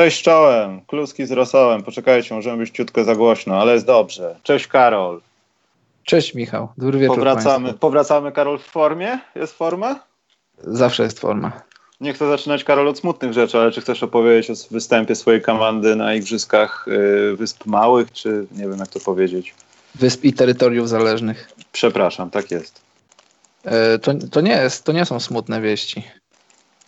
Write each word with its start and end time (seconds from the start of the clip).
Cześć 0.00 0.22
czołem, 0.22 0.80
kluski 0.86 1.26
z 1.26 1.30
rosołem. 1.30 1.82
Poczekajcie, 1.82 2.34
możemy 2.34 2.56
być 2.56 2.70
ciutko 2.70 3.04
za 3.04 3.14
głośno, 3.14 3.60
ale 3.60 3.72
jest 3.72 3.86
dobrze. 3.86 4.36
Cześć 4.42 4.66
Karol. 4.66 5.20
Cześć 6.04 6.34
Michał, 6.34 6.68
dobry 6.78 6.98
wieczór 6.98 7.16
Powracamy, 7.16 7.64
Państwu. 7.64 7.80
powracamy 7.80 8.32
Karol 8.32 8.58
w 8.58 8.64
formie? 8.64 9.18
Jest 9.34 9.52
forma? 9.52 10.00
Zawsze 10.64 11.02
jest 11.02 11.20
forma. 11.20 11.62
Nie 12.00 12.12
chcę 12.12 12.28
zaczynać 12.28 12.64
Karol 12.64 12.88
od 12.88 12.98
smutnych 12.98 13.32
rzeczy, 13.32 13.58
ale 13.58 13.72
czy 13.72 13.80
chcesz 13.80 14.02
opowiedzieć 14.02 14.50
o 14.50 14.54
występie 14.70 15.14
swojej 15.14 15.42
komandy 15.42 15.96
na 15.96 16.14
Igrzyskach 16.14 16.88
y, 16.88 17.36
Wysp 17.36 17.66
Małych, 17.66 18.12
czy 18.12 18.46
nie 18.52 18.68
wiem 18.68 18.78
jak 18.78 18.88
to 18.88 19.00
powiedzieć? 19.00 19.54
Wysp 19.94 20.24
i 20.24 20.32
terytoriów 20.32 20.88
zależnych. 20.88 21.50
Przepraszam, 21.72 22.30
tak 22.30 22.50
jest. 22.50 22.80
E, 23.64 23.98
to, 23.98 24.12
to, 24.30 24.40
nie 24.40 24.52
jest, 24.52 24.84
to 24.84 24.92
nie 24.92 25.04
są 25.04 25.20
smutne 25.20 25.60
wieści. 25.60 26.02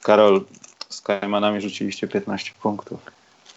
Karol, 0.03 0.45
z 0.93 1.01
Kajmanami 1.01 1.61
rzuciliście 1.61 2.09
15 2.09 2.53
punktów. 2.63 3.01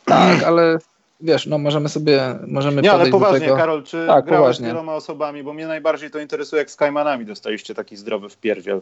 Tak, 0.05 0.44
ale 0.44 0.77
wiesz, 1.21 1.45
no 1.45 1.58
możemy 1.58 1.89
sobie, 1.89 2.35
możemy 2.48 2.81
Nie, 2.81 2.91
ale 2.91 3.09
poważnie. 3.09 3.48
Karol, 3.48 3.84
czy 3.84 4.05
Tak, 4.08 4.25
grałeś 4.25 4.41
poważnie. 4.41 4.66
z 4.66 4.69
wieloma 4.69 4.95
osobami, 4.95 5.44
bo 5.44 5.53
mnie 5.53 5.67
najbardziej 5.67 6.11
to 6.11 6.19
interesuje, 6.19 6.59
jak 6.59 6.72
z 6.72 6.75
Kajmanami 6.75 7.25
dostaliście 7.25 7.75
taki 7.75 7.97
zdrowy 7.97 8.30
wpierdziel. 8.30 8.81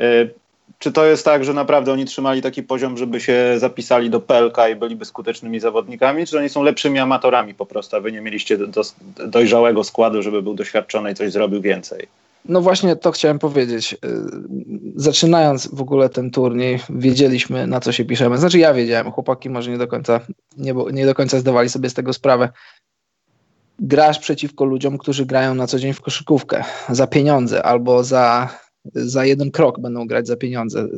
Y, 0.00 0.34
czy 0.78 0.92
to 0.92 1.04
jest 1.04 1.24
tak, 1.24 1.44
że 1.44 1.52
naprawdę 1.52 1.92
oni 1.92 2.04
trzymali 2.04 2.42
taki 2.42 2.62
poziom, 2.62 2.96
żeby 2.96 3.20
się 3.20 3.54
zapisali 3.56 4.10
do 4.10 4.20
PLK 4.20 4.56
i 4.72 4.76
byliby 4.76 5.04
skutecznymi 5.04 5.60
zawodnikami, 5.60 6.26
czy 6.26 6.38
oni 6.38 6.48
są 6.48 6.62
lepszymi 6.62 6.98
amatorami 6.98 7.54
po 7.54 7.66
prostu, 7.66 7.96
a 7.96 8.00
wy 8.00 8.12
nie 8.12 8.20
mieliście 8.20 8.58
do, 8.58 8.66
do, 8.66 8.82
dojrzałego 9.26 9.84
składu, 9.84 10.22
żeby 10.22 10.42
był 10.42 10.54
doświadczony 10.54 11.12
i 11.12 11.14
coś 11.14 11.32
zrobił 11.32 11.60
więcej? 11.60 12.08
No 12.44 12.60
właśnie 12.60 12.96
to 12.96 13.12
chciałem 13.12 13.38
powiedzieć. 13.38 13.92
Y, 13.92 13.98
Zaczynając 14.96 15.68
w 15.74 15.80
ogóle 15.80 16.08
ten 16.08 16.30
turniej, 16.30 16.80
wiedzieliśmy 16.90 17.66
na 17.66 17.80
co 17.80 17.92
się 17.92 18.04
piszemy. 18.04 18.38
Znaczy 18.38 18.58
ja 18.58 18.74
wiedziałem, 18.74 19.12
chłopaki 19.12 19.50
może 19.50 19.70
nie 19.70 19.78
do 19.78 19.88
końca, 19.88 20.20
nie, 20.56 20.74
nie 20.92 21.06
do 21.06 21.14
końca 21.14 21.38
zdawali 21.38 21.68
sobie 21.68 21.90
z 21.90 21.94
tego 21.94 22.12
sprawę. 22.12 22.48
Grasz 23.78 24.18
przeciwko 24.18 24.64
ludziom, 24.64 24.98
którzy 24.98 25.26
grają 25.26 25.54
na 25.54 25.66
co 25.66 25.78
dzień 25.78 25.92
w 25.92 26.00
koszykówkę 26.00 26.64
za 26.88 27.06
pieniądze 27.06 27.62
albo 27.62 28.04
za, 28.04 28.48
za 28.94 29.24
jeden 29.24 29.50
krok 29.50 29.80
będą 29.80 30.06
grać 30.06 30.26
za 30.26 30.36
pieniądze. 30.36 30.88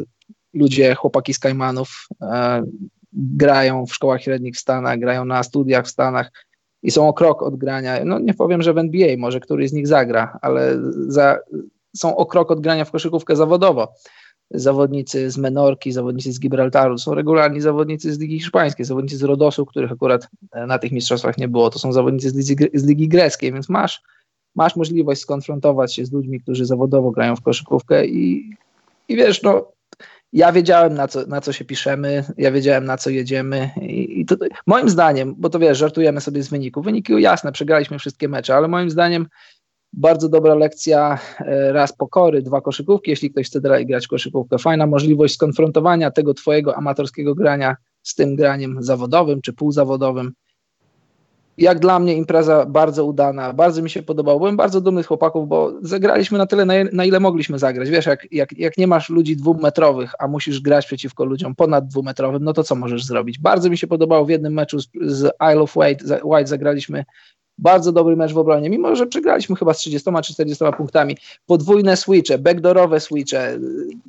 Ludzie, 0.55 0.94
chłopaki 0.94 1.34
z 1.34 1.39
Kajmanów 1.39 2.08
e, 2.22 2.62
grają 3.12 3.86
w 3.86 3.94
szkołach 3.94 4.22
średnich 4.22 4.55
w 4.55 4.61
Stanach, 4.61 4.98
grają 4.98 5.24
na 5.24 5.42
studiach 5.42 5.84
w 5.84 5.91
Stanach 5.91 6.30
i 6.87 6.91
są 6.91 7.09
o 7.09 7.12
krok 7.12 7.42
od 7.42 7.56
grania. 7.56 8.05
No 8.05 8.19
nie 8.19 8.34
powiem, 8.34 8.62
że 8.62 8.75
w 8.75 8.79
NBA 8.79 9.17
może 9.19 9.41
któryś 9.41 9.70
z 9.70 9.73
nich 9.73 9.87
zagra, 9.87 10.39
ale 10.42 10.79
za, 11.09 11.39
są 11.97 12.17
o 12.17 12.27
krok 12.27 12.51
od 12.51 12.61
grania 12.61 12.84
w 12.84 12.91
koszykówkę 12.91 13.37
zawodowo. 13.37 13.92
Zawodnicy 14.51 15.31
z 15.31 15.39
Menorki, 15.39 15.92
zawodnicy 15.92 16.33
z 16.33 16.41
Gibraltaru, 16.41 16.98
są 16.98 17.14
regularni 17.14 17.61
zawodnicy 17.61 18.14
z 18.14 18.19
Ligi 18.19 18.39
Hiszpańskiej, 18.39 18.87
zawodnicy 18.87 19.17
z 19.17 19.23
Rodosu, 19.23 19.67
których 19.67 19.92
akurat 19.92 20.29
e, 20.53 20.67
na 20.67 20.79
tych 20.79 20.92
mistrzostwach 20.92 21.39
nie 21.39 21.48
było, 21.48 21.70
to 21.70 21.79
są 21.79 21.92
zawodnicy 21.92 22.31
z 22.31 22.34
Ligi, 22.34 22.67
z 22.75 22.84
Ligi 22.84 23.09
Greckiej, 23.09 23.53
więc 23.53 23.69
masz, 23.69 24.03
masz 24.55 24.77
możliwość 24.77 25.20
skonfrontować 25.20 25.95
się 25.95 26.05
z 26.05 26.12
ludźmi, 26.12 26.41
którzy 26.41 26.64
zawodowo 26.64 27.11
grają 27.11 27.37
w 27.37 27.42
koszykówkę 27.42 28.07
i, 28.07 28.51
i 29.08 29.17
wiesz, 29.17 29.42
no 29.42 29.73
ja 30.33 30.53
wiedziałem, 30.53 30.95
na 30.95 31.09
co, 31.09 31.27
na 31.27 31.41
co 31.41 31.53
się 31.53 31.64
piszemy, 31.64 32.25
ja 32.39 32.51
wiedziałem, 32.53 32.85
na 32.85 32.97
co 32.97 33.11
jedziemy. 33.11 33.70
I, 33.83 34.20
i 34.20 34.27
to, 34.27 34.37
moim 34.67 34.89
zdaniem, 34.89 35.35
bo 35.39 35.51
to 35.51 35.59
wiesz, 35.59 35.79
żartujemy 35.79 36.20
sobie 36.20 36.42
z 36.42 36.48
wyników. 36.48 36.85
Wyniki 36.85 37.23
jasne, 37.23 37.53
przegraliśmy 37.53 37.98
wszystkie 37.98 38.29
mecze, 38.29 38.57
ale 38.57 38.69
moim 38.69 38.91
zdaniem 38.91 39.27
bardzo 39.92 40.29
dobra 40.29 40.55
lekcja, 40.55 41.19
e, 41.39 41.73
raz 41.73 41.92
pokory, 41.92 42.42
dwa 42.42 42.61
koszykówki, 42.61 43.11
jeśli 43.11 43.31
ktoś 43.31 43.47
chce 43.47 43.61
dalej 43.61 43.87
grać 43.87 44.07
koszykówkę. 44.07 44.59
Fajna 44.59 44.87
możliwość 44.87 45.35
skonfrontowania 45.35 46.11
tego 46.11 46.35
twojego 46.35 46.77
amatorskiego 46.77 47.35
grania 47.35 47.77
z 48.03 48.14
tym 48.14 48.37
graniem 48.37 48.77
zawodowym 48.81 49.41
czy 49.41 49.53
półzawodowym. 49.53 50.33
Jak 51.58 51.78
dla 51.78 51.98
mnie 51.98 52.14
impreza 52.14 52.67
bardzo 52.67 53.05
udana, 53.05 53.52
bardzo 53.52 53.83
mi 53.83 53.90
się 53.90 54.02
podobało. 54.02 54.39
Byłem 54.39 54.56
bardzo 54.56 54.80
dumny 54.80 55.02
z 55.02 55.06
chłopaków, 55.06 55.48
bo 55.48 55.72
zagraliśmy 55.83 56.39
na 56.39 56.46
tyle, 56.46 56.64
na, 56.92 57.05
ile 57.05 57.20
mogliśmy 57.20 57.58
zagrać. 57.58 57.90
Wiesz, 57.90 58.06
jak, 58.06 58.33
jak, 58.33 58.58
jak 58.58 58.78
nie 58.78 58.86
masz 58.86 59.11
ludzi 59.11 59.36
dwumetrowych, 59.36 60.12
a 60.18 60.28
musisz 60.28 60.61
grać 60.61 60.86
przeciwko 60.86 61.24
ludziom 61.24 61.55
ponad 61.55 61.86
dwumetrowym, 61.86 62.45
no 62.45 62.52
to 62.52 62.64
co 62.64 62.74
możesz 62.74 63.05
zrobić? 63.05 63.39
Bardzo 63.39 63.70
mi 63.70 63.78
się 63.78 63.86
podobało 63.86 64.24
w 64.24 64.28
jednym 64.30 64.52
meczu 64.52 64.80
z, 64.80 64.89
z 65.06 65.33
Isle 65.52 65.61
of 65.61 65.74
za- 66.02 66.20
White 66.24 66.46
zagraliśmy 66.46 67.05
bardzo 67.58 67.92
dobry 67.92 68.16
mecz 68.16 68.33
w 68.33 68.39
obronie, 68.39 68.70
mimo 68.70 68.96
że 68.96 69.06
przegraliśmy 69.06 69.56
chyba 69.56 69.74
z 69.74 69.78
30 69.78 70.11
czy 70.22 70.33
40 70.34 70.64
punktami. 70.77 71.16
Podwójne 71.46 71.96
switche, 71.96 72.39
backdoorowe 72.39 73.00
switche, 73.00 73.58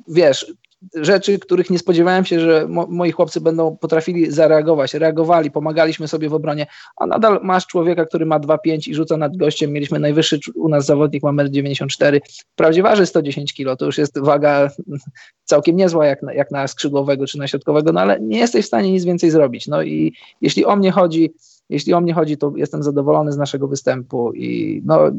wiesz, 0.08 0.52
rzeczy, 0.94 1.38
których 1.38 1.70
nie 1.70 1.78
spodziewałem 1.78 2.24
się, 2.24 2.40
że 2.40 2.66
mo 2.68 2.86
moi 2.86 3.12
chłopcy 3.12 3.40
będą 3.40 3.76
potrafili 3.76 4.32
zareagować, 4.32 4.94
reagowali, 4.94 5.50
pomagaliśmy 5.50 6.08
sobie 6.08 6.28
w 6.28 6.34
obronie, 6.34 6.66
a 6.96 7.06
nadal 7.06 7.40
masz 7.42 7.66
człowieka, 7.66 8.06
który 8.06 8.26
ma 8.26 8.40
2,5 8.40 8.88
i 8.90 8.94
rzuca 8.94 9.16
nad 9.16 9.36
gościem, 9.36 9.72
mieliśmy 9.72 9.98
najwyższy 9.98 10.38
u 10.54 10.68
nas 10.68 10.86
zawodnik, 10.86 11.22
ma 11.22 11.32
1,94 11.32 12.14
m, 12.14 12.20
wprawdzie 12.52 12.82
waży 12.82 13.06
110 13.06 13.54
kg, 13.54 13.76
to 13.76 13.86
już 13.86 13.98
jest 13.98 14.18
waga 14.18 14.70
całkiem 15.44 15.76
niezła 15.76 16.06
jak 16.06 16.22
na, 16.22 16.34
jak 16.34 16.50
na 16.50 16.68
skrzydłowego 16.68 17.26
czy 17.26 17.38
na 17.38 17.48
środkowego, 17.48 17.92
no 17.92 18.00
ale 18.00 18.20
nie 18.20 18.38
jesteś 18.38 18.64
w 18.64 18.68
stanie 18.68 18.92
nic 18.92 19.04
więcej 19.04 19.30
zrobić, 19.30 19.66
no 19.66 19.82
i 19.82 20.12
jeśli 20.40 20.64
o 20.64 20.76
mnie 20.76 20.90
chodzi, 20.90 21.32
jeśli 21.68 21.94
o 21.94 22.00
mnie 22.00 22.14
chodzi, 22.14 22.36
to 22.36 22.52
jestem 22.56 22.82
zadowolony 22.82 23.32
z 23.32 23.36
naszego 23.36 23.68
występu 23.68 24.32
i 24.32 24.82
no 24.84 25.10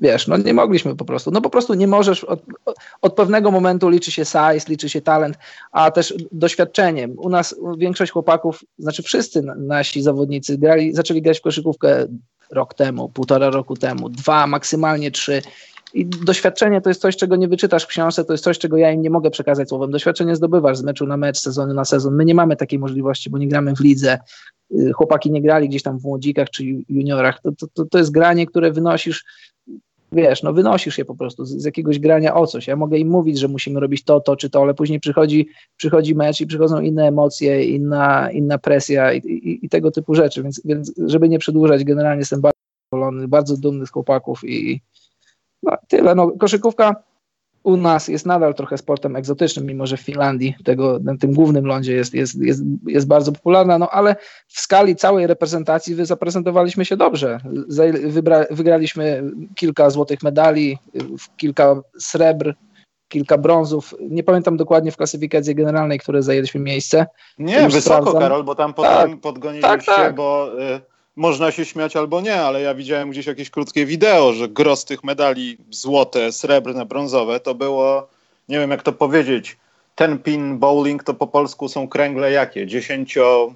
wiesz, 0.00 0.26
no 0.26 0.36
nie 0.36 0.54
mogliśmy 0.54 0.96
po 0.96 1.04
prostu, 1.04 1.30
no 1.30 1.40
po 1.40 1.50
prostu 1.50 1.74
nie 1.74 1.86
możesz, 1.86 2.24
od, 2.24 2.42
od 3.02 3.14
pewnego 3.14 3.50
momentu 3.50 3.88
liczy 3.88 4.12
się 4.12 4.24
size, 4.24 4.66
liczy 4.68 4.88
się 4.88 5.00
talent, 5.00 5.38
a 5.72 5.90
też 5.90 6.14
doświadczenie. 6.32 7.08
U 7.08 7.28
nas 7.28 7.54
większość 7.78 8.12
chłopaków, 8.12 8.64
znaczy 8.78 9.02
wszyscy 9.02 9.42
na- 9.42 9.54
nasi 9.54 10.02
zawodnicy 10.02 10.58
grali, 10.58 10.94
zaczęli 10.94 11.22
grać 11.22 11.38
w 11.38 11.42
koszykówkę 11.42 12.06
rok 12.50 12.74
temu, 12.74 13.08
półtora 13.08 13.50
roku 13.50 13.76
temu, 13.76 14.08
dwa, 14.08 14.46
maksymalnie 14.46 15.10
trzy. 15.10 15.42
I 15.94 16.06
doświadczenie 16.06 16.80
to 16.80 16.90
jest 16.90 17.00
coś, 17.00 17.16
czego 17.16 17.36
nie 17.36 17.48
wyczytasz 17.48 17.84
w 17.84 17.86
książce, 17.86 18.24
to 18.24 18.32
jest 18.32 18.44
coś, 18.44 18.58
czego 18.58 18.76
ja 18.76 18.90
im 18.92 19.02
nie 19.02 19.10
mogę 19.10 19.30
przekazać 19.30 19.68
słowem. 19.68 19.90
Doświadczenie 19.90 20.36
zdobywasz 20.36 20.78
z 20.78 20.82
meczu 20.82 21.06
na 21.06 21.16
mecz, 21.16 21.38
sezonu 21.38 21.74
na 21.74 21.84
sezon. 21.84 22.14
My 22.14 22.24
nie 22.24 22.34
mamy 22.34 22.56
takiej 22.56 22.78
możliwości, 22.78 23.30
bo 23.30 23.38
nie 23.38 23.48
gramy 23.48 23.74
w 23.76 23.80
lidze. 23.80 24.18
Y, 24.74 24.92
Chłopaki 24.92 25.30
nie 25.30 25.42
grali 25.42 25.68
gdzieś 25.68 25.82
tam 25.82 25.98
w 25.98 26.02
młodzikach 26.02 26.50
czy 26.50 26.62
ju- 26.64 26.82
juniorach. 26.88 27.40
To, 27.42 27.66
to, 27.74 27.84
to 27.90 27.98
jest 27.98 28.10
granie, 28.10 28.46
które 28.46 28.72
wynosisz 28.72 29.24
wiesz, 30.16 30.42
no 30.42 30.52
wynosisz 30.52 30.98
je 30.98 31.04
po 31.04 31.14
prostu 31.14 31.44
z, 31.44 31.50
z 31.50 31.64
jakiegoś 31.64 31.98
grania 31.98 32.34
o 32.34 32.46
coś. 32.46 32.66
Ja 32.66 32.76
mogę 32.76 32.98
im 32.98 33.08
mówić, 33.08 33.38
że 33.38 33.48
musimy 33.48 33.80
robić 33.80 34.04
to, 34.04 34.20
to 34.20 34.36
czy 34.36 34.50
to, 34.50 34.62
ale 34.62 34.74
później 34.74 35.00
przychodzi, 35.00 35.48
przychodzi 35.76 36.14
mecz 36.14 36.40
i 36.40 36.46
przychodzą 36.46 36.80
inne 36.80 37.08
emocje, 37.08 37.64
inna, 37.64 38.30
inna 38.30 38.58
presja 38.58 39.12
i, 39.12 39.18
i, 39.18 39.66
i 39.66 39.68
tego 39.68 39.90
typu 39.90 40.14
rzeczy, 40.14 40.42
więc, 40.42 40.62
więc 40.64 40.92
żeby 41.06 41.28
nie 41.28 41.38
przedłużać, 41.38 41.84
generalnie 41.84 42.18
jestem 42.18 42.40
bardzo 42.40 42.58
zadowolony, 42.92 43.28
bardzo 43.28 43.56
dumny 43.56 43.86
z 43.86 43.90
chłopaków 43.90 44.44
i 44.44 44.80
no, 45.62 45.72
tyle. 45.88 46.14
No, 46.14 46.30
koszykówka 46.30 46.96
u 47.66 47.76
nas 47.76 48.08
jest 48.08 48.26
nadal 48.26 48.54
trochę 48.54 48.78
sportem 48.78 49.16
egzotycznym, 49.16 49.66
mimo 49.66 49.86
że 49.86 49.96
w 49.96 50.00
Finlandii 50.00 50.54
tego, 50.64 50.98
na 51.02 51.16
tym 51.16 51.32
głównym 51.32 51.66
lądzie 51.66 51.94
jest, 51.94 52.14
jest, 52.14 52.42
jest, 52.42 52.62
jest 52.86 53.06
bardzo 53.06 53.32
popularna, 53.32 53.78
no 53.78 53.90
ale 53.90 54.16
w 54.48 54.60
skali 54.60 54.96
całej 54.96 55.26
reprezentacji 55.26 55.94
wy 55.94 56.06
zaprezentowaliśmy 56.06 56.84
się 56.84 56.96
dobrze. 56.96 57.40
Wybra, 58.04 58.44
wygraliśmy 58.50 59.22
kilka 59.54 59.90
złotych 59.90 60.22
medali, 60.22 60.78
kilka 61.36 61.80
srebr, 61.98 62.54
kilka 63.08 63.38
brązów. 63.38 63.94
Nie 64.00 64.22
pamiętam 64.22 64.56
dokładnie 64.56 64.92
w 64.92 64.96
klasyfikacji 64.96 65.54
generalnej, 65.54 65.98
które 65.98 66.22
zajęliśmy 66.22 66.60
miejsce. 66.60 67.06
Nie, 67.38 67.68
wysoko, 67.68 67.80
sprawdzam. 67.80 68.22
Karol, 68.22 68.44
bo 68.44 68.54
tam 68.54 68.74
potem 68.74 69.10
Tak, 69.10 69.20
podgoniliście, 69.20 69.68
tak, 69.68 69.84
tak. 69.84 70.14
bo 70.14 70.50
y, 70.62 70.95
można 71.16 71.50
się 71.50 71.64
śmiać 71.64 71.96
albo 71.96 72.20
nie, 72.20 72.40
ale 72.42 72.60
ja 72.60 72.74
widziałem 72.74 73.10
gdzieś 73.10 73.26
jakieś 73.26 73.50
krótkie 73.50 73.86
wideo, 73.86 74.32
że 74.32 74.48
gros 74.48 74.84
tych 74.84 75.04
medali 75.04 75.58
złote, 75.70 76.32
srebrne, 76.32 76.86
brązowe 76.86 77.40
to 77.40 77.54
było, 77.54 78.08
nie 78.48 78.58
wiem 78.58 78.70
jak 78.70 78.82
to 78.82 78.92
powiedzieć, 78.92 79.56
ten 79.94 80.18
pin 80.18 80.58
bowling 80.58 81.04
to 81.04 81.14
po 81.14 81.26
polsku 81.26 81.68
są 81.68 81.88
kręgle 81.88 82.32
jakie? 82.32 82.66
Dziesięcio, 82.66 83.52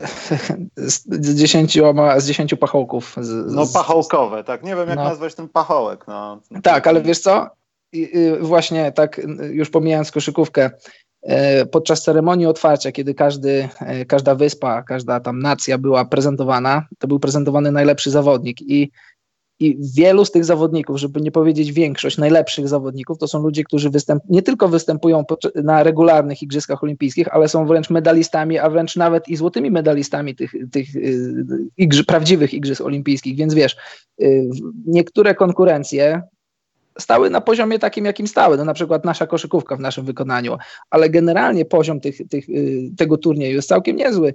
Z, 0.76 1.04
z, 1.06 1.34
dziesięcioma, 1.34 2.20
z 2.20 2.26
dziesięciu 2.26 2.56
pachołków. 2.56 3.14
Z, 3.20 3.54
no 3.54 3.66
pachołkowe, 3.74 4.44
tak? 4.44 4.62
Nie 4.62 4.76
wiem 4.76 4.88
jak 4.88 4.96
No. 4.96 5.04
nazwać 5.04 5.34
ten 5.34 5.48
pachołek, 5.48 6.04
no. 6.08 6.40
Tak, 6.62 6.86
ale 6.86 7.00
wiesz 7.02 7.18
co? 7.18 7.50
I, 7.92 8.18
y, 8.18 8.38
właśnie 8.40 8.92
tak 8.92 9.18
y, 9.18 9.22
już 9.52 9.70
pomijając 9.70 10.10
koszykówkę, 10.10 10.70
podczas 11.70 12.02
ceremonii 12.02 12.46
otwarcia, 12.46 12.92
kiedy 12.92 13.14
każdy, 13.14 13.68
e, 13.80 14.04
każda 14.04 14.34
wyspa, 14.34 14.82
każda 14.82 15.20
tam 15.20 15.38
nacja 15.38 15.78
była 15.78 16.04
prezentowana, 16.04 16.86
to 16.98 17.08
był 17.08 17.20
prezentowany 17.20 17.72
najlepszy 17.72 18.10
zawodnik 18.10 18.62
i 18.62 18.90
i 19.62 19.78
wielu 19.96 20.24
z 20.24 20.30
tych 20.30 20.44
zawodników, 20.44 20.98
żeby 20.98 21.20
nie 21.20 21.30
powiedzieć 21.30 21.72
większość 21.72 22.18
najlepszych 22.18 22.68
zawodników, 22.68 23.18
to 23.18 23.28
są 23.28 23.42
ludzie, 23.42 23.64
którzy 23.64 23.90
występ, 23.90 24.22
nie 24.28 24.42
tylko 24.42 24.68
występują 24.68 25.24
na 25.54 25.82
regularnych 25.82 26.42
Igrzyskach 26.42 26.84
Olimpijskich, 26.84 27.34
ale 27.34 27.48
są 27.48 27.66
wręcz 27.66 27.90
medalistami, 27.90 28.58
a 28.58 28.70
wręcz 28.70 28.96
nawet 28.96 29.28
i 29.28 29.36
złotymi 29.36 29.70
medalistami 29.70 30.34
tych, 30.34 30.52
tych 30.72 30.96
y, 30.96 31.44
igrzy, 31.76 32.04
prawdziwych 32.04 32.54
Igrzysk 32.54 32.80
Olimpijskich. 32.80 33.36
Więc 33.36 33.54
wiesz, 33.54 33.76
y, 34.22 34.48
niektóre 34.86 35.34
konkurencje 35.34 36.22
stały 36.98 37.30
na 37.30 37.40
poziomie 37.40 37.78
takim, 37.78 38.04
jakim 38.04 38.26
stały. 38.26 38.56
No 38.56 38.64
na 38.64 38.74
przykład 38.74 39.04
nasza 39.04 39.26
koszykówka 39.26 39.76
w 39.76 39.80
naszym 39.80 40.04
wykonaniu, 40.04 40.56
ale 40.90 41.10
generalnie 41.10 41.64
poziom 41.64 42.00
tych, 42.00 42.28
tych, 42.28 42.48
y, 42.48 42.90
tego 42.96 43.18
turnieju 43.18 43.54
jest 43.54 43.68
całkiem 43.68 43.96
niezły. 43.96 44.34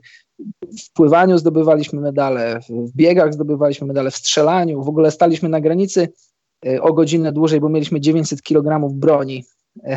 W 0.59 0.93
pływaniu 0.93 1.37
zdobywaliśmy 1.37 2.01
medale, 2.01 2.59
w 2.69 2.91
biegach 2.95 3.33
zdobywaliśmy 3.33 3.87
medale, 3.87 4.11
w 4.11 4.15
strzelaniu. 4.15 4.83
W 4.83 4.89
ogóle 4.89 5.11
staliśmy 5.11 5.49
na 5.49 5.61
granicy 5.61 6.09
y, 6.65 6.81
o 6.81 6.93
godzinę 6.93 7.31
dłużej, 7.31 7.59
bo 7.59 7.69
mieliśmy 7.69 8.01
900 8.01 8.41
kg 8.41 8.89
broni. 8.93 9.43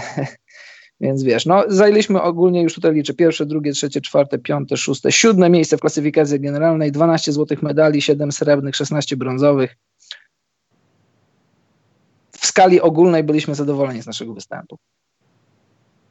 Więc 1.00 1.22
wiesz, 1.22 1.46
no 1.46 1.64
zajęliśmy 1.68 2.22
ogólnie 2.22 2.62
już 2.62 2.74
tutaj 2.74 2.94
liczę 2.94 3.14
pierwsze, 3.14 3.46
drugie, 3.46 3.72
trzecie, 3.72 4.00
czwarte, 4.00 4.38
piąte, 4.38 4.76
szóste, 4.76 5.12
siódme 5.12 5.50
miejsce 5.50 5.76
w 5.76 5.80
klasyfikacji 5.80 6.40
generalnej, 6.40 6.92
12 6.92 7.32
złotych 7.32 7.62
medali, 7.62 8.02
7 8.02 8.32
srebrnych, 8.32 8.76
16 8.76 9.16
brązowych 9.16 9.76
w 12.40 12.46
skali 12.46 12.80
ogólnej 12.80 13.24
byliśmy 13.24 13.54
zadowoleni 13.54 14.02
z 14.02 14.06
naszego 14.06 14.34
występu. 14.34 14.78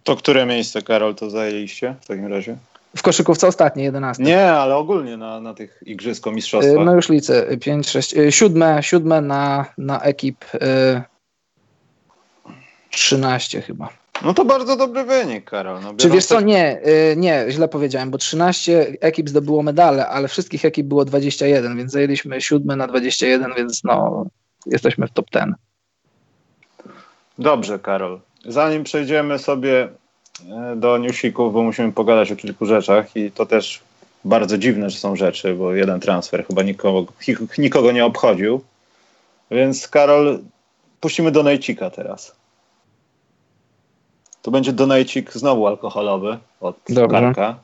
To 0.04 0.16
które 0.16 0.46
miejsce, 0.46 0.82
Karol, 0.82 1.16
to 1.16 1.30
zajęliście 1.30 1.96
w 2.02 2.08
takim 2.08 2.28
razie? 2.28 2.58
W 2.98 3.02
koszykówce 3.02 3.48
ostatnie, 3.48 3.84
11. 3.84 4.24
Nie, 4.24 4.52
ale 4.52 4.76
ogólnie 4.76 5.18
na, 5.18 5.40
na 5.40 5.54
tych 5.54 5.84
igrzysko 5.86 6.32
mistrzostwach. 6.32 6.86
No 6.86 6.96
już 6.96 7.10
liczę, 7.10 7.58
5, 7.58 7.90
6, 7.90 8.16
7, 8.30 8.82
7 8.82 9.28
na, 9.28 9.66
na 9.78 10.02
ekip 10.02 10.46
y, 10.56 10.60
13 12.90 13.62
chyba. 13.62 13.90
No 14.24 14.34
to 14.34 14.46
bardzo 14.46 14.76
dobry 14.76 15.04
wynik, 15.04 15.50
Karol. 15.50 15.82
No, 15.82 15.94
Czy 15.94 16.10
wiesz 16.10 16.26
co, 16.26 16.42
nie, 16.42 16.82
y, 16.88 17.16
nie, 17.18 17.46
źle 17.50 17.68
powiedziałem, 17.68 18.12
bo 18.12 18.18
13 18.18 18.88
ekip 19.02 19.30
zdobyło 19.30 19.64
medale, 19.64 20.08
ale 20.08 20.28
wszystkich 20.28 20.66
ekip 20.66 20.88
było 20.88 21.06
21, 21.06 21.78
więc 21.78 21.92
zajęliśmy 21.92 22.42
7 22.42 22.78
na 22.78 22.88
21, 22.88 23.54
więc 23.58 23.84
no, 23.84 24.26
jesteśmy 24.66 25.08
w 25.08 25.12
top 25.12 25.26
10. 25.34 25.56
Dobrze, 27.40 27.80
Karol. 27.80 28.20
Zanim 28.46 28.84
przejdziemy 28.84 29.40
sobie 29.40 29.88
e, 30.50 30.76
do 30.76 30.98
newsików, 30.98 31.54
bo 31.54 31.64
musimy 31.64 31.92
pogadać 31.92 32.32
o 32.32 32.36
kilku 32.36 32.66
rzeczach 32.66 33.16
i 33.16 33.32
to 33.32 33.46
też 33.46 33.80
bardzo 34.26 34.58
dziwne, 34.58 34.90
że 34.90 34.98
są 34.98 35.16
rzeczy, 35.16 35.54
bo 35.54 35.74
jeden 35.74 36.00
transfer 36.00 36.46
chyba 36.48 36.64
nikogo, 36.64 37.14
nikogo 37.58 37.92
nie 37.92 38.06
obchodził. 38.06 38.62
Więc 39.52 39.88
Karol, 39.88 40.40
puścimy 41.00 41.32
donajcika 41.32 41.90
teraz. 41.90 42.36
To 44.42 44.52
będzie 44.52 44.74
donajcik 44.74 45.34
znowu 45.34 45.68
alkoholowy 45.68 46.38
od 46.62 46.76
Dobrze. 46.90 47.20
Karka. 47.20 47.56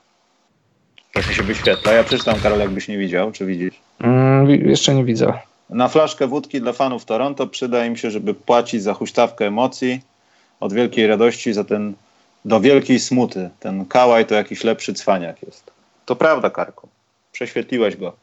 To 1.13 1.21
się 1.21 1.43
wyświetla. 1.43 1.93
Ja 1.93 2.03
przeczytam, 2.03 2.39
Karol, 2.39 2.59
jakbyś 2.59 2.87
nie 2.87 2.97
widział. 2.97 3.31
Czy 3.31 3.45
widzisz? 3.45 3.73
Mm, 3.99 4.49
jeszcze 4.49 4.95
nie 4.95 5.03
widzę. 5.03 5.33
Na 5.69 5.87
flaszkę 5.87 6.27
wódki 6.27 6.61
dla 6.61 6.73
fanów 6.73 7.05
Toronto 7.05 7.47
przyda 7.47 7.85
im 7.85 7.97
się, 7.97 8.11
żeby 8.11 8.33
płacić 8.33 8.83
za 8.83 8.93
huśtawkę 8.93 9.47
emocji, 9.47 10.01
od 10.59 10.73
wielkiej 10.73 11.07
radości 11.07 11.53
za 11.53 11.63
ten, 11.63 11.93
do 12.45 12.59
wielkiej 12.59 12.99
smuty. 12.99 13.49
Ten 13.59 13.85
kałaj 13.85 14.25
to 14.25 14.35
jakiś 14.35 14.63
lepszy 14.63 14.93
cwaniak 14.93 15.43
jest. 15.43 15.71
To 16.05 16.15
prawda, 16.15 16.49
Karku. 16.49 16.87
Prześwietliłeś 17.31 17.97
go. 17.97 18.13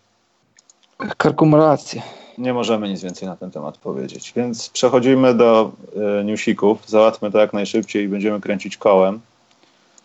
Karku 1.17 1.47
ma 1.47 1.59
rację. 1.59 2.03
Nie 2.39 2.55
możemy 2.55 2.89
nic 2.89 3.03
więcej 3.03 3.29
na 3.29 3.37
ten 3.37 3.51
temat 3.51 3.79
powiedzieć. 3.79 4.33
Więc 4.37 4.69
przechodzimy 4.69 5.35
do 5.35 5.73
y, 6.21 6.25
newsików. 6.25 6.79
Załatwmy 6.87 7.31
to 7.31 7.39
jak 7.39 7.53
najszybciej 7.53 8.05
i 8.05 8.09
będziemy 8.09 8.41
kręcić 8.41 8.77
kołem. 8.77 9.21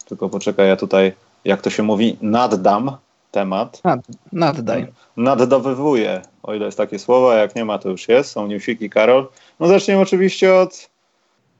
Tylko 0.05 0.29
poczekaj, 0.29 0.67
ja 0.67 0.75
tutaj, 0.75 1.13
jak 1.45 1.61
to 1.61 1.69
się 1.69 1.83
mówi, 1.83 2.17
naddam 2.21 2.97
temat. 3.31 3.81
Nad, 3.83 3.99
naddaj. 4.31 4.87
Naddawywuję, 5.17 6.21
o 6.43 6.53
ile 6.53 6.65
jest 6.65 6.77
takie 6.77 6.99
słowo, 6.99 7.33
jak 7.33 7.55
nie 7.55 7.65
ma, 7.65 7.79
to 7.79 7.89
już 7.89 8.09
jest. 8.09 8.31
Są 8.31 8.47
newsiki, 8.47 8.89
Karol. 8.89 9.27
No 9.59 9.67
zaczniemy 9.67 10.01
oczywiście 10.01 10.55
od 10.55 10.89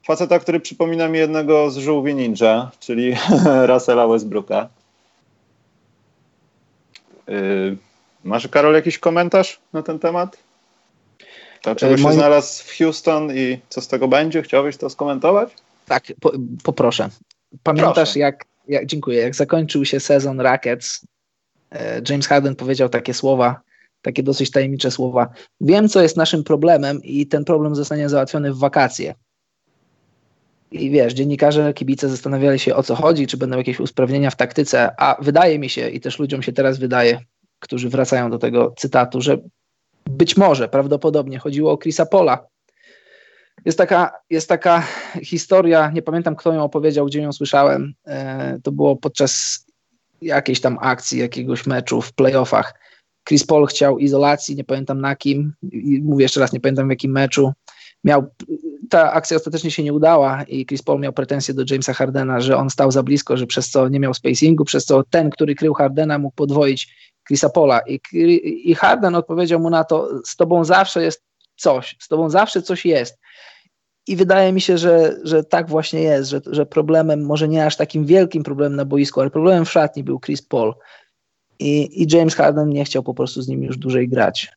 faceta, 0.06 0.38
który 0.38 0.60
przypomina 0.60 1.08
mi 1.08 1.18
jednego 1.18 1.70
z 1.70 1.76
żółwi 1.76 2.14
ninja, 2.14 2.70
czyli 2.80 3.16
Russella 3.70 4.06
Westbrooka. 4.06 4.68
Yy, 7.28 7.76
masz, 8.24 8.48
Karol, 8.48 8.74
jakiś 8.74 8.98
komentarz 8.98 9.60
na 9.72 9.82
ten 9.82 9.98
temat? 9.98 10.38
Dlaczego 11.64 11.92
yy, 11.92 11.98
się 11.98 12.12
znalazł 12.12 12.64
w 12.64 12.78
Houston 12.78 13.32
i 13.36 13.58
co 13.68 13.80
z 13.80 13.88
tego 13.88 14.08
będzie? 14.08 14.42
Chciałbyś 14.42 14.76
to 14.76 14.90
skomentować? 14.90 15.54
Tak, 15.86 16.04
po, 16.20 16.32
poproszę. 16.62 17.08
Pamiętasz, 17.62 18.16
jak, 18.16 18.44
jak, 18.68 18.86
dziękuję, 18.86 19.20
jak 19.20 19.34
zakończył 19.34 19.84
się 19.84 20.00
sezon 20.00 20.40
Rackets, 20.40 21.06
James 22.08 22.26
Harden 22.26 22.56
powiedział 22.56 22.88
takie 22.88 23.14
słowa, 23.14 23.60
takie 24.02 24.22
dosyć 24.22 24.50
tajemnicze 24.50 24.90
słowa. 24.90 25.28
Wiem, 25.60 25.88
co 25.88 26.02
jest 26.02 26.16
naszym 26.16 26.44
problemem 26.44 27.02
i 27.02 27.26
ten 27.26 27.44
problem 27.44 27.74
zostanie 27.74 28.08
załatwiony 28.08 28.52
w 28.52 28.58
wakacje. 28.58 29.14
I 30.70 30.90
wiesz, 30.90 31.14
dziennikarze, 31.14 31.74
kibice 31.74 32.08
zastanawiali 32.08 32.58
się 32.58 32.74
o 32.74 32.82
co 32.82 32.94
chodzi, 32.94 33.26
czy 33.26 33.36
będą 33.36 33.56
jakieś 33.58 33.80
usprawnienia 33.80 34.30
w 34.30 34.36
taktyce, 34.36 34.90
a 34.98 35.16
wydaje 35.22 35.58
mi 35.58 35.68
się 35.68 35.88
i 35.88 36.00
też 36.00 36.18
ludziom 36.18 36.42
się 36.42 36.52
teraz 36.52 36.78
wydaje, 36.78 37.20
którzy 37.58 37.88
wracają 37.88 38.30
do 38.30 38.38
tego 38.38 38.74
cytatu, 38.76 39.20
że 39.20 39.38
być 40.10 40.36
może, 40.36 40.68
prawdopodobnie 40.68 41.38
chodziło 41.38 41.72
o 41.72 41.78
Chrisa 41.78 42.06
Pola. 42.06 42.46
Jest 43.64 43.78
taka, 43.78 44.12
jest 44.30 44.48
taka 44.48 44.86
historia, 45.22 45.90
nie 45.90 46.02
pamiętam 46.02 46.36
kto 46.36 46.52
ją 46.52 46.62
opowiedział, 46.62 47.06
gdzie 47.06 47.22
ją 47.22 47.32
słyszałem. 47.32 47.94
E, 48.06 48.58
to 48.62 48.72
było 48.72 48.96
podczas 48.96 49.64
jakiejś 50.22 50.60
tam 50.60 50.78
akcji, 50.80 51.18
jakiegoś 51.18 51.66
meczu 51.66 52.02
w 52.02 52.12
playoffach. 52.12 52.74
Chris 53.28 53.44
Paul 53.44 53.66
chciał 53.66 53.98
izolacji, 53.98 54.56
nie 54.56 54.64
pamiętam 54.64 55.00
na 55.00 55.16
kim, 55.16 55.52
mówię 56.02 56.22
jeszcze 56.22 56.40
raz, 56.40 56.52
nie 56.52 56.60
pamiętam 56.60 56.86
w 56.86 56.90
jakim 56.90 57.12
meczu. 57.12 57.52
Miał, 58.04 58.26
ta 58.90 59.12
akcja 59.12 59.36
ostatecznie 59.36 59.70
się 59.70 59.82
nie 59.82 59.92
udała 59.92 60.42
i 60.42 60.66
Chris 60.66 60.82
Paul 60.82 61.00
miał 61.00 61.12
pretensje 61.12 61.54
do 61.54 61.64
Jamesa 61.70 61.92
Hardena, 61.92 62.40
że 62.40 62.56
on 62.56 62.70
stał 62.70 62.90
za 62.90 63.02
blisko, 63.02 63.36
że 63.36 63.46
przez 63.46 63.70
co 63.70 63.88
nie 63.88 64.00
miał 64.00 64.14
spacingu, 64.14 64.64
przez 64.64 64.84
co 64.84 65.02
ten, 65.10 65.30
który 65.30 65.54
krył 65.54 65.74
Hardena 65.74 66.18
mógł 66.18 66.34
podwoić 66.34 66.94
Chrisa 67.26 67.48
Paula. 67.48 67.80
I, 67.86 68.00
I 68.70 68.74
Harden 68.74 69.14
odpowiedział 69.14 69.60
mu 69.60 69.70
na 69.70 69.84
to, 69.84 70.08
z 70.24 70.36
tobą 70.36 70.64
zawsze 70.64 71.02
jest 71.02 71.22
coś, 71.56 71.96
z 72.00 72.08
tobą 72.08 72.30
zawsze 72.30 72.62
coś 72.62 72.86
jest. 72.86 73.18
I 74.08 74.16
wydaje 74.16 74.52
mi 74.52 74.60
się, 74.60 74.78
że, 74.78 75.16
że 75.22 75.44
tak 75.44 75.68
właśnie 75.68 76.00
jest, 76.00 76.30
że, 76.30 76.40
że 76.46 76.66
problemem, 76.66 77.26
może 77.26 77.48
nie 77.48 77.66
aż 77.66 77.76
takim 77.76 78.06
wielkim 78.06 78.42
problemem 78.42 78.76
na 78.76 78.84
boisku, 78.84 79.20
ale 79.20 79.30
problemem 79.30 79.64
w 79.64 79.70
szatni 79.70 80.04
był 80.04 80.20
Chris 80.20 80.42
Paul. 80.42 80.74
I, 81.58 82.02
I 82.02 82.16
James 82.16 82.34
Harden 82.34 82.68
nie 82.68 82.84
chciał 82.84 83.02
po 83.02 83.14
prostu 83.14 83.42
z 83.42 83.48
nim 83.48 83.62
już 83.62 83.78
dłużej 83.78 84.08
grać. 84.08 84.52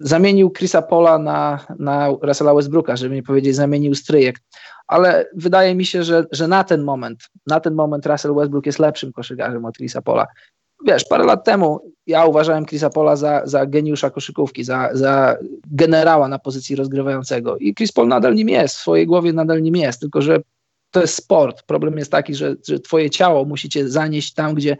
Zamienił 0.00 0.50
Chrisa 0.50 0.82
Paula 0.82 1.18
na, 1.18 1.66
na 1.78 2.08
Russella 2.22 2.54
Westbrooka, 2.54 2.96
żeby 2.96 3.14
nie 3.14 3.22
powiedzieć 3.22 3.56
zamienił 3.56 3.94
stryjek. 3.94 4.40
Ale 4.86 5.26
wydaje 5.34 5.74
mi 5.74 5.84
się, 5.84 6.02
że, 6.02 6.24
że 6.32 6.48
na 6.48 6.64
ten 6.64 6.82
moment, 6.82 7.18
na 7.46 7.60
ten 7.60 7.74
moment 7.74 8.06
Russell 8.06 8.34
Westbrook 8.34 8.66
jest 8.66 8.78
lepszym 8.78 9.12
koszykarzem 9.12 9.64
od 9.64 9.76
Chrisa 9.76 10.02
Paula 10.02 10.26
wiesz, 10.84 11.04
parę 11.04 11.24
lat 11.24 11.44
temu 11.44 11.92
ja 12.06 12.24
uważałem 12.24 12.66
Chrisa 12.66 12.90
Pola 12.90 13.16
za, 13.16 13.42
za 13.44 13.66
geniusza 13.66 14.10
koszykówki, 14.10 14.64
za, 14.64 14.90
za 14.92 15.36
generała 15.70 16.28
na 16.28 16.38
pozycji 16.38 16.76
rozgrywającego 16.76 17.56
i 17.56 17.74
Chris 17.74 17.92
Paul 17.92 18.08
nadal 18.08 18.34
nim 18.34 18.48
jest, 18.48 18.76
w 18.76 18.80
swojej 18.80 19.06
głowie 19.06 19.32
nadal 19.32 19.62
nim 19.62 19.76
jest, 19.76 20.00
tylko 20.00 20.22
że 20.22 20.38
to 20.90 21.00
jest 21.00 21.14
sport. 21.14 21.62
Problem 21.62 21.98
jest 21.98 22.10
taki, 22.10 22.34
że, 22.34 22.56
że 22.68 22.80
twoje 22.80 23.10
ciało 23.10 23.44
musicie 23.44 23.88
zanieść 23.88 24.34
tam, 24.34 24.54
gdzie 24.54 24.76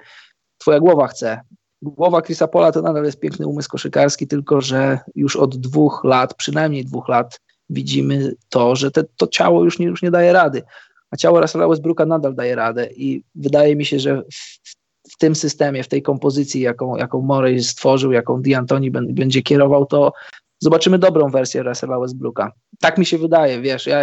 twoja 0.59 0.81
głowa 0.81 1.07
chce. 1.07 1.41
Głowa 1.83 2.23
Chrisa 2.23 2.49
Pola 2.49 2.73
to 2.73 2.83
nadal 2.83 3.05
jest 3.05 3.21
piękny 3.21 3.47
umysł 3.47 3.69
koszykarski, 3.69 4.27
tylko 4.27 4.61
że 4.61 4.99
już 5.15 5.37
od 5.37 5.57
dwóch 5.57 6.01
lat, 6.05 6.35
przynajmniej 6.35 6.85
dwóch 6.85 7.09
lat 7.09 7.41
widzimy 7.71 8.35
to, 8.49 8.77
że 8.77 8.91
te, 8.91 9.05
to 9.17 9.27
ciało 9.27 9.65
już 9.65 9.79
nie, 9.79 9.87
już 9.87 10.03
nie 10.03 10.11
daje 10.11 10.33
rady. 10.33 10.63
A 11.11 11.17
ciało 11.17 11.41
Russella 11.41 11.69
Westbrooka 11.69 12.07
nadal 12.07 12.35
daje 12.35 12.55
radę 12.55 12.89
i 12.97 13.23
wydaje 13.35 13.77
mi 13.77 13.85
się, 13.85 13.99
że 13.99 14.23
w, 14.23 14.76
w 15.17 15.19
tym 15.19 15.35
systemie, 15.35 15.83
w 15.83 15.89
tej 15.89 16.03
kompozycji, 16.03 16.61
jaką, 16.61 16.97
jaką 16.97 17.21
Morey 17.21 17.63
stworzył, 17.63 18.13
jaką 18.13 18.43
D'Antoni 18.43 18.91
będzie 18.91 19.43
kierował, 19.43 19.87
to 19.87 20.13
zobaczymy 20.59 20.99
dobrą 20.99 21.31
wersję 21.31 21.63
Russella 21.63 22.01
Westbrooka. 22.01 22.53
Tak 22.81 22.99
mi 22.99 23.07
się 23.07 23.19
wydaje, 23.19 23.61
wiesz, 23.61 23.87
ja, 23.87 24.03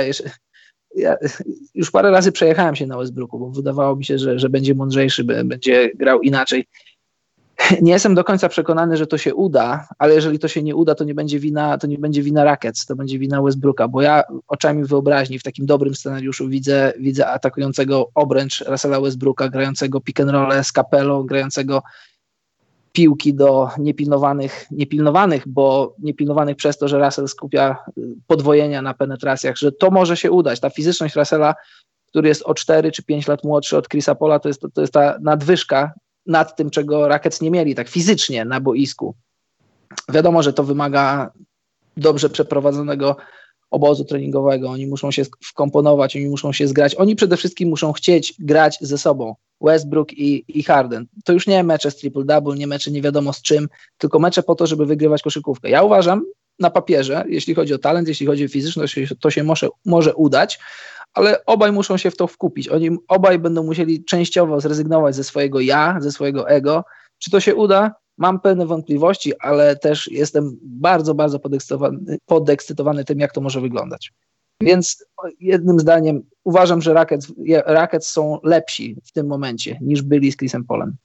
ja 0.95 1.15
już 1.75 1.91
parę 1.91 2.11
razy 2.11 2.31
przejechałem 2.31 2.75
się 2.75 2.87
na 2.87 2.97
Westbrooku, 2.97 3.39
bo 3.39 3.49
wydawało 3.49 3.95
mi 3.95 4.05
się, 4.05 4.17
że, 4.17 4.39
że 4.39 4.49
będzie 4.49 4.75
mądrzejszy, 4.75 5.23
będzie 5.23 5.89
grał 5.95 6.21
inaczej. 6.21 6.65
nie 7.81 7.91
jestem 7.91 8.15
do 8.15 8.23
końca 8.23 8.49
przekonany, 8.49 8.97
że 8.97 9.07
to 9.07 9.17
się 9.17 9.35
uda, 9.35 9.87
ale 9.97 10.13
jeżeli 10.13 10.39
to 10.39 10.47
się 10.47 10.63
nie 10.63 10.75
uda, 10.75 10.95
to 10.95 11.03
nie 11.03 11.13
będzie 11.13 11.39
wina, 11.39 11.77
to 11.77 11.87
nie 11.87 11.97
będzie 11.97 12.23
wina 12.23 12.43
Rackets, 12.43 12.85
to 12.85 12.95
będzie 12.95 13.19
wina 13.19 13.41
Westbrooka, 13.41 13.87
bo 13.87 14.01
ja 14.01 14.23
oczami 14.47 14.83
wyobraźni 14.83 15.39
w 15.39 15.43
takim 15.43 15.65
dobrym 15.65 15.95
scenariuszu 15.95 16.49
widzę, 16.49 16.93
widzę 16.99 17.27
atakującego 17.27 18.09
obręcz 18.15 18.63
Russella 18.67 19.01
Westbrooka, 19.01 19.49
grającego 19.49 20.01
pick 20.01 20.19
and 20.19 20.31
roll 20.31 20.63
z 20.63 20.71
Capello, 20.71 21.23
grającego 21.23 21.83
piłki 22.91 23.33
do 23.33 23.69
niepilnowanych, 23.77 24.65
niepilnowanych, 24.71 25.47
bo 25.47 25.95
niepilnowanych 25.99 26.55
przez 26.55 26.77
to, 26.77 26.87
że 26.87 26.99
Russell 26.99 27.27
skupia 27.27 27.77
y, 27.97 28.01
podwojenia 28.27 28.81
na 28.81 28.93
penetracjach, 28.93 29.57
że 29.57 29.71
to 29.71 29.91
może 29.91 30.17
się 30.17 30.31
udać. 30.31 30.59
Ta 30.59 30.69
fizyczność 30.69 31.15
Russella, 31.15 31.55
który 32.07 32.27
jest 32.27 32.43
o 32.45 32.53
4 32.53 32.91
czy 32.91 33.03
5 33.03 33.27
lat 33.27 33.43
młodszy 33.43 33.77
od 33.77 33.89
Chrisa 33.89 34.15
Pola, 34.15 34.39
to 34.39 34.47
jest, 34.47 34.61
to 34.73 34.81
jest 34.81 34.93
ta 34.93 35.17
nadwyżka 35.21 35.91
nad 36.25 36.55
tym, 36.55 36.69
czego 36.69 37.07
Rackets 37.07 37.41
nie 37.41 37.51
mieli, 37.51 37.75
tak 37.75 37.89
fizycznie 37.89 38.45
na 38.45 38.59
boisku. 38.59 39.15
Wiadomo, 40.09 40.43
że 40.43 40.53
to 40.53 40.63
wymaga 40.63 41.31
dobrze 41.97 42.29
przeprowadzonego 42.29 43.15
obozu 43.71 44.05
treningowego. 44.05 44.69
Oni 44.69 44.87
muszą 44.87 45.11
się 45.11 45.23
wkomponować, 45.43 46.15
oni 46.15 46.27
muszą 46.27 46.53
się 46.53 46.67
zgrać. 46.67 46.95
Oni 46.95 47.15
przede 47.15 47.37
wszystkim 47.37 47.69
muszą 47.69 47.93
chcieć 47.93 48.33
grać 48.39 48.77
ze 48.81 48.97
sobą. 48.97 49.35
Westbrook 49.61 50.13
i, 50.13 50.59
i 50.59 50.63
Harden. 50.63 51.05
To 51.25 51.33
już 51.33 51.47
nie 51.47 51.63
mecze 51.63 51.91
z 51.91 52.03
triple-double, 52.03 52.57
nie 52.57 52.67
mecze 52.67 52.91
nie 52.91 53.01
wiadomo 53.01 53.33
z 53.33 53.41
czym, 53.41 53.69
tylko 53.97 54.19
mecze 54.19 54.43
po 54.43 54.55
to, 54.55 54.67
żeby 54.67 54.85
wygrywać 54.85 55.21
koszykówkę. 55.21 55.69
Ja 55.69 55.83
uważam 55.83 56.25
na 56.59 56.69
papierze, 56.69 57.23
jeśli 57.27 57.55
chodzi 57.55 57.73
o 57.73 57.77
talent, 57.77 58.07
jeśli 58.07 58.27
chodzi 58.27 58.45
o 58.45 58.47
fizyczność, 58.47 58.95
to 59.19 59.31
się 59.31 59.43
może, 59.43 59.69
może 59.85 60.15
udać, 60.15 60.59
ale 61.13 61.45
obaj 61.45 61.71
muszą 61.71 61.97
się 61.97 62.11
w 62.11 62.17
to 62.17 62.27
wkupić. 62.27 62.69
Oni 62.69 62.97
obaj 63.07 63.39
będą 63.39 63.63
musieli 63.63 64.03
częściowo 64.03 64.61
zrezygnować 64.61 65.15
ze 65.15 65.23
swojego 65.23 65.59
ja, 65.59 65.97
ze 65.99 66.11
swojego 66.11 66.49
ego. 66.49 66.83
Czy 67.17 67.31
to 67.31 67.39
się 67.39 67.55
uda? 67.55 67.95
Mam 68.17 68.39
pewne 68.39 68.65
wątpliwości, 68.65 69.33
ale 69.39 69.75
też 69.75 70.11
jestem 70.11 70.57
bardzo, 70.61 71.13
bardzo 71.15 71.39
podekscytowany, 71.39 72.17
podekscytowany 72.25 73.05
tym, 73.05 73.19
jak 73.19 73.31
to 73.31 73.41
może 73.41 73.61
wyglądać. 73.61 74.13
Więc 74.61 75.05
jednym 75.39 75.79
zdaniem 75.79 76.21
uważam, 76.43 76.81
że 76.81 76.93
Rockets, 77.65 78.07
są 78.07 78.39
lepsi 78.43 78.97
w 79.03 79.11
tym 79.11 79.27
momencie 79.27 79.77
niż 79.81 80.01
byli 80.01 80.31
z 80.31 80.37
Chrisem 80.37 80.65
Polem. 80.65 80.95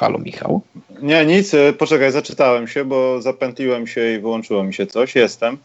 Halo 0.00 0.18
Michał. 0.18 0.60
Nie, 1.02 1.26
nic, 1.26 1.54
y, 1.54 1.72
poczekaj, 1.78 2.12
zaczytałem 2.12 2.68
się, 2.68 2.84
bo 2.84 3.22
zapętliłem 3.22 3.86
się 3.86 4.14
i 4.14 4.18
wyłączyło 4.18 4.64
mi 4.64 4.74
się 4.74 4.86
coś. 4.86 5.14
Jestem. 5.14 5.58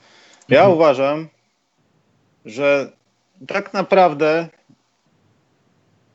Ja 0.49 0.59
mhm. 0.59 0.75
uważam, 0.75 1.27
że 2.45 2.91
tak 3.47 3.73
naprawdę 3.73 4.47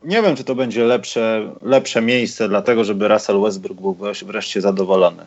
nie 0.05 0.23
wiem, 0.23 0.37
czy 0.37 0.45
to 0.45 0.55
będzie 0.55 0.85
lepsze, 0.85 1.53
lepsze 1.63 2.03
miejsce 2.03 2.49
dlatego, 2.49 2.85
żeby 2.85 3.09
Russell 3.09 3.41
Westbrook 3.41 3.81
był 3.81 3.97
wreszcie 4.27 4.61
zadowolony. 4.61 5.27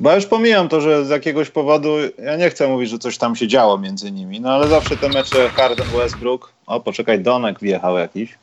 Bo 0.00 0.10
ja 0.10 0.16
już 0.16 0.26
pomijam 0.26 0.68
to, 0.68 0.80
że 0.80 1.04
z 1.04 1.08
jakiegoś 1.08 1.50
powodu, 1.50 1.88
ja 2.18 2.36
nie 2.36 2.50
chcę 2.50 2.68
mówić, 2.68 2.90
że 2.90 2.98
coś 2.98 3.18
tam 3.18 3.36
się 3.36 3.48
działo 3.48 3.78
między 3.78 4.12
nimi, 4.12 4.40
no 4.40 4.52
ale 4.52 4.68
zawsze 4.68 4.96
te 4.96 5.08
mecze 5.08 5.50
Harden-Westbrook, 5.56 6.52
o 6.66 6.80
poczekaj, 6.80 7.20
Donek 7.20 7.60
wjechał 7.60 7.98
jakiś. 7.98 8.38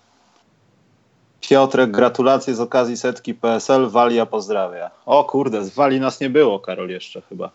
Piotrek, 1.50 1.92
gratulacje 1.92 2.56
z 2.56 2.60
okazji 2.60 2.98
setki 2.98 3.34
PSL, 3.34 3.90
Walia 3.90 4.26
pozdrawia. 4.26 4.92
O 5.06 5.24
kurde, 5.24 5.64
z 5.64 5.70
Wali 5.70 6.00
nas 6.00 6.20
nie 6.20 6.30
było, 6.30 6.60
Karol, 6.60 6.90
jeszcze 6.90 7.22
chyba. 7.22 7.50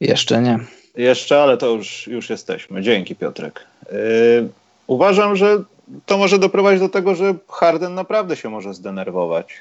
Jeszcze 0.00 0.42
nie. 0.42 0.58
Jeszcze, 0.96 1.42
ale 1.42 1.56
to 1.56 1.66
już, 1.66 2.06
już 2.06 2.30
jesteśmy. 2.30 2.82
Dzięki, 2.82 3.16
Piotrek. 3.16 3.66
Yy, 3.92 4.48
uważam, 4.86 5.36
że 5.36 5.62
to 6.06 6.18
może 6.18 6.38
doprowadzić 6.38 6.80
do 6.80 6.88
tego, 6.88 7.14
że 7.14 7.34
Harden 7.48 7.94
naprawdę 7.94 8.36
się 8.36 8.50
może 8.50 8.74
zdenerwować. 8.74 9.54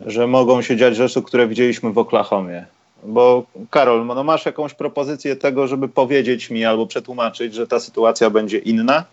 Że 0.00 0.26
mogą 0.26 0.62
się 0.62 0.76
dziać 0.76 0.96
rzeczy, 0.96 1.22
które 1.22 1.48
widzieliśmy 1.48 1.92
w 1.92 1.98
Oklahomie. 1.98 2.66
Bo 3.02 3.42
Karol, 3.70 4.06
no 4.06 4.24
masz 4.24 4.46
jakąś 4.46 4.74
propozycję 4.74 5.36
tego, 5.36 5.66
żeby 5.66 5.88
powiedzieć 5.88 6.50
mi 6.50 6.64
albo 6.64 6.86
przetłumaczyć, 6.86 7.54
że 7.54 7.66
ta 7.66 7.80
sytuacja 7.80 8.30
będzie 8.30 8.58
inna? 8.58 9.04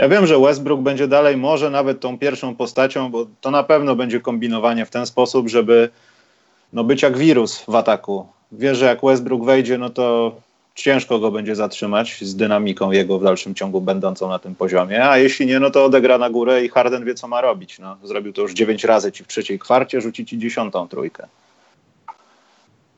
Ja 0.00 0.08
wiem, 0.08 0.26
że 0.26 0.38
Westbrook 0.38 0.80
będzie 0.80 1.08
dalej 1.08 1.36
może 1.36 1.70
nawet 1.70 2.00
tą 2.00 2.18
pierwszą 2.18 2.56
postacią, 2.56 3.10
bo 3.10 3.26
to 3.40 3.50
na 3.50 3.62
pewno 3.62 3.96
będzie 3.96 4.20
kombinowanie 4.20 4.86
w 4.86 4.90
ten 4.90 5.06
sposób, 5.06 5.48
żeby 5.48 5.88
no, 6.72 6.84
być 6.84 7.02
jak 7.02 7.18
wirus 7.18 7.64
w 7.68 7.74
ataku. 7.74 8.26
Wiesz, 8.52 8.78
że 8.78 8.86
jak 8.86 9.00
Westbrook 9.02 9.44
wejdzie, 9.44 9.78
no 9.78 9.90
to 9.90 10.34
ciężko 10.74 11.18
go 11.18 11.30
będzie 11.30 11.56
zatrzymać 11.56 12.18
z 12.20 12.36
dynamiką 12.36 12.90
jego 12.90 13.18
w 13.18 13.24
dalszym 13.24 13.54
ciągu 13.54 13.80
będącą 13.80 14.28
na 14.28 14.38
tym 14.38 14.54
poziomie, 14.54 15.08
a 15.08 15.18
jeśli 15.18 15.46
nie, 15.46 15.60
no 15.60 15.70
to 15.70 15.84
odegra 15.84 16.18
na 16.18 16.30
górę 16.30 16.64
i 16.64 16.68
Harden 16.68 17.04
wie, 17.04 17.14
co 17.14 17.28
ma 17.28 17.40
robić. 17.40 17.78
No, 17.78 17.96
zrobił 18.02 18.32
to 18.32 18.42
już 18.42 18.52
dziewięć 18.52 18.84
razy 18.84 19.12
ci 19.12 19.24
w 19.24 19.26
trzeciej 19.26 19.58
kwarcie, 19.58 20.00
rzuci 20.00 20.26
ci 20.26 20.38
dziesiątą 20.38 20.88
trójkę. 20.88 21.26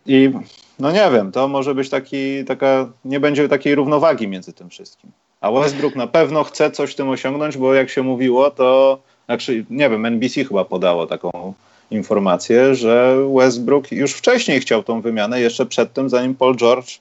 I 0.07 0.31
no 0.79 0.93
nie 0.93 1.11
wiem, 1.13 1.33
to 1.33 1.49
może 1.49 1.75
być 1.75 1.91
taki, 1.91 2.45
taka, 2.45 2.89
nie 3.05 3.21
będzie 3.21 3.49
takiej 3.49 3.75
równowagi 3.75 4.29
między 4.29 4.53
tym 4.53 4.71
wszystkim. 4.71 5.11
A 5.43 5.51
Westbrook 5.51 5.97
na 5.97 6.07
pewno 6.07 6.45
chce 6.45 6.71
coś 6.71 6.95
tym 6.95 7.09
osiągnąć, 7.09 7.57
bo 7.57 7.75
jak 7.75 7.91
się 7.91 8.03
mówiło, 8.03 8.51
to 8.51 8.99
znaczy, 9.27 9.65
nie 9.71 9.91
wiem, 9.91 10.07
NBC 10.07 10.45
chyba 10.45 10.65
podało 10.65 11.07
taką 11.07 11.55
informację, 11.91 12.75
że 12.75 13.17
Westbrook 13.35 13.93
już 13.93 14.13
wcześniej 14.13 14.61
chciał 14.61 14.83
tą 14.83 15.01
wymianę, 15.01 15.41
jeszcze 15.41 15.67
przed 15.67 15.93
tym, 15.93 16.09
zanim 16.09 16.35
Paul 16.35 16.57
George 16.57 16.99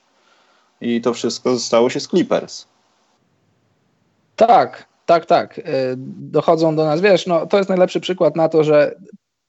i 0.80 1.00
to 1.00 1.14
wszystko 1.14 1.58
stało 1.58 1.90
się 1.90 2.00
z 2.00 2.08
Clippers. 2.08 2.66
Tak, 4.36 4.86
tak, 5.06 5.26
tak. 5.26 5.58
Y, 5.58 5.62
dochodzą 6.16 6.76
do 6.76 6.84
nas, 6.84 7.00
wiesz, 7.00 7.26
no, 7.26 7.46
to 7.46 7.56
jest 7.56 7.68
najlepszy 7.68 8.00
przykład 8.00 8.36
na 8.36 8.48
to, 8.48 8.64
że 8.64 8.94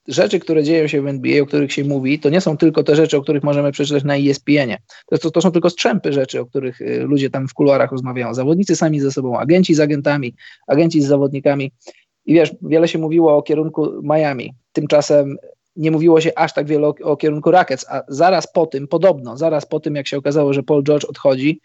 rzeczy, 0.08 0.40
które 0.40 0.62
dzieją 0.62 0.86
się 0.86 1.02
w 1.02 1.06
NBA, 1.06 1.42
o 1.42 1.46
których 1.46 1.72
się 1.72 1.84
mówi, 1.84 2.18
to 2.18 2.30
nie 2.30 2.40
są 2.40 2.56
tylko 2.56 2.82
te 2.82 2.96
rzeczy, 2.96 3.16
o 3.16 3.22
których 3.22 3.42
możemy 3.42 3.72
przeczytać 3.72 4.04
na 4.04 4.16
ESPN-ie. 4.16 4.76
To, 5.06 5.18
to, 5.18 5.30
to 5.30 5.40
są 5.40 5.50
tylko 5.50 5.70
strzępy 5.70 6.12
rzeczy, 6.12 6.40
o 6.40 6.46
których 6.46 6.80
y, 6.80 6.98
ludzie 6.98 7.30
tam 7.30 7.48
w 7.48 7.54
kuluarach 7.54 7.92
rozmawiają. 7.92 8.34
Zawodnicy 8.34 8.76
sami 8.76 9.00
ze 9.00 9.12
sobą, 9.12 9.38
agenci 9.38 9.74
z 9.74 9.80
agentami, 9.80 10.34
agenci 10.66 11.00
z 11.00 11.06
zawodnikami. 11.06 11.72
I 12.26 12.34
wiesz, 12.34 12.52
wiele 12.62 12.88
się 12.88 12.98
mówiło 12.98 13.36
o 13.36 13.42
kierunku 13.42 13.90
Miami. 14.02 14.54
Tymczasem 14.72 15.36
nie 15.76 15.90
mówiło 15.90 16.20
się 16.20 16.38
aż 16.38 16.52
tak 16.52 16.66
wiele 16.66 16.86
o, 16.86 16.94
o, 17.02 17.16
kierunku 17.16 17.50
Rackets, 17.50 17.86
a 17.88 18.02
zaraz 18.08 18.52
po 18.52 18.66
tym, 18.66 18.88
podobno, 18.88 19.36
zaraz 19.36 19.66
po 19.66 19.80
tym, 19.80 19.94
jak 19.94 20.08
się 20.08 20.18
okazało, 20.18 20.52
że 20.52 20.62
Paul 20.62 20.84
George 20.84 21.04
odchodzi, 21.04 21.60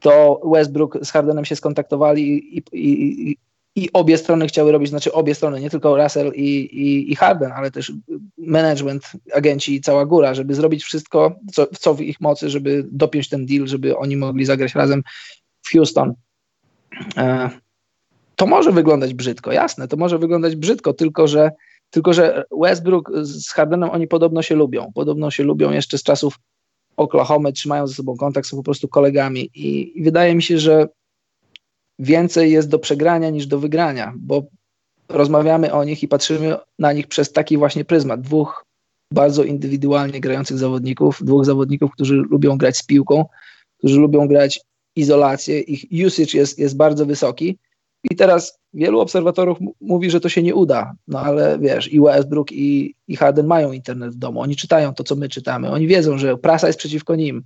to 0.00 0.40
Westbrook 0.52 0.98
z 1.02 1.10
Hardenem 1.10 1.44
się 1.44 1.56
skontaktowali 1.56 2.22
i, 2.58 2.62
i, 2.72 3.30
i, 3.30 3.36
i 3.74 3.92
obie 3.92 4.18
strony 4.18 4.46
chciały 4.46 4.72
robić, 4.72 4.88
znaczy 4.88 5.12
obie 5.12 5.34
strony, 5.34 5.60
nie 5.60 5.70
tylko 5.70 5.96
Russell 6.02 6.32
i, 6.34 6.58
i, 6.60 7.12
i 7.12 7.16
Harden, 7.16 7.52
ale 7.52 7.70
też 7.70 7.92
management, 8.38 9.12
agenci 9.34 9.74
i 9.74 9.80
cała 9.80 10.06
góra, 10.06 10.34
żeby 10.34 10.54
zrobić 10.54 10.84
wszystko, 10.84 11.36
co, 11.52 11.66
co 11.66 11.94
w 11.94 12.00
ich 12.00 12.20
mocy, 12.20 12.50
żeby 12.50 12.84
dopiąć 12.92 13.28
ten 13.28 13.46
deal, 13.46 13.66
żeby 13.66 13.96
oni 13.96 14.16
mogli 14.16 14.44
zagrać 14.44 14.74
razem 14.74 15.02
w 15.62 15.72
Houston. 15.72 16.14
E, 17.16 17.50
to 18.36 18.46
może 18.46 18.72
wyglądać 18.72 19.14
brzydko, 19.14 19.52
jasne, 19.52 19.88
to 19.88 19.96
może 19.96 20.18
wyglądać 20.18 20.56
brzydko, 20.56 20.92
tylko 20.92 21.28
że 21.28 21.50
tylko, 21.92 22.12
że 22.12 22.44
Westbrook 22.60 23.10
z 23.22 23.50
Hardenem 23.50 23.90
oni 23.90 24.08
podobno 24.08 24.42
się 24.42 24.54
lubią. 24.54 24.92
Podobno 24.94 25.30
się 25.30 25.42
lubią 25.42 25.70
jeszcze 25.70 25.98
z 25.98 26.02
czasów 26.02 26.38
Oklahoma, 26.96 27.52
trzymają 27.52 27.86
ze 27.86 27.94
sobą 27.94 28.16
kontakt, 28.16 28.48
są 28.48 28.56
po 28.56 28.62
prostu 28.62 28.88
kolegami. 28.88 29.50
I, 29.54 29.98
I, 29.98 30.02
wydaje 30.02 30.34
mi 30.34 30.42
się, 30.42 30.58
że 30.58 30.88
więcej 31.98 32.52
jest 32.52 32.68
do 32.68 32.78
przegrania 32.78 33.30
niż 33.30 33.46
do 33.46 33.58
wygrania, 33.58 34.12
bo 34.16 34.42
rozmawiamy 35.08 35.72
o 35.72 35.84
nich 35.84 36.02
i 36.02 36.08
patrzymy 36.08 36.56
na 36.78 36.92
nich 36.92 37.06
przez 37.06 37.32
taki 37.32 37.58
właśnie 37.58 37.84
pryzmat. 37.84 38.20
Dwóch 38.20 38.64
bardzo 39.12 39.44
indywidualnie 39.44 40.20
grających 40.20 40.58
zawodników, 40.58 41.24
dwóch 41.24 41.44
zawodników, 41.44 41.90
którzy 41.92 42.14
lubią 42.14 42.58
grać 42.58 42.76
z 42.76 42.82
piłką, 42.82 43.24
którzy 43.78 44.00
lubią 44.00 44.28
grać 44.28 44.60
izolację, 44.96 45.60
ich 45.60 46.06
usage 46.06 46.38
jest, 46.38 46.58
jest 46.58 46.76
bardzo 46.76 47.06
wysoki. 47.06 47.58
I 48.10 48.16
teraz 48.16 48.58
wielu 48.74 49.00
obserwatorów 49.00 49.58
mówi, 49.80 50.10
że 50.10 50.20
to 50.20 50.28
się 50.28 50.42
nie 50.42 50.54
uda, 50.54 50.94
no 51.08 51.20
ale 51.20 51.58
wiesz, 51.58 51.92
i 51.92 52.00
Westbrook 52.00 52.52
i, 52.52 52.94
i 53.08 53.16
Harden 53.16 53.46
mają 53.46 53.72
internet 53.72 54.12
w 54.12 54.18
domu, 54.18 54.40
oni 54.40 54.56
czytają 54.56 54.94
to, 54.94 55.04
co 55.04 55.16
my 55.16 55.28
czytamy, 55.28 55.70
oni 55.70 55.86
wiedzą, 55.86 56.18
że 56.18 56.36
prasa 56.36 56.66
jest 56.66 56.78
przeciwko 56.78 57.16
nim. 57.16 57.42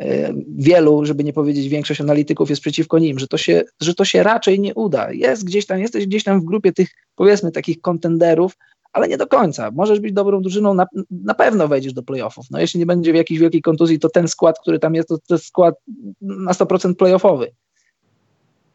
E, 0.00 0.34
wielu, 0.48 1.04
żeby 1.04 1.24
nie 1.24 1.32
powiedzieć 1.32 1.68
większość 1.68 2.00
analityków 2.00 2.50
jest 2.50 2.62
przeciwko 2.62 2.98
nim, 2.98 3.18
że 3.18 3.28
to 3.28 3.38
się, 3.38 3.62
że 3.80 3.94
to 3.94 4.04
się 4.04 4.22
raczej 4.22 4.60
nie 4.60 4.74
uda. 4.74 5.12
Jest 5.12 5.44
gdzieś 5.44 5.66
tam, 5.66 5.78
jesteś 5.78 6.06
gdzieś 6.06 6.24
tam 6.24 6.40
w 6.40 6.44
grupie 6.44 6.72
tych, 6.72 6.88
powiedzmy, 7.14 7.52
takich 7.52 7.80
kontenderów, 7.80 8.56
ale 8.92 9.08
nie 9.08 9.16
do 9.16 9.26
końca. 9.26 9.70
Możesz 9.70 10.00
być 10.00 10.12
dobrą 10.12 10.42
drużyną, 10.42 10.74
na, 10.74 10.86
na 11.10 11.34
pewno 11.34 11.68
wejdziesz 11.68 11.92
do 11.92 12.02
playoffów. 12.02 12.46
No 12.50 12.60
jeśli 12.60 12.80
nie 12.80 12.86
będzie 12.86 13.12
jakiejś 13.12 13.40
wielkiej 13.40 13.62
kontuzji, 13.62 13.98
to 13.98 14.08
ten 14.08 14.28
skład, 14.28 14.58
który 14.58 14.78
tam 14.78 14.94
jest, 14.94 15.08
to, 15.08 15.18
to 15.18 15.34
jest 15.34 15.46
skład 15.46 15.74
na 16.20 16.52
100% 16.52 16.94
playoffowy. 16.94 17.52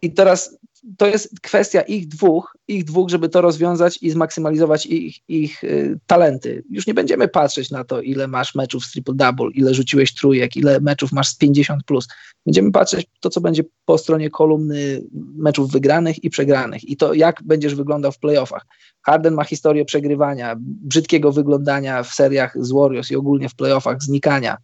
I 0.02 0.12
teraz 0.12 0.58
to 0.98 1.08
jest 1.08 1.40
kwestia 1.42 1.82
ich 1.82 2.08
dwóch, 2.08 2.58
ich 2.68 2.84
dwóch, 2.84 3.10
żeby 3.10 3.30
to 3.30 3.42
rozwiązać 3.42 3.98
i 4.02 4.12
zmaksymalizować 4.12 4.86
ich, 4.86 5.18
ich 5.28 5.64
y, 5.64 6.00
talenty. 6.08 6.64
Już 6.70 6.88
nie 6.88 6.94
będziemy 6.94 7.28
patrzeć 7.28 7.72
na 7.72 7.84
to, 7.84 8.02
ile 8.02 8.28
masz 8.28 8.56
meczów 8.56 8.86
z 8.86 8.96
triple-double, 8.96 9.50
ile 9.54 9.74
rzuciłeś 9.74 10.14
trójek, 10.14 10.58
ile 10.58 10.80
meczów 10.80 11.12
masz 11.12 11.28
z 11.28 11.40
50+. 11.40 11.78
Plus. 11.86 12.08
Będziemy 12.46 12.72
patrzeć 12.72 13.08
to, 13.20 13.30
co 13.30 13.42
będzie 13.42 13.64
po 13.86 13.98
stronie 13.98 14.30
kolumny 14.30 15.04
meczów 15.36 15.72
wygranych 15.72 16.24
i 16.24 16.30
przegranych 16.30 16.90
i 16.90 16.98
to, 16.98 17.14
jak 17.14 17.44
będziesz 17.44 17.76
wyglądał 17.76 18.12
w 18.12 18.20
playoffach. 18.20 18.66
Harden 19.06 19.34
ma 19.34 19.44
historię 19.44 19.86
przegrywania, 19.86 20.56
brzydkiego 20.60 21.32
wyglądania 21.32 22.04
w 22.04 22.14
seriach 22.14 22.54
z 22.60 22.72
Warriors 22.72 23.12
i 23.12 23.16
ogólnie 23.16 23.50
w 23.50 23.56
playoffach, 23.56 24.04
znikania 24.04 24.58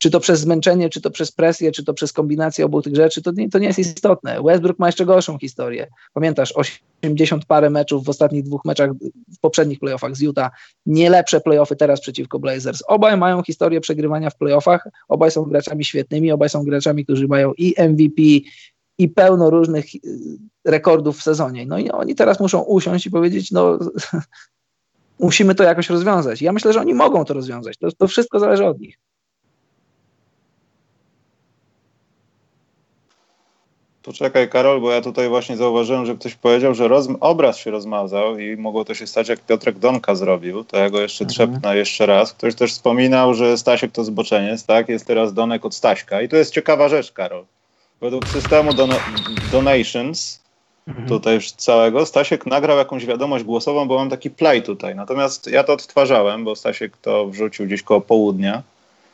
czy 0.00 0.10
to 0.10 0.20
przez 0.20 0.40
zmęczenie, 0.40 0.88
czy 0.88 1.00
to 1.00 1.10
przez 1.10 1.32
presję, 1.32 1.72
czy 1.72 1.84
to 1.84 1.94
przez 1.94 2.12
kombinację 2.12 2.64
obu 2.64 2.82
tych 2.82 2.96
rzeczy, 2.96 3.22
to 3.22 3.32
nie, 3.32 3.48
to 3.48 3.58
nie 3.58 3.66
jest 3.66 3.78
istotne. 3.78 4.42
Westbrook 4.42 4.78
ma 4.78 4.88
jeszcze 4.88 5.06
gorszą 5.06 5.38
historię. 5.38 5.86
Pamiętasz, 6.14 6.52
80 7.02 7.44
parę 7.44 7.70
meczów 7.70 8.04
w 8.04 8.08
ostatnich 8.08 8.42
dwóch 8.44 8.64
meczach 8.64 8.90
w 9.28 9.38
poprzednich 9.40 9.78
playoffach 9.78 10.16
z 10.16 10.20
Utah, 10.20 10.50
nie 10.86 11.10
lepsze 11.10 11.40
playoffy 11.40 11.76
teraz 11.76 12.00
przeciwko 12.00 12.38
Blazers. 12.38 12.82
Obaj 12.86 13.16
mają 13.16 13.42
historię 13.42 13.80
przegrywania 13.80 14.30
w 14.30 14.36
playoffach, 14.36 14.88
obaj 15.08 15.30
są 15.30 15.42
graczami 15.42 15.84
świetnymi, 15.84 16.32
obaj 16.32 16.48
są 16.48 16.64
graczami, 16.64 17.04
którzy 17.04 17.28
mają 17.28 17.52
i 17.58 17.74
MVP, 17.78 18.22
i 18.98 19.08
pełno 19.08 19.50
różnych 19.50 19.94
y, 19.94 19.98
rekordów 20.64 21.18
w 21.18 21.22
sezonie. 21.22 21.66
No 21.66 21.78
i 21.78 21.90
oni 21.90 22.14
teraz 22.14 22.40
muszą 22.40 22.60
usiąść 22.60 23.06
i 23.06 23.10
powiedzieć, 23.10 23.50
no 23.50 23.78
musimy 25.18 25.54
to 25.54 25.64
jakoś 25.64 25.90
rozwiązać. 25.90 26.42
Ja 26.42 26.52
myślę, 26.52 26.72
że 26.72 26.80
oni 26.80 26.94
mogą 26.94 27.24
to 27.24 27.34
rozwiązać. 27.34 27.76
To, 27.78 27.92
to 27.92 28.08
wszystko 28.08 28.38
zależy 28.38 28.66
od 28.66 28.80
nich. 28.80 28.98
Poczekaj, 34.02 34.48
Karol, 34.48 34.80
bo 34.80 34.90
ja 34.90 35.00
tutaj 35.00 35.28
właśnie 35.28 35.56
zauważyłem, 35.56 36.06
że 36.06 36.14
ktoś 36.14 36.34
powiedział, 36.34 36.74
że 36.74 36.88
obraz 37.20 37.58
się 37.58 37.70
rozmazał 37.70 38.38
i 38.38 38.56
mogło 38.56 38.84
to 38.84 38.94
się 38.94 39.06
stać, 39.06 39.28
jak 39.28 39.40
Piotrek 39.40 39.78
Donka 39.78 40.14
zrobił. 40.14 40.64
To 40.64 40.76
ja 40.76 40.90
go 40.90 41.00
jeszcze 41.00 41.24
mhm. 41.24 41.34
trzepnę 41.34 41.76
jeszcze 41.76 42.06
raz. 42.06 42.32
Ktoś 42.32 42.54
też 42.54 42.72
wspominał, 42.72 43.34
że 43.34 43.58
Stasiek 43.58 43.92
to 43.92 44.04
zboczeniec, 44.04 44.66
tak? 44.66 44.88
Jest 44.88 45.06
teraz 45.06 45.34
Donek 45.34 45.64
od 45.64 45.74
Staśka. 45.74 46.22
I 46.22 46.28
to 46.28 46.36
jest 46.36 46.54
ciekawa 46.54 46.88
rzecz, 46.88 47.12
Karol. 47.12 47.44
Według 48.00 48.28
systemu 48.28 48.74
don 48.74 48.90
Donations, 49.52 50.40
mhm. 50.88 51.08
tutaj 51.08 51.34
już 51.34 51.52
całego, 51.52 52.06
Stasiek 52.06 52.46
nagrał 52.46 52.78
jakąś 52.78 53.06
wiadomość 53.06 53.44
głosową, 53.44 53.88
bo 53.88 53.98
mam 53.98 54.10
taki 54.10 54.30
play 54.30 54.62
tutaj. 54.62 54.94
Natomiast 54.94 55.46
ja 55.46 55.64
to 55.64 55.72
odtwarzałem, 55.72 56.44
bo 56.44 56.56
Stasiek 56.56 56.96
to 56.96 57.26
wrzucił 57.26 57.66
gdzieś 57.66 57.82
koło 57.82 58.00
południa. 58.00 58.62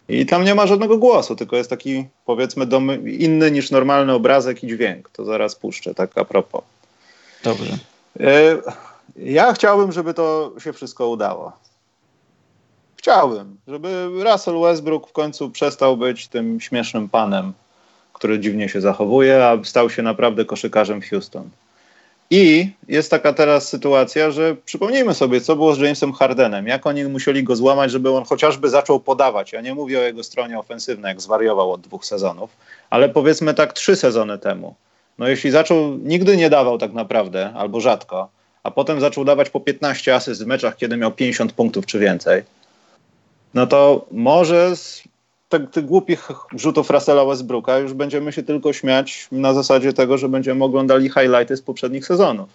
I 0.08 0.26
tam 0.26 0.44
nie 0.44 0.54
ma 0.54 0.66
żadnego 0.66 0.98
głosu, 0.98 1.36
tylko 1.36 1.56
jest 1.56 1.70
taki 1.70 2.06
powiedzmy 2.24 2.66
domy, 2.66 2.96
inny 3.10 3.50
niż 3.50 3.70
normalny 3.70 4.12
obrazek 4.12 4.64
i 4.64 4.66
dźwięk. 4.66 5.10
To 5.10 5.24
zaraz 5.24 5.54
puszczę, 5.54 5.94
tak 5.94 6.18
a 6.18 6.24
propos. 6.24 6.62
Dobrze. 7.44 7.78
E, 8.20 8.56
ja 9.16 9.52
chciałbym, 9.52 9.92
żeby 9.92 10.14
to 10.14 10.52
się 10.58 10.72
wszystko 10.72 11.08
udało. 11.08 11.52
Chciałbym, 12.96 13.56
żeby 13.68 14.08
Russell 14.24 14.60
Westbrook 14.60 15.08
w 15.08 15.12
końcu 15.12 15.50
przestał 15.50 15.96
być 15.96 16.28
tym 16.28 16.60
śmiesznym 16.60 17.08
panem, 17.08 17.52
który 18.12 18.40
dziwnie 18.40 18.68
się 18.68 18.80
zachowuje, 18.80 19.46
a 19.46 19.64
stał 19.64 19.90
się 19.90 20.02
naprawdę 20.02 20.44
koszykarzem 20.44 21.02
w 21.02 21.08
Houston. 21.08 21.50
I 22.30 22.70
jest 22.88 23.10
taka 23.10 23.32
teraz 23.32 23.68
sytuacja, 23.68 24.30
że 24.30 24.56
przypomnijmy 24.64 25.14
sobie, 25.14 25.40
co 25.40 25.56
było 25.56 25.74
z 25.74 25.78
Jamesem 25.78 26.12
Hardenem, 26.12 26.66
jak 26.66 26.86
oni 26.86 27.04
musieli 27.04 27.44
go 27.44 27.56
złamać, 27.56 27.90
żeby 27.90 28.10
on 28.10 28.24
chociażby 28.24 28.68
zaczął 28.68 29.00
podawać. 29.00 29.52
Ja 29.52 29.60
nie 29.60 29.74
mówię 29.74 29.98
o 29.98 30.02
jego 30.02 30.24
stronie 30.24 30.58
ofensywnej, 30.58 31.08
jak 31.08 31.20
zwariował 31.20 31.72
od 31.72 31.80
dwóch 31.80 32.06
sezonów, 32.06 32.50
ale 32.90 33.08
powiedzmy 33.08 33.54
tak 33.54 33.72
trzy 33.72 33.96
sezony 33.96 34.38
temu. 34.38 34.74
No 35.18 35.28
jeśli 35.28 35.50
zaczął, 35.50 35.98
nigdy 35.98 36.36
nie 36.36 36.50
dawał 36.50 36.78
tak 36.78 36.92
naprawdę, 36.92 37.52
albo 37.54 37.80
rzadko, 37.80 38.28
a 38.62 38.70
potem 38.70 39.00
zaczął 39.00 39.24
dawać 39.24 39.50
po 39.50 39.60
15 39.60 40.14
asyst 40.14 40.44
w 40.44 40.46
meczach, 40.46 40.76
kiedy 40.76 40.96
miał 40.96 41.12
50 41.12 41.52
punktów 41.52 41.86
czy 41.86 41.98
więcej, 41.98 42.42
no 43.54 43.66
to 43.66 44.06
może 44.10 44.72
tych, 45.48 45.70
tych 45.70 45.86
głupich 45.86 46.28
rzutów 46.52 46.90
Russella 46.90 47.24
Westbrooka 47.24 47.78
już 47.78 47.92
będziemy 47.92 48.32
się 48.32 48.42
tylko 48.42 48.72
śmiać 48.72 49.28
na 49.32 49.54
zasadzie 49.54 49.92
tego, 49.92 50.18
że 50.18 50.28
będziemy 50.28 50.64
oglądali 50.64 51.08
highlighty 51.08 51.56
z 51.56 51.62
poprzednich 51.62 52.06
sezonów. 52.06 52.48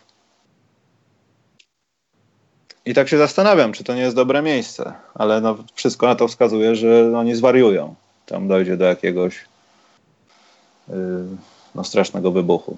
I 2.85 2.93
tak 2.93 3.09
się 3.09 3.17
zastanawiam, 3.17 3.73
czy 3.73 3.83
to 3.83 3.95
nie 3.95 4.01
jest 4.01 4.15
dobre 4.15 4.41
miejsce, 4.41 4.93
ale 5.13 5.41
no, 5.41 5.57
wszystko 5.75 6.07
na 6.07 6.15
to 6.15 6.27
wskazuje, 6.27 6.75
że 6.75 7.17
oni 7.17 7.35
zwariują. 7.35 7.95
Tam 8.25 8.47
dojdzie 8.47 8.77
do 8.77 8.85
jakiegoś 8.85 9.45
yy, 10.87 10.95
no, 11.75 11.83
strasznego 11.83 12.31
wybuchu. 12.31 12.77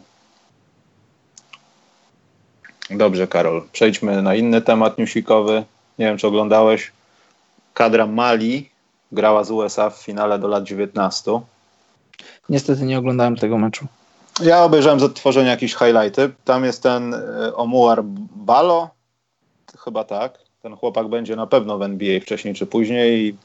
Dobrze, 2.90 3.28
Karol. 3.28 3.64
Przejdźmy 3.72 4.22
na 4.22 4.36
inny 4.36 4.62
temat 4.62 4.98
newsikowy. 4.98 5.64
Nie 6.00 6.06
wiem, 6.06 6.18
czy 6.18 6.28
oglądałeś 6.28 6.92
kadra 7.74 8.08
Mali 8.08 8.70
grała 9.14 9.44
z 9.44 9.52
USA 9.52 9.90
w 9.90 9.98
finale 9.98 10.40
do 10.40 10.48
lat 10.48 10.64
19. 10.64 11.32
Niestety 12.50 12.84
nie 12.84 13.00
oglądałem 13.00 13.36
tego 13.36 13.58
meczu. 13.58 13.86
Ja 14.42 14.64
obejrzałem 14.64 15.00
z 15.00 15.04
odtworzenia 15.04 15.52
jakieś 15.52 15.76
highlighty. 15.76 16.32
Tam 16.46 16.64
jest 16.64 16.84
ten 16.84 17.14
e, 17.14 17.56
Omuar 17.56 18.04
Balo, 18.36 18.90
chyba 19.78 20.04
tak. 20.04 20.40
Ten 20.62 20.76
chłopak 20.76 21.08
będzie 21.08 21.36
na 21.36 21.48
pewno 21.48 21.78
w 21.78 21.82
NBA 21.82 22.20
wcześniej 22.20 22.54
czy 22.54 22.66
później 22.66 23.28
i 23.28 23.36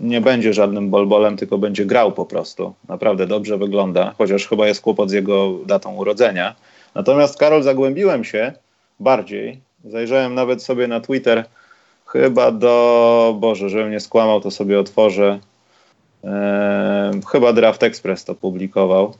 nie 0.00 0.20
będzie 0.20 0.54
żadnym 0.54 0.90
bolbolem, 0.90 1.36
tylko 1.36 1.58
będzie 1.58 1.86
grał 1.86 2.12
po 2.12 2.26
prostu. 2.26 2.74
Naprawdę 2.88 3.26
dobrze 3.26 3.58
wygląda, 3.58 4.14
chociaż 4.18 4.48
chyba 4.48 4.66
jest 4.66 4.80
kłopot 4.80 5.10
z 5.10 5.12
jego 5.12 5.52
datą 5.66 5.94
urodzenia. 5.94 6.54
Natomiast 6.94 7.38
Karol, 7.38 7.62
zagłębiłem 7.62 8.24
się 8.24 8.52
bardziej. 9.00 9.60
Zajrzałem 9.84 10.34
nawet 10.34 10.62
sobie 10.62 10.88
na 10.88 11.00
Twitter 11.00 11.44
chyba 12.12 12.50
do, 12.50 13.36
Boże, 13.38 13.68
żebym 13.68 13.90
nie 13.90 14.00
skłamał, 14.00 14.40
to 14.40 14.50
sobie 14.50 14.80
otworzę. 14.80 15.38
E, 16.24 17.20
chyba 17.32 17.52
Draft 17.52 17.82
Express 17.82 18.24
to 18.24 18.34
publikował. 18.34 19.14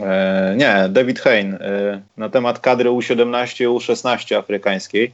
E, 0.00 0.54
nie, 0.56 0.88
David 0.88 1.20
Hein 1.20 1.54
e, 1.54 2.00
na 2.16 2.28
temat 2.28 2.58
kadry 2.58 2.90
U17 2.90 3.68
U16 3.68 4.36
afrykańskiej. 4.36 5.12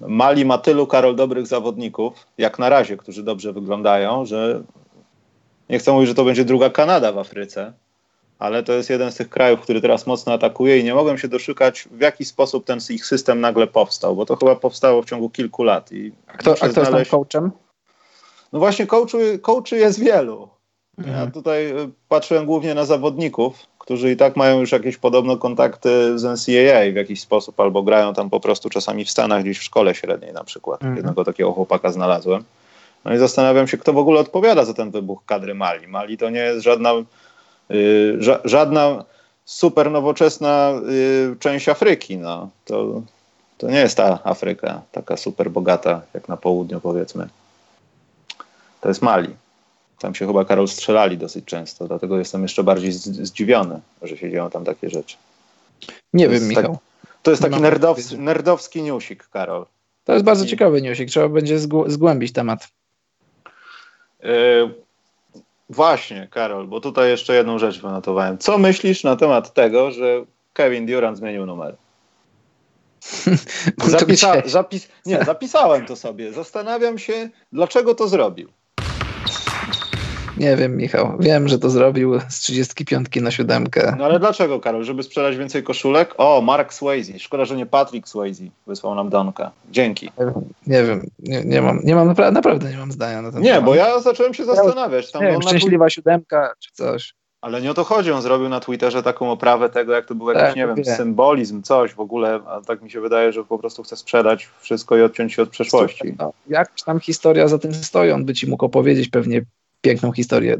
Mali 0.00 0.44
ma 0.44 0.58
tylu, 0.58 0.86
Karol, 0.86 1.16
dobrych 1.16 1.46
zawodników, 1.46 2.26
jak 2.38 2.58
na 2.58 2.68
razie, 2.68 2.96
którzy 2.96 3.22
dobrze 3.22 3.52
wyglądają, 3.52 4.26
że 4.26 4.62
nie 5.68 5.78
chcę 5.78 5.92
mówić, 5.92 6.08
że 6.08 6.14
to 6.14 6.24
będzie 6.24 6.44
druga 6.44 6.70
Kanada 6.70 7.12
w 7.12 7.18
Afryce, 7.18 7.72
ale 8.42 8.62
to 8.62 8.72
jest 8.72 8.90
jeden 8.90 9.12
z 9.12 9.16
tych 9.16 9.28
krajów, 9.28 9.60
który 9.60 9.80
teraz 9.80 10.06
mocno 10.06 10.32
atakuje 10.32 10.78
i 10.78 10.84
nie 10.84 10.94
mogłem 10.94 11.18
się 11.18 11.28
doszukać, 11.28 11.88
w 11.90 12.00
jaki 12.00 12.24
sposób 12.24 12.64
ten 12.64 12.78
ich 12.90 13.06
system 13.06 13.40
nagle 13.40 13.66
powstał, 13.66 14.16
bo 14.16 14.26
to 14.26 14.36
chyba 14.36 14.56
powstało 14.56 15.02
w 15.02 15.06
ciągu 15.06 15.30
kilku 15.30 15.62
lat. 15.62 15.92
I 15.92 16.12
a 16.26 16.32
kto, 16.32 16.54
a 16.60 16.68
kto 16.68 16.84
znaleźć... 16.84 17.10
coachem? 17.10 17.50
No 18.52 18.58
właśnie, 18.58 18.86
coachy, 18.86 19.38
coachy 19.38 19.76
jest 19.76 20.00
wielu. 20.00 20.48
Mhm. 20.98 21.18
Ja 21.18 21.30
tutaj 21.30 21.66
y, 21.66 21.90
patrzyłem 22.08 22.46
głównie 22.46 22.74
na 22.74 22.84
zawodników, 22.84 23.66
którzy 23.78 24.12
i 24.12 24.16
tak 24.16 24.36
mają 24.36 24.60
już 24.60 24.72
jakieś 24.72 24.96
podobne 24.96 25.36
kontakty 25.36 26.18
z 26.18 26.24
NCAA 26.24 26.92
w 26.92 26.96
jakiś 26.96 27.20
sposób, 27.20 27.60
albo 27.60 27.82
grają 27.82 28.14
tam 28.14 28.30
po 28.30 28.40
prostu 28.40 28.70
czasami 28.70 29.04
w 29.04 29.10
Stanach, 29.10 29.42
gdzieś 29.42 29.58
w 29.58 29.62
szkole 29.62 29.94
średniej 29.94 30.32
na 30.32 30.44
przykład. 30.44 30.82
Mhm. 30.82 30.96
Jednego 30.96 31.24
takiego 31.24 31.52
chłopaka 31.52 31.92
znalazłem. 31.92 32.44
No 33.04 33.14
i 33.14 33.18
zastanawiam 33.18 33.68
się, 33.68 33.78
kto 33.78 33.92
w 33.92 33.98
ogóle 33.98 34.20
odpowiada 34.20 34.64
za 34.64 34.74
ten 34.74 34.90
wybuch 34.90 35.24
kadry 35.26 35.54
Mali. 35.54 35.88
Mali 35.88 36.18
to 36.18 36.30
nie 36.30 36.40
jest 36.40 36.64
żadna 36.64 36.92
Y, 37.72 38.18
żadna 38.44 39.04
super 39.44 39.90
nowoczesna 39.90 40.72
y, 41.32 41.36
część 41.38 41.68
Afryki. 41.68 42.16
No. 42.16 42.50
To, 42.64 43.02
to 43.58 43.70
nie 43.70 43.78
jest 43.78 43.96
ta 43.96 44.18
Afryka 44.24 44.82
taka 44.92 45.16
super 45.16 45.50
bogata, 45.50 46.02
jak 46.14 46.28
na 46.28 46.36
południu 46.36 46.80
powiedzmy. 46.80 47.28
To 48.80 48.88
jest 48.88 49.02
Mali. 49.02 49.28
Tam 49.98 50.14
się 50.14 50.26
chyba 50.26 50.44
Karol 50.44 50.68
strzelali 50.68 51.18
dosyć 51.18 51.44
często, 51.44 51.88
dlatego 51.88 52.18
jestem 52.18 52.42
jeszcze 52.42 52.64
bardziej 52.64 52.92
zdziwiony, 52.92 53.80
że 54.02 54.16
się 54.16 54.30
dzieją 54.30 54.50
tam 54.50 54.64
takie 54.64 54.90
rzeczy. 54.90 55.16
Nie 56.12 56.28
wiem, 56.28 56.48
Michał. 56.48 56.72
Tak, 56.72 57.12
to 57.22 57.30
jest 57.30 57.42
taki 57.42 57.60
nerdowski, 57.60 58.18
nerdowski 58.18 58.82
newsik, 58.82 59.28
Karol. 59.28 59.66
To 60.04 60.12
jest 60.12 60.24
bardzo 60.24 60.44
I... 60.44 60.48
ciekawy 60.48 60.82
newsik, 60.82 61.08
trzeba 61.08 61.28
będzie 61.28 61.58
zgłębić 61.86 62.32
temat. 62.32 62.68
Y, 64.24 64.74
Właśnie, 65.72 66.28
Karol, 66.30 66.66
bo 66.66 66.80
tutaj 66.80 67.10
jeszcze 67.10 67.34
jedną 67.34 67.58
rzecz 67.58 67.80
wynotowałem. 67.80 68.38
Co 68.38 68.58
myślisz 68.58 69.04
na 69.04 69.16
temat 69.16 69.54
tego, 69.54 69.90
że 69.90 70.24
Kevin 70.52 70.86
Durant 70.86 71.18
zmienił 71.18 71.46
numer? 71.46 71.76
Zapisa 73.86 74.42
zapis 74.44 74.88
nie, 75.06 75.24
zapisałem 75.24 75.86
to 75.86 75.96
sobie. 75.96 76.32
Zastanawiam 76.32 76.98
się, 76.98 77.30
dlaczego 77.52 77.94
to 77.94 78.08
zrobił. 78.08 78.48
Nie 80.36 80.56
wiem, 80.56 80.76
Michał. 80.76 81.16
Wiem, 81.20 81.48
że 81.48 81.58
to 81.58 81.70
zrobił 81.70 82.20
z 82.28 82.40
35 82.40 83.08
na 83.20 83.30
siódemkę. 83.30 83.94
No 83.98 84.04
ale 84.04 84.18
dlaczego, 84.20 84.60
Karol? 84.60 84.84
Żeby 84.84 85.02
sprzedać 85.02 85.36
więcej 85.36 85.62
koszulek? 85.62 86.14
O, 86.18 86.40
Mark 86.40 86.72
Swayze. 86.74 87.18
Szkoda, 87.18 87.44
że 87.44 87.56
nie 87.56 87.66
Patrick 87.66 88.08
Swayze 88.08 88.44
wysłał 88.66 88.94
nam 88.94 89.10
Donka. 89.10 89.50
Dzięki. 89.70 90.10
Nie 90.66 90.84
wiem, 90.84 91.06
nie, 91.18 91.44
nie 91.44 91.62
mam, 91.62 91.80
nie 91.84 91.94
mam 91.94 92.08
naprawdę, 92.08 92.32
naprawdę 92.34 92.70
nie 92.70 92.76
mam 92.76 92.92
zdania 92.92 93.22
na 93.22 93.32
ten 93.32 93.42
Nie, 93.42 93.48
temat. 93.50 93.64
bo 93.64 93.74
ja 93.74 94.00
zacząłem 94.00 94.34
się 94.34 94.44
zastanawiać. 94.44 95.12
Tam 95.12 95.22
nie 95.22 95.30
wiem, 95.30 95.42
szczęśliwa 95.42 95.90
siódemka 95.90 96.52
czy 96.58 96.70
coś. 96.72 97.14
Ale 97.40 97.62
nie 97.62 97.70
o 97.70 97.74
to 97.74 97.84
chodzi, 97.84 98.12
on 98.12 98.22
zrobił 98.22 98.48
na 98.48 98.60
Twitterze 98.60 99.02
taką 99.02 99.30
oprawę 99.30 99.70
tego, 99.70 99.92
jak 99.92 100.06
to 100.06 100.14
był 100.14 100.28
jakiś, 100.28 100.42
Tak, 100.42 100.56
nie 100.56 100.66
wiem, 100.66 100.74
wiem. 100.76 100.96
symbolizm, 100.96 101.62
coś 101.62 101.94
w 101.94 102.00
ogóle, 102.00 102.40
a 102.46 102.60
tak 102.60 102.82
mi 102.82 102.90
się 102.90 103.00
wydaje, 103.00 103.32
że 103.32 103.44
po 103.44 103.58
prostu 103.58 103.82
chce 103.82 103.96
sprzedać 103.96 104.48
wszystko 104.60 104.96
i 104.96 105.02
odciąć 105.02 105.32
się 105.32 105.42
od 105.42 105.48
przeszłości. 105.48 106.14
No, 106.18 106.32
jakaś 106.48 106.82
tam 106.82 107.00
historia 107.00 107.48
za 107.48 107.58
tym 107.58 107.74
stoi, 107.74 108.10
on 108.10 108.24
by 108.24 108.34
ci 108.34 108.46
mógł 108.50 108.64
opowiedzieć 108.64 109.08
pewnie 109.08 109.42
piękną 109.82 110.12
historię, 110.12 110.56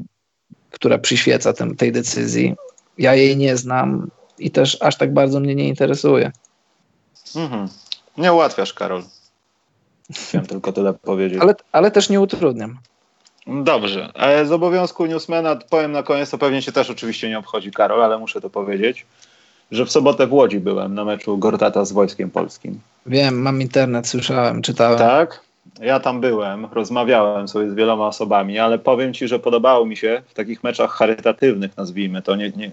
która 0.71 0.99
przyświeca 0.99 1.53
tem, 1.53 1.77
tej 1.77 1.93
decyzji. 1.93 2.55
Ja 2.99 3.15
jej 3.15 3.37
nie 3.37 3.57
znam 3.57 4.11
i 4.39 4.51
też 4.51 4.77
aż 4.81 4.97
tak 4.97 5.15
bardzo 5.15 5.41
mnie 5.41 5.55
nie 5.55 5.69
interesuje. 5.69 6.33
Mhm. 7.37 7.69
Nie 8.19 8.33
ułatwiasz, 8.33 8.75
Karol. 8.75 9.03
Chciałem 10.15 10.47
tylko 10.47 10.73
tyle 10.73 10.95
powiedzieć. 10.95 11.39
Ale, 11.43 11.55
ale 11.73 11.91
też 11.91 12.09
nie 12.09 12.21
utrudniam. 12.21 12.79
Dobrze, 13.47 14.13
ale 14.15 14.47
z 14.47 14.53
obowiązku 14.53 15.07
newsmana 15.07 15.57
powiem 15.57 15.93
na 15.93 16.03
koniec, 16.03 16.31
to 16.31 16.39
pewnie 16.39 16.63
cię 16.63 16.73
też 16.73 16.91
oczywiście 16.91 17.29
nie 17.29 17.39
obchodzi, 17.39 17.71
Karol, 17.71 18.03
ale 18.03 18.19
muszę 18.19 18.41
to 18.41 18.51
powiedzieć, 18.51 19.07
że 19.71 19.87
w 19.87 19.91
sobotę 19.91 20.27
w 20.27 20.33
Łodzi 20.33 20.61
byłem 20.61 20.95
na 20.95 21.05
meczu 21.05 21.39
Gortata 21.39 21.85
z 21.85 21.93
Wojskiem 21.93 22.31
Polskim. 22.31 22.81
Wiem, 23.07 23.43
mam 23.43 23.63
internet, 23.63 24.09
słyszałem, 24.09 24.63
czytałem. 24.63 24.99
Tak? 24.99 25.41
Ja 25.81 26.01
tam 26.01 26.21
byłem, 26.21 26.67
rozmawiałem 26.73 27.49
sobie 27.49 27.71
z 27.71 27.75
wieloma 27.75 28.07
osobami, 28.07 28.59
ale 28.59 28.79
powiem 28.79 29.15
ci, 29.15 29.29
że 29.29 29.39
podobało 29.39 29.87
mi 29.87 29.97
się 29.97 30.23
w 30.29 30.35
takich 30.35 30.65
meczach 30.65 30.91
charytatywnych, 30.91 31.77
nazwijmy 31.77 32.23
to, 32.23 32.37
nie, 32.37 32.51
nie, 32.51 32.71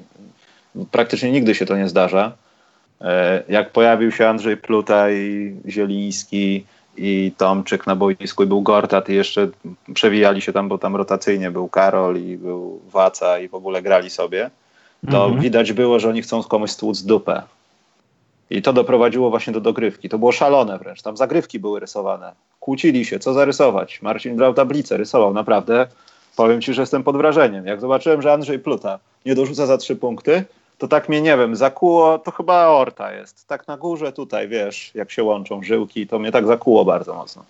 praktycznie 0.92 1.32
nigdy 1.32 1.56
się 1.56 1.66
to 1.66 1.78
nie 1.78 1.88
zdarza. 1.90 2.32
E, 3.02 3.44
Jak 3.50 3.72
pojawił 3.72 4.12
się 4.12 4.28
Andrzej 4.28 4.58
Pluta 4.58 5.12
i 5.12 5.56
Zieliński 5.68 6.66
i 6.98 7.32
Tomczyk 7.38 7.88
na 7.88 7.96
boisku 7.96 8.44
i 8.44 8.48
był 8.48 8.62
Gortat 8.62 9.10
i 9.10 9.14
jeszcze 9.16 9.48
przewijali 9.94 10.42
się 10.42 10.54
tam, 10.54 10.70
bo 10.70 10.78
tam 10.78 10.96
rotacyjnie 10.96 11.52
był 11.52 11.68
Karol 11.68 12.18
i 12.18 12.38
był 12.38 12.82
Waca 12.92 13.40
i 13.40 13.48
w 13.48 13.54
ogóle 13.56 13.82
grali 13.82 14.10
sobie, 14.10 14.50
to 15.12 15.24
Mhm. 15.26 15.42
widać 15.42 15.74
było, 15.74 16.00
że 16.00 16.10
oni 16.10 16.22
chcą 16.22 16.44
komuś 16.44 16.72
stłuc 16.72 17.02
dupę. 17.04 17.42
I 18.50 18.62
to 18.62 18.74
doprowadziło 18.74 19.30
właśnie 19.30 19.54
do 19.54 19.62
dogrywki. 19.62 20.10
To 20.10 20.18
było 20.20 20.32
szalone 20.32 20.78
wręcz. 20.78 21.02
Tam 21.02 21.18
zagrywki 21.18 21.60
były 21.60 21.80
rysowane. 21.80 22.34
Kłócili 22.60 23.06
się, 23.06 23.20
co 23.20 23.34
zarysować. 23.34 24.02
Marcin 24.02 24.36
brał 24.36 24.54
tablicę, 24.54 24.98
rysował. 24.98 25.34
Naprawdę 25.34 25.88
powiem 26.36 26.62
ci, 26.62 26.74
że 26.74 26.82
jestem 26.82 27.04
pod 27.04 27.18
wrażeniem. 27.18 27.66
Jak 27.66 27.82
zobaczyłem, 27.82 28.22
że 28.22 28.34
Andrzej 28.34 28.60
Pluta 28.60 29.00
nie 29.26 29.36
dorzuca 29.36 29.66
za 29.66 29.78
trzy 29.78 29.96
punkty, 29.96 30.44
to 30.78 30.88
tak 30.88 31.10
mnie, 31.10 31.22
nie 31.22 31.38
wiem, 31.38 31.56
zakuło, 31.56 32.20
to 32.20 32.32
chyba 32.32 32.54
aorta 32.54 33.14
jest. 33.14 33.48
Tak 33.48 33.68
na 33.68 33.78
górze 33.78 34.14
tutaj, 34.14 34.48
wiesz, 34.48 34.92
jak 34.96 35.12
się 35.12 35.24
łączą 35.24 35.64
żyłki, 35.64 36.08
to 36.08 36.20
mnie 36.20 36.32
tak 36.32 36.48
zakuło 36.48 36.86
bardzo 36.86 37.14
mocno. 37.14 37.44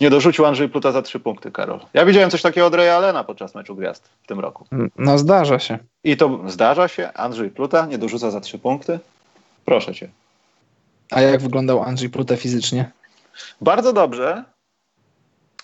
Nie 0.00 0.10
dorzucił 0.10 0.46
Andrzej 0.46 0.68
Pluta 0.68 0.92
za 0.92 1.02
trzy 1.02 1.20
punkty, 1.20 1.50
Karol. 1.50 1.80
Ja 1.94 2.06
widziałem 2.06 2.30
coś 2.30 2.42
takiego 2.42 2.66
od 2.66 2.74
Ray 2.74 2.88
Allena 2.88 3.24
podczas 3.24 3.54
meczu 3.54 3.76
gwiazd 3.76 4.08
w 4.22 4.26
tym 4.26 4.40
roku. 4.40 4.66
No 4.98 5.18
zdarza 5.18 5.58
się. 5.58 5.78
I 6.04 6.16
to 6.16 6.40
zdarza 6.46 6.88
się? 6.88 7.12
Andrzej 7.12 7.50
Pluta 7.50 7.86
nie 7.86 7.98
dorzuca 7.98 8.30
za 8.30 8.40
trzy 8.40 8.58
punkty? 8.58 8.98
Proszę 9.64 9.94
cię. 9.94 10.08
A 11.10 11.20
jak 11.20 11.42
wyglądał 11.42 11.82
Andrzej 11.82 12.10
Pluta 12.10 12.36
fizycznie? 12.36 12.90
Bardzo 13.60 13.92
dobrze, 13.92 14.44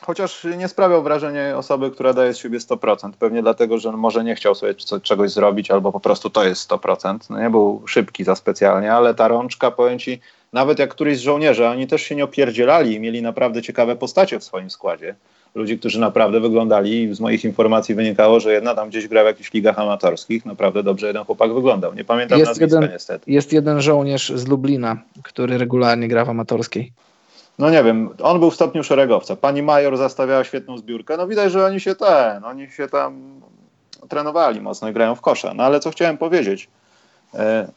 chociaż 0.00 0.46
nie 0.56 0.68
sprawiał 0.68 1.02
wrażenia 1.02 1.58
osoby, 1.58 1.90
która 1.90 2.12
daje 2.12 2.34
z 2.34 2.38
siebie 2.38 2.58
100%. 2.58 3.12
Pewnie 3.18 3.42
dlatego, 3.42 3.78
że 3.78 3.92
może 3.92 4.24
nie 4.24 4.34
chciał 4.34 4.54
sobie 4.54 4.74
czegoś 5.02 5.30
zrobić, 5.30 5.70
albo 5.70 5.92
po 5.92 6.00
prostu 6.00 6.30
to 6.30 6.44
jest 6.44 6.70
100%. 6.70 7.18
No 7.30 7.40
nie 7.40 7.50
był 7.50 7.82
szybki 7.86 8.24
za 8.24 8.34
specjalnie, 8.34 8.92
ale 8.92 9.14
ta 9.14 9.28
rączka, 9.28 9.70
powiem 9.70 9.98
ci, 9.98 10.20
nawet 10.52 10.78
jak 10.78 10.90
któryś 10.90 11.18
z 11.18 11.20
żołnierzy, 11.20 11.68
oni 11.68 11.86
też 11.86 12.02
się 12.02 12.16
nie 12.16 12.24
opierdzielali 12.24 12.94
i 12.94 13.00
mieli 13.00 13.22
naprawdę 13.22 13.62
ciekawe 13.62 13.96
postacie 13.96 14.40
w 14.40 14.44
swoim 14.44 14.70
składzie. 14.70 15.14
Ludzi, 15.54 15.78
którzy 15.78 16.00
naprawdę 16.00 16.40
wyglądali, 16.40 17.14
z 17.14 17.20
moich 17.20 17.44
informacji 17.44 17.94
wynikało, 17.94 18.40
że 18.40 18.52
jedna 18.52 18.74
tam 18.74 18.88
gdzieś 18.88 19.08
gra 19.08 19.22
w 19.22 19.26
jakichś 19.26 19.52
ligach 19.52 19.78
amatorskich, 19.78 20.46
naprawdę 20.46 20.82
dobrze 20.82 21.06
jeden 21.06 21.24
chłopak 21.24 21.54
wyglądał. 21.54 21.94
Nie 21.94 22.04
pamiętam 22.04 22.38
Jest 22.38 22.50
nazwiska 22.50 22.76
jeden- 22.76 22.90
niestety. 22.92 23.30
Jest 23.32 23.52
jeden 23.52 23.80
żołnierz 23.80 24.32
z 24.34 24.48
Lublina, 24.48 24.96
który 25.22 25.58
regularnie 25.58 26.08
gra 26.08 26.24
w 26.24 26.30
amatorskiej. 26.30 26.92
No 27.58 27.70
nie 27.70 27.84
wiem, 27.84 28.08
on 28.22 28.40
był 28.40 28.50
w 28.50 28.54
stopniu 28.54 28.84
szeregowca. 28.84 29.36
Pani 29.36 29.62
Major 29.62 29.96
zastawiała 29.96 30.44
świetną 30.44 30.78
zbiórkę. 30.78 31.16
No 31.16 31.26
widać, 31.28 31.52
że 31.52 31.64
oni 31.66 31.80
się 31.80 31.94
ten, 31.94 32.44
oni 32.44 32.70
się 32.70 32.88
tam 32.88 33.40
trenowali 34.08 34.60
mocno 34.60 34.88
i 34.88 34.92
grają 34.92 35.14
w 35.14 35.20
kosza. 35.20 35.54
No 35.54 35.62
ale 35.62 35.80
co 35.80 35.90
chciałem 35.90 36.18
powiedzieć, 36.18 36.68
e, 37.34 37.68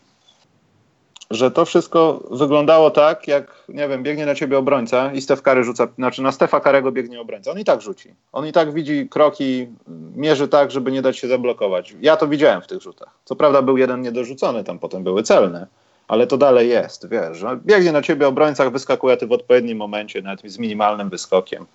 że 1.31 1.51
to 1.51 1.65
wszystko 1.65 2.23
wyglądało 2.31 2.91
tak, 2.91 3.27
jak, 3.27 3.63
nie 3.69 3.87
wiem, 3.87 4.03
biegnie 4.03 4.25
na 4.25 4.35
ciebie 4.35 4.57
obrońca 4.57 5.13
i 5.13 5.21
Stef 5.21 5.41
Kary 5.41 5.63
rzuca, 5.63 5.87
znaczy 5.95 6.21
na 6.21 6.31
Stefa 6.31 6.59
Karego 6.59 6.91
biegnie 6.91 7.21
obrońca. 7.21 7.51
On 7.51 7.59
i 7.59 7.63
tak 7.63 7.81
rzuci. 7.81 8.13
On 8.31 8.47
i 8.47 8.51
tak 8.51 8.73
widzi 8.73 9.09
kroki, 9.09 9.67
mierzy 10.15 10.47
tak, 10.47 10.71
żeby 10.71 10.91
nie 10.91 11.01
dać 11.01 11.17
się 11.17 11.27
zablokować. 11.27 11.95
Ja 12.01 12.17
to 12.17 12.27
widziałem 12.27 12.61
w 12.61 12.67
tych 12.67 12.81
rzutach. 12.81 13.09
Co 13.25 13.35
prawda 13.35 13.61
był 13.61 13.77
jeden 13.77 14.01
niedorzucony, 14.01 14.63
tam 14.63 14.79
potem 14.79 15.03
były 15.03 15.23
celne, 15.23 15.67
ale 16.07 16.27
to 16.27 16.37
dalej 16.37 16.69
jest, 16.69 17.09
wiesz, 17.09 17.45
biegnie 17.65 17.91
na 17.91 18.01
ciebie 18.01 18.27
obrońca, 18.27 18.69
wyskakuje 18.69 19.17
ty 19.17 19.27
w 19.27 19.31
odpowiednim 19.31 19.77
momencie, 19.77 20.21
nawet 20.21 20.51
z 20.51 20.57
minimalnym 20.57 21.09
wyskokiem. 21.09 21.65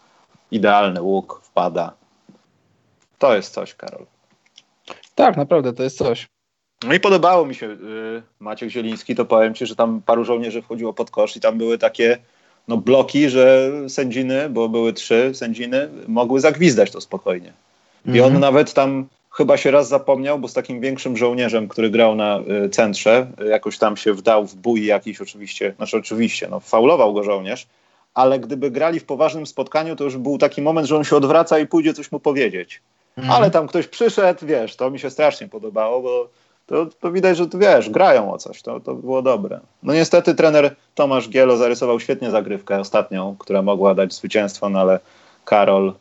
Idealny 0.51 1.03
łuk, 1.03 1.41
wpada. 1.45 1.93
To 3.19 3.35
jest 3.35 3.55
coś, 3.55 3.75
Karol. 3.75 4.07
Tak, 5.15 5.37
naprawdę, 5.37 5.73
to 5.73 5.83
jest 5.83 5.99
coś. 5.99 6.29
No 6.85 6.95
i 6.95 7.01
podobało 7.01 7.47
mi 7.47 7.55
się 7.55 7.67
y, 7.67 7.77
Maciek 8.41 8.71
Zieliński, 8.71 9.15
to 9.15 9.25
powiem 9.25 9.55
ci, 9.55 9.67
że 9.67 9.77
tam 9.77 10.03
paru 10.07 10.25
żołnierzy 10.25 10.63
wchodziło 10.63 10.93
pod 10.93 11.11
kosz 11.11 11.37
i 11.37 11.41
tam 11.41 11.59
były 11.59 11.79
takie 11.79 12.19
no, 12.69 12.77
bloki, 12.77 13.29
że 13.31 13.73
sędziny, 13.89 14.51
bo 14.51 14.69
były 14.69 14.93
trzy 14.93 15.31
sędziny, 15.35 15.89
mogły 16.09 16.41
zagwizdać 16.41 16.91
to 16.91 17.01
spokojnie. 17.01 17.53
I 18.07 18.21
on 18.21 18.27
Mhm. 18.27 18.41
nawet 18.41 18.73
tam 18.75 19.07
chyba 19.31 19.57
się 19.57 19.71
raz 19.71 19.89
zapomniał, 19.89 20.39
bo 20.39 20.49
z 20.49 20.53
takim 20.53 20.81
większym 20.81 21.17
żołnierzem, 21.17 21.69
który 21.69 21.91
grał 21.91 22.15
na 22.15 22.41
y, 22.65 22.69
centrze, 22.69 23.27
jakoś 23.51 23.79
tam 23.79 23.97
się 23.97 24.15
wdał 24.15 24.47
w 24.47 24.55
bój 24.55 24.85
jakiś 24.85 25.21
oczywiście, 25.21 25.75
znaczy 25.77 25.97
oczywiście, 25.97 26.49
no 26.51 26.61
faulował 26.61 27.15
go 27.15 27.23
żołnierz, 27.23 27.67
ale 28.15 28.39
gdyby 28.39 28.71
grali 28.71 29.01
w 29.01 29.05
poważnym 29.05 29.47
spotkaniu, 29.47 29.97
to 29.97 30.05
już 30.05 30.17
był 30.17 30.39
taki 30.39 30.63
moment, 30.63 30.89
że 30.89 30.97
on 30.97 31.05
się 31.05 31.17
odwraca 31.17 31.59
i 31.59 31.67
pójdzie 31.67 31.95
coś 31.95 32.13
mu 32.13 32.21
powiedzieć. 32.21 32.81
Mhm. 33.17 33.35
Ale 33.37 33.51
tam 33.51 33.69
ktoś 33.69 33.87
przyszedł, 33.87 34.47
wiesz, 34.47 34.77
to 34.77 34.91
mi 34.91 34.99
się 34.99 35.11
strasznie 35.11 35.49
podobało, 35.49 36.03
bo 36.03 36.29
to, 36.69 36.87
to 37.01 37.13
widać, 37.13 37.37
że 37.37 37.47
tu 37.47 37.59
wiesz, 37.59 37.91
grają 37.91 38.33
o 38.33 38.39
coś, 38.39 38.63
to, 38.63 38.81
to 38.81 38.95
było 38.95 39.23
dobre. 39.23 39.61
No 39.83 39.95
niestety 39.95 40.35
trener 40.35 40.77
Tomasz 40.95 41.29
Gielo 41.29 41.57
zarysował 41.57 42.01
świetnie 42.01 42.31
zagrywkę 42.31 42.81
ostatnią, 42.81 43.37
która 43.39 43.63
mogła 43.63 43.95
dać 43.95 44.15
zwycięstwo, 44.15 44.69
no 44.69 44.81
ale 44.81 45.01
Karol 45.45 45.93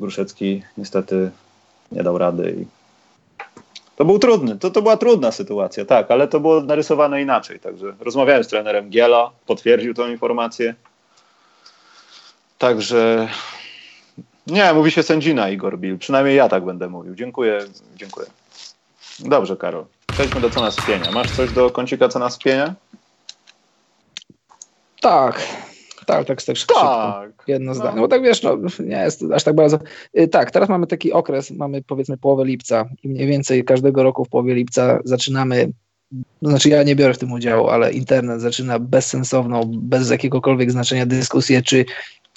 Gruszecki 0.00 0.62
niestety 0.78 1.30
nie 1.92 2.02
dał 2.02 2.18
rady 2.18 2.56
i 2.60 2.66
to 3.96 4.04
był 4.04 4.18
trudny, 4.18 4.58
to, 4.58 4.70
to 4.70 4.82
była 4.82 4.96
trudna 4.96 5.32
sytuacja, 5.32 5.84
tak, 5.84 6.10
ale 6.10 6.28
to 6.28 6.40
było 6.40 6.60
narysowane 6.60 7.22
inaczej, 7.22 7.60
także 7.60 7.94
rozmawiałem 8.00 8.44
z 8.44 8.48
trenerem 8.48 8.90
Gielo, 8.90 9.32
potwierdził 9.46 9.94
tą 9.94 10.08
informację. 10.08 10.74
Także 12.58 13.28
nie, 14.46 14.72
mówi 14.72 14.90
się 14.90 15.02
sędzina 15.02 15.48
Igor 15.50 15.78
Bil. 15.78 15.98
Przynajmniej 15.98 16.36
ja 16.36 16.48
tak 16.48 16.64
będę 16.64 16.88
mówił. 16.88 17.14
Dziękuję, 17.14 17.58
dziękuję. 17.96 18.26
Dobrze, 19.18 19.56
Karol. 19.56 19.84
Przejdźmy 20.18 20.40
do 20.40 20.50
co 20.50 20.60
nas 20.60 20.74
spienia. 20.74 21.12
Masz 21.12 21.30
coś 21.30 21.52
do 21.52 21.70
kącika 21.70 22.08
co 22.08 22.18
nas 22.18 22.34
spienia? 22.34 22.74
Tak, 25.00 25.42
tak, 26.06 26.24
tak, 26.24 26.42
tak 26.42 26.56
szybko. 26.56 27.14
Jedno 27.46 27.74
zdanie. 27.74 27.96
No 27.96 28.02
bo 28.02 28.08
tak 28.08 28.22
wiesz, 28.22 28.42
no, 28.42 28.56
nie 28.78 28.96
jest 28.96 29.24
aż 29.34 29.44
tak 29.44 29.54
bardzo. 29.54 29.78
Y, 30.18 30.28
Tak, 30.28 30.50
teraz 30.50 30.68
mamy 30.68 30.86
taki 30.86 31.12
okres, 31.12 31.50
mamy 31.50 31.82
powiedzmy 31.82 32.16
połowę 32.16 32.44
lipca 32.44 32.84
i 33.02 33.08
mniej 33.08 33.26
więcej 33.26 33.64
każdego 33.64 34.02
roku 34.02 34.24
w 34.24 34.28
połowie 34.28 34.54
lipca 34.54 34.98
zaczynamy. 35.04 35.72
to 36.42 36.48
Znaczy, 36.48 36.68
ja 36.68 36.82
nie 36.82 36.96
biorę 36.96 37.14
w 37.14 37.18
tym 37.18 37.32
udziału, 37.32 37.68
ale 37.68 37.92
internet 37.92 38.40
zaczyna 38.40 38.78
bezsensowną, 38.78 39.60
bez 39.74 40.10
jakiegokolwiek 40.10 40.70
znaczenia 40.70 41.06
dyskusję, 41.06 41.62
czy, 41.62 41.84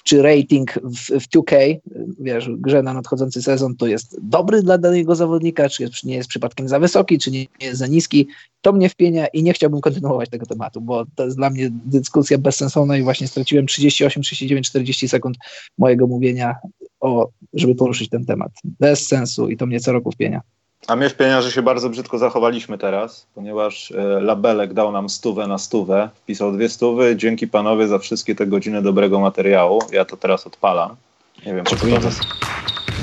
czy 0.03 0.21
rating 0.21 0.73
w, 0.73 1.19
w 1.19 1.29
2K, 1.29 1.77
wiesz, 2.19 2.49
grze 2.49 2.83
na 2.83 2.93
nadchodzący 2.93 3.41
sezon, 3.41 3.75
to 3.75 3.87
jest 3.87 4.17
dobry 4.21 4.63
dla 4.63 4.77
danego 4.77 5.15
zawodnika, 5.15 5.69
czy 5.69 5.83
jest, 5.83 6.03
nie 6.03 6.15
jest 6.15 6.29
przypadkiem 6.29 6.67
za 6.67 6.79
wysoki, 6.79 7.19
czy 7.19 7.31
nie 7.31 7.45
jest 7.61 7.79
za 7.79 7.87
niski. 7.87 8.27
To 8.61 8.73
mnie 8.73 8.89
wpienia 8.89 9.27
i 9.27 9.43
nie 9.43 9.53
chciałbym 9.53 9.81
kontynuować 9.81 10.29
tego 10.29 10.45
tematu, 10.45 10.81
bo 10.81 11.05
to 11.15 11.25
jest 11.25 11.37
dla 11.37 11.49
mnie 11.49 11.69
dyskusja 11.85 12.37
bezsensowna 12.37 12.97
i 12.97 13.03
właśnie 13.03 13.27
straciłem 13.27 13.65
38, 13.65 14.23
39, 14.23 14.69
40 14.69 15.07
sekund 15.07 15.37
mojego 15.77 16.07
mówienia, 16.07 16.55
o, 16.99 17.29
żeby 17.53 17.75
poruszyć 17.75 18.09
ten 18.09 18.25
temat. 18.25 18.51
Bez 18.63 19.07
sensu 19.07 19.49
i 19.49 19.57
to 19.57 19.65
mnie 19.65 19.79
co 19.79 19.91
roku 19.91 20.11
wpienia. 20.11 20.41
A 20.87 20.95
mnie 20.95 21.09
wpienia, 21.09 21.41
że 21.41 21.51
się 21.51 21.61
bardzo 21.61 21.89
brzydko 21.89 22.17
zachowaliśmy 22.17 22.77
teraz, 22.77 23.25
ponieważ 23.35 23.91
e, 23.91 23.95
Labelek 24.21 24.73
dał 24.73 24.91
nam 24.91 25.09
stówę 25.09 25.47
na 25.47 25.57
stówę, 25.57 26.09
wpisał 26.15 26.51
dwie 26.51 26.69
stówy. 26.69 27.15
Dzięki 27.15 27.47
panowie 27.47 27.87
za 27.87 27.99
wszystkie 27.99 28.35
te 28.35 28.47
godziny 28.47 28.81
dobrego 28.81 29.19
materiału. 29.19 29.81
Ja 29.91 30.05
to 30.05 30.17
teraz 30.17 30.47
odpalam. 30.47 30.95
Nie 31.45 31.53
wiem, 31.55 31.65
co 31.65 31.75
to 31.75 31.85
w 31.85 31.89
zas- 31.89 32.25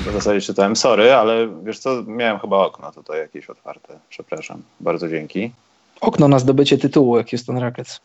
w 0.09 0.13
zasadzie 0.13 0.41
czytałem. 0.41 0.77
Sorry, 0.77 1.13
ale 1.15 1.49
wiesz 1.63 1.79
co, 1.79 2.03
miałem 2.07 2.39
chyba 2.39 2.57
okno 2.57 2.93
tutaj 2.93 3.19
jakieś 3.19 3.51
otwarte. 3.51 3.99
Przepraszam. 4.09 4.63
Bardzo 4.81 5.09
dzięki. 5.09 5.53
Okno 6.01 6.29
na 6.29 6.39
zdobycie 6.39 6.79
tytułu, 6.79 7.17
jak 7.17 7.31
Houston 7.31 7.59
Rockets. 7.59 8.01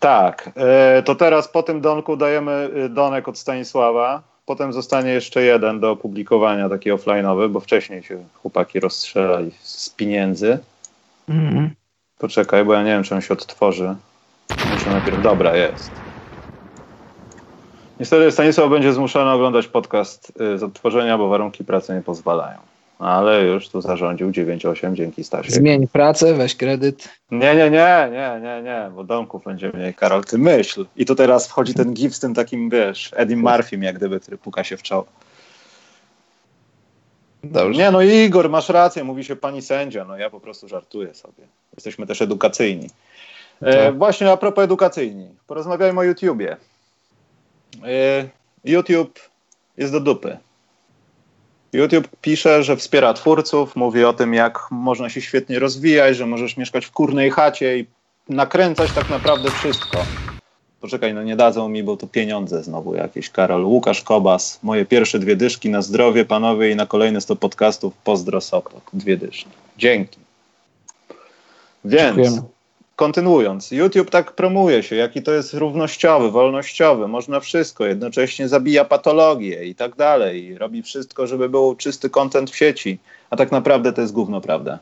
Tak, 0.00 0.50
e, 0.56 1.02
to 1.02 1.14
teraz 1.14 1.48
po 1.48 1.62
tym 1.62 1.80
donku 1.80 2.16
dajemy 2.16 2.70
e, 2.84 2.88
donek 2.88 3.28
od 3.28 3.38
Stanisława. 3.38 4.22
Potem 4.46 4.72
zostanie 4.72 5.10
jeszcze 5.10 5.42
jeden 5.42 5.80
do 5.80 5.90
opublikowania, 5.90 6.68
taki 6.68 6.92
offline'owy, 6.92 7.48
bo 7.48 7.60
wcześniej 7.60 8.02
się 8.02 8.24
chłopaki 8.34 8.80
rozstrzelali 8.80 9.50
z 9.62 9.90
pieniędzy. 9.90 10.58
Mhm. 11.28 11.70
Poczekaj, 12.18 12.64
bo 12.64 12.74
ja 12.74 12.82
nie 12.82 12.90
wiem, 12.90 13.02
czy 13.02 13.14
on 13.14 13.20
się 13.20 13.34
odtworzy. 13.34 13.94
Muszę 14.72 14.90
najpierw, 14.90 15.22
dobra, 15.22 15.56
jest. 15.56 15.90
Niestety 18.00 18.32
Stanisław 18.32 18.70
będzie 18.70 18.92
zmuszony 18.92 19.30
oglądać 19.30 19.68
podcast 19.68 20.32
y, 20.54 20.58
z 20.58 20.62
odtworzenia, 20.62 21.18
bo 21.18 21.28
warunki 21.28 21.64
pracy 21.64 21.94
nie 21.94 22.02
pozwalają. 22.02 22.73
Ale 22.98 23.42
już 23.42 23.68
tu 23.68 23.80
zarządził 23.80 24.30
9-8, 24.30 24.94
dzięki 24.94 25.24
Stasiek. 25.24 25.52
Zmień 25.52 25.88
pracę, 25.88 26.34
weź 26.34 26.56
kredyt. 26.56 27.08
Nie, 27.30 27.54
nie, 27.54 27.70
nie, 27.70 28.10
nie, 28.12 28.40
nie, 28.42 28.62
nie, 28.62 28.90
bo 28.94 29.04
domków 29.04 29.44
będzie 29.44 29.70
mniej. 29.74 29.94
Karol, 29.94 30.24
ty 30.24 30.38
myśl. 30.38 30.86
I 30.96 31.06
tu 31.06 31.14
teraz 31.14 31.48
wchodzi 31.48 31.74
ten 31.74 31.94
gif 31.94 32.14
z 32.14 32.20
tym 32.20 32.34
takim, 32.34 32.70
wiesz, 32.70 33.10
Eddie 33.16 33.36
Murphym 33.36 33.82
jak 33.82 33.96
gdyby, 33.96 34.20
który 34.20 34.38
puka 34.38 34.64
się 34.64 34.76
w 34.76 34.82
czoło. 34.82 35.06
Dobrze. 37.44 37.78
Nie, 37.78 37.90
no 37.90 38.02
Igor, 38.02 38.50
masz 38.50 38.68
rację, 38.68 39.04
mówi 39.04 39.24
się 39.24 39.36
pani 39.36 39.62
sędzia. 39.62 40.04
No 40.04 40.16
ja 40.16 40.30
po 40.30 40.40
prostu 40.40 40.68
żartuję 40.68 41.14
sobie. 41.14 41.44
Jesteśmy 41.74 42.06
też 42.06 42.22
edukacyjni. 42.22 42.90
E, 43.62 43.84
tak. 43.84 43.98
właśnie 43.98 44.30
a 44.30 44.36
propos 44.36 44.64
edukacyjni. 44.64 45.28
Porozmawiajmy 45.46 46.00
o 46.00 46.02
YouTubie. 46.02 46.56
E, 47.84 48.28
YouTube 48.64 49.20
jest 49.76 49.92
do 49.92 50.00
dupy. 50.00 50.38
YouTube 51.74 52.08
pisze, 52.20 52.62
że 52.62 52.76
wspiera 52.76 53.14
twórców, 53.14 53.76
mówi 53.76 54.04
o 54.04 54.12
tym, 54.12 54.34
jak 54.34 54.58
można 54.70 55.10
się 55.10 55.20
świetnie 55.20 55.58
rozwijać, 55.58 56.16
że 56.16 56.26
możesz 56.26 56.56
mieszkać 56.56 56.86
w 56.86 56.90
kurnej 56.90 57.30
chacie 57.30 57.78
i 57.78 57.86
nakręcać 58.28 58.92
tak 58.92 59.10
naprawdę 59.10 59.50
wszystko. 59.50 59.98
Poczekaj, 60.80 61.14
no 61.14 61.22
nie 61.22 61.36
dadzą 61.36 61.68
mi, 61.68 61.82
bo 61.82 61.96
tu 61.96 62.06
pieniądze 62.06 62.62
znowu 62.62 62.94
jakieś. 62.94 63.30
Karol, 63.30 63.64
Łukasz 63.64 64.02
Kobas, 64.02 64.58
moje 64.62 64.84
pierwsze 64.84 65.18
dwie 65.18 65.36
dyszki 65.36 65.70
na 65.70 65.82
zdrowie, 65.82 66.24
panowie, 66.24 66.70
i 66.70 66.76
na 66.76 66.86
kolejne 66.86 67.20
100 67.20 67.36
podcastów. 67.36 67.94
Pozdro 68.04 68.40
Sopot, 68.40 68.82
dwie 68.92 69.16
dyszki. 69.16 69.50
Dzięki. 69.78 70.18
Więc, 71.84 72.16
Dziękujemy 72.16 72.53
kontynuując, 72.96 73.70
YouTube 73.70 74.10
tak 74.10 74.32
promuje 74.32 74.82
się, 74.82 74.96
jaki 74.96 75.22
to 75.22 75.32
jest 75.32 75.54
równościowy, 75.54 76.30
wolnościowy, 76.30 77.08
można 77.08 77.40
wszystko, 77.40 77.86
jednocześnie 77.86 78.48
zabija 78.48 78.84
patologię 78.84 79.64
i 79.64 79.74
tak 79.74 79.96
dalej. 79.96 80.58
Robi 80.58 80.82
wszystko, 80.82 81.26
żeby 81.26 81.48
był 81.48 81.74
czysty 81.74 82.10
kontent 82.10 82.50
w 82.50 82.56
sieci, 82.56 82.98
a 83.30 83.36
tak 83.36 83.52
naprawdę 83.52 83.92
to 83.92 84.00
jest 84.00 84.12
gówno 84.12 84.40
prawda. 84.40 84.78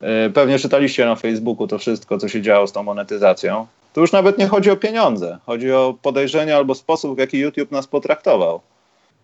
E, 0.00 0.30
pewnie 0.30 0.58
czytaliście 0.58 1.04
na 1.04 1.16
Facebooku 1.16 1.66
to 1.66 1.78
wszystko, 1.78 2.18
co 2.18 2.28
się 2.28 2.42
działo 2.42 2.66
z 2.66 2.72
tą 2.72 2.82
monetyzacją. 2.82 3.66
Tu 3.92 4.00
już 4.00 4.12
nawet 4.12 4.38
nie 4.38 4.46
chodzi 4.46 4.70
o 4.70 4.76
pieniądze, 4.76 5.38
chodzi 5.46 5.72
o 5.72 5.94
podejrzenia 6.02 6.56
albo 6.56 6.74
sposób, 6.74 7.16
w 7.16 7.18
jaki 7.18 7.38
YouTube 7.38 7.70
nas 7.70 7.86
potraktował. 7.86 8.60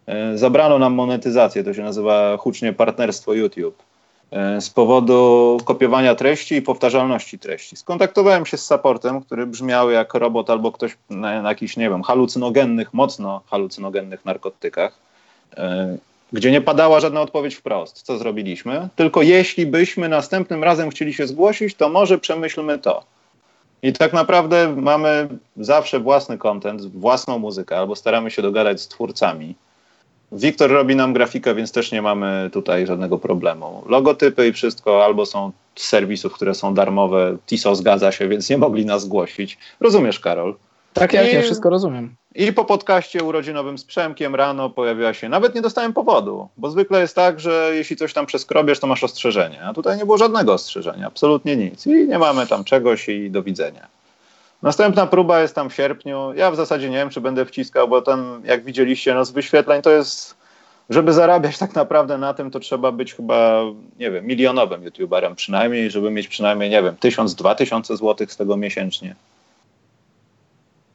E, 0.07 0.39
zabrano 0.39 0.79
nam 0.79 0.95
monetyzację, 0.95 1.65
to 1.65 1.75
się 1.75 1.83
nazywa 1.83 2.37
hucznie 2.37 2.73
partnerstwo 2.73 3.35
YouTube. 3.35 3.88
E, 4.31 4.61
z 4.61 4.71
powodu 4.71 5.59
kopiowania 5.65 6.15
treści 6.15 6.55
i 6.55 6.63
powtarzalności 6.63 7.39
treści. 7.39 7.77
Skontaktowałem 7.77 8.47
się 8.47 8.57
z 8.57 8.67
supportem, 8.67 9.21
który 9.21 9.47
brzmiał 9.47 9.91
jak 9.91 10.15
robot 10.15 10.51
albo 10.51 10.73
ktoś 10.73 10.97
na, 11.11 11.43
na 11.43 11.49
jakichś, 11.49 11.77
nie 11.77 11.91
wiem, 11.91 12.03
halucynogennych, 12.03 12.95
mocno 12.95 13.43
halucynogennych 13.51 14.25
narkotykach, 14.25 14.99
e, 15.57 15.97
gdzie 16.33 16.51
nie 16.51 16.61
padała 16.61 17.01
żadna 17.01 17.21
odpowiedź 17.21 17.55
wprost, 17.55 18.03
co 18.03 18.19
zrobiliśmy. 18.19 18.89
Tylko 18.97 19.23
jeśli 19.23 19.67
byśmy 19.67 20.09
następnym 20.09 20.65
razem 20.65 20.91
chcieli 20.91 21.15
się 21.15 21.27
zgłosić, 21.27 21.75
to 21.75 21.89
może 21.89 22.19
przemyślmy 22.19 22.79
to. 22.79 23.05
I 23.83 23.93
tak 23.93 24.13
naprawdę 24.13 24.75
mamy 24.77 25.29
zawsze 25.57 26.01
własny 26.01 26.39
content, 26.39 26.83
własną 26.83 27.39
muzykę, 27.39 27.79
albo 27.79 27.97
staramy 27.97 28.31
się 28.31 28.43
dogadać 28.43 28.81
z 28.81 28.89
twórcami 28.89 29.55
Wiktor 30.33 30.71
robi 30.71 30.97
nam 30.97 31.13
grafikę, 31.13 31.55
więc 31.55 31.73
też 31.73 31.93
nie 31.93 32.03
mamy 32.03 32.51
tutaj 32.53 32.87
żadnego 32.87 33.19
problemu. 33.19 33.83
Logotypy 33.87 34.49
i 34.49 34.53
wszystko 34.53 35.05
albo 35.05 35.27
są 35.27 35.53
z 35.75 35.87
serwisów, 35.89 36.33
które 36.33 36.55
są 36.55 36.75
darmowe. 36.75 37.37
TISO 37.47 37.75
zgadza 37.75 38.13
się, 38.13 38.29
więc 38.29 38.51
nie 38.51 38.59
mogli 38.59 38.87
nas 38.87 39.03
zgłosić. 39.03 39.59
Rozumiesz, 39.81 40.21
Karol? 40.21 40.55
Tak, 40.93 41.13
jak 41.13 41.33
I, 41.33 41.35
ja 41.35 41.43
wszystko 41.43 41.71
rozumiem. 41.71 42.15
I 42.35 42.53
po 42.53 42.65
podcaście 42.65 43.25
urodzinowym 43.25 43.79
z 43.79 43.85
Przemkiem 43.85 44.35
rano 44.35 44.71
pojawiła 44.71 45.15
się, 45.15 45.29
nawet 45.29 45.55
nie 45.55 45.63
dostałem 45.63 45.93
powodu, 45.93 46.49
bo 46.57 46.71
zwykle 46.71 47.01
jest 47.01 47.17
tak, 47.17 47.41
że 47.41 47.71
jeśli 47.75 47.97
coś 47.97 48.13
tam 48.13 48.27
przeskrobiesz, 48.27 48.81
to 48.81 48.87
masz 48.87 49.05
ostrzeżenie, 49.05 49.63
a 49.65 49.75
tutaj 49.75 49.99
nie 49.99 50.05
było 50.05 50.19
żadnego 50.19 50.53
ostrzeżenia, 50.53 51.07
absolutnie 51.07 51.57
nic 51.57 51.87
i 51.87 51.91
nie 51.91 52.19
mamy 52.19 52.47
tam 52.47 52.65
czegoś 52.65 53.09
i 53.09 53.31
do 53.31 53.43
widzenia. 53.43 53.89
Następna 54.63 55.07
próba 55.07 55.41
jest 55.41 55.55
tam 55.55 55.71
w 55.71 55.75
sierpniu. 55.75 56.33
Ja 56.35 56.51
w 56.51 56.57
zasadzie 56.57 56.91
nie 56.91 56.97
wiem, 56.97 57.11
czy 57.11 57.21
będę 57.21 57.45
wciskał, 57.45 57.89
bo 57.89 58.03
tam, 58.03 58.43
jak 58.45 58.65
widzieliście, 58.65 59.15
no 59.15 59.25
z 59.25 59.31
wyświetleń 59.31 59.83
to 59.83 59.91
jest, 59.91 60.37
żeby 60.91 61.13
zarabiać 61.13 61.59
tak 61.59 61.75
naprawdę 61.75 62.19
na 62.19 62.35
tym, 62.35 62.51
to 62.51 62.61
trzeba 62.61 62.93
być 62.93 63.15
chyba, 63.15 63.63
nie 63.99 64.11
wiem, 64.11 64.27
milionowym 64.27 64.83
youtuberem 64.83 65.35
przynajmniej, 65.35 65.91
żeby 65.91 66.11
mieć 66.11 66.29
przynajmniej, 66.29 66.71
nie 66.71 66.83
wiem, 66.83 66.97
tysiąc, 66.97 67.35
dwa 67.35 67.55
tysiące 67.55 67.97
złotych 67.97 68.33
z 68.33 68.37
tego 68.37 68.57
miesięcznie. 68.57 69.15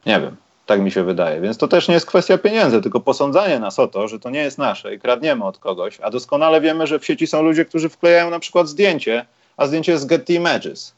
Nie 0.06 0.20
wiem, 0.20 0.36
tak 0.66 0.80
mi 0.80 0.90
się 0.90 1.04
wydaje. 1.04 1.40
Więc 1.40 1.58
to 1.58 1.68
też 1.68 1.88
nie 1.88 1.94
jest 1.94 2.06
kwestia 2.06 2.38
pieniędzy, 2.38 2.82
tylko 2.82 3.00
posądzanie 3.00 3.58
nas 3.58 3.78
o 3.78 3.86
to, 3.86 4.08
że 4.08 4.20
to 4.20 4.30
nie 4.30 4.40
jest 4.40 4.58
nasze 4.58 4.94
i 4.94 4.98
kradniemy 4.98 5.44
od 5.44 5.58
kogoś, 5.58 6.00
a 6.00 6.10
doskonale 6.10 6.60
wiemy, 6.60 6.86
że 6.86 6.98
w 6.98 7.06
sieci 7.06 7.26
są 7.26 7.42
ludzie, 7.42 7.64
którzy 7.64 7.88
wklejają 7.88 8.30
na 8.30 8.38
przykład 8.38 8.68
zdjęcie, 8.68 9.26
a 9.56 9.66
zdjęcie 9.66 9.92
jest 9.92 10.06
Getty 10.06 10.34
Images 10.34 10.94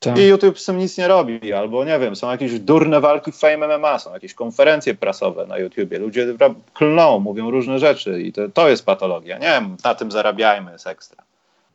tak. 0.00 0.18
I 0.18 0.26
YouTube 0.26 0.58
z 0.58 0.64
tym 0.64 0.78
nic 0.78 0.98
nie 0.98 1.08
robi, 1.08 1.52
albo 1.52 1.84
nie 1.84 1.98
wiem, 1.98 2.16
są 2.16 2.30
jakieś 2.30 2.60
durne 2.60 3.00
walki 3.00 3.32
w 3.32 3.36
Fame 3.36 3.78
MMA, 3.78 3.98
są 3.98 4.12
jakieś 4.12 4.34
konferencje 4.34 4.94
prasowe 4.94 5.46
na 5.46 5.58
YouTubie, 5.58 5.98
ludzie 5.98 6.34
klną, 6.74 7.18
mówią 7.18 7.50
różne 7.50 7.78
rzeczy 7.78 8.22
i 8.22 8.32
to, 8.32 8.48
to 8.48 8.68
jest 8.68 8.86
patologia. 8.86 9.38
Nie 9.38 9.46
wiem, 9.46 9.76
na 9.84 9.94
tym 9.94 10.10
zarabiajmy, 10.10 10.72
jest 10.72 10.86
ekstra. 10.86 11.22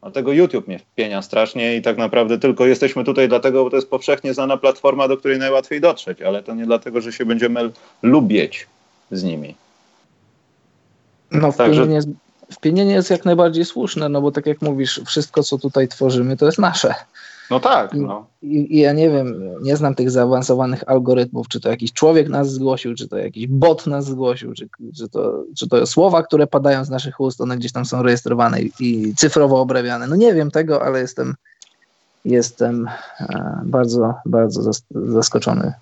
Dlatego 0.02 0.34
YouTube 0.34 0.68
mnie 0.68 0.80
wpienia 0.80 1.22
strasznie 1.22 1.76
i 1.76 1.82
tak 1.82 1.98
naprawdę 1.98 2.40
tylko 2.40 2.66
jesteśmy 2.66 3.04
tutaj 3.04 3.30
dlatego, 3.30 3.64
bo 3.64 3.70
to 3.70 3.76
jest 3.76 3.90
powszechnie 3.90 4.34
znana 4.34 4.58
platforma, 4.58 5.08
do 5.08 5.18
której 5.18 5.40
najłatwiej 5.40 5.82
dotrzeć, 5.82 6.22
ale 6.22 6.44
to 6.44 6.54
nie 6.54 6.66
dlatego, 6.66 7.02
że 7.02 7.12
się 7.12 7.26
będziemy 7.26 7.72
lubić 8.02 8.68
z 9.12 9.24
nimi. 9.24 9.56
No, 11.32 11.52
wpienienie, 11.52 11.96
jest, 11.96 12.08
wpienienie 12.52 12.94
jest 12.94 13.10
jak 13.10 13.26
najbardziej 13.26 13.66
słuszne, 13.66 14.10
no 14.10 14.22
bo 14.22 14.32
tak 14.32 14.46
jak 14.46 14.62
mówisz, 14.62 15.02
wszystko 15.06 15.44
co 15.44 15.58
tutaj 15.58 15.88
tworzymy 15.88 16.38
to 16.38 16.46
jest 16.46 16.60
nasze. 16.60 16.96
No 17.52 17.60
tak. 17.60 17.94
No. 17.94 18.26
I, 18.42 18.78
I, 18.78 18.80
ja 18.80 18.94
nie 18.94 19.10
wiem, 19.10 19.50
nie 19.62 19.78
znam 19.78 19.96
tych 19.96 20.12
zaawansowanych 20.12 20.90
algorytmów, 20.90 21.48
czy 21.48 21.60
to 21.60 21.70
jakiś 21.70 21.94
człowiek 21.94 22.30
nas 22.30 22.52
zgłosił, 22.52 22.96
czy 22.96 23.08
to 23.08 23.18
jakiś 23.18 23.48
bot 23.48 23.88
nas 23.88 24.06
zgłosił, 24.06 24.54
czy, 24.54 24.70
czy, 24.98 25.10
to, 25.10 25.44
czy 25.58 25.68
to 25.68 25.86
słowa, 25.86 26.24
które 26.24 26.48
padają 26.48 26.86
z 26.86 26.90
naszych 26.90 27.20
ust, 27.20 27.42
one 27.42 27.58
gdzieś 27.58 27.72
tam 27.72 27.86
są 27.86 28.04
rejestrowane 28.04 28.62
i, 28.62 28.72
i 28.80 29.16
cyfrowo 29.16 29.62
obrabiane. 29.62 30.08
No 30.08 30.16
nie 30.16 30.34
wiem 30.34 30.52
tego, 30.52 30.84
ale 30.84 31.00
jestem, 31.00 31.36
jestem 32.26 32.88
e, 33.20 33.62
bardzo, 33.64 34.14
bardzo 34.26 34.72
zaskoczony 34.92 35.74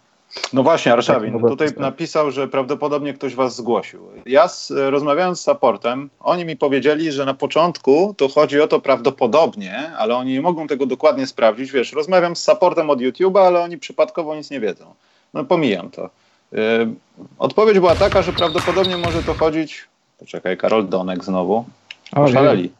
no 0.53 0.63
właśnie, 0.63 0.93
Arszawin 0.93 1.39
tutaj 1.39 1.67
napisał, 1.77 2.31
że 2.31 2.47
prawdopodobnie 2.47 3.13
ktoś 3.13 3.35
was 3.35 3.55
zgłosił. 3.55 4.07
Ja 4.25 4.47
z, 4.47 4.71
rozmawiając 4.71 5.39
z 5.39 5.43
supportem, 5.43 6.09
oni 6.19 6.45
mi 6.45 6.57
powiedzieli, 6.57 7.11
że 7.11 7.25
na 7.25 7.33
początku 7.33 8.15
to 8.17 8.29
chodzi 8.29 8.61
o 8.61 8.67
to 8.67 8.79
prawdopodobnie, 8.79 9.91
ale 9.97 10.15
oni 10.15 10.33
nie 10.33 10.41
mogą 10.41 10.67
tego 10.67 10.85
dokładnie 10.85 11.27
sprawdzić. 11.27 11.71
Wiesz, 11.71 11.93
rozmawiam 11.93 12.35
z 12.35 12.43
supportem 12.43 12.89
od 12.89 12.99
YouTube'a, 12.99 13.39
ale 13.39 13.61
oni 13.61 13.77
przypadkowo 13.77 14.35
nic 14.35 14.51
nie 14.51 14.59
wiedzą. 14.59 14.85
No 15.33 15.43
pomijam 15.43 15.89
to. 15.89 16.09
Yy, 16.51 16.59
odpowiedź 17.39 17.79
była 17.79 17.95
taka, 17.95 18.21
że 18.21 18.33
prawdopodobnie 18.33 18.97
może 18.97 19.23
to 19.23 19.33
chodzić... 19.33 19.87
Poczekaj, 20.19 20.57
Karol 20.57 20.87
Donek 20.87 21.23
znowu. 21.23 21.65
Oszaleli. 22.15 22.71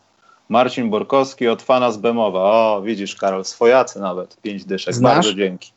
Marcin 0.50 0.90
Borkowski 0.90 1.48
od 1.48 1.62
fana 1.62 1.92
z 1.92 1.98
Bemowa. 1.98 2.40
O, 2.40 2.82
widzisz, 2.82 3.16
Karol, 3.16 3.46
swojacy 3.46 4.00
nawet. 4.00 4.38
Pięć 4.42 4.66
dyszek. 4.66 4.94
Znasz? 4.94 5.16
Bardzo 5.16 5.34
dzięki. 5.34 5.72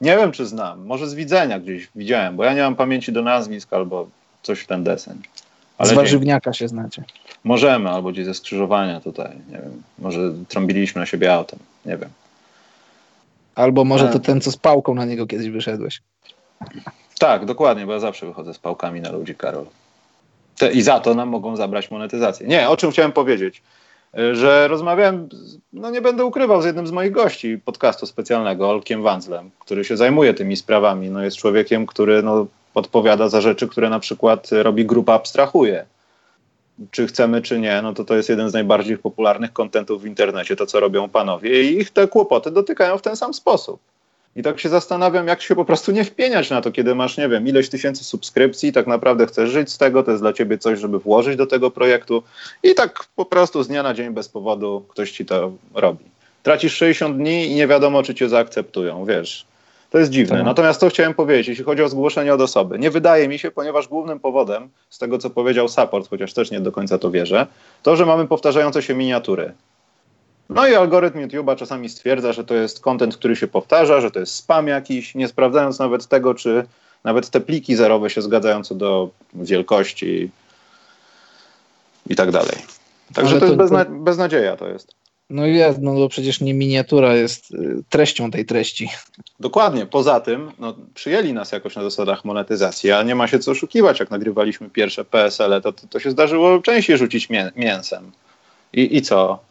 Nie 0.00 0.16
wiem, 0.16 0.32
czy 0.32 0.46
znam. 0.46 0.86
Może 0.86 1.08
z 1.08 1.14
widzenia 1.14 1.60
gdzieś 1.60 1.88
widziałem, 1.94 2.36
bo 2.36 2.44
ja 2.44 2.54
nie 2.54 2.62
mam 2.62 2.76
pamięci 2.76 3.12
do 3.12 3.22
nazwisk 3.22 3.72
albo 3.72 4.08
coś 4.42 4.60
w 4.60 4.66
ten 4.66 4.84
desen. 4.84 5.22
Ale 5.78 5.90
z 5.90 5.92
warzywniaka 5.92 6.52
się 6.52 6.68
znacie. 6.68 7.04
Możemy, 7.44 7.90
albo 7.90 8.12
gdzieś 8.12 8.24
ze 8.26 8.34
skrzyżowania 8.34 9.00
tutaj. 9.00 9.36
Nie 9.48 9.56
wiem. 9.58 9.82
Może 9.98 10.32
trąbiliśmy 10.48 11.00
na 11.00 11.06
siebie 11.06 11.34
autem. 11.34 11.58
Nie 11.86 11.96
wiem. 11.96 12.10
Albo 13.54 13.84
może 13.84 14.08
to 14.08 14.18
ten, 14.18 14.40
co 14.40 14.50
z 14.50 14.56
pałką 14.56 14.94
na 14.94 15.04
niego 15.04 15.26
kiedyś 15.26 15.50
wyszedłeś. 15.50 16.02
Tak, 17.18 17.44
dokładnie, 17.44 17.86
bo 17.86 17.92
ja 17.92 17.98
zawsze 17.98 18.26
wychodzę 18.26 18.54
z 18.54 18.58
pałkami 18.58 19.00
na 19.00 19.12
ludzi, 19.12 19.34
Karol. 19.34 19.66
Te, 20.58 20.72
I 20.72 20.82
za 20.82 21.00
to 21.00 21.14
nam 21.14 21.28
mogą 21.28 21.56
zabrać 21.56 21.90
monetyzację. 21.90 22.46
Nie, 22.46 22.68
o 22.68 22.76
czym 22.76 22.90
chciałem 22.90 23.12
powiedzieć 23.12 23.62
że 24.32 24.68
rozmawiałem, 24.68 25.28
no 25.72 25.90
nie 25.90 26.00
będę 26.00 26.24
ukrywał, 26.24 26.62
z 26.62 26.64
jednym 26.64 26.86
z 26.86 26.90
moich 26.90 27.12
gości 27.12 27.58
podcastu 27.64 28.06
specjalnego, 28.06 28.70
Olkiem 28.70 29.02
Wanzlem, 29.02 29.50
który 29.58 29.84
się 29.84 29.96
zajmuje 29.96 30.34
tymi 30.34 30.56
sprawami. 30.56 31.10
No 31.10 31.22
jest 31.22 31.36
człowiekiem, 31.36 31.86
który 31.86 32.22
no, 32.22 32.46
odpowiada 32.74 33.28
za 33.28 33.40
rzeczy, 33.40 33.68
które 33.68 33.90
na 33.90 34.00
przykład 34.00 34.48
robi 34.52 34.86
grupa 34.86 35.14
abstrahuje. 35.14 35.84
Czy 36.90 37.06
chcemy, 37.06 37.42
czy 37.42 37.60
nie, 37.60 37.82
no 37.82 37.94
to 37.94 38.04
to 38.04 38.16
jest 38.16 38.28
jeden 38.28 38.50
z 38.50 38.52
najbardziej 38.52 38.98
popularnych 38.98 39.52
kontentów 39.52 40.02
w 40.02 40.06
internecie, 40.06 40.56
to 40.56 40.66
co 40.66 40.80
robią 40.80 41.08
panowie 41.08 41.62
i 41.62 41.78
ich 41.78 41.90
te 41.90 42.08
kłopoty 42.08 42.50
dotykają 42.50 42.98
w 42.98 43.02
ten 43.02 43.16
sam 43.16 43.34
sposób. 43.34 43.80
I 44.36 44.42
tak 44.42 44.60
się 44.60 44.68
zastanawiam, 44.68 45.26
jak 45.26 45.42
się 45.42 45.54
po 45.54 45.64
prostu 45.64 45.92
nie 45.92 46.04
wpieniać 46.04 46.50
na 46.50 46.60
to, 46.60 46.72
kiedy 46.72 46.94
masz, 46.94 47.16
nie 47.16 47.28
wiem, 47.28 47.46
ileś 47.48 47.68
tysięcy 47.68 48.04
subskrypcji, 48.04 48.72
tak 48.72 48.86
naprawdę 48.86 49.26
chcesz 49.26 49.50
żyć 49.50 49.72
z 49.72 49.78
tego, 49.78 50.02
to 50.02 50.10
jest 50.10 50.22
dla 50.22 50.32
ciebie 50.32 50.58
coś, 50.58 50.78
żeby 50.78 50.98
włożyć 50.98 51.36
do 51.36 51.46
tego 51.46 51.70
projektu 51.70 52.22
i 52.62 52.74
tak 52.74 53.04
po 53.16 53.24
prostu 53.24 53.62
z 53.62 53.68
dnia 53.68 53.82
na 53.82 53.94
dzień 53.94 54.10
bez 54.10 54.28
powodu 54.28 54.84
ktoś 54.88 55.12
ci 55.12 55.26
to 55.26 55.52
robi. 55.74 56.04
Tracisz 56.42 56.74
60 56.74 57.16
dni 57.16 57.46
i 57.46 57.54
nie 57.54 57.66
wiadomo, 57.66 58.02
czy 58.02 58.14
cię 58.14 58.28
zaakceptują, 58.28 59.04
wiesz. 59.04 59.46
To 59.90 59.98
jest 59.98 60.10
dziwne. 60.10 60.36
Tak. 60.36 60.46
Natomiast 60.46 60.80
to 60.80 60.88
chciałem 60.88 61.14
powiedzieć, 61.14 61.48
jeśli 61.48 61.64
chodzi 61.64 61.82
o 61.82 61.88
zgłoszenie 61.88 62.34
od 62.34 62.40
osoby. 62.40 62.78
Nie 62.78 62.90
wydaje 62.90 63.28
mi 63.28 63.38
się, 63.38 63.50
ponieważ 63.50 63.88
głównym 63.88 64.20
powodem, 64.20 64.68
z 64.90 64.98
tego 64.98 65.18
co 65.18 65.30
powiedział 65.30 65.68
support, 65.68 66.10
chociaż 66.10 66.32
też 66.32 66.50
nie 66.50 66.60
do 66.60 66.72
końca 66.72 66.98
to 66.98 67.10
wierzę, 67.10 67.46
to, 67.82 67.96
że 67.96 68.06
mamy 68.06 68.26
powtarzające 68.26 68.82
się 68.82 68.94
miniatury. 68.94 69.52
No 70.50 70.68
i 70.68 70.74
algorytm 70.74 71.18
YouTube'a 71.18 71.56
czasami 71.56 71.88
stwierdza, 71.88 72.32
że 72.32 72.44
to 72.44 72.54
jest 72.54 72.80
content, 72.80 73.16
który 73.16 73.36
się 73.36 73.48
powtarza, 73.48 74.00
że 74.00 74.10
to 74.10 74.20
jest 74.20 74.34
spam 74.34 74.68
jakiś, 74.68 75.14
nie 75.14 75.28
sprawdzając 75.28 75.78
nawet 75.78 76.06
tego, 76.06 76.34
czy 76.34 76.66
nawet 77.04 77.30
te 77.30 77.40
pliki 77.40 77.76
zerowe 77.76 78.10
się 78.10 78.22
zgadzają 78.22 78.64
co 78.64 78.74
do 78.74 79.10
wielkości 79.34 80.30
i 82.06 82.16
tak 82.16 82.30
dalej. 82.30 82.56
Także 83.14 83.34
to, 83.34 83.40
to, 83.40 83.46
jest 83.46 83.56
bezna 83.56 83.84
beznadzieja 83.84 84.56
to 84.56 84.68
jest. 84.68 84.94
No 85.30 85.46
jest, 85.46 85.78
no 85.82 85.94
bo 85.94 86.08
przecież 86.08 86.40
nie 86.40 86.54
miniatura 86.54 87.14
jest 87.14 87.50
y, 87.50 87.82
treścią 87.88 88.30
tej 88.30 88.44
treści. 88.44 88.88
Dokładnie. 89.40 89.86
Poza 89.86 90.20
tym 90.20 90.52
no, 90.58 90.74
przyjęli 90.94 91.32
nas 91.32 91.52
jakoś 91.52 91.76
na 91.76 91.82
zasadach 91.82 92.24
monetyzacji, 92.24 92.92
a 92.92 93.02
nie 93.02 93.14
ma 93.14 93.26
się 93.26 93.38
co 93.38 93.50
oszukiwać. 93.50 94.00
Jak 94.00 94.10
nagrywaliśmy 94.10 94.70
pierwsze 94.70 95.04
PSL, 95.04 95.62
to, 95.62 95.72
to, 95.72 95.86
to 95.86 96.00
się 96.00 96.10
zdarzyło 96.10 96.62
częściej 96.62 96.98
rzucić 96.98 97.30
mię 97.30 97.52
mięsem. 97.56 98.10
I, 98.72 98.96
I 98.96 99.02
co? 99.02 99.49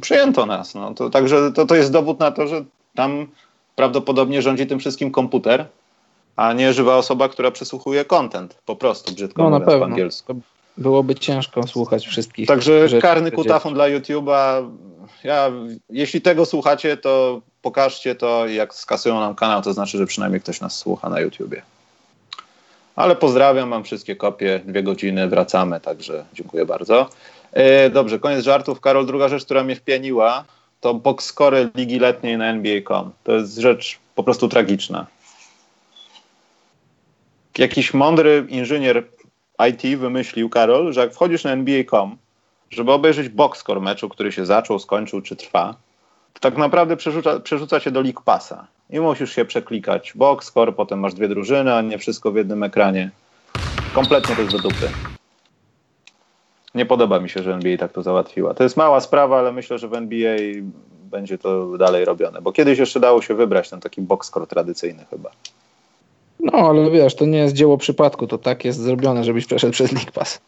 Przyjęto 0.00 0.46
nas. 0.46 0.74
No. 0.74 0.94
To, 0.94 1.10
także 1.10 1.52
to, 1.52 1.66
to 1.66 1.74
jest 1.74 1.92
dowód 1.92 2.20
na 2.20 2.30
to, 2.30 2.46
że 2.46 2.64
tam 2.94 3.26
prawdopodobnie 3.76 4.42
rządzi 4.42 4.66
tym 4.66 4.78
wszystkim 4.78 5.10
komputer, 5.10 5.66
a 6.36 6.52
nie 6.52 6.72
żywa 6.72 6.96
osoba, 6.96 7.28
która 7.28 7.50
przesłuchuje 7.50 8.04
content. 8.04 8.58
Po 8.66 8.76
prostu, 8.76 9.14
brzydko 9.14 9.42
no, 9.42 9.48
mówiąc 9.48 9.66
na 9.66 9.66
pewno. 9.72 9.86
po 9.86 9.92
angielsku. 9.92 10.40
Byłoby 10.76 11.14
ciężko 11.14 11.66
słuchać 11.66 12.06
wszystkich. 12.06 12.46
Także 12.48 12.88
karny 13.00 13.30
kutafon 13.30 13.74
dla 13.74 13.84
YouTube'a 13.84 14.64
ja, 15.24 15.52
jeśli 15.90 16.20
tego 16.20 16.46
słuchacie, 16.46 16.96
to 16.96 17.40
pokażcie 17.62 18.14
to 18.14 18.46
jak 18.46 18.74
skasują 18.74 19.20
nam 19.20 19.34
kanał, 19.34 19.62
to 19.62 19.72
znaczy, 19.72 19.98
że 19.98 20.06
przynajmniej 20.06 20.40
ktoś 20.40 20.60
nas 20.60 20.78
słucha 20.78 21.08
na 21.08 21.20
YouTubie. 21.20 21.62
Ale 22.96 23.16
pozdrawiam, 23.16 23.68
mam 23.68 23.84
wszystkie 23.84 24.16
kopie, 24.16 24.60
dwie 24.64 24.82
godziny, 24.82 25.28
wracamy, 25.28 25.80
także 25.80 26.24
dziękuję 26.34 26.66
bardzo. 26.66 27.08
E, 27.52 27.90
dobrze, 27.90 28.18
koniec 28.18 28.44
żartów. 28.44 28.80
Karol, 28.80 29.06
druga 29.06 29.28
rzecz, 29.28 29.44
która 29.44 29.64
mnie 29.64 29.76
wpieniła, 29.76 30.44
to 30.80 30.94
boxscore 30.94 31.68
Ligi 31.74 31.98
Letniej 31.98 32.38
na 32.38 32.46
NBA.com. 32.46 33.10
To 33.24 33.32
jest 33.32 33.58
rzecz 33.58 33.98
po 34.14 34.22
prostu 34.22 34.48
tragiczna. 34.48 35.06
Jakiś 37.58 37.94
mądry 37.94 38.46
inżynier 38.48 39.04
IT 39.68 39.98
wymyślił, 39.98 40.48
Karol, 40.48 40.92
że 40.92 41.00
jak 41.00 41.14
wchodzisz 41.14 41.44
na 41.44 41.50
NBA.com, 41.50 42.16
żeby 42.70 42.92
obejrzeć 42.92 43.28
boxscore 43.28 43.80
meczu, 43.80 44.08
który 44.08 44.32
się 44.32 44.46
zaczął, 44.46 44.78
skończył 44.78 45.20
czy 45.20 45.36
trwa, 45.36 45.74
to 46.34 46.40
tak 46.40 46.56
naprawdę 46.56 46.96
przerzuca, 46.96 47.40
przerzuca 47.40 47.80
się 47.80 47.90
do 47.90 48.00
League 48.00 48.22
Passa 48.24 48.66
i 48.90 49.00
musisz 49.00 49.34
się 49.34 49.44
przeklikać 49.44 50.12
boxscore, 50.14 50.72
potem 50.72 51.00
masz 51.00 51.14
dwie 51.14 51.28
drużyny, 51.28 51.74
a 51.74 51.82
nie 51.82 51.98
wszystko 51.98 52.32
w 52.32 52.36
jednym 52.36 52.62
ekranie. 52.62 53.10
Kompletnie 53.94 54.36
to 54.36 54.42
jest 54.42 54.56
do 54.56 54.58
dupy. 54.58 54.90
Nie 56.74 56.86
podoba 56.86 57.20
mi 57.20 57.28
się, 57.28 57.42
że 57.42 57.54
NBA 57.54 57.76
tak 57.76 57.92
to 57.92 58.02
załatwiła. 58.02 58.54
To 58.54 58.62
jest 58.62 58.76
mała 58.76 59.00
sprawa, 59.00 59.38
ale 59.38 59.52
myślę, 59.52 59.78
że 59.78 59.88
w 59.88 59.94
NBA 59.94 60.36
będzie 61.10 61.38
to 61.38 61.78
dalej 61.78 62.04
robione, 62.04 62.42
bo 62.42 62.52
kiedyś 62.52 62.78
jeszcze 62.78 63.00
dało 63.00 63.22
się 63.22 63.34
wybrać 63.34 63.70
ten 63.70 63.80
taki 63.80 64.02
boxscore 64.02 64.46
tradycyjny 64.46 65.04
chyba. 65.10 65.30
No, 66.40 66.52
ale 66.52 66.90
wiesz, 66.90 67.14
to 67.14 67.26
nie 67.26 67.38
jest 67.38 67.54
dzieło 67.54 67.78
przypadku, 67.78 68.26
to 68.26 68.38
tak 68.38 68.64
jest 68.64 68.80
zrobione, 68.80 69.24
żebyś 69.24 69.46
przeszedł 69.46 69.72
przez 69.72 69.92
League 69.92 70.12
Pass. 70.12 70.40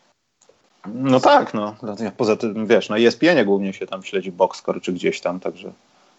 No 0.86 1.20
tak, 1.20 1.54
no. 1.54 1.74
Poza 2.16 2.36
tym, 2.36 2.66
wiesz, 2.66 2.88
na 2.88 2.98
ESPN 2.98 3.44
głównie 3.44 3.72
się 3.72 3.86
tam 3.86 4.02
śledzi 4.02 4.32
boxscore 4.32 4.80
czy 4.80 4.92
gdzieś 4.92 5.20
tam, 5.20 5.40
także 5.40 5.72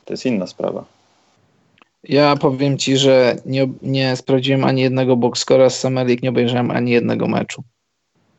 to 0.05 0.13
jest 0.13 0.25
inna 0.25 0.47
sprawa. 0.47 0.83
Ja 2.03 2.35
powiem 2.35 2.77
ci, 2.77 2.97
że 2.97 3.35
nie, 3.45 3.67
nie 3.81 4.15
sprawdziłem 4.15 4.63
ani 4.63 4.81
jednego 4.81 5.15
boxscora 5.15 5.69
z 5.69 5.79
Summer 5.79 6.07
League, 6.07 6.19
nie 6.23 6.29
obejrzałem 6.29 6.71
ani 6.71 6.91
jednego 6.91 7.27
meczu. 7.27 7.63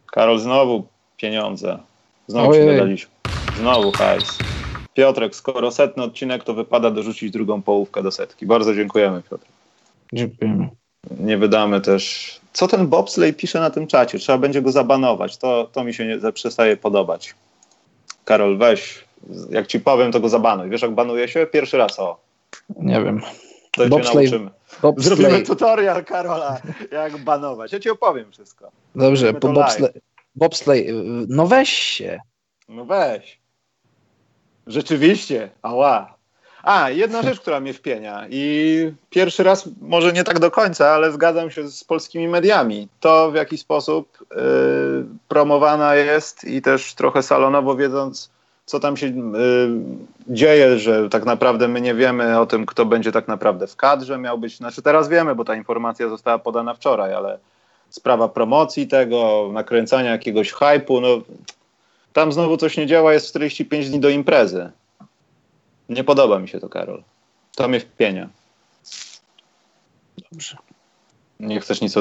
Karol, 0.06 0.38
znowu 0.38 0.86
pieniądze. 1.16 1.78
Znowu 2.26 2.50
Ojej. 2.50 2.68
ci 2.68 2.74
dodaliśmy. 2.74 3.10
Znowu 3.58 3.92
hajs. 3.92 4.38
Piotrek, 4.94 5.36
skoro 5.36 5.70
setny 5.70 6.02
odcinek, 6.02 6.44
to 6.44 6.54
wypada 6.54 6.90
dorzucić 6.90 7.30
drugą 7.30 7.62
połówkę 7.62 8.02
do 8.02 8.10
setki. 8.10 8.46
Bardzo 8.46 8.74
dziękujemy, 8.74 9.22
Piotr. 9.30 9.46
Dziękujemy. 10.12 10.68
Nie 11.20 11.38
wydamy 11.38 11.80
też 11.80 12.30
co 12.54 12.68
ten 12.68 12.86
bobslej 12.86 13.34
pisze 13.34 13.60
na 13.60 13.70
tym 13.70 13.86
czacie? 13.86 14.18
Trzeba 14.18 14.38
będzie 14.38 14.62
go 14.62 14.72
zabanować. 14.72 15.36
To, 15.36 15.68
to 15.72 15.84
mi 15.84 15.94
się 15.94 16.06
nie, 16.06 16.32
przestaje 16.32 16.76
podobać. 16.76 17.34
Karol, 18.24 18.58
weź. 18.58 19.04
Jak 19.50 19.66
ci 19.66 19.80
powiem, 19.80 20.12
to 20.12 20.20
go 20.20 20.28
zabanuj. 20.28 20.70
Wiesz, 20.70 20.82
jak 20.82 20.90
banuje 20.90 21.28
się? 21.28 21.46
Pierwszy 21.46 21.78
raz, 21.78 21.98
o. 21.98 22.20
Nie 22.76 23.02
wiem. 23.04 23.20
To 23.70 23.88
bobslej, 23.88 24.30
cię 24.30 24.30
nauczymy. 24.30 24.50
Bobslej. 24.82 25.16
Zrobimy 25.16 25.42
tutorial 25.42 26.04
Karola, 26.04 26.60
jak 26.92 27.18
banować. 27.18 27.72
Ja 27.72 27.80
ci 27.80 27.90
opowiem 27.90 28.32
wszystko. 28.32 28.70
Dobrze, 28.94 29.34
po 29.34 29.48
bobslej, 29.48 29.90
bobslej. 30.34 30.88
No 31.28 31.46
weź 31.46 31.68
się. 31.68 32.20
No 32.68 32.84
weź. 32.84 33.38
Rzeczywiście. 34.66 35.50
Ała. 35.62 36.14
A, 36.64 36.90
jedna 36.90 37.22
rzecz, 37.22 37.40
która 37.40 37.60
mnie 37.60 37.72
wpienia 37.72 38.26
i 38.30 38.92
pierwszy 39.10 39.42
raz, 39.42 39.68
może 39.80 40.12
nie 40.12 40.24
tak 40.24 40.38
do 40.38 40.50
końca, 40.50 40.88
ale 40.88 41.12
zgadzam 41.12 41.50
się 41.50 41.68
z 41.68 41.84
polskimi 41.84 42.28
mediami. 42.28 42.88
To, 43.00 43.30
w 43.30 43.34
jaki 43.34 43.58
sposób 43.58 44.18
y, 44.22 44.36
promowana 45.28 45.94
jest 45.94 46.44
i 46.44 46.62
też 46.62 46.94
trochę 46.94 47.22
salonowo 47.22 47.76
wiedząc, 47.76 48.30
co 48.66 48.80
tam 48.80 48.96
się 48.96 49.06
y, 49.06 49.12
dzieje, 50.28 50.78
że 50.78 51.08
tak 51.08 51.24
naprawdę 51.24 51.68
my 51.68 51.80
nie 51.80 51.94
wiemy 51.94 52.38
o 52.40 52.46
tym, 52.46 52.66
kto 52.66 52.84
będzie 52.84 53.12
tak 53.12 53.28
naprawdę 53.28 53.66
w 53.66 53.76
kadrze, 53.76 54.18
miał 54.18 54.38
być, 54.38 54.56
znaczy 54.56 54.82
teraz 54.82 55.08
wiemy, 55.08 55.34
bo 55.34 55.44
ta 55.44 55.54
informacja 55.54 56.08
została 56.08 56.38
podana 56.38 56.74
wczoraj, 56.74 57.14
ale 57.14 57.38
sprawa 57.94 58.28
promocji 58.28 58.88
tego, 58.88 59.50
nakręcania 59.52 60.10
jakiegoś 60.10 60.52
hypu, 60.52 61.00
no 61.00 61.08
tam 62.12 62.32
znowu 62.32 62.56
coś 62.56 62.76
nie 62.76 62.86
działa, 62.86 63.12
jest 63.12 63.28
45 63.28 63.90
dni 63.90 64.00
do 64.00 64.08
imprezy. 64.08 64.70
Nie 65.88 66.04
podoba 66.04 66.38
mi 66.38 66.48
się 66.48 66.60
to, 66.60 66.68
Karol. 66.68 67.02
To 67.56 67.68
mnie 67.68 67.80
wpienia. 67.80 68.28
Dobrze. 70.32 70.56
Nie 71.40 71.60
chcesz 71.60 71.80
nic 71.80 71.94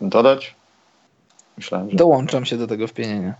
dodać? 0.00 0.54
Myślałem, 1.56 1.90
że... 1.90 1.96
Dołączam 1.96 2.44
się 2.44 2.56
do 2.56 2.66
tego 2.66 2.86
wpienienia. 2.86 3.34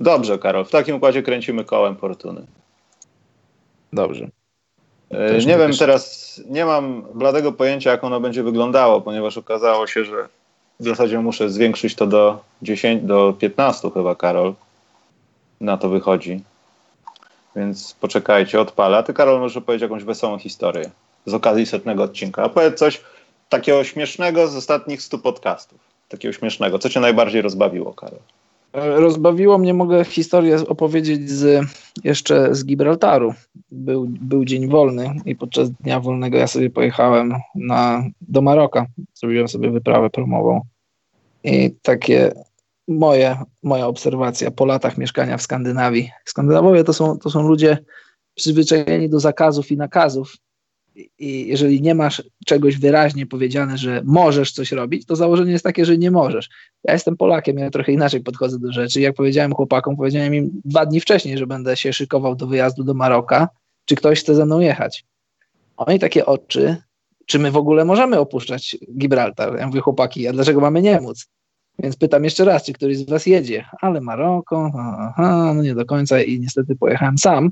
Dobrze, 0.00 0.38
Karol. 0.38 0.64
W 0.64 0.70
takim 0.70 0.96
układzie 0.96 1.22
kręcimy 1.22 1.64
kołem 1.64 1.96
fortuny. 1.96 2.46
Dobrze. 3.92 4.28
E, 5.10 5.38
nie 5.38 5.58
wiem, 5.58 5.70
też... 5.70 5.78
teraz 5.78 6.40
nie 6.48 6.64
mam 6.64 7.02
bladego 7.14 7.52
pojęcia, 7.52 7.90
jak 7.90 8.04
ono 8.04 8.20
będzie 8.20 8.42
wyglądało, 8.42 9.00
ponieważ 9.00 9.38
okazało 9.38 9.86
się, 9.86 10.04
że 10.04 10.28
w 10.82 10.84
zasadzie 10.84 11.18
muszę 11.18 11.50
zwiększyć 11.50 11.94
to 11.94 12.06
do 12.06 12.40
10, 12.62 13.02
do 13.02 13.34
15 13.38 13.90
chyba, 13.90 14.14
Karol. 14.14 14.54
Na 15.60 15.76
to 15.76 15.88
wychodzi. 15.88 16.40
Więc 17.56 17.96
poczekajcie, 18.00 18.60
odpalę. 18.60 18.98
A 18.98 19.02
ty, 19.02 19.14
Karol, 19.14 19.40
może 19.40 19.60
powiedzieć 19.60 19.82
jakąś 19.82 20.04
wesołą 20.04 20.38
historię 20.38 20.90
z 21.26 21.34
okazji 21.34 21.66
setnego 21.66 22.02
odcinka. 22.02 22.42
A 22.42 22.48
powiedz 22.48 22.78
coś 22.78 23.00
takiego 23.48 23.84
śmiesznego 23.84 24.48
z 24.48 24.56
ostatnich 24.56 25.02
stu 25.02 25.18
podcastów. 25.18 25.78
Takiego 26.08 26.32
śmiesznego. 26.32 26.78
Co 26.78 26.88
cię 26.88 27.00
najbardziej 27.00 27.42
rozbawiło, 27.42 27.94
Karol? 27.94 28.18
Rozbawiło 28.72 29.58
mnie, 29.58 29.74
mogę 29.74 30.04
historię 30.04 30.56
opowiedzieć 30.68 31.30
z, 31.30 31.66
jeszcze 32.04 32.54
z 32.54 32.64
Gibraltaru. 32.64 33.34
Był, 33.70 34.06
był 34.08 34.44
dzień 34.44 34.68
wolny 34.68 35.14
i 35.26 35.36
podczas 35.36 35.70
dnia 35.70 36.00
wolnego 36.00 36.38
ja 36.38 36.46
sobie 36.46 36.70
pojechałem 36.70 37.34
na, 37.54 38.04
do 38.20 38.42
Maroka. 38.42 38.86
Zrobiłem 39.14 39.48
sobie 39.48 39.70
wyprawę 39.70 40.10
promową. 40.10 40.60
I 41.44 41.74
takie 41.82 42.32
moje, 42.88 43.36
moja 43.62 43.86
obserwacja 43.86 44.50
po 44.50 44.64
latach 44.64 44.98
mieszkania 44.98 45.36
w 45.36 45.42
Skandynawii. 45.42 46.10
Skandynawowie 46.24 46.84
to 46.84 46.92
są, 46.92 47.18
to 47.18 47.30
są 47.30 47.48
ludzie 47.48 47.78
przyzwyczajeni 48.34 49.08
do 49.08 49.20
zakazów 49.20 49.70
i 49.70 49.76
nakazów. 49.76 50.36
I 51.18 51.46
jeżeli 51.46 51.82
nie 51.82 51.94
masz 51.94 52.22
czegoś 52.46 52.76
wyraźnie 52.76 53.26
powiedziane, 53.26 53.78
że 53.78 54.02
możesz 54.04 54.52
coś 54.52 54.72
robić, 54.72 55.06
to 55.06 55.16
założenie 55.16 55.52
jest 55.52 55.64
takie, 55.64 55.84
że 55.84 55.98
nie 55.98 56.10
możesz. 56.10 56.48
Ja 56.84 56.92
jestem 56.92 57.16
Polakiem, 57.16 57.58
ja 57.58 57.70
trochę 57.70 57.92
inaczej 57.92 58.20
podchodzę 58.20 58.58
do 58.58 58.72
rzeczy. 58.72 59.00
Jak 59.00 59.14
powiedziałem 59.14 59.54
chłopakom, 59.54 59.96
powiedziałem 59.96 60.34
im 60.34 60.60
dwa 60.64 60.86
dni 60.86 61.00
wcześniej, 61.00 61.38
że 61.38 61.46
będę 61.46 61.76
się 61.76 61.92
szykował 61.92 62.36
do 62.36 62.46
wyjazdu 62.46 62.84
do 62.84 62.94
Maroka, 62.94 63.48
czy 63.84 63.96
ktoś 63.96 64.20
chce 64.20 64.34
ze 64.34 64.46
mną 64.46 64.60
jechać. 64.60 65.04
Oni 65.76 65.98
takie 65.98 66.26
oczy, 66.26 66.76
czy 67.26 67.38
my 67.38 67.50
w 67.50 67.56
ogóle 67.56 67.84
możemy 67.84 68.18
opuszczać 68.18 68.76
Gibraltar? 68.98 69.58
Ja 69.58 69.66
mówię, 69.66 69.80
chłopaki, 69.80 70.28
a 70.28 70.32
dlaczego 70.32 70.60
mamy 70.60 70.82
nie 70.82 71.00
móc? 71.00 71.26
Więc 71.78 71.96
pytam 71.96 72.24
jeszcze 72.24 72.44
raz, 72.44 72.64
czy 72.64 72.72
któryś 72.72 72.98
z 72.98 73.10
was 73.10 73.26
jedzie, 73.26 73.64
ale 73.80 74.00
Maroko, 74.00 74.70
aha, 74.98 75.52
no 75.54 75.62
nie 75.62 75.74
do 75.74 75.84
końca 75.84 76.22
i 76.22 76.40
niestety 76.40 76.76
pojechałem 76.76 77.18
sam. 77.18 77.50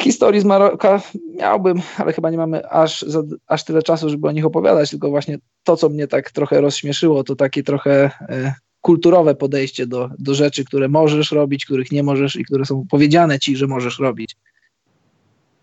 Historii 0.00 0.40
z 0.40 0.44
Maroka 0.44 1.02
miałbym, 1.34 1.80
ale 1.98 2.12
chyba 2.12 2.30
nie 2.30 2.36
mamy 2.36 2.68
aż, 2.68 3.02
za, 3.02 3.22
aż 3.46 3.64
tyle 3.64 3.82
czasu, 3.82 4.10
żeby 4.10 4.28
o 4.28 4.32
nich 4.32 4.46
opowiadać, 4.46 4.90
tylko 4.90 5.10
właśnie 5.10 5.38
to, 5.64 5.76
co 5.76 5.88
mnie 5.88 6.06
tak 6.06 6.30
trochę 6.30 6.60
rozśmieszyło, 6.60 7.24
to 7.24 7.36
takie 7.36 7.62
trochę 7.62 8.10
e, 8.20 8.54
kulturowe 8.80 9.34
podejście 9.34 9.86
do, 9.86 10.10
do 10.18 10.34
rzeczy, 10.34 10.64
które 10.64 10.88
możesz 10.88 11.32
robić, 11.32 11.64
których 11.64 11.92
nie 11.92 12.02
możesz 12.02 12.36
i 12.36 12.44
które 12.44 12.64
są 12.64 12.86
powiedziane 12.90 13.38
ci, 13.38 13.56
że 13.56 13.66
możesz 13.66 13.98
robić. 13.98 14.36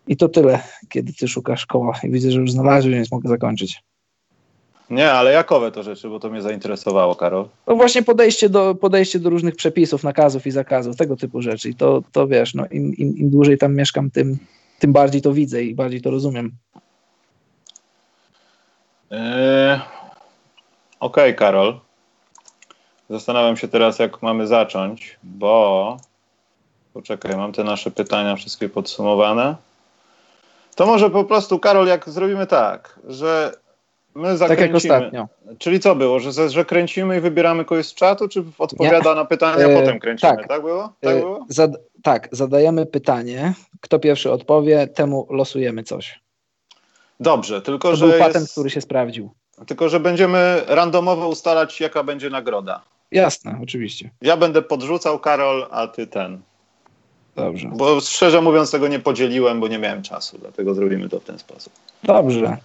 I 0.07 0.17
to 0.17 0.29
tyle, 0.29 0.59
kiedy 0.89 1.13
ty 1.13 1.27
szukasz 1.27 1.65
koła 1.65 1.93
i 2.03 2.09
widzę, 2.09 2.31
że 2.31 2.39
już 2.39 2.51
znalazłeś, 2.51 2.93
więc 2.93 3.11
mogę 3.11 3.29
zakończyć. 3.29 3.83
Nie, 4.89 5.11
ale 5.11 5.31
jakowe 5.31 5.71
to 5.71 5.83
rzeczy, 5.83 6.09
bo 6.09 6.19
to 6.19 6.29
mnie 6.29 6.41
zainteresowało, 6.41 7.15
Karol. 7.15 7.47
No 7.67 7.75
właśnie 7.75 8.03
podejście 8.03 8.49
do, 8.49 8.75
podejście 8.75 9.19
do 9.19 9.29
różnych 9.29 9.55
przepisów, 9.55 10.03
nakazów 10.03 10.47
i 10.47 10.51
zakazów, 10.51 10.95
tego 10.95 11.15
typu 11.15 11.41
rzeczy. 11.41 11.69
I 11.69 11.75
to, 11.75 12.03
to 12.11 12.27
wiesz, 12.27 12.53
no, 12.53 12.65
im, 12.71 12.95
im, 12.95 13.17
im 13.17 13.29
dłużej 13.29 13.57
tam 13.57 13.75
mieszkam, 13.75 14.11
tym, 14.11 14.37
tym 14.79 14.93
bardziej 14.93 15.21
to 15.21 15.33
widzę 15.33 15.63
i 15.63 15.75
bardziej 15.75 16.01
to 16.01 16.11
rozumiem. 16.11 16.51
Yy, 19.11 19.79
Okej, 20.99 21.23
okay, 21.23 21.33
Karol. 21.33 21.79
Zastanawiam 23.09 23.57
się 23.57 23.67
teraz, 23.67 23.99
jak 23.99 24.21
mamy 24.21 24.47
zacząć, 24.47 25.19
bo 25.23 25.97
poczekaj, 26.93 27.37
mam 27.37 27.51
te 27.51 27.63
nasze 27.63 27.91
pytania 27.91 28.35
wszystkie 28.35 28.69
podsumowane. 28.69 29.55
To 30.75 30.85
może 30.85 31.09
po 31.09 31.23
prostu, 31.23 31.59
Karol, 31.59 31.87
jak 31.87 32.09
zrobimy 32.09 32.47
tak, 32.47 32.99
że 33.07 33.51
my 34.15 34.37
zakręcimy. 34.37 34.79
Tak 34.79 34.83
jak 34.83 34.93
ostatnio. 34.93 35.27
Czyli 35.57 35.79
co 35.79 35.95
było, 35.95 36.19
że, 36.19 36.49
że 36.49 36.65
kręcimy 36.65 37.17
i 37.17 37.21
wybieramy 37.21 37.65
kogoś 37.65 37.85
z 37.85 37.93
czatu, 37.93 38.27
czy 38.27 38.43
odpowiada 38.57 39.09
Nie. 39.09 39.15
na 39.15 39.25
pytania, 39.25 39.65
a 39.65 39.69
e, 39.69 39.79
potem 39.81 39.99
kręcimy, 39.99 40.37
tak, 40.37 40.47
tak 40.47 40.61
było? 40.61 40.93
Tak, 41.01 41.15
e, 41.15 41.19
było? 41.19 41.45
Zad 41.49 41.71
tak, 42.03 42.29
zadajemy 42.31 42.85
pytanie, 42.85 43.53
kto 43.81 43.99
pierwszy 43.99 44.31
odpowie, 44.31 44.87
temu 44.87 45.27
losujemy 45.29 45.83
coś. 45.83 46.19
Dobrze, 47.19 47.61
tylko 47.61 47.89
to 47.89 47.95
że. 47.95 48.07
Był 48.07 48.19
patent, 48.19 48.35
jest... 48.35 48.51
który 48.51 48.69
się 48.69 48.81
sprawdził. 48.81 49.31
Tylko, 49.67 49.89
że 49.89 49.99
będziemy 49.99 50.61
randomowo 50.67 51.27
ustalać, 51.27 51.81
jaka 51.81 52.03
będzie 52.03 52.29
nagroda. 52.29 52.81
Jasne, 53.11 53.59
oczywiście. 53.63 54.09
Ja 54.21 54.37
będę 54.37 54.61
podrzucał, 54.61 55.19
Karol, 55.19 55.67
a 55.71 55.87
ty 55.87 56.07
ten. 56.07 56.41
Dobrze. 57.35 57.71
Bo 57.75 58.01
szczerze 58.01 58.41
mówiąc, 58.41 58.71
tego 58.71 58.87
nie 58.87 58.99
podzieliłem, 58.99 59.59
bo 59.59 59.67
nie 59.67 59.79
miałem 59.79 60.01
czasu, 60.01 60.37
dlatego 60.37 60.73
zrobimy 60.73 61.09
to 61.09 61.19
w 61.19 61.23
ten 61.23 61.39
sposób. 61.39 61.73
Dobrze. 62.03 62.57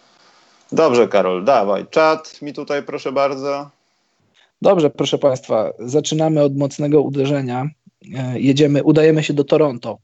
Dobrze, 0.72 1.08
Karol, 1.08 1.44
dawaj. 1.44 1.86
Czat 1.90 2.42
mi 2.42 2.52
tutaj, 2.52 2.82
proszę 2.82 3.12
bardzo. 3.12 3.70
Dobrze, 4.62 4.90
proszę 4.90 5.18
Państwa, 5.18 5.72
zaczynamy 5.78 6.42
od 6.42 6.56
mocnego 6.56 7.02
uderzenia. 7.02 7.68
E, 8.14 8.40
jedziemy, 8.40 8.84
udajemy 8.84 9.22
się 9.22 9.34
do 9.34 9.44
Toronto. 9.44 9.98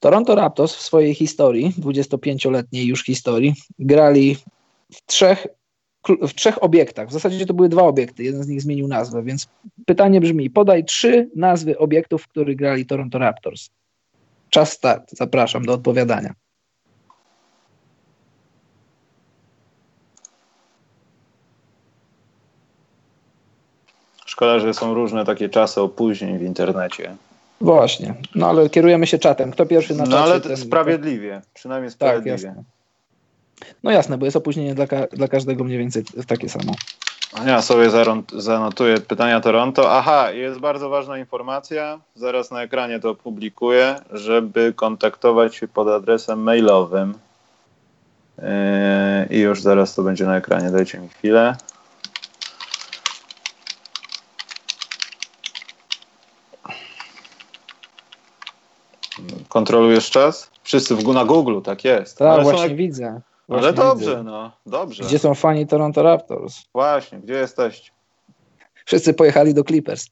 Toronto 0.00 0.34
Raptors 0.34 0.74
w 0.74 0.82
swojej 0.82 1.14
historii, 1.14 1.74
25-letniej 1.78 2.86
już 2.86 3.04
historii, 3.04 3.54
grali 3.78 4.36
w 4.92 5.06
trzech, 5.06 5.46
w 6.06 6.34
trzech 6.34 6.62
obiektach. 6.62 7.08
W 7.08 7.12
zasadzie 7.12 7.46
to 7.46 7.54
były 7.54 7.68
dwa 7.68 7.82
obiekty, 7.82 8.24
jeden 8.24 8.42
z 8.42 8.48
nich 8.48 8.62
zmienił 8.62 8.88
nazwę, 8.88 9.22
więc 9.22 9.48
pytanie 9.86 10.20
brzmi: 10.20 10.50
podaj 10.50 10.84
trzy 10.84 11.30
nazwy 11.36 11.78
obiektów, 11.78 12.22
w 12.22 12.28
których 12.28 12.56
grali 12.56 12.86
Toronto 12.86 13.18
Raptors. 13.18 13.70
Czas 14.50 14.72
start, 14.72 15.10
zapraszam 15.12 15.64
do 15.64 15.72
odpowiadania. 15.72 16.34
Szkoda, 24.26 24.58
że 24.58 24.74
są 24.74 24.94
różne 24.94 25.24
takie 25.24 25.48
czasy 25.48 25.80
opóźnień 25.80 26.38
w 26.38 26.42
internecie. 26.42 27.16
Właśnie, 27.60 28.14
no 28.34 28.48
ale 28.48 28.70
kierujemy 28.70 29.06
się 29.06 29.18
czatem. 29.18 29.50
Kto 29.50 29.66
pierwszy 29.66 29.94
na 29.94 30.04
czacie? 30.04 30.16
No 30.16 30.22
ale 30.22 30.40
ten... 30.40 30.56
sprawiedliwie, 30.56 31.42
przynajmniej 31.54 31.90
tak, 31.90 31.94
sprawiedliwie. 31.94 32.54
Tak. 32.56 32.77
No 33.82 33.90
jasne, 33.90 34.18
bo 34.18 34.24
jest 34.24 34.36
opóźnienie 34.36 34.74
dla, 34.74 34.86
ka 34.86 35.06
dla 35.06 35.28
każdego 35.28 35.64
mniej 35.64 35.78
więcej 35.78 36.04
takie 36.26 36.48
samo. 36.48 36.72
Ja 37.46 37.62
sobie 37.62 37.90
zanotuję 38.32 39.00
pytania 39.00 39.40
Toronto. 39.40 39.92
Aha, 39.92 40.30
jest 40.30 40.60
bardzo 40.60 40.88
ważna 40.88 41.18
informacja, 41.18 42.00
zaraz 42.14 42.50
na 42.50 42.62
ekranie 42.62 43.00
to 43.00 43.10
opublikuję, 43.10 44.00
żeby 44.10 44.72
kontaktować 44.76 45.54
się 45.54 45.68
pod 45.68 45.88
adresem 45.88 46.42
mailowym. 46.42 47.14
Yy, 48.38 48.44
I 49.30 49.38
już 49.38 49.62
zaraz 49.62 49.94
to 49.94 50.02
będzie 50.02 50.24
na 50.24 50.36
ekranie, 50.36 50.70
dajcie 50.70 50.98
mi 50.98 51.08
chwilę. 51.08 51.56
Kontrolujesz 59.48 60.10
czas? 60.10 60.50
Wszyscy 60.62 60.96
w, 60.96 61.14
na 61.14 61.24
Google, 61.24 61.60
tak 61.60 61.84
jest. 61.84 62.18
Tak, 62.18 62.42
właśnie 62.42 62.62
jak... 62.62 62.76
widzę. 62.76 63.20
Właśnie 63.48 63.66
Ale 63.68 63.76
dobrze, 63.76 64.10
widzę. 64.10 64.22
no, 64.22 64.52
dobrze. 64.66 65.04
Gdzie 65.04 65.18
są 65.18 65.34
fani 65.34 65.66
Toronto 65.66 66.02
Raptors? 66.02 66.56
Właśnie, 66.74 67.18
gdzie 67.18 67.34
jesteście? 67.34 67.90
Wszyscy 68.84 69.14
pojechali 69.14 69.54
do 69.54 69.64
Clippers. 69.64 70.06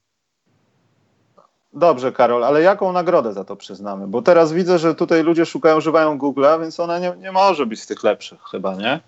Dobrze, 1.72 2.12
Karol, 2.12 2.44
ale 2.44 2.62
jaką 2.62 2.92
nagrodę 2.92 3.32
za 3.32 3.44
to 3.44 3.56
przyznamy? 3.56 4.06
Bo 4.06 4.22
teraz 4.22 4.52
widzę, 4.52 4.78
że 4.78 4.94
tutaj 4.94 5.22
ludzie 5.22 5.46
szukają, 5.46 5.76
używają 5.76 6.18
Google'a, 6.18 6.60
więc 6.60 6.80
ona 6.80 6.98
nie, 6.98 7.14
nie 7.18 7.32
może 7.32 7.66
być 7.66 7.82
z 7.82 7.86
tych 7.86 8.04
lepszych 8.04 8.40
chyba, 8.50 8.74
nie? 8.74 9.00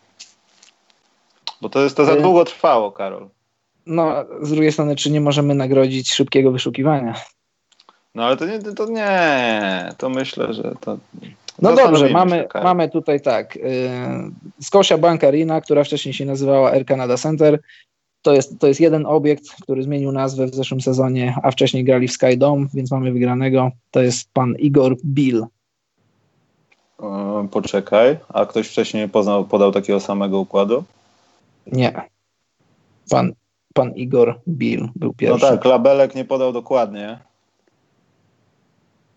Bo 1.61 1.69
to 1.69 1.81
jest 1.81 1.97
to 1.97 2.05
za 2.05 2.13
y- 2.13 2.21
długo 2.23 2.45
trwało, 2.45 2.93
Karol. 2.93 3.29
No, 3.87 4.15
z 4.43 4.51
drugiej 4.51 4.73
strony, 4.73 4.97
czy 4.97 5.11
nie 5.11 5.21
możemy 5.21 5.55
nagrodzić 5.55 6.13
szybkiego 6.13 6.53
wyszukiwania? 6.53 7.15
No 8.15 8.25
ale 8.25 8.37
to 8.37 8.47
nie, 8.47 8.59
to 8.59 8.87
nie, 8.87 9.93
to 9.99 10.11
myślę, 10.11 10.55
że 10.55 10.75
to... 10.81 10.99
No 11.63 11.77
dobrze, 11.77 12.11
mamy, 12.11 12.49
mamy 12.65 12.89
tutaj 12.89 13.21
tak, 13.21 13.57
yy, 13.57 13.63
Scotia 14.61 14.99
Bank 14.99 15.25
Arena, 15.25 15.61
która 15.61 15.85
wcześniej 15.85 16.15
się 16.15 16.25
nazywała 16.25 16.71
Air 16.73 16.85
Canada 16.85 17.17
Center, 17.17 17.61
to 18.23 18.35
jest, 18.35 18.59
to 18.59 18.67
jest 18.67 18.81
jeden 18.81 19.07
obiekt, 19.07 19.45
który 19.63 19.83
zmienił 19.83 20.13
nazwę 20.13 20.47
w 20.47 20.55
zeszłym 20.55 20.81
sezonie, 20.81 21.35
a 21.43 21.51
wcześniej 21.51 21.85
grali 21.85 22.09
w 22.09 22.13
Sky 22.13 22.37
Dome, 22.37 22.67
więc 22.75 22.91
mamy 22.91 23.13
wygranego. 23.13 23.71
To 23.91 24.03
jest 24.03 24.33
pan 24.33 24.55
Igor 24.59 24.97
Bill. 25.05 25.47
Yy, 27.01 27.49
poczekaj, 27.51 28.17
a 28.29 28.47
ktoś 28.47 28.69
wcześniej 28.69 29.09
poznał, 29.09 29.45
podał 29.45 29.73
takiego 29.73 30.01
samego 30.01 30.39
układu? 30.39 30.85
Nie. 31.67 31.93
Pan, 33.11 33.33
pan 33.75 33.93
Igor 33.95 34.41
Bill 34.49 34.89
był 34.97 35.15
pierwszy. 35.15 35.45
No 35.45 35.51
tak, 35.51 35.65
labelek 35.65 36.15
nie 36.15 36.25
podał 36.25 36.53
dokładnie. 36.53 37.19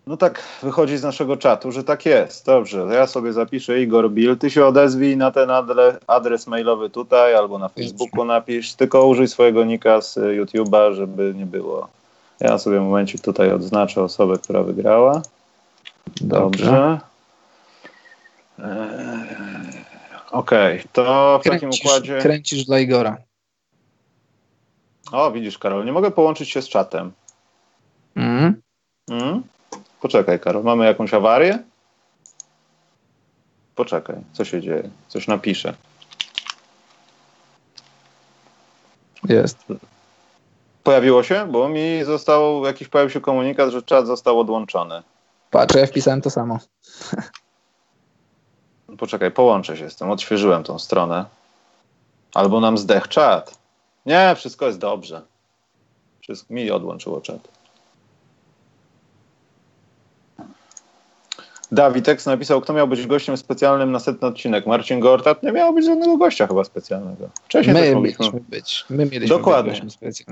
No 0.08 0.18
tak 0.18 0.44
wychodzi 0.64 0.98
z 0.98 1.04
naszego 1.04 1.38
czatu, 1.38 1.72
że 1.72 1.84
tak 1.84 2.06
jest. 2.06 2.46
Dobrze, 2.46 2.88
ja 2.92 3.08
sobie 3.08 3.34
zapiszę 3.34 3.82
Igor 3.82 4.12
Bill. 4.12 4.38
Ty 4.38 4.50
się 4.50 4.66
odezwij 4.66 5.18
na 5.18 5.32
ten 5.32 5.50
adres 6.08 6.48
mailowy 6.48 6.90
tutaj 6.90 7.36
albo 7.36 7.58
na 7.58 7.70
Facebooku 7.70 8.26
napisz. 8.26 8.74
Tylko 8.74 9.08
użyj 9.08 9.28
swojego 9.28 9.66
nika 9.66 10.02
z 10.02 10.18
YouTube'a, 10.18 10.94
żeby 10.94 11.34
nie 11.38 11.46
było. 11.46 11.88
Ja 12.40 12.58
sobie 12.58 12.80
w 12.80 12.84
momencie 12.84 13.20
tutaj 13.20 13.52
odznaczę 13.52 14.04
osobę, 14.04 14.38
która 14.38 14.64
wygrała. 14.64 15.22
Dobrze. 16.22 17.00
Eee, 18.60 18.66
Okej, 20.32 20.80
okay. 20.80 20.90
to 20.94 21.40
w 21.40 21.44
kręcisz, 21.44 21.70
takim 21.70 21.88
układzie. 21.88 22.20
Kręcisz 22.22 22.66
dla 22.66 22.80
Igora. 22.80 23.18
O, 25.12 25.32
widzisz, 25.32 25.58
Karol, 25.58 25.86
nie 25.86 25.92
mogę 25.92 26.12
połączyć 26.12 26.50
się 26.50 26.62
z 26.62 26.70
czatem. 26.70 27.12
Mm. 28.16 28.62
Mm? 29.10 29.44
Poczekaj, 30.02 30.40
Karol, 30.40 30.64
mamy 30.64 30.86
jakąś 30.86 31.14
awarię? 31.14 31.60
Poczekaj, 33.76 34.16
co 34.34 34.46
się 34.46 34.62
dzieje? 34.62 34.90
Coś 35.08 35.28
napiszę. 35.28 35.74
Jest. 39.30 39.58
Pojawiło 40.84 41.24
się? 41.24 41.48
Bo 41.52 41.70
mi 41.70 42.04
został, 42.04 42.66
jakiś 42.66 42.88
pojawił 42.88 43.10
się 43.10 43.22
komunikat, 43.22 43.70
że 43.70 43.82
czat 43.82 44.08
został 44.08 44.40
odłączony. 44.40 45.04
Patrz, 45.52 45.76
ja 45.76 45.86
wpisałem 45.86 46.22
to 46.22 46.30
samo. 46.30 46.60
Poczekaj, 49.00 49.32
połączę 49.32 49.78
się 49.78 49.90
z 49.90 49.96
tym, 49.96 50.10
odświeżyłem 50.12 50.64
tą 50.64 50.80
stronę. 50.80 51.26
Albo 52.34 52.60
nam 52.60 52.78
zdech 52.78 53.08
czat. 53.08 53.58
Nie, 54.06 54.34
wszystko 54.36 54.66
jest 54.66 54.80
dobrze. 54.80 55.22
Wszystko 56.22 56.54
mi 56.54 56.72
odłączyło 56.72 57.22
czat. 57.22 57.61
Dawitek 61.72 62.26
napisał, 62.26 62.62
kto 62.62 62.74
miał 62.74 62.88
być 62.88 63.08
gościem 63.08 63.38
specjalnym 63.38 63.92
na 63.92 64.00
setny 64.00 64.28
odcinek. 64.28 64.66
Marcin 64.66 65.00
Gortat 65.00 65.44
nie 65.44 65.52
miało 65.52 65.74
być 65.74 65.86
żadnego 65.86 66.18
gościa 66.18 66.48
chyba 66.48 66.64
specjalnego. 66.64 67.30
Wcześniej 67.44 67.76
My 67.76 67.96
mieliśmy 67.96 68.40
być. 68.50 68.86
My 68.90 69.06
mieliśmy 69.06 69.38
Dokładnie. 69.38 69.82
być. 70.02 70.26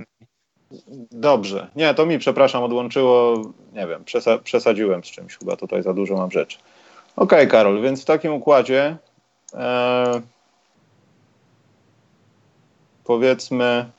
Dobrze. 1.12 1.68
Nie, 1.76 1.94
to 1.94 2.06
mi, 2.06 2.20
przepraszam, 2.20 2.64
odłączyło, 2.64 3.42
nie 3.74 3.88
wiem, 3.88 4.04
przesa 4.04 4.38
przesadziłem 4.38 5.04
z 5.04 5.08
czymś 5.08 5.38
chyba, 5.38 5.56
tutaj 5.56 5.84
za 5.84 5.94
dużo 5.94 6.16
mam 6.16 6.32
rzeczy. 6.32 6.58
Okej, 7.16 7.40
okay, 7.40 7.48
Karol, 7.48 7.82
więc 7.82 8.02
w 8.02 8.06
takim 8.06 8.34
układzie 8.34 8.98
e, 9.54 10.22
powiedzmy, 13.04 13.90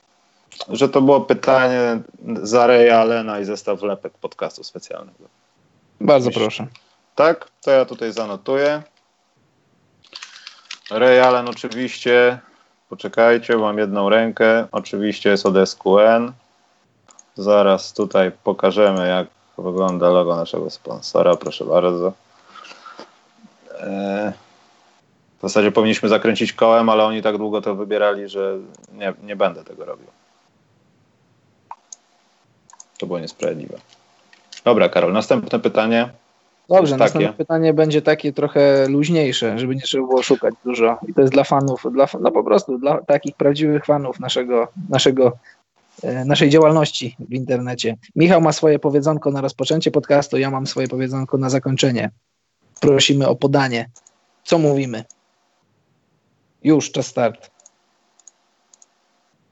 że 0.68 0.88
to 0.88 1.03
było 1.03 1.20
pytanie 1.20 2.01
za 2.43 2.66
Reja 2.66 2.99
Alena 2.99 3.41
i 3.41 3.45
zestaw 3.45 3.82
lepek 3.82 4.12
podcastu 4.12 4.64
specjalnego. 4.64 5.24
Bardzo 6.01 6.28
Myślę. 6.28 6.43
proszę. 6.43 6.66
Tak, 7.20 7.50
to 7.60 7.70
ja 7.70 7.84
tutaj 7.84 8.12
zanotuję. 8.12 8.82
Ray 10.90 11.20
Allen 11.20 11.48
oczywiście. 11.48 12.38
Poczekajcie, 12.88 13.56
mam 13.56 13.78
jedną 13.78 14.08
rękę. 14.08 14.66
Oczywiście 14.72 15.30
jest 15.30 15.46
od 15.46 15.68
SQN. 15.68 16.32
Zaraz 17.34 17.92
tutaj 17.92 18.32
pokażemy, 18.44 19.08
jak 19.08 19.26
wygląda 19.58 20.08
logo 20.08 20.36
naszego 20.36 20.70
sponsora. 20.70 21.36
Proszę 21.36 21.64
bardzo. 21.64 22.12
E, 23.80 24.32
w 25.38 25.42
zasadzie 25.42 25.72
powinniśmy 25.72 26.08
zakręcić 26.08 26.52
kołem, 26.52 26.88
ale 26.88 27.04
oni 27.04 27.22
tak 27.22 27.38
długo 27.38 27.62
to 27.62 27.74
wybierali, 27.74 28.28
że 28.28 28.58
nie, 28.92 29.14
nie 29.22 29.36
będę 29.36 29.64
tego 29.64 29.84
robił. 29.84 30.06
To 32.98 33.06
było 33.06 33.18
niesprawiedliwe. 33.18 33.78
Dobra, 34.64 34.88
Karol, 34.88 35.12
następne 35.12 35.58
pytanie. 35.58 36.10
Dobrze, 36.70 36.96
następne 36.96 37.32
pytanie 37.32 37.74
będzie 37.74 38.02
takie 38.02 38.32
trochę 38.32 38.88
luźniejsze, 38.88 39.58
żeby 39.58 39.74
nie 39.74 39.80
trzeba 39.80 40.06
było 40.06 40.22
szukać 40.22 40.54
dużo. 40.64 40.98
I 41.08 41.14
to 41.14 41.20
jest 41.20 41.32
dla 41.32 41.44
fanów, 41.44 41.86
dla, 41.92 42.06
no 42.20 42.30
po 42.30 42.44
prostu 42.44 42.78
dla 42.78 43.02
takich 43.02 43.36
prawdziwych 43.36 43.84
fanów 43.84 44.20
naszego, 44.20 44.68
naszego, 44.88 45.32
e, 46.02 46.24
naszej 46.24 46.50
działalności 46.50 47.16
w 47.18 47.34
internecie. 47.34 47.96
Michał 48.16 48.40
ma 48.40 48.52
swoje 48.52 48.78
powiedzonko 48.78 49.30
na 49.30 49.40
rozpoczęcie 49.40 49.90
podcastu, 49.90 50.38
ja 50.38 50.50
mam 50.50 50.66
swoje 50.66 50.88
powiedzonko 50.88 51.38
na 51.38 51.50
zakończenie. 51.50 52.10
Prosimy 52.80 53.28
o 53.28 53.36
podanie. 53.36 53.90
Co 54.44 54.58
mówimy? 54.58 55.04
Już, 56.64 56.92
czas 56.92 57.06
start. 57.06 57.50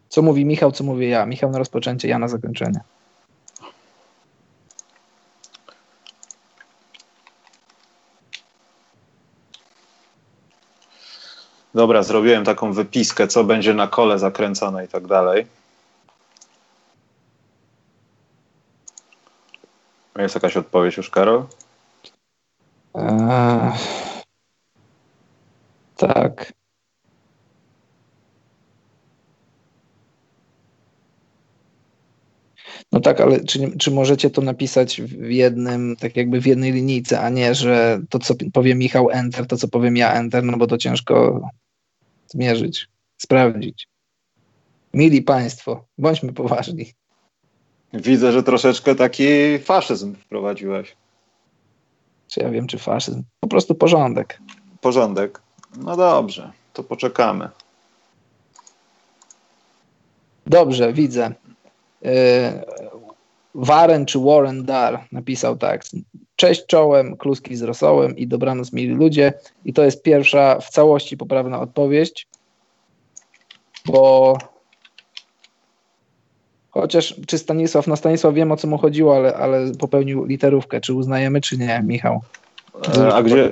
Co 0.08 0.22
mówi 0.22 0.44
Michał, 0.44 0.72
co 0.72 0.84
mówię 0.84 1.08
ja? 1.08 1.26
Michał 1.26 1.50
na 1.50 1.58
rozpoczęcie, 1.58 2.08
ja 2.08 2.18
na 2.18 2.28
zakończenie. 2.28 2.80
Dobra, 11.78 12.02
zrobiłem 12.02 12.44
taką 12.44 12.72
wypiskę, 12.72 13.28
co 13.28 13.44
będzie 13.44 13.74
na 13.74 13.86
kole 13.86 14.18
zakręcone 14.18 14.84
i 14.84 14.88
tak 14.88 15.06
dalej. 15.06 15.46
Jest 20.16 20.34
jakaś 20.34 20.56
odpowiedź 20.56 20.96
już, 20.96 21.10
Karol? 21.10 21.44
Eee, 22.94 23.72
tak. 25.96 26.52
No 32.92 33.00
tak, 33.00 33.20
ale 33.20 33.44
czy, 33.44 33.78
czy 33.78 33.90
możecie 33.90 34.30
to 34.30 34.42
napisać 34.42 35.02
w 35.02 35.30
jednym, 35.30 35.96
tak 35.96 36.16
jakby 36.16 36.40
w 36.40 36.46
jednej 36.46 36.72
linijce, 36.72 37.20
a 37.20 37.28
nie, 37.28 37.54
że 37.54 38.00
to, 38.10 38.18
co 38.18 38.34
powie 38.52 38.74
Michał 38.74 39.10
Enter, 39.10 39.46
to, 39.46 39.56
co 39.56 39.68
powiem 39.68 39.96
ja 39.96 40.12
Enter, 40.12 40.44
no 40.44 40.56
bo 40.56 40.66
to 40.66 40.78
ciężko 40.78 41.40
zmierzyć, 42.28 42.88
sprawdzić. 43.18 43.88
Mili 44.94 45.22
Państwo, 45.22 45.84
bądźmy 45.98 46.32
poważni. 46.32 46.92
Widzę, 47.92 48.32
że 48.32 48.42
troszeczkę 48.42 48.94
taki 48.94 49.58
faszyzm 49.58 50.14
wprowadziłeś. 50.14 50.96
Czy 52.28 52.40
ja 52.40 52.50
wiem, 52.50 52.66
czy 52.66 52.78
faszyzm? 52.78 53.22
Po 53.40 53.48
prostu 53.48 53.74
porządek. 53.74 54.40
Porządek. 54.80 55.42
No 55.76 55.96
dobrze, 55.96 56.52
to 56.72 56.82
poczekamy. 56.82 57.48
Dobrze, 60.46 60.92
widzę. 60.92 61.34
E, 62.04 62.64
Warren 63.54 64.06
czy 64.06 64.18
Warren 64.18 64.64
Dar 64.64 65.06
napisał 65.12 65.56
tak. 65.56 65.84
Cześć 66.38 66.66
czołem, 66.66 67.16
kluski 67.16 67.56
z 67.56 67.62
rosołem 67.62 68.16
i 68.16 68.26
dobranoc 68.26 68.72
mili 68.72 68.94
ludzie. 68.94 69.32
I 69.64 69.72
to 69.72 69.84
jest 69.84 70.02
pierwsza 70.02 70.60
w 70.60 70.70
całości 70.70 71.16
poprawna 71.16 71.60
odpowiedź, 71.60 72.26
bo 73.86 74.38
chociaż 76.70 77.14
czy 77.26 77.38
Stanisław, 77.38 77.86
no 77.86 77.96
Stanisław 77.96 78.34
wiem 78.34 78.52
o 78.52 78.56
co 78.56 78.68
mu 78.68 78.78
chodziło, 78.78 79.16
ale, 79.16 79.34
ale 79.34 79.72
popełnił 79.72 80.24
literówkę. 80.24 80.80
Czy 80.80 80.94
uznajemy, 80.94 81.40
czy 81.40 81.58
nie, 81.58 81.82
Michał? 81.86 82.20
E, 82.98 83.14
a 83.14 83.22
gdzie? 83.22 83.50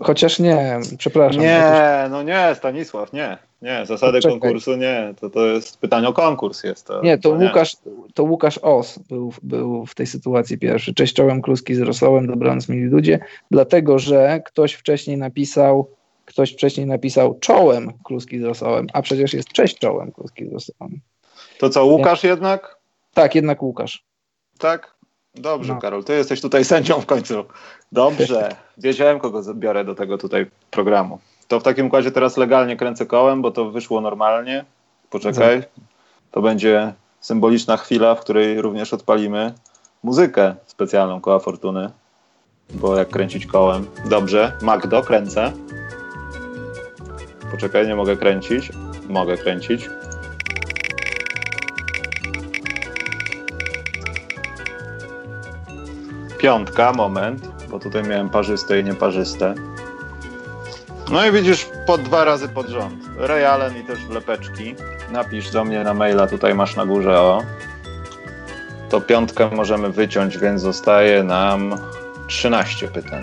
Chociaż 0.00 0.38
nie, 0.38 0.80
przepraszam. 0.98 1.42
Nie, 1.42 1.62
no 2.10 2.22
nie, 2.22 2.54
Stanisław, 2.54 3.12
nie. 3.12 3.38
Nie, 3.64 3.86
zasady 3.86 4.20
Czekaj. 4.20 4.40
konkursu 4.40 4.76
nie. 4.76 5.14
To, 5.20 5.30
to 5.30 5.46
jest 5.46 5.78
pytanie 5.78 6.08
o 6.08 6.12
konkurs 6.12 6.64
jest. 6.64 6.86
To, 6.86 7.02
nie, 7.02 7.18
to, 7.18 7.30
to 7.30 7.44
Łukasz, 7.44 7.76
nie. 7.86 7.92
to 8.14 8.24
Łukasz 8.24 8.58
Os 8.58 8.98
był, 8.98 9.32
był 9.42 9.86
w 9.86 9.94
tej 9.94 10.06
sytuacji 10.06 10.58
pierwszy. 10.58 10.94
Cześć 10.94 11.14
czołem 11.14 11.42
kluski 11.42 11.74
z 11.74 11.80
rosołem, 11.80 12.26
dobranoc 12.26 12.68
mili 12.68 12.84
ludzie, 12.84 13.18
dlatego, 13.50 13.98
że 13.98 14.40
ktoś 14.46 14.72
wcześniej 14.72 15.18
napisał 15.18 15.90
ktoś 16.24 16.52
wcześniej 16.52 16.86
napisał 16.86 17.38
czołem 17.40 17.92
kluski 18.04 18.38
z 18.38 18.42
rosołem, 18.42 18.86
a 18.92 19.02
przecież 19.02 19.34
jest 19.34 19.48
cześć 19.48 19.78
czołem 19.78 20.12
kluski 20.12 20.48
z 20.48 20.52
rosołem. 20.52 21.00
To 21.58 21.70
co, 21.70 21.84
Łukasz 21.84 22.24
jednak? 22.24 22.76
Tak, 23.14 23.34
jednak 23.34 23.62
Łukasz. 23.62 24.04
Tak? 24.58 24.94
Dobrze, 25.34 25.74
no. 25.74 25.80
Karol, 25.80 26.04
ty 26.04 26.12
jesteś 26.12 26.40
tutaj 26.40 26.64
sędzią 26.64 27.00
w 27.00 27.06
końcu. 27.06 27.44
Dobrze, 27.92 28.48
wiedziałem, 28.78 29.20
kogo 29.20 29.42
zabiorę 29.42 29.84
do 29.84 29.94
tego 29.94 30.18
tutaj 30.18 30.46
programu. 30.70 31.18
To 31.48 31.60
w 31.60 31.62
takim 31.62 31.86
układzie 31.86 32.10
teraz 32.10 32.36
legalnie 32.36 32.76
kręcę 32.76 33.06
kołem, 33.06 33.42
bo 33.42 33.50
to 33.50 33.70
wyszło 33.70 34.00
normalnie. 34.00 34.64
Poczekaj. 35.10 35.62
To 36.30 36.42
będzie 36.42 36.92
symboliczna 37.20 37.76
chwila, 37.76 38.14
w 38.14 38.20
której 38.20 38.62
również 38.62 38.94
odpalimy 38.94 39.54
muzykę 40.02 40.54
specjalną 40.66 41.20
koła 41.20 41.38
fortuny. 41.38 41.90
Bo 42.70 42.96
jak 42.96 43.08
kręcić 43.08 43.46
kołem. 43.46 43.86
Dobrze. 44.08 44.52
Magdo, 44.62 45.02
kręcę. 45.02 45.52
Poczekaj, 47.50 47.86
nie 47.86 47.96
mogę 47.96 48.16
kręcić. 48.16 48.72
Mogę 49.08 49.36
kręcić. 49.36 49.90
Piątka, 56.38 56.92
moment, 56.92 57.48
bo 57.70 57.78
tutaj 57.78 58.02
miałem 58.02 58.30
parzyste 58.30 58.80
i 58.80 58.84
nieparzyste. 58.84 59.54
No 61.10 61.26
i 61.26 61.32
widzisz 61.32 61.66
po 61.86 61.98
dwa 61.98 62.24
razy 62.24 62.48
pod 62.48 62.68
rząd. 62.68 63.04
Ray 63.16 63.44
Allen 63.44 63.80
i 63.80 63.84
też 63.84 63.98
wlepeczki. 63.98 64.74
Napisz 65.10 65.50
do 65.50 65.64
mnie 65.64 65.84
na 65.84 65.94
maila, 65.94 66.26
tutaj 66.26 66.54
masz 66.54 66.76
na 66.76 66.86
górze 66.86 67.20
o. 67.20 67.42
To 68.90 69.00
piątkę 69.00 69.50
możemy 69.50 69.90
wyciąć, 69.90 70.38
więc 70.38 70.62
zostaje 70.62 71.22
nam 71.22 71.76
13 72.28 72.88
pytań. 72.88 73.22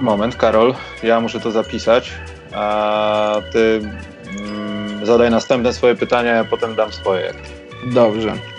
Moment, 0.00 0.36
Karol, 0.36 0.74
ja 1.02 1.20
muszę 1.20 1.40
to 1.40 1.50
zapisać, 1.50 2.12
a 2.52 3.36
ty 3.52 3.80
mm, 4.40 5.06
zadaj 5.06 5.30
następne 5.30 5.72
swoje 5.72 5.94
pytania, 5.94 6.34
ja 6.34 6.44
potem 6.44 6.74
dam 6.74 6.92
swoje. 6.92 7.34
Dobrze. 7.86 8.53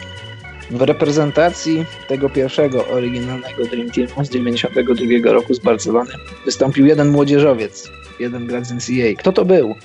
W 0.70 0.82
reprezentacji 0.82 1.86
tego 2.08 2.30
pierwszego 2.30 2.88
oryginalnego 2.88 3.66
Dream 3.66 3.92
Teamu 3.92 4.26
z 4.26 4.30
92 4.30 5.32
roku 5.32 5.54
z 5.54 5.60
Barcelony 5.60 6.12
wystąpił 6.46 6.86
jeden 6.86 7.10
młodzieżowiec, 7.10 7.90
jeden 8.20 8.48
gracz 8.48 8.66
z 8.66 8.72
NCAA. 8.72 9.16
Kto 9.18 9.32
to 9.32 9.46
był? 9.46 9.76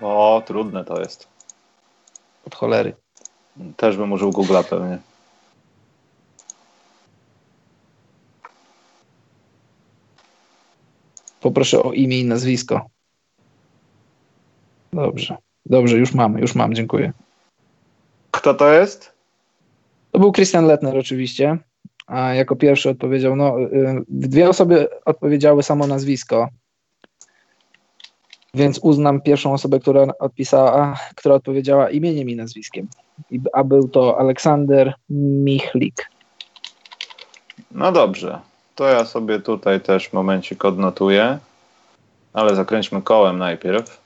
O, 0.00 0.42
trudne 0.46 0.84
to 0.84 1.00
jest. 1.00 1.28
Od 2.46 2.54
cholery. 2.54 2.96
Też 3.76 3.96
bym 3.96 4.12
użył 4.12 4.30
Google'a 4.30 4.64
pewnie. 4.64 4.98
Poproszę 11.40 11.82
o 11.82 11.92
imię 11.92 12.20
i 12.20 12.24
nazwisko. 12.24 12.86
Dobrze. 14.92 15.36
Dobrze, 15.66 15.96
już 15.96 16.14
mam, 16.14 16.38
już 16.38 16.54
mam, 16.54 16.74
dziękuję. 16.74 17.12
Kto 18.30 18.54
to 18.54 18.72
jest? 18.72 19.12
To 20.12 20.18
był 20.18 20.32
Christian 20.32 20.66
Lettner 20.66 20.98
oczywiście, 20.98 21.58
a 22.06 22.34
jako 22.34 22.56
pierwszy 22.56 22.90
odpowiedział, 22.90 23.36
no 23.36 23.60
y, 23.60 24.04
dwie 24.08 24.48
osoby 24.48 24.88
odpowiedziały 25.04 25.62
samo 25.62 25.86
nazwisko, 25.86 26.48
więc 28.54 28.78
uznam 28.82 29.20
pierwszą 29.20 29.52
osobę, 29.52 29.80
która 29.80 30.06
odpisała, 30.18 30.96
która 31.16 31.34
odpowiedziała 31.34 31.90
imieniem 31.90 32.28
i 32.30 32.36
nazwiskiem, 32.36 32.88
a 33.52 33.64
był 33.64 33.88
to 33.88 34.18
Aleksander 34.18 34.94
Michlik. 35.10 36.10
No 37.70 37.92
dobrze, 37.92 38.40
to 38.74 38.88
ja 38.88 39.04
sobie 39.04 39.40
tutaj 39.40 39.80
też 39.80 40.12
momencik 40.12 40.64
odnotuję, 40.64 41.38
ale 42.32 42.54
zakręćmy 42.54 43.02
kołem 43.02 43.38
najpierw. 43.38 43.99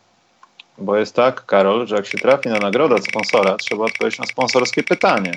Bo 0.79 0.97
jest 0.97 1.15
tak, 1.15 1.47
Karol, 1.47 1.87
że 1.87 1.97
jak 1.97 2.07
się 2.07 2.19
trafi 2.19 2.49
na 2.49 2.59
nagrodę 2.59 2.95
od 2.95 3.05
sponsora, 3.05 3.57
trzeba 3.57 3.85
odpowiedzieć 3.85 4.19
na 4.19 4.27
sponsorskie 4.27 4.83
pytanie. 4.83 5.33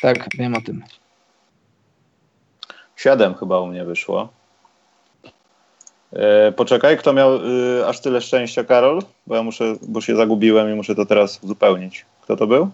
Tak, 0.00 0.26
wiem 0.38 0.54
o 0.54 0.60
tym. 0.60 0.84
Siedem 2.96 3.34
chyba 3.34 3.60
u 3.60 3.66
mnie 3.66 3.84
wyszło. 3.84 4.28
E, 6.12 6.52
poczekaj, 6.52 6.98
kto 6.98 7.12
miał 7.12 7.36
y, 7.36 7.86
aż 7.86 8.00
tyle 8.00 8.20
szczęścia, 8.20 8.64
Karol? 8.64 9.02
Bo 9.26 9.34
ja 9.34 9.42
muszę, 9.42 9.64
bo 9.82 10.00
się 10.00 10.16
zagubiłem 10.16 10.72
i 10.72 10.74
muszę 10.74 10.94
to 10.94 11.06
teraz 11.06 11.38
uzupełnić. 11.42 12.06
Kto 12.22 12.36
to 12.36 12.46
był? 12.46 12.70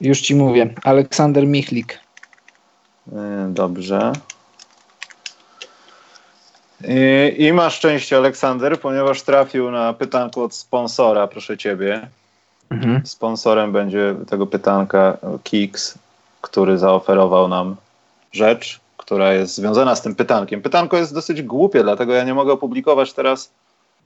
Już 0.00 0.20
ci 0.20 0.34
mówię. 0.34 0.74
Aleksander 0.84 1.46
Michlik. 1.46 2.00
E, 3.12 3.46
dobrze. 3.50 4.12
I, 6.80 7.44
I 7.44 7.52
masz 7.52 7.74
szczęście, 7.74 8.16
Aleksander, 8.16 8.80
ponieważ 8.80 9.22
trafił 9.22 9.70
na 9.70 9.92
pytanko 9.92 10.44
od 10.44 10.54
sponsora, 10.54 11.26
proszę 11.26 11.58
ciebie. 11.58 12.08
Mhm. 12.70 13.06
Sponsorem 13.06 13.72
będzie 13.72 14.14
tego 14.28 14.46
pytanka 14.46 15.16
Kix, 15.42 15.98
który 16.40 16.78
zaoferował 16.78 17.48
nam 17.48 17.76
rzecz, 18.32 18.80
która 18.96 19.32
jest 19.32 19.54
związana 19.54 19.96
z 19.96 20.02
tym 20.02 20.14
pytankiem. 20.14 20.62
Pytanko 20.62 20.96
jest 20.96 21.14
dosyć 21.14 21.42
głupie, 21.42 21.82
dlatego 21.82 22.12
ja 22.14 22.24
nie 22.24 22.34
mogę 22.34 22.52
opublikować 22.52 23.12
teraz. 23.12 23.50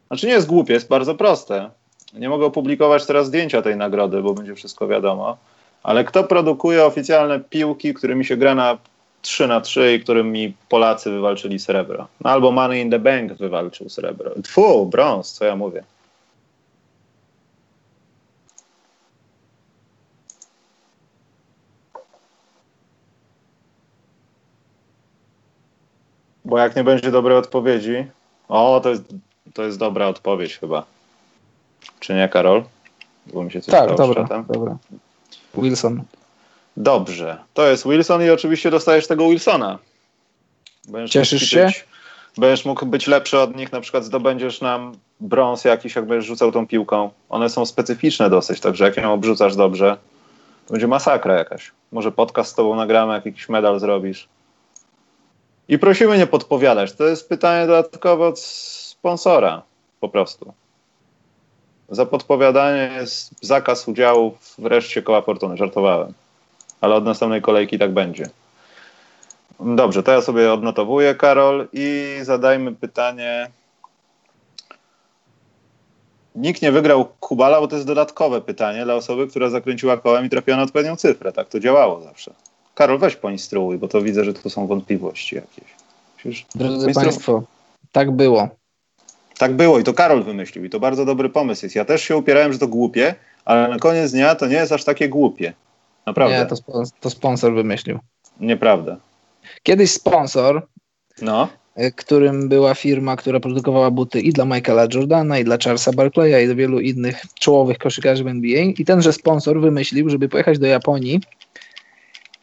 Znaczy 0.06 0.26
nie 0.26 0.32
jest 0.32 0.46
głupie, 0.46 0.74
jest 0.74 0.88
bardzo 0.88 1.14
proste. 1.14 1.70
Nie 2.14 2.28
mogę 2.28 2.46
opublikować 2.46 3.06
teraz 3.06 3.26
zdjęcia 3.26 3.62
tej 3.62 3.76
nagrody, 3.76 4.22
bo 4.22 4.34
będzie 4.34 4.54
wszystko 4.54 4.88
wiadomo. 4.88 5.36
Ale 5.82 6.04
kto 6.04 6.24
produkuje 6.24 6.84
oficjalne 6.84 7.40
piłki, 7.40 7.94
którymi 7.94 8.24
się 8.24 8.36
gra 8.36 8.54
na 8.54 8.78
3 9.22 9.46
na 9.46 9.60
3 9.60 9.94
i 9.94 10.00
którymi 10.00 10.54
Polacy 10.68 11.10
wywalczyli 11.10 11.58
srebro? 11.58 12.08
No, 12.20 12.30
albo 12.30 12.52
Money 12.52 12.80
in 12.80 12.90
the 12.90 12.98
Bank 12.98 13.32
wywalczył 13.32 13.88
srebro. 13.88 14.30
Tfu, 14.42 14.86
brąz, 14.86 15.32
co 15.32 15.44
ja 15.44 15.56
mówię. 15.56 15.84
Bo 26.44 26.58
jak 26.58 26.76
nie 26.76 26.84
będzie 26.84 27.10
dobrej 27.10 27.36
odpowiedzi. 27.36 28.06
O, 28.48 28.80
to 28.82 28.90
jest, 28.90 29.02
to 29.54 29.62
jest 29.62 29.78
dobra 29.78 30.06
odpowiedź 30.06 30.58
chyba. 30.58 30.84
Czy 32.00 32.14
nie, 32.14 32.28
Karol? 32.28 32.64
Bo 33.26 33.44
mi 33.44 33.50
się 33.50 33.60
coś 33.60 33.72
tak, 33.72 33.94
dobra, 33.94 34.44
dobra. 34.48 34.76
Wilson. 35.54 36.02
Dobrze. 36.78 37.36
To 37.54 37.68
jest 37.68 37.88
Wilson 37.88 38.22
i 38.22 38.30
oczywiście 38.30 38.70
dostajesz 38.70 39.06
tego 39.06 39.28
Wilsona. 39.28 39.78
Będziesz 40.88 41.10
Cieszysz 41.10 41.50
się? 41.50 41.70
będziesz 42.36 42.64
mógł 42.64 42.86
być 42.86 43.06
lepszy 43.06 43.38
od 43.38 43.56
nich, 43.56 43.72
na 43.72 43.80
przykład 43.80 44.04
zdobędziesz 44.04 44.60
nam 44.60 44.92
brąz 45.20 45.64
jakiś, 45.64 45.96
jak 45.96 46.06
będziesz 46.06 46.26
rzucał 46.26 46.52
tą 46.52 46.66
piłką. 46.66 47.10
One 47.28 47.50
są 47.50 47.66
specyficzne 47.66 48.30
dosyć, 48.30 48.60
także 48.60 48.84
jak 48.84 48.96
ją 48.96 49.12
obrzucasz 49.12 49.56
dobrze, 49.56 49.96
to 50.66 50.72
będzie 50.72 50.86
masakra 50.86 51.34
jakaś. 51.34 51.72
Może 51.92 52.12
podcast 52.12 52.50
z 52.50 52.54
tobą 52.54 52.76
nagramy, 52.76 53.12
jak 53.12 53.26
jakiś 53.26 53.48
medal 53.48 53.80
zrobisz. 53.80 54.28
I 55.68 55.78
prosimy 55.78 56.18
nie 56.18 56.26
podpowiadać. 56.26 56.92
To 56.92 57.04
jest 57.04 57.28
pytanie 57.28 57.66
dodatkowe 57.66 58.26
od 58.26 58.40
sponsora, 58.40 59.62
po 60.00 60.08
prostu. 60.08 60.52
Za 61.88 62.06
podpowiadanie 62.06 62.90
jest 62.96 63.30
zakaz 63.40 63.88
udziału 63.88 64.36
w 64.58 64.66
reszcie 64.66 65.02
koła 65.02 65.22
fortuny. 65.22 65.56
Żartowałem. 65.56 66.14
Ale 66.80 66.94
od 66.94 67.04
następnej 67.04 67.42
kolejki 67.42 67.78
tak 67.78 67.92
będzie. 67.92 68.24
Dobrze, 69.60 70.02
to 70.02 70.12
ja 70.12 70.20
sobie 70.20 70.52
odnotowuję, 70.52 71.14
Karol, 71.14 71.68
i 71.72 72.16
zadajmy 72.22 72.74
pytanie. 72.74 73.50
Nikt 76.34 76.62
nie 76.62 76.72
wygrał 76.72 77.04
Kubala, 77.20 77.60
bo 77.60 77.68
to 77.68 77.76
jest 77.76 77.86
dodatkowe 77.86 78.40
pytanie 78.40 78.84
dla 78.84 78.94
osoby, 78.94 79.26
która 79.26 79.50
zakręciła 79.50 79.96
kołem 79.96 80.26
i 80.26 80.30
trafiła 80.30 80.56
na 80.56 80.62
odpowiednią 80.62 80.96
cyfrę. 80.96 81.32
Tak 81.32 81.48
to 81.48 81.60
działało 81.60 82.00
zawsze. 82.00 82.34
Karol, 82.74 82.98
weź 82.98 83.16
poinstruuj, 83.16 83.78
bo 83.78 83.88
to 83.88 84.02
widzę, 84.02 84.24
że 84.24 84.34
tu 84.34 84.50
są 84.50 84.66
wątpliwości 84.66 85.36
jakieś. 85.36 85.64
Przecież 86.16 86.46
Drodzy 86.54 86.92
Państwo, 86.92 87.42
tak 87.92 88.10
było. 88.10 88.48
Tak 89.38 89.56
było 89.56 89.78
i 89.78 89.84
to 89.84 89.92
Karol 89.94 90.22
wymyślił 90.22 90.64
i 90.64 90.70
to 90.70 90.80
bardzo 90.80 91.04
dobry 91.04 91.28
pomysł 91.28 91.66
jest. 91.66 91.76
Ja 91.76 91.84
też 91.84 92.02
się 92.02 92.16
upierałem, 92.16 92.52
że 92.52 92.58
to 92.58 92.68
głupie, 92.68 93.14
ale 93.44 93.68
na 93.68 93.78
koniec 93.78 94.12
dnia 94.12 94.34
to 94.34 94.46
nie 94.46 94.56
jest 94.56 94.72
aż 94.72 94.84
takie 94.84 95.08
głupie. 95.08 95.52
Naprawdę. 96.08 96.38
Nie, 96.38 96.46
to, 96.46 96.56
sponsor, 96.56 96.98
to 97.00 97.10
sponsor 97.10 97.54
wymyślił. 97.54 97.98
Nieprawda. 98.40 98.96
Kiedyś 99.62 99.90
sponsor, 99.90 100.66
no. 101.22 101.48
E, 101.74 101.90
którym 101.90 102.48
była 102.48 102.74
firma, 102.74 103.16
która 103.16 103.40
produkowała 103.40 103.90
buty 103.90 104.20
i 104.20 104.32
dla 104.32 104.44
Michaela 104.44 104.86
Jordana, 104.94 105.38
i 105.38 105.44
dla 105.44 105.58
Charlesa 105.64 105.92
Barclaya, 105.92 106.44
i 106.44 106.48
do 106.48 106.56
wielu 106.56 106.80
innych 106.80 107.22
czołowych 107.40 107.78
koszykarzy 107.78 108.24
w 108.24 108.26
NBA. 108.26 108.62
I 108.62 108.84
tenże 108.84 109.12
sponsor 109.12 109.60
wymyślił, 109.60 110.10
żeby 110.10 110.28
pojechać 110.28 110.58
do 110.58 110.66
Japonii 110.66 111.20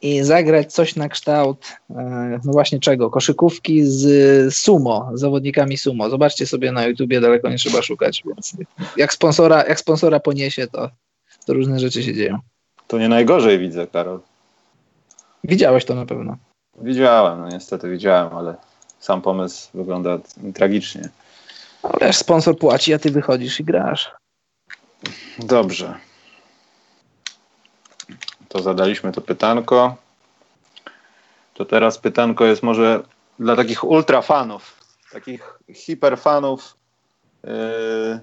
i 0.01 0.23
zagrać 0.23 0.73
coś 0.73 0.95
na 0.95 1.09
kształt, 1.09 1.65
e, 1.89 2.39
no 2.45 2.51
właśnie 2.51 2.79
czego? 2.79 3.09
Koszykówki 3.09 3.83
z 3.83 4.55
sumo, 4.55 5.09
zawodnikami 5.13 5.77
sumo. 5.77 6.09
Zobaczcie 6.09 6.45
sobie 6.45 6.71
na 6.71 6.85
YouTubie, 6.87 7.21
daleko 7.21 7.49
nie 7.49 7.57
trzeba 7.57 7.81
szukać, 7.81 8.23
więc 8.25 8.57
jak 8.97 9.13
sponsora, 9.13 9.63
jak 9.67 9.79
sponsora 9.79 10.19
poniesie, 10.19 10.67
to, 10.67 10.89
to 11.45 11.53
różne 11.53 11.79
rzeczy 11.79 12.03
się 12.03 12.13
dzieją. 12.13 12.39
To 12.87 12.97
nie 12.97 13.09
najgorzej 13.09 13.59
widzę, 13.59 13.87
Karol. 13.87 14.19
Widziałeś 15.43 15.85
to 15.85 15.95
na 15.95 16.05
pewno. 16.05 16.37
Widziałem, 16.81 17.39
no 17.39 17.49
niestety 17.49 17.89
widziałem, 17.89 18.37
ale 18.37 18.55
sam 18.99 19.21
pomysł 19.21 19.69
wygląda 19.73 20.17
tragicznie. 20.53 21.09
No 21.83 21.89
wiesz, 22.01 22.17
sponsor 22.17 22.57
płaci, 22.57 22.93
a 22.93 22.99
ty 22.99 23.11
wychodzisz 23.11 23.59
i 23.59 23.63
grasz. 23.63 24.11
Dobrze 25.39 25.99
to 28.55 28.61
zadaliśmy 28.61 29.11
to 29.11 29.21
pytanko. 29.21 29.95
To 31.53 31.65
teraz 31.65 31.97
pytanko 31.97 32.45
jest 32.45 32.63
może 32.63 33.03
dla 33.39 33.55
takich 33.55 33.83
ultrafanów, 33.83 34.79
takich 35.11 35.59
hiperfanów, 35.73 36.75
yy, 37.43 38.19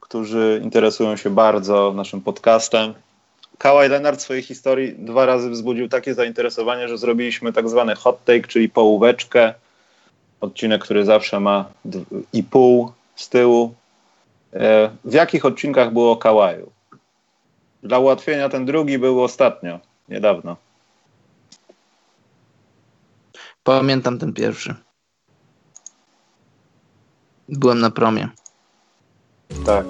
którzy 0.00 0.60
interesują 0.64 1.16
się 1.16 1.30
bardzo 1.30 1.92
naszym 1.96 2.20
podcastem. 2.20 2.94
Kawhi 3.62 3.88
Leonard 3.88 4.18
w 4.18 4.22
swojej 4.22 4.42
historii 4.42 4.94
dwa 4.98 5.26
razy 5.26 5.50
wzbudził 5.50 5.88
takie 5.88 6.14
zainteresowanie, 6.14 6.88
że 6.88 6.98
zrobiliśmy 6.98 7.52
tak 7.52 7.68
zwany 7.68 7.94
hot 7.94 8.24
take, 8.24 8.48
czyli 8.48 8.68
połóweczkę. 8.68 9.54
Odcinek, 10.40 10.84
który 10.84 11.04
zawsze 11.04 11.40
ma 11.40 11.64
i 12.32 12.42
pół 12.42 12.92
z 13.16 13.28
tyłu. 13.28 13.74
Yy, 14.52 14.60
w 15.04 15.12
jakich 15.12 15.44
odcinkach 15.44 15.92
było 15.92 16.12
o 16.12 16.16
Kałaju? 16.16 16.70
Dla 17.82 17.98
ułatwienia 17.98 18.48
ten 18.48 18.64
drugi 18.64 18.98
był 18.98 19.22
ostatnio, 19.22 19.80
niedawno. 20.08 20.56
Pamiętam 23.64 24.18
ten 24.18 24.32
pierwszy. 24.32 24.74
Byłem 27.48 27.80
na 27.80 27.90
promie. 27.90 28.28
Tak. 29.66 29.86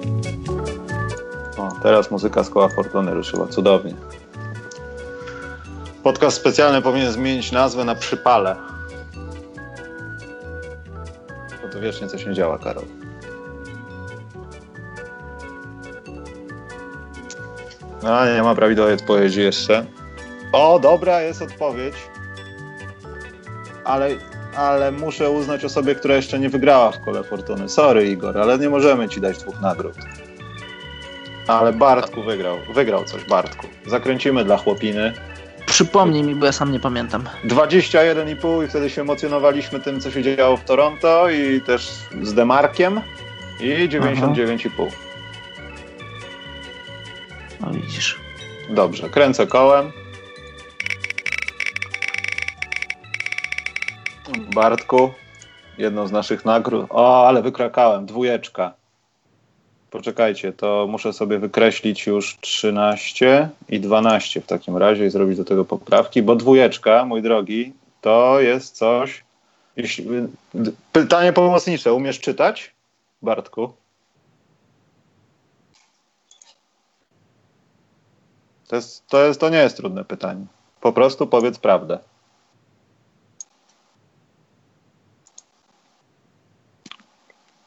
Teraz 1.83 2.11
muzyka 2.11 2.43
z 2.43 2.49
koła 2.49 2.69
Fortuny 2.69 3.13
ruszyła. 3.13 3.47
Cudownie. 3.47 3.93
Podcast 6.03 6.37
specjalny 6.37 6.81
powinien 6.81 7.11
zmienić 7.11 7.51
nazwę 7.51 7.85
na 7.85 7.95
Przypale. 7.95 8.55
Bo 11.61 11.69
to 11.73 11.79
wiecznie 11.79 12.07
coś 12.07 12.25
nie 12.25 12.33
działa, 12.33 12.57
Karol. 12.57 12.83
No, 18.03 18.33
nie 18.35 18.43
ma 18.43 18.55
prawidłowej 18.55 18.93
odpowiedzi 18.93 19.41
jeszcze. 19.41 19.85
O, 20.53 20.79
dobra 20.79 21.21
jest 21.21 21.41
odpowiedź. 21.41 21.95
Ale, 23.83 24.09
ale 24.55 24.91
muszę 24.91 25.31
uznać 25.31 25.65
osobie, 25.65 25.95
która 25.95 26.15
jeszcze 26.15 26.39
nie 26.39 26.49
wygrała 26.49 26.91
w 26.91 27.01
kole 27.01 27.23
fortuny. 27.23 27.69
Sorry, 27.69 28.07
Igor, 28.09 28.37
ale 28.37 28.59
nie 28.59 28.69
możemy 28.69 29.09
ci 29.09 29.21
dać 29.21 29.37
dwóch 29.37 29.61
nagród. 29.61 29.95
Ale 31.47 31.73
Bartku 31.73 32.23
wygrał. 32.23 32.57
Wygrał 32.73 33.03
coś, 33.03 33.23
Bartku. 33.23 33.67
Zakręcimy 33.85 34.45
dla 34.45 34.57
chłopiny. 34.57 35.13
Przypomnij 35.65 36.23
mi, 36.23 36.35
bo 36.35 36.45
ja 36.45 36.51
sam 36.51 36.71
nie 36.71 36.79
pamiętam. 36.79 37.23
21,5 37.45 38.65
i 38.65 38.67
wtedy 38.67 38.89
się 38.89 39.01
emocjonowaliśmy 39.01 39.79
tym, 39.79 40.01
co 40.01 40.11
się 40.11 40.23
działo 40.23 40.57
w 40.57 40.63
Toronto 40.63 41.29
i 41.29 41.61
też 41.61 41.91
z 42.21 42.33
Demarkiem 42.33 43.01
i 43.59 43.89
99,5. 43.89 44.91
No 47.61 47.71
widzisz. 47.71 48.19
Dobrze, 48.69 49.09
kręcę 49.09 49.47
kołem. 49.47 49.91
Bartku, 54.55 55.13
jedną 55.77 56.07
z 56.07 56.11
naszych 56.11 56.45
nagród. 56.45 56.85
O, 56.89 57.27
ale 57.27 57.41
wykrakałem, 57.41 58.05
dwójeczka. 58.05 58.73
Poczekajcie, 59.93 60.53
to 60.53 60.87
muszę 60.89 61.13
sobie 61.13 61.39
wykreślić 61.39 62.07
już 62.07 62.37
13 62.41 63.49
i 63.69 63.79
12 63.79 64.41
w 64.41 64.45
takim 64.45 64.77
razie 64.77 65.05
i 65.05 65.09
zrobić 65.09 65.37
do 65.37 65.45
tego 65.45 65.65
poprawki, 65.65 66.21
bo 66.21 66.35
dwójeczka, 66.35 67.05
mój 67.05 67.21
drogi, 67.21 67.73
to 68.01 68.39
jest 68.39 68.75
coś. 68.75 69.23
Jeśli... 69.75 70.05
Pytanie 70.91 71.33
pomocnicze, 71.33 71.93
umiesz 71.93 72.19
czytać, 72.19 72.73
Bartku? 73.21 73.73
To, 78.67 78.75
jest, 78.75 79.07
to, 79.07 79.25
jest, 79.25 79.39
to 79.39 79.49
nie 79.49 79.57
jest 79.57 79.77
trudne 79.77 80.05
pytanie. 80.05 80.45
Po 80.81 80.93
prostu 80.93 81.27
powiedz 81.27 81.59
prawdę. 81.59 81.99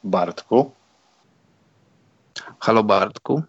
Bartku? 0.03 0.76
Halo 2.59 2.83
Bartku? 2.83 3.43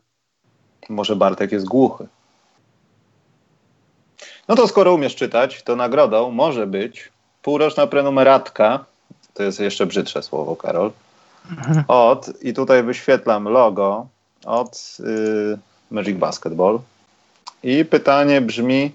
Może 0.88 1.16
Bartek 1.16 1.52
jest 1.52 1.66
głuchy. 1.66 2.06
No 4.48 4.56
to 4.56 4.68
skoro 4.68 4.94
umiesz 4.94 5.16
czytać, 5.16 5.62
to 5.62 5.76
nagrodą 5.76 6.30
może 6.30 6.66
być 6.66 7.12
półroczna 7.42 7.86
prenumeratka, 7.86 8.84
to 9.34 9.42
jest 9.42 9.60
jeszcze 9.60 9.86
brzydsze 9.86 10.22
słowo, 10.22 10.56
Karol, 10.56 10.92
mhm. 11.50 11.84
od, 11.88 12.42
i 12.42 12.54
tutaj 12.54 12.82
wyświetlam 12.82 13.44
logo, 13.44 14.06
od 14.44 14.96
y, 15.00 15.58
Magic 15.90 16.18
Basketball. 16.18 16.80
I 17.62 17.84
pytanie 17.84 18.40
brzmi, 18.40 18.92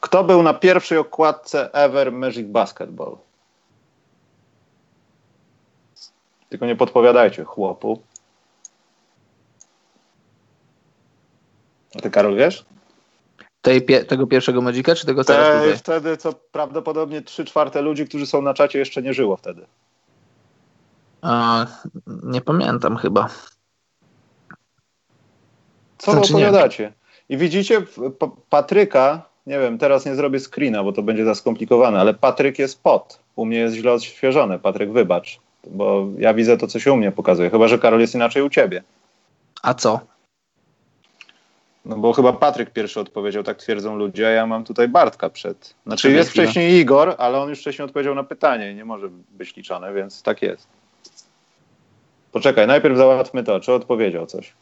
kto 0.00 0.24
był 0.24 0.42
na 0.42 0.54
pierwszej 0.54 0.98
okładce 0.98 1.72
ever 1.72 2.12
Magic 2.12 2.46
Basketball? 2.46 3.16
Tylko 6.48 6.66
nie 6.66 6.76
podpowiadajcie 6.76 7.44
chłopu. 7.44 8.02
A 11.96 12.00
ty, 12.00 12.10
Karol, 12.10 12.36
wiesz? 12.36 12.64
Tej, 13.62 13.84
tego 13.84 14.26
pierwszego 14.26 14.62
Magica, 14.62 14.94
czy 14.94 15.06
tego 15.06 15.24
teraz 15.24 15.62
Tej, 15.62 15.76
Wtedy, 15.76 16.16
co 16.16 16.32
prawdopodobnie 16.32 17.22
3 17.22 17.44
czwarte 17.44 17.82
ludzi, 17.82 18.06
którzy 18.06 18.26
są 18.26 18.42
na 18.42 18.54
czacie, 18.54 18.78
jeszcze 18.78 19.02
nie 19.02 19.14
żyło 19.14 19.36
wtedy. 19.36 19.66
A, 21.22 21.66
nie 22.06 22.40
pamiętam 22.40 22.96
chyba. 22.96 23.28
Co 25.98 26.12
znaczy, 26.12 26.32
opowiadacie? 26.32 26.92
I 27.28 27.36
widzicie 27.36 27.82
Patryka, 28.50 29.22
nie 29.46 29.58
wiem, 29.58 29.78
teraz 29.78 30.06
nie 30.06 30.14
zrobię 30.14 30.40
screena, 30.40 30.84
bo 30.84 30.92
to 30.92 31.02
będzie 31.02 31.24
za 31.24 31.34
skomplikowane, 31.34 32.00
ale 32.00 32.14
Patryk 32.14 32.58
jest 32.58 32.82
pod. 32.82 33.20
U 33.36 33.44
mnie 33.44 33.58
jest 33.58 33.76
źle 33.76 33.92
odświeżone. 33.92 34.58
Patryk, 34.58 34.92
wybacz, 34.92 35.40
bo 35.66 36.06
ja 36.18 36.34
widzę 36.34 36.58
to, 36.58 36.66
co 36.66 36.80
się 36.80 36.92
u 36.92 36.96
mnie 36.96 37.12
pokazuje. 37.12 37.50
Chyba, 37.50 37.68
że 37.68 37.78
Karol 37.78 38.00
jest 38.00 38.14
inaczej 38.14 38.42
u 38.42 38.50
ciebie. 38.50 38.82
A 39.62 39.74
co? 39.74 40.00
No 41.88 41.96
bo 41.96 42.12
chyba 42.12 42.32
Patryk 42.32 42.70
pierwszy 42.70 43.00
odpowiedział, 43.00 43.42
tak 43.42 43.58
twierdzą 43.58 43.96
ludzie, 43.96 44.28
a 44.28 44.30
ja 44.30 44.46
mam 44.46 44.64
tutaj 44.64 44.88
Bartka 44.88 45.30
przed. 45.30 45.74
Znaczy 45.86 46.12
jest 46.12 46.30
wcześniej 46.30 46.80
Igor, 46.80 47.14
ale 47.18 47.38
on 47.38 47.48
już 47.48 47.60
wcześniej 47.60 47.86
odpowiedział 47.86 48.14
na 48.14 48.24
pytanie 48.24 48.72
i 48.72 48.74
nie 48.74 48.84
może 48.84 49.08
być 49.30 49.56
liczone, 49.56 49.92
więc 49.94 50.22
tak 50.22 50.42
jest. 50.42 50.68
Poczekaj, 52.32 52.66
najpierw 52.66 52.96
załatwmy 52.96 53.44
to, 53.44 53.60
czy 53.60 53.72
odpowiedział 53.72 54.26
coś. 54.26 54.52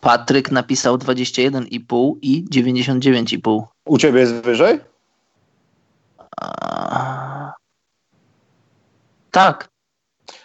Patryk 0.00 0.50
napisał 0.50 0.96
21,5 0.96 2.14
i 2.22 2.44
99,5. 2.50 3.62
U 3.84 3.98
ciebie 3.98 4.20
jest 4.20 4.34
wyżej? 4.34 4.80
Tak. 9.30 9.71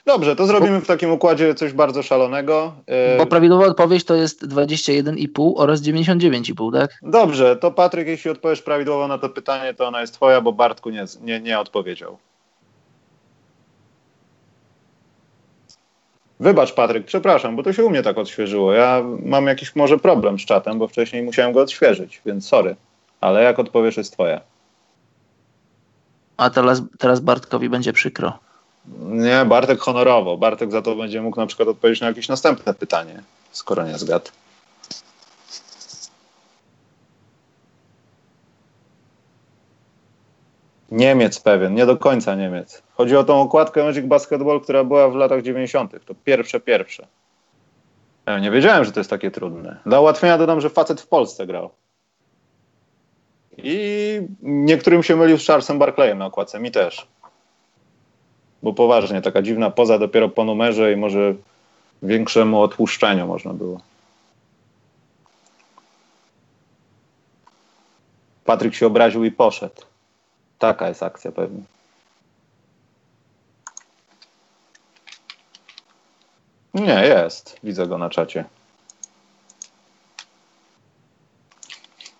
Dobrze, 0.07 0.35
to 0.35 0.45
zrobimy 0.45 0.81
w 0.81 0.87
takim 0.87 1.11
układzie 1.11 1.55
coś 1.55 1.73
bardzo 1.73 2.03
szalonego. 2.03 2.73
Bo 3.17 3.25
prawidłowa 3.25 3.65
odpowiedź 3.65 4.03
to 4.05 4.15
jest 4.15 4.47
21,5 4.47 5.53
oraz 5.55 5.81
99,5, 5.81 6.73
tak? 6.73 6.99
Dobrze, 7.01 7.55
to 7.55 7.71
Patryk, 7.71 8.07
jeśli 8.07 8.31
odpowiesz 8.31 8.61
prawidłowo 8.61 9.07
na 9.07 9.17
to 9.17 9.29
pytanie, 9.29 9.73
to 9.73 9.87
ona 9.87 10.01
jest 10.01 10.13
twoja, 10.13 10.41
bo 10.41 10.51
Bartku 10.53 10.89
nie, 10.89 11.05
nie, 11.21 11.39
nie 11.39 11.59
odpowiedział. 11.59 12.17
Wybacz, 16.39 16.73
Patryk, 16.73 17.05
przepraszam, 17.05 17.55
bo 17.55 17.63
to 17.63 17.73
się 17.73 17.85
u 17.85 17.89
mnie 17.89 18.03
tak 18.03 18.17
odświeżyło. 18.17 18.73
Ja 18.73 19.03
mam 19.25 19.47
jakiś 19.47 19.75
może 19.75 19.97
problem 19.97 20.39
z 20.39 20.45
czatem, 20.45 20.79
bo 20.79 20.87
wcześniej 20.87 21.23
musiałem 21.23 21.51
go 21.51 21.61
odświeżyć, 21.61 22.21
więc 22.25 22.47
sorry. 22.47 22.75
Ale 23.21 23.43
jak 23.43 23.59
odpowiesz, 23.59 23.97
jest 23.97 24.13
twoja. 24.13 24.41
A 26.37 26.49
teraz, 26.49 26.81
teraz 26.97 27.19
Bartkowi 27.19 27.69
będzie 27.69 27.93
przykro. 27.93 28.46
Nie, 28.99 29.45
Bartek 29.45 29.79
honorowo. 29.79 30.37
Bartek 30.37 30.71
za 30.71 30.81
to 30.81 30.95
będzie 30.95 31.21
mógł 31.21 31.39
na 31.39 31.47
przykład 31.47 31.69
odpowiedzieć 31.69 32.01
na 32.01 32.07
jakieś 32.07 32.27
następne 32.27 32.73
pytanie, 32.73 33.23
skoro 33.51 33.83
nie 33.83 33.97
zgadł. 33.97 34.31
Niemiec 40.91 41.39
pewien, 41.39 41.73
nie 41.73 41.85
do 41.85 41.97
końca 41.97 42.35
Niemiec. 42.35 42.83
Chodzi 42.93 43.15
o 43.15 43.23
tą 43.23 43.41
okładkę 43.41 43.83
Magic 43.83 44.05
Basketball, 44.05 44.61
która 44.61 44.83
była 44.83 45.09
w 45.09 45.15
latach 45.15 45.41
90. 45.41 46.05
To 46.05 46.15
pierwsze, 46.25 46.59
pierwsze. 46.59 47.07
Ja 48.25 48.39
nie 48.39 48.51
wiedziałem, 48.51 48.85
że 48.85 48.91
to 48.91 48.99
jest 48.99 49.09
takie 49.09 49.31
trudne. 49.31 49.77
Dla 49.85 49.99
ułatwienia 49.99 50.37
dodam, 50.37 50.61
że 50.61 50.69
facet 50.69 51.01
w 51.01 51.07
Polsce 51.07 51.47
grał. 51.47 51.69
I 53.57 54.21
niektórym 54.41 55.03
się 55.03 55.15
mylił 55.15 55.37
z 55.37 55.47
Charlesem 55.47 55.79
Barclayem 55.79 56.17
na 56.17 56.25
okładce, 56.25 56.59
mi 56.59 56.71
też. 56.71 57.07
Bo 58.63 58.73
poważnie, 58.73 59.21
taka 59.21 59.41
dziwna 59.41 59.69
poza 59.69 59.99
dopiero 59.99 60.29
po 60.29 60.43
numerze 60.43 60.93
i 60.93 60.95
może 60.95 61.35
większemu 62.03 62.61
odpuszczeniu 62.61 63.27
można 63.27 63.53
było. 63.53 63.81
Patryk 68.45 68.75
się 68.75 68.87
obraził 68.87 69.23
i 69.23 69.31
poszedł. 69.31 69.81
Taka 70.59 70.87
jest 70.87 71.03
akcja 71.03 71.31
pewnie. 71.31 71.61
Nie, 76.73 77.07
jest. 77.07 77.57
Widzę 77.63 77.87
go 77.87 77.97
na 77.97 78.09
czacie. 78.09 78.45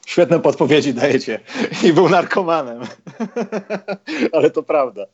Świetne 0.06 0.40
podpowiedzi 0.40 0.94
dajecie. 0.94 1.40
I 1.84 1.94
był 1.94 2.10
narkomanem. 2.10 2.82
Ale 4.34 4.52
to 4.52 4.64
prawda. 4.64 5.06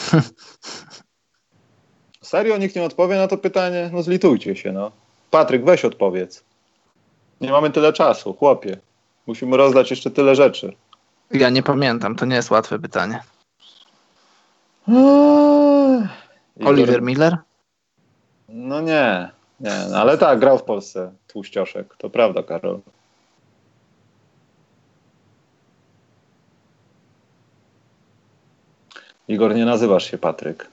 Serio 2.22 2.56
nikt 2.56 2.76
nie 2.76 2.82
odpowie 2.82 3.16
na 3.16 3.28
to 3.28 3.38
pytanie? 3.38 3.90
No 3.92 4.02
zlitujcie 4.02 4.56
się, 4.56 4.72
no. 4.72 4.90
Patryk, 5.30 5.64
weź 5.64 5.84
odpowiedz. 5.84 6.44
Nie 7.40 7.50
mamy 7.50 7.70
tyle 7.70 7.92
czasu, 7.92 8.34
chłopie. 8.34 8.76
Musimy 9.26 9.56
rozdać 9.56 9.90
jeszcze 9.90 10.10
tyle 10.10 10.34
rzeczy. 10.34 10.72
Ja 11.30 11.50
nie 11.50 11.62
pamiętam, 11.62 12.16
to 12.16 12.26
nie 12.26 12.36
jest 12.36 12.50
łatwe 12.50 12.78
pytanie. 12.78 13.20
Eee, 14.88 16.08
Oliver 16.64 17.02
Miller? 17.02 17.36
No 18.48 18.80
nie, 18.80 19.30
nie, 19.60 19.86
no 19.90 19.96
ale 19.96 20.18
tak, 20.18 20.38
grał 20.38 20.58
w 20.58 20.62
Polsce 20.62 21.12
tłuścioszek, 21.26 21.96
to 21.98 22.10
prawda, 22.10 22.42
Karol. 22.42 22.80
Igor, 29.30 29.54
nie 29.54 29.64
nazywasz 29.64 30.10
się 30.10 30.18
Patryk. 30.18 30.68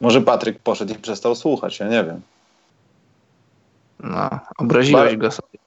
Może 0.00 0.20
Patryk 0.20 0.58
poszedł 0.58 0.94
i 0.94 0.98
przestał 0.98 1.34
słuchać, 1.34 1.80
ja 1.80 1.88
nie 1.88 2.04
wiem. 2.04 2.20
No, 4.00 4.30
obraziłeś 4.58 5.10
Bar 5.10 5.18
go 5.18 5.30
sobie. 5.30 5.58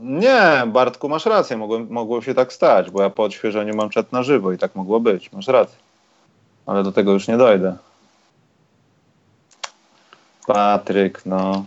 Nie, 0.00 0.62
Bartku, 0.66 1.08
masz 1.08 1.26
rację, 1.26 1.56
mogło, 1.56 1.78
mogło 1.78 2.22
się 2.22 2.34
tak 2.34 2.52
stać, 2.52 2.90
bo 2.90 3.02
ja 3.02 3.10
po 3.10 3.22
odświeżeniu 3.22 3.76
mam 3.76 3.90
czat 3.90 4.12
na 4.12 4.22
żywo 4.22 4.52
i 4.52 4.58
tak 4.58 4.74
mogło 4.74 5.00
być, 5.00 5.32
masz 5.32 5.48
rację. 5.48 5.78
Ale 6.66 6.82
do 6.82 6.92
tego 6.92 7.12
już 7.12 7.28
nie 7.28 7.36
dojdę. 7.36 7.76
Patryk, 10.46 11.26
no. 11.26 11.64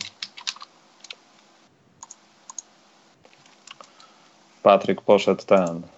Patryk 4.63 5.01
poszedł 5.01 5.43
ten. 5.45 5.92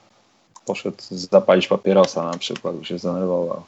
Poszedł 0.66 0.98
zapalić 1.10 1.68
papierosa 1.68 2.24
na 2.24 2.38
przykład, 2.38 2.76
bo 2.76 2.84
się 2.84 3.00
zdenerwował. 3.00 3.64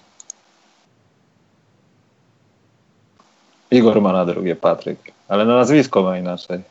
Igor 3.72 4.02
ma 4.02 4.14
na 4.14 4.26
drugie 4.26 4.56
Patryk, 4.56 5.00
ale 5.28 5.45
na 5.45 5.56
nazwisko 5.56 6.04
ma 6.04 6.18
inaczej. 6.18 6.62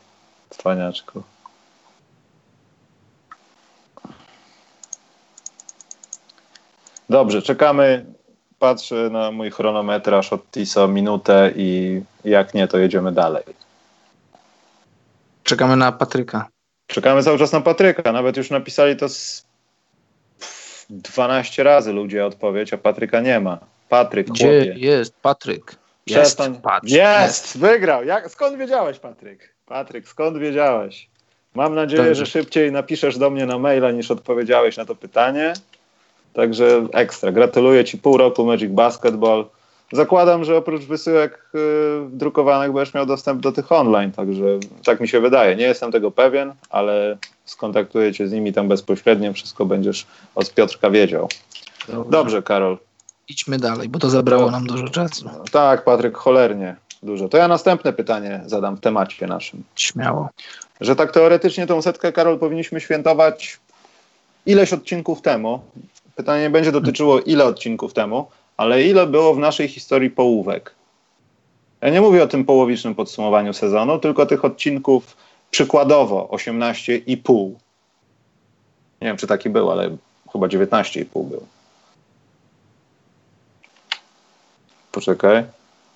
Cwaniaczku. 0.49 1.23
Dobrze, 7.09 7.41
czekamy. 7.41 8.05
Patrzę 8.59 9.09
na 9.11 9.31
mój 9.31 9.51
chronometraż 9.51 10.33
od 10.33 10.51
TISO 10.51 10.87
minutę 10.87 11.51
i 11.55 12.01
jak 12.25 12.53
nie, 12.53 12.67
to 12.67 12.77
jedziemy 12.77 13.11
dalej. 13.11 13.43
Czekamy 15.43 15.75
na 15.75 15.91
Patryka. 15.91 16.47
Czekamy 16.87 17.23
cały 17.23 17.37
czas 17.37 17.51
na 17.51 17.61
Patryka. 17.61 18.11
Nawet 18.11 18.37
już 18.37 18.49
napisali 18.49 18.97
to 18.97 19.09
z 19.09 19.46
12 20.89 21.63
razy 21.63 21.93
ludzie 21.93 22.25
odpowiedź, 22.25 22.73
a 22.73 22.77
Patryka 22.77 23.21
nie 23.21 23.39
ma. 23.39 23.57
Patryk, 23.89 24.27
Gdzie 24.27 24.65
chłopie. 24.65 24.85
jest 24.87 25.13
Patryk? 25.21 25.75
Przestań. 26.05 26.51
Jest, 26.51 26.63
patrz. 26.63 26.91
Jest, 26.91 27.57
wygrał. 27.57 28.05
Jak, 28.05 28.31
skąd 28.31 28.57
wiedziałeś, 28.57 28.99
Patryk? 28.99 29.53
Patryk, 29.65 30.07
skąd 30.07 30.37
wiedziałeś? 30.37 31.09
Mam 31.55 31.75
nadzieję, 31.75 32.03
Dobrze. 32.03 32.15
że 32.15 32.25
szybciej 32.25 32.71
napiszesz 32.71 33.17
do 33.17 33.29
mnie 33.29 33.45
na 33.45 33.59
maila 33.59 33.91
niż 33.91 34.11
odpowiedziałeś 34.11 34.77
na 34.77 34.85
to 34.85 34.95
pytanie. 34.95 35.53
Także 36.33 36.87
ekstra. 36.93 37.31
Gratuluję 37.31 37.85
Ci 37.85 37.97
pół 37.97 38.17
roku 38.17 38.45
Magic 38.45 38.71
Basketball. 38.71 39.45
Zakładam, 39.91 40.43
że 40.43 40.57
oprócz 40.57 40.81
wysyłek 40.83 41.49
yy, 41.53 41.59
drukowanych 42.09 42.71
będziesz 42.71 42.93
miał 42.93 43.05
dostęp 43.05 43.41
do 43.41 43.51
tych 43.51 43.71
online, 43.71 44.11
także 44.11 44.45
tak 44.85 44.99
mi 44.99 45.07
się 45.07 45.19
wydaje. 45.19 45.55
Nie 45.55 45.65
jestem 45.65 45.91
tego 45.91 46.11
pewien, 46.11 46.53
ale 46.69 47.17
skontaktuję 47.49 48.13
Cię 48.13 48.27
z 48.27 48.31
nimi 48.31 48.53
tam 48.53 48.67
bezpośrednio. 48.67 49.33
Wszystko 49.33 49.65
będziesz 49.65 50.07
od 50.35 50.53
Piotrka 50.53 50.89
wiedział. 50.89 51.29
Dobrze, 51.87 52.11
Dobrze 52.11 52.43
Karol. 52.43 52.77
Idźmy 53.27 53.57
dalej, 53.57 53.89
bo 53.89 53.99
to 53.99 54.09
zabrało 54.09 54.51
nam 54.51 54.67
dużo 54.67 54.89
czasu. 54.89 55.29
Tak, 55.51 55.83
Patryk, 55.83 56.17
cholernie. 56.17 56.75
Dużo. 57.03 57.29
To 57.29 57.37
ja 57.37 57.47
następne 57.47 57.93
pytanie 57.93 58.41
zadam 58.45 58.77
w 58.77 58.79
temacie 58.79 59.27
naszym. 59.27 59.63
Śmiało. 59.75 60.29
Że 60.81 60.95
tak 60.95 61.11
teoretycznie 61.11 61.67
tą 61.67 61.81
setkę, 61.81 62.11
Karol, 62.11 62.39
powinniśmy 62.39 62.81
świętować 62.81 63.59
ileś 64.45 64.73
odcinków 64.73 65.21
temu. 65.21 65.59
Pytanie 66.15 66.43
nie 66.43 66.49
będzie 66.49 66.71
dotyczyło 66.71 67.19
ile 67.19 67.45
odcinków 67.45 67.93
temu, 67.93 68.27
ale 68.57 68.83
ile 68.83 69.07
było 69.07 69.33
w 69.33 69.39
naszej 69.39 69.67
historii 69.67 70.09
połówek. 70.09 70.75
Ja 71.81 71.89
nie 71.89 72.01
mówię 72.01 72.23
o 72.23 72.27
tym 72.27 72.45
połowicznym 72.45 72.95
podsumowaniu 72.95 73.53
sezonu, 73.53 73.99
tylko 73.99 74.25
tych 74.25 74.45
odcinków 74.45 75.17
przykładowo 75.51 76.29
18,5. 76.31 77.51
Nie 79.01 79.07
wiem, 79.07 79.17
czy 79.17 79.27
taki 79.27 79.49
był, 79.49 79.71
ale 79.71 79.97
chyba 80.33 80.47
19,5 80.47 81.05
był. 81.23 81.45
Poczekaj. 84.91 85.43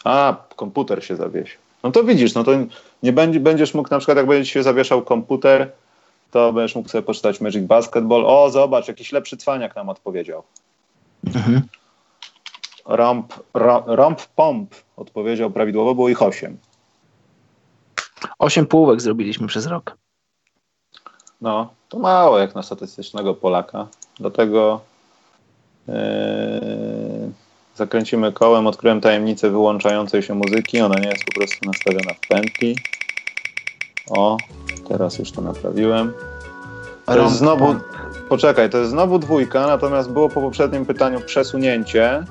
A, 0.03 0.35
komputer 0.55 1.05
się 1.05 1.15
zawiesił. 1.15 1.59
No 1.83 1.91
to 1.91 2.03
widzisz, 2.03 2.33
no 2.33 2.43
to 2.43 2.51
nie 3.03 3.13
będzie, 3.13 3.39
będziesz 3.39 3.73
mógł 3.73 3.89
na 3.91 3.97
przykład, 3.97 4.17
jak 4.17 4.27
będzie 4.27 4.51
się 4.51 4.63
zawieszał 4.63 5.01
komputer, 5.01 5.71
to 6.31 6.53
będziesz 6.53 6.75
mógł 6.75 6.89
sobie 6.89 7.01
poczytać 7.01 7.41
Magic 7.41 7.63
Basketball. 7.63 8.25
O, 8.25 8.49
zobacz, 8.49 8.87
jakiś 8.87 9.11
lepszy 9.11 9.37
cwaniak 9.37 9.75
nam 9.75 9.89
odpowiedział. 9.89 10.43
Mhm. 11.27 11.61
Romp, 12.85 13.33
romp 13.85 14.25
Pomp 14.25 14.75
odpowiedział 14.97 15.51
prawidłowo, 15.51 15.95
było 15.95 16.09
ich 16.09 16.21
osiem. 16.21 16.57
Osiem 18.39 18.65
półek 18.65 19.01
zrobiliśmy 19.01 19.47
przez 19.47 19.67
rok. 19.67 19.97
No, 21.41 21.73
to 21.89 21.99
mało 21.99 22.39
jak 22.39 22.55
na 22.55 22.63
statystycznego 22.63 23.33
Polaka. 23.33 23.87
Do 24.19 24.31
tego 24.31 24.81
yy, 25.87 25.93
zakręcimy 27.75 28.31
kołem, 28.31 28.67
odkryłem 28.67 29.01
tajemnicę 29.01 29.49
wyłączającej 29.49 30.23
się 30.23 30.33
muzyki. 30.33 30.81
Ona 30.81 30.99
nie 30.99 31.09
jest 31.09 31.25
po 31.25 31.33
prostu 31.33 31.65
nastawiona 31.65 32.13
w 32.13 32.27
pętli. 32.27 32.75
O, 34.09 34.37
teraz 34.87 35.19
już 35.19 35.31
to 35.31 35.41
naprawiłem. 35.41 36.13
To 37.05 37.17
jest 37.17 37.37
znowu, 37.37 37.75
poczekaj, 38.29 38.69
to 38.69 38.77
jest 38.77 38.91
znowu 38.91 39.19
dwójka, 39.19 39.67
natomiast 39.67 40.11
było 40.11 40.29
po 40.29 40.41
poprzednim 40.41 40.85
pytaniu 40.85 41.21
przesunięcie 41.21 42.23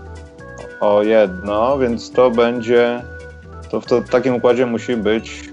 o 0.81 1.03
jedno, 1.03 1.79
więc 1.79 2.13
to 2.13 2.31
będzie, 2.31 3.03
to 3.71 3.81
w, 3.81 3.87
to, 3.87 4.01
w 4.01 4.09
takim 4.09 4.35
układzie 4.35 4.67
musi 4.67 4.97
być 4.97 5.50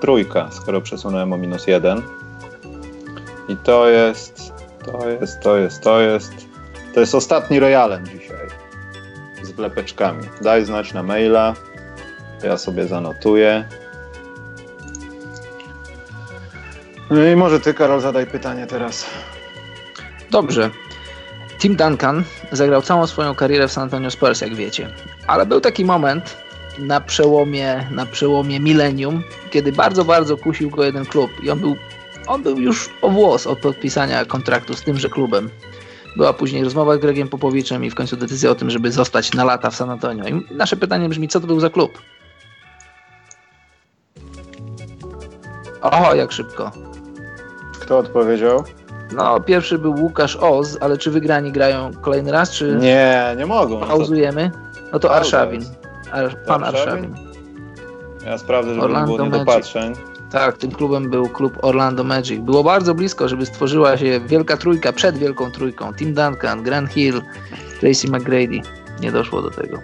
trójka, 0.00 0.48
skoro 0.50 0.80
przesunąłem 0.80 1.32
o 1.32 1.36
minus 1.36 1.66
jeden. 1.66 2.02
I 3.48 3.56
to 3.56 3.88
jest, 3.88 4.52
to 4.84 5.08
jest, 5.08 5.40
to 5.40 5.56
jest, 5.56 5.82
to 5.82 6.00
jest, 6.00 6.32
to 6.94 7.00
jest 7.00 7.14
ostatni 7.14 7.60
royalem 7.60 8.06
dzisiaj 8.06 8.48
z 9.42 9.50
wlepeczkami. 9.50 10.22
Daj 10.42 10.64
znać 10.64 10.92
na 10.92 11.02
maila, 11.02 11.54
ja 12.42 12.56
sobie 12.56 12.86
zanotuję. 12.86 13.64
No 17.10 17.24
i 17.24 17.36
może 17.36 17.60
ty, 17.60 17.74
Karol, 17.74 18.00
zadaj 18.00 18.26
pytanie 18.26 18.66
teraz. 18.66 19.06
Dobrze. 20.30 20.70
Tim 21.58 21.76
Duncan 21.76 22.24
zagrał 22.52 22.82
całą 22.82 23.06
swoją 23.06 23.34
karierę 23.34 23.68
w 23.68 23.72
San 23.72 23.82
Antonio 23.82 24.10
Spurs, 24.10 24.40
jak 24.40 24.54
wiecie. 24.54 24.88
Ale 25.26 25.46
był 25.46 25.60
taki 25.60 25.84
moment 25.84 26.36
na 26.80 27.00
przełomie, 27.00 27.86
na 27.90 28.06
przełomie 28.06 28.60
milenium, 28.60 29.22
kiedy 29.50 29.72
bardzo, 29.72 30.04
bardzo 30.04 30.36
kusił 30.36 30.70
go 30.70 30.84
jeden 30.84 31.06
klub 31.06 31.30
i 31.42 31.50
on 31.50 31.58
był, 31.58 31.76
on 32.26 32.42
był 32.42 32.58
już 32.58 32.90
o 33.02 33.08
włos 33.08 33.46
od 33.46 33.58
podpisania 33.58 34.24
kontraktu 34.24 34.74
z 34.74 34.82
tymże 34.82 35.08
klubem. 35.08 35.50
Była 36.16 36.32
później 36.32 36.64
rozmowa 36.64 36.96
z 36.96 36.98
Gregiem 36.98 37.28
Popowiczem 37.28 37.84
i 37.84 37.90
w 37.90 37.94
końcu 37.94 38.16
decyzja 38.16 38.50
o 38.50 38.54
tym, 38.54 38.70
żeby 38.70 38.92
zostać 38.92 39.32
na 39.34 39.44
lata 39.44 39.70
w 39.70 39.76
San 39.76 39.90
Antonio. 39.90 40.24
I 40.28 40.54
nasze 40.54 40.76
pytanie 40.76 41.08
brzmi, 41.08 41.28
co 41.28 41.40
to 41.40 41.46
był 41.46 41.60
za 41.60 41.70
klub? 41.70 42.02
Oho, 45.82 46.14
jak 46.14 46.32
szybko. 46.32 46.70
Kto 47.80 47.98
odpowiedział? 47.98 48.64
No, 49.12 49.40
pierwszy 49.40 49.78
był 49.78 49.94
Łukasz 49.94 50.36
Oz, 50.36 50.78
ale 50.80 50.98
czy 50.98 51.10
wygrani 51.10 51.52
grają 51.52 51.90
kolejny 52.00 52.32
raz, 52.32 52.50
czy... 52.50 52.76
Nie, 52.80 53.34
nie 53.38 53.46
mogą. 53.46 53.80
Pauzujemy? 53.80 54.50
No 54.92 54.98
to 54.98 55.14
Arszawin. 55.14 55.64
Ar... 56.12 56.36
Pan 56.46 56.64
Arszawin. 56.64 57.14
Ja 58.26 58.38
sprawdzę, 58.38 58.70
żeby 58.74 58.84
Orlando 58.84 59.16
było 59.16 59.28
niedopatrzeń. 59.28 59.94
Tak, 60.30 60.58
tym 60.58 60.70
klubem 60.70 61.10
był 61.10 61.28
klub 61.28 61.58
Orlando 61.62 62.04
Magic. 62.04 62.40
Było 62.40 62.64
bardzo 62.64 62.94
blisko, 62.94 63.28
żeby 63.28 63.46
stworzyła 63.46 63.96
się 63.96 64.20
wielka 64.20 64.56
trójka 64.56 64.92
przed 64.92 65.18
wielką 65.18 65.50
trójką. 65.50 65.94
Tim 65.94 66.14
Duncan, 66.14 66.62
Grant 66.62 66.92
Hill, 66.92 67.22
Tracy 67.80 68.08
McGrady. 68.08 68.60
Nie 69.00 69.12
doszło 69.12 69.42
do 69.42 69.50
tego. 69.50 69.78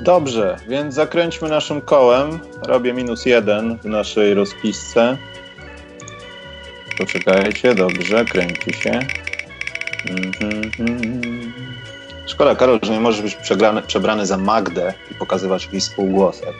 Dobrze, 0.00 0.56
więc 0.68 0.94
zakręćmy 0.94 1.48
naszym 1.48 1.80
kołem. 1.80 2.38
Robię 2.66 2.92
minus 2.92 3.26
jeden 3.26 3.78
w 3.78 3.84
naszej 3.84 4.34
rozpisce. 4.34 5.16
Poczekajcie, 6.98 7.74
dobrze, 7.74 8.24
kręci 8.24 8.72
się. 8.72 9.00
Mhm. 10.08 11.52
Szkoda, 12.26 12.54
Karol, 12.54 12.78
że 12.82 12.92
nie 12.92 13.00
możesz 13.00 13.22
być 13.22 13.34
przegrany, 13.34 13.82
przebrany 13.82 14.26
za 14.26 14.36
Magdę 14.36 14.94
i 15.10 15.14
pokazywać 15.14 15.64
jakiś 15.64 15.84
spółgłosek. 15.84 16.54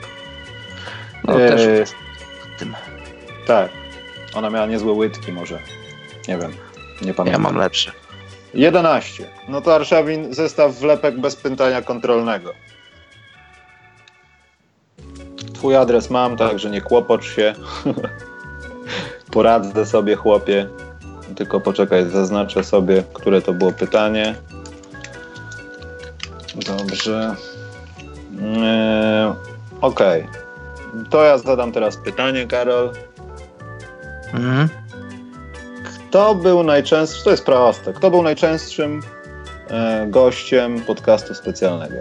No 1.25 1.41
e... 1.41 1.49
też 1.49 1.91
w 2.57 2.59
tym. 2.59 2.75
Tak. 3.47 3.71
Ona 4.35 4.51
miała 4.51 4.67
niezłe 4.67 4.93
łydki 4.93 5.33
może. 5.33 5.59
Nie 6.29 6.39
wiem, 6.39 6.53
nie 7.03 7.15
pamiętam. 7.15 7.43
Ja 7.43 7.49
mam 7.49 7.57
lepsze. 7.57 7.93
11. 8.55 9.25
No 9.49 9.61
to 9.61 9.75
Arszawin 9.75 10.35
zestaw 10.35 10.75
wlepek 10.75 11.21
bez 11.21 11.37
pytania 11.37 11.83
kontrolnego. 11.83 12.53
Twój 15.55 15.77
adres 15.77 16.11
mam, 16.11 16.37
także 16.37 16.71
nie 16.71 16.81
kłopocz 16.81 17.35
się. 17.35 17.55
Poradzę 19.33 19.87
sobie, 19.87 20.17
chłopie. 20.17 20.69
Tylko 21.37 21.61
poczekaj, 21.61 22.11
zaznaczę 22.11 22.65
sobie, 22.65 23.03
które 23.15 23.43
to 23.43 23.53
było 23.53 23.73
pytanie. 23.73 24.35
Dobrze. 26.67 27.37
Eee, 28.43 29.35
Okej. 29.81 30.23
Okay. 30.23 31.05
To 31.11 31.25
ja 31.25 31.39
zadam 31.39 31.73
teraz 31.73 31.97
pytanie, 31.97 32.47
Karol. 32.47 32.93
Mhm. 34.35 34.69
Kto 35.85 36.35
był 36.35 36.63
najczęstszym, 36.63 37.25
to 37.25 37.31
jest 37.31 37.45
proste, 37.45 37.93
kto 37.93 38.11
był 38.11 38.23
najczęstszym 38.23 39.01
e, 39.69 40.07
gościem 40.09 40.81
podcastu 40.81 41.35
specjalnego? 41.35 41.97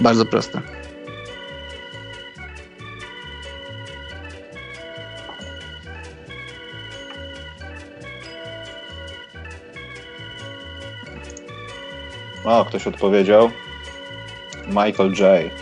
Bardzo 0.00 0.24
proste. 0.24 0.81
O, 12.44 12.64
ktoś 12.64 12.86
odpowiedział. 12.86 13.50
Michael 14.66 15.10
J. 15.10 15.52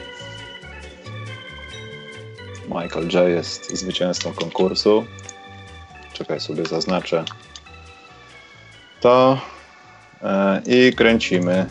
Michael 2.69 3.09
J 3.13 3.29
jest 3.29 3.77
zwycięzcą 3.77 4.33
konkursu. 4.33 5.05
Czekaj 6.13 6.41
sobie, 6.41 6.67
zaznaczę 6.67 7.25
to 9.01 9.39
e, 10.23 10.63
i 10.67 10.93
kręcimy. 10.93 11.67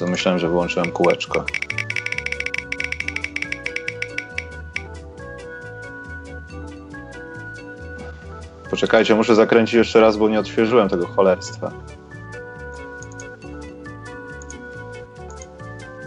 Ja 0.00 0.06
myślałem, 0.06 0.38
że 0.38 0.48
wyłączyłem 0.48 0.92
kółeczko. 0.92 1.44
Poczekajcie, 8.70 9.14
muszę 9.14 9.34
zakręcić 9.34 9.74
jeszcze 9.74 10.00
raz, 10.00 10.16
bo 10.16 10.28
nie 10.28 10.40
odświeżyłem 10.40 10.88
tego 10.88 11.06
cholerstwa. 11.06 11.72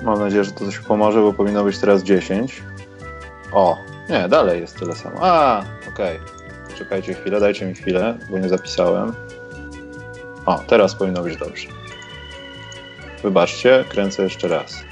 Mam 0.10 0.20
nadzieję, 0.20 0.44
że 0.44 0.52
to 0.52 0.66
coś 0.66 0.80
pomoże, 0.80 1.22
bo 1.22 1.34
powinno 1.34 1.64
być 1.64 1.78
teraz 1.78 2.04
10. 2.04 2.64
O, 3.52 3.78
nie, 4.10 4.28
dalej 4.28 4.62
jest 4.62 4.80
tyle 4.80 4.96
samo. 4.96 5.18
A, 5.22 5.64
okej. 5.94 6.18
Okay. 6.18 6.78
Czekajcie 6.78 7.14
chwilę, 7.14 7.40
dajcie 7.40 7.66
mi 7.66 7.76
chwilę, 7.76 8.18
bo 8.30 8.40
nie 8.40 8.50
zapisałem. 8.50 9.14
O, 10.46 10.60
teraz 10.68 10.96
powinno 10.96 11.24
być 11.24 11.38
dobrze. 11.38 11.68
Wybaczcie, 13.24 13.86
kręcę 13.90 14.24
jeszcze 14.24 14.48
raz. 14.48 14.84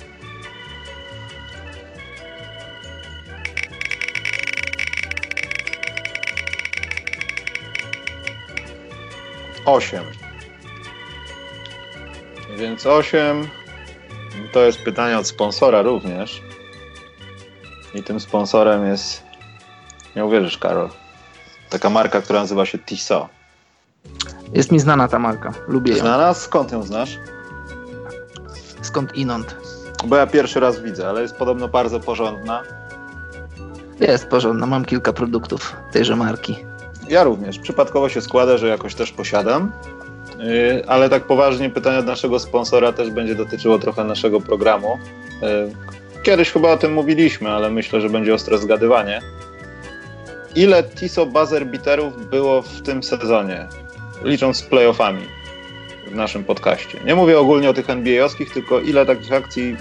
Osiem. 9.66 10.04
Więc 12.58 12.86
osiem. 12.86 13.48
To 14.58 14.66
jest 14.66 14.84
pytanie 14.84 15.18
od 15.18 15.28
sponsora 15.28 15.82
również. 15.82 16.42
I 17.94 18.04
tym 18.04 18.20
sponsorem 18.20 18.86
jest, 18.86 19.24
nie 20.16 20.26
uwierzysz, 20.26 20.58
Karol, 20.58 20.90
taka 21.70 21.90
marka, 21.90 22.22
która 22.22 22.40
nazywa 22.40 22.66
się 22.66 22.80
Tissot. 22.80 23.28
Jest 24.54 24.72
mi 24.72 24.80
znana 24.80 25.08
ta 25.08 25.20
marka, 25.20 25.54
lubię 25.68 25.92
ją. 25.94 26.00
Znana? 26.00 26.34
Skąd 26.34 26.72
ją 26.72 26.84
znasz? 26.84 27.18
skąd 28.82 29.16
inąd. 29.16 29.56
Bo 30.06 30.16
ja 30.16 30.28
pierwszy 30.28 30.60
raz 30.60 30.80
widzę, 30.80 31.10
ale 31.10 31.22
jest 31.22 31.36
podobno 31.36 31.68
bardzo 31.68 32.00
porządna. 32.00 32.64
Jest 34.00 34.28
porządna, 34.28 34.66
mam 34.66 34.86
kilka 34.86 35.14
produktów 35.14 35.76
tejże 35.92 36.16
marki. 36.16 36.66
Ja 37.10 37.24
również. 37.24 37.60
Przypadkowo 37.60 38.10
się 38.10 38.22
składa, 38.22 38.58
że 38.58 38.68
jakoś 38.68 38.96
też 38.96 39.12
posiadam. 39.12 39.72
Yy, 40.38 40.84
ale 40.88 41.10
tak 41.10 41.24
poważnie 41.24 41.70
pytanie 41.70 41.98
od 41.98 42.06
naszego 42.06 42.40
sponsora 42.40 42.92
też 42.92 43.10
będzie 43.10 43.36
dotyczyło 43.36 43.80
trochę 43.80 44.04
naszego 44.04 44.42
programu. 44.42 45.00
Yy, 45.42 45.72
kiedyś 46.24 46.52
chyba 46.52 46.72
o 46.72 46.78
tym 46.78 46.94
mówiliśmy, 46.94 47.50
ale 47.50 47.70
myślę, 47.70 48.02
że 48.02 48.10
będzie 48.10 48.34
ostre 48.34 48.58
zgadywanie. 48.58 49.22
Ile 50.56 50.84
TISO 50.84 51.26
buzzer 51.26 51.66
beaterów 51.66 52.30
było 52.30 52.62
w 52.62 52.82
tym 52.82 53.04
sezonie, 53.04 53.68
licząc 54.24 54.58
z 54.58 54.62
playoffami 54.62 55.22
w 56.12 56.16
naszym 56.16 56.44
podcaście? 56.44 57.00
Nie 57.06 57.16
mówię 57.16 57.40
ogólnie 57.40 57.70
o 57.70 57.74
tych 57.74 57.90
NBA-owskich, 57.90 58.54
tylko 58.54 58.80
ile 58.80 59.06
takich 59.06 59.34
akcji 59.34 59.78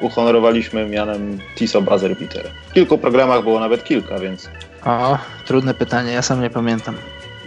uhonorowaliśmy 0.00 0.86
mianem 0.88 1.38
TISO 1.56 1.82
buzzer 1.82 2.16
beater. 2.16 2.50
W 2.70 2.72
kilku 2.72 2.98
programach 2.98 3.42
było 3.42 3.60
nawet 3.60 3.84
kilka, 3.84 4.18
więc... 4.18 4.48
O, 4.84 5.18
trudne 5.46 5.74
pytanie, 5.74 6.12
ja 6.12 6.22
sam 6.22 6.40
nie 6.40 6.50
pamiętam. 6.50 6.94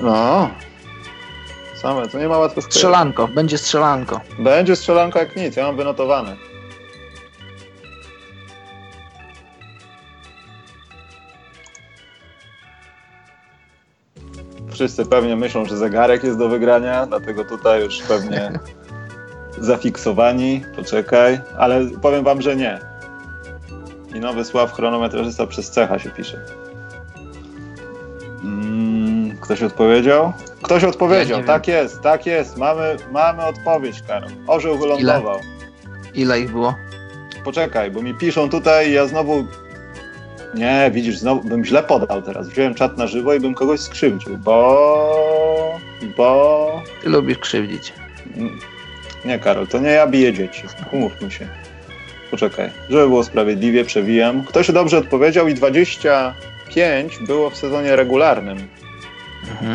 No, 0.02 0.49
same, 1.82 2.07
to 2.07 2.19
nie 2.19 2.27
ma 2.27 2.49
skrywać. 2.49 2.73
Strzelanko, 2.73 3.27
będzie 3.27 3.57
strzelanko. 3.57 4.21
Będzie 4.39 4.75
strzelanka 4.75 5.19
jak 5.19 5.36
nic, 5.36 5.55
ja 5.55 5.63
mam 5.63 5.77
wynotowane. 5.77 6.36
Wszyscy 14.71 15.05
pewnie 15.05 15.36
myślą, 15.36 15.65
że 15.65 15.77
zegarek 15.77 16.23
jest 16.23 16.38
do 16.38 16.49
wygrania, 16.49 17.05
dlatego 17.05 17.45
tutaj 17.45 17.82
już 17.84 18.01
pewnie 18.01 18.51
zafiksowani. 19.57 20.63
Poczekaj, 20.75 21.41
ale 21.57 21.86
powiem 22.01 22.23
wam, 22.23 22.41
że 22.41 22.55
nie. 22.55 22.79
I 24.15 24.19
nowy 24.19 24.45
sław 24.45 24.73
chronometrzysta 24.73 25.47
przez 25.47 25.71
cecha 25.71 25.99
się 25.99 26.09
pisze. 26.09 26.45
Mm, 28.43 29.38
ktoś 29.38 29.63
odpowiedział? 29.63 30.34
Ktoś 30.72 30.84
odpowiedział, 30.84 31.39
Ja 31.39 31.45
tak 31.45 31.67
jest, 31.67 32.01
tak 32.01 32.26
jest. 32.26 32.57
Mamy, 32.57 32.97
mamy 33.11 33.45
odpowiedź, 33.45 34.01
Karol. 34.07 34.30
Orzeł 34.47 34.78
wylądował. 34.78 35.39
Ile 36.13 36.39
ich 36.39 36.51
było? 36.51 36.76
Poczekaj, 37.43 37.91
bo 37.91 38.01
mi 38.01 38.13
piszą 38.13 38.49
tutaj 38.49 38.89
i 38.89 38.93
ja 38.93 39.07
znowu. 39.07 39.47
Nie, 40.55 40.91
widzisz, 40.93 41.17
znowu 41.17 41.49
bym 41.49 41.65
źle 41.65 41.84
podał 41.84 42.22
teraz. 42.22 42.49
Wziąłem 42.49 42.76
czat 42.76 42.97
na 42.97 43.07
żywo 43.07 43.34
i 43.34 43.39
bym 43.39 43.53
kogoś 43.53 43.80
skrzywdził, 43.80 44.38
bo. 44.38 45.80
Bo. 46.17 46.82
Ty 47.03 47.09
lubisz 47.09 47.38
krzywdzić. 47.38 47.93
Nie, 49.26 49.39
Karol, 49.39 49.67
to 49.67 49.80
nie 49.80 49.89
ja 49.89 50.07
biję 50.07 50.34
dzieci. 50.34 50.63
Umówmy 50.91 51.32
się. 51.32 51.47
Poczekaj, 52.32 52.69
żeby 52.89 53.07
było 53.07 53.24
sprawiedliwie, 53.24 53.86
przewijam. 53.86 54.43
Ktoś 54.43 54.72
dobrze 54.72 54.97
odpowiedział 54.97 55.47
i 55.47 55.53
25 55.53 57.19
było 57.28 57.49
w 57.49 57.57
sezonie 57.57 57.95
regularnym, 57.95 58.57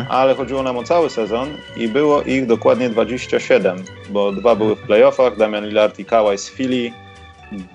Ale 0.09 0.35
chodziło 0.35 0.63
nam 0.63 0.77
o 0.77 0.83
cały 0.83 1.09
sezon 1.09 1.49
i 1.75 1.87
było 1.87 2.21
ich 2.21 2.45
dokładnie 2.45 2.89
27, 2.89 3.83
bo 4.09 4.31
dwa 4.31 4.55
były 4.55 4.75
w 4.75 4.79
playoffach, 4.79 5.37
Damian 5.37 5.65
Lillard 5.65 5.99
i 5.99 6.05
Kawhi 6.05 6.37
z 6.37 6.49
Philly, 6.49 6.91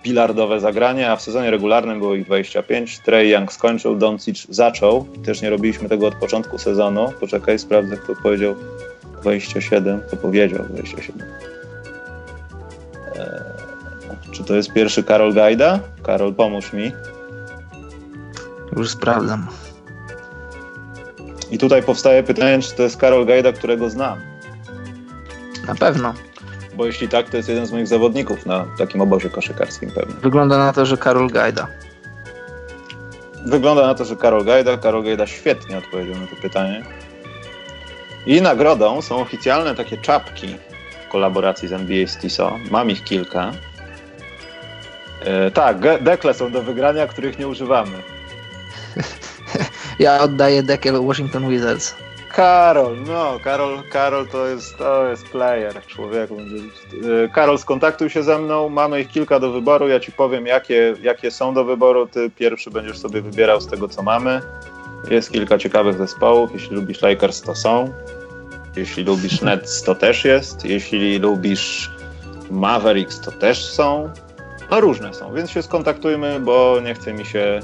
bilardowe 0.03 0.61
zagranie, 0.61 1.11
a 1.11 1.17
w 1.17 1.23
sezonie 1.23 1.51
regularnym 1.51 1.99
było 1.99 2.15
ich 2.15 2.27
25. 2.27 2.99
Trey 2.99 3.31
Young 3.31 3.53
skończył, 3.53 3.97
Doncic 3.97 4.47
zaczął. 4.49 5.07
Też 5.25 5.43
nie 5.43 5.51
robiliśmy 5.51 5.89
tego 5.89 6.07
od 6.07 6.15
początku 6.15 6.59
sezonu. 6.59 7.13
Poczekaj, 7.21 7.59
sprawdzę, 7.59 7.97
kto 7.97 8.15
powiedział 8.23 8.55
27, 9.21 10.01
kto 10.09 10.17
powiedział 10.17 10.65
27. 10.65 11.27
Eee, 13.17 14.33
czy 14.33 14.45
to 14.45 14.55
jest 14.55 14.73
pierwszy 14.73 15.03
Karol 15.03 15.35
Gajda? 15.35 15.81
Karol, 16.03 16.35
pomóż 16.35 16.73
mi. 16.73 16.93
Już 18.77 18.91
sprawdzam. 18.91 19.47
I 21.53 21.59
tutaj 21.59 21.83
powstaje 21.83 22.23
pytanie, 22.23 22.63
czy 22.63 22.75
to 22.75 22.83
jest 22.83 22.97
Karol 22.97 23.27
Gajda, 23.27 23.53
którego 23.53 23.91
znam. 23.91 24.21
Na 25.67 25.75
pewno. 25.75 26.15
Bo 26.75 26.87
jeśli 26.87 27.09
tak, 27.09 27.31
to 27.31 27.37
jest 27.37 27.49
jeden 27.49 27.67
z 27.67 27.73
moich 27.73 27.87
zawodników 27.87 28.47
na 28.47 28.67
takim 28.79 29.01
obozie 29.01 29.31
koszykarskim 29.31 29.91
pewnie. 29.91 30.15
Wygląda 30.15 30.59
na 30.59 30.73
to, 30.73 30.87
że 30.87 30.97
Karol 30.97 31.29
Gajda. 31.29 31.67
Wygląda 33.47 33.87
na 33.87 33.95
to, 33.95 34.05
że 34.05 34.17
Karol 34.17 34.45
Gajda. 34.45 34.77
Karol 34.77 35.05
Gajda 35.05 35.27
świetnie 35.27 35.79
odpowiedział 35.79 36.21
na 36.21 36.27
to 36.27 36.37
pytanie. 36.37 36.85
I 38.27 38.43
nagrodą 38.43 39.03
są 39.03 39.17
oficjalne 39.17 39.75
takie 39.75 39.97
czapki 39.97 40.57
w 41.07 41.13
kolaboracji 41.13 41.69
z 41.69 41.73
NBA 41.73 42.07
z 42.07 42.19
TISO. 42.19 42.59
Mam 42.71 42.91
ich 42.91 43.05
kilka. 43.05 43.53
E, 45.25 45.51
tak, 45.51 46.03
dekle 46.03 46.35
są 46.35 46.53
do 46.53 46.63
wygrania, 46.63 47.07
których 47.07 47.39
nie 47.39 47.49
używamy. 47.49 47.97
Ja 49.99 50.21
oddaję 50.21 50.63
dekiel 50.63 51.07
Washington 51.07 51.49
Wizards. 51.49 51.95
Karol, 52.33 52.97
no, 53.07 53.39
Karol, 53.45 53.83
Karol 53.91 54.27
to 54.27 54.47
jest, 54.47 54.79
to 54.79 55.07
jest 55.07 55.29
player, 55.29 55.87
człowieku. 55.87 56.37
E, 57.25 57.29
Karol, 57.29 57.59
skontaktuj 57.59 58.11
się 58.11 58.23
ze 58.23 58.39
mną, 58.39 58.69
mamy 58.69 59.01
ich 59.01 59.09
kilka 59.09 59.41
do 59.41 59.53
wyboru, 59.53 59.89
ja 59.89 60.01
ci 60.01 60.13
powiem, 60.13 60.47
jakie, 60.47 60.95
jakie 61.03 61.31
są 61.31 61.55
do 61.55 61.65
wyboru, 61.65 62.07
ty 62.07 62.31
pierwszy 62.31 62.71
będziesz 62.71 62.99
sobie 62.99 63.21
wybierał 63.21 63.61
z 63.61 63.67
tego, 63.67 63.89
co 63.89 64.03
mamy. 64.03 64.41
Jest 65.11 65.33
kilka 65.33 65.59
ciekawych 65.59 65.99
zespołów, 65.99 66.51
jeśli 66.55 66.77
lubisz 66.77 67.03
Lakers, 67.03 67.43
to 67.43 67.55
są. 67.55 67.93
Jeśli 68.77 69.05
lubisz 69.05 69.43
Nets, 69.43 69.83
to 69.83 69.95
też 69.95 70.25
jest. 70.25 70.65
Jeśli 70.65 71.19
lubisz 71.19 71.91
Mavericks, 72.51 73.21
to 73.21 73.33
też 73.33 73.65
są. 73.65 74.11
No 74.71 74.81
różne 74.81 75.15
są, 75.15 75.35
więc 75.35 75.51
się 75.51 75.63
skontaktujmy, 75.63 76.41
bo 76.41 76.81
nie 76.85 76.95
chce 76.95 77.13
mi 77.13 77.25
się 77.25 77.61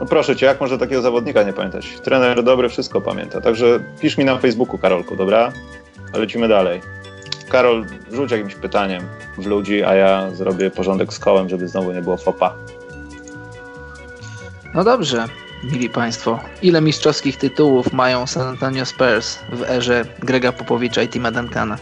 no 0.00 0.06
proszę 0.06 0.36
cię, 0.36 0.46
jak 0.46 0.60
można 0.60 0.78
takiego 0.78 1.02
zawodnika 1.02 1.42
nie 1.42 1.52
pamiętać? 1.52 2.00
Trener 2.02 2.42
dobry 2.42 2.68
wszystko 2.68 3.00
pamięta. 3.00 3.40
Także 3.40 3.80
pisz 4.00 4.18
mi 4.18 4.24
na 4.24 4.38
Facebooku, 4.38 4.78
Karolku, 4.78 5.16
dobra? 5.16 5.52
Lecimy 6.14 6.48
dalej. 6.48 6.80
Karol, 7.48 7.86
rzuć 8.12 8.30
jakimś 8.30 8.54
pytaniem 8.54 9.02
w 9.38 9.46
ludzi, 9.46 9.84
a 9.84 9.94
ja 9.94 10.30
zrobię 10.30 10.70
porządek 10.70 11.12
z 11.12 11.18
kołem, 11.18 11.48
żeby 11.48 11.68
znowu 11.68 11.92
nie 11.92 12.02
było 12.02 12.16
fopa. 12.16 12.54
No 14.74 14.84
dobrze, 14.84 15.24
mili 15.64 15.90
Państwo. 15.90 16.40
Ile 16.62 16.80
mistrzowskich 16.80 17.36
tytułów 17.36 17.92
mają 17.92 18.26
San 18.26 18.48
Antonio 18.48 18.86
Spurs 18.86 19.38
w 19.52 19.62
erze 19.62 20.04
Grega 20.18 20.52
Popowicza 20.52 21.02
i 21.02 21.08
Tima 21.08 21.30
Duncana? 21.30 21.76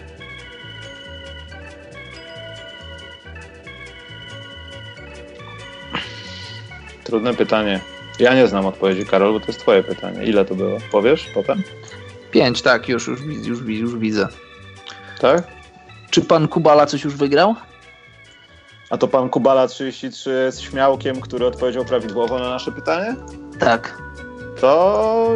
Trudne 7.05 7.35
pytanie. 7.35 7.81
Ja 8.19 8.35
nie 8.35 8.47
znam 8.47 8.67
odpowiedzi, 8.67 9.07
Karol, 9.07 9.33
bo 9.33 9.41
to 9.41 9.47
jest 9.47 9.61
twoje 9.61 9.83
pytanie. 9.83 10.25
Ile 10.25 10.45
to 10.45 10.55
było? 10.55 10.79
Powiesz 10.93 11.27
potem? 11.35 11.63
Pięć, 12.31 12.63
tak, 12.63 12.89
już, 12.89 13.07
już, 13.07 13.21
już, 13.47 13.59
już 13.67 13.97
widzę. 13.97 14.29
Tak? 15.21 15.43
Czy 16.11 16.21
pan 16.23 16.49
Kubala 16.49 16.87
coś 16.87 17.05
już 17.05 17.15
wygrał? 17.17 17.55
A 18.91 18.99
to 18.99 19.09
pan 19.09 19.29
Kubala 19.29 19.67
33 19.69 20.31
jest 20.45 20.61
śmiałkiem, 20.61 21.21
który 21.21 21.47
odpowiedział 21.47 21.85
prawidłowo 21.85 22.39
na 22.39 22.51
nasze 22.51 22.73
pytanie? 22.73 23.15
Tak, 23.59 23.99
To 24.61 25.31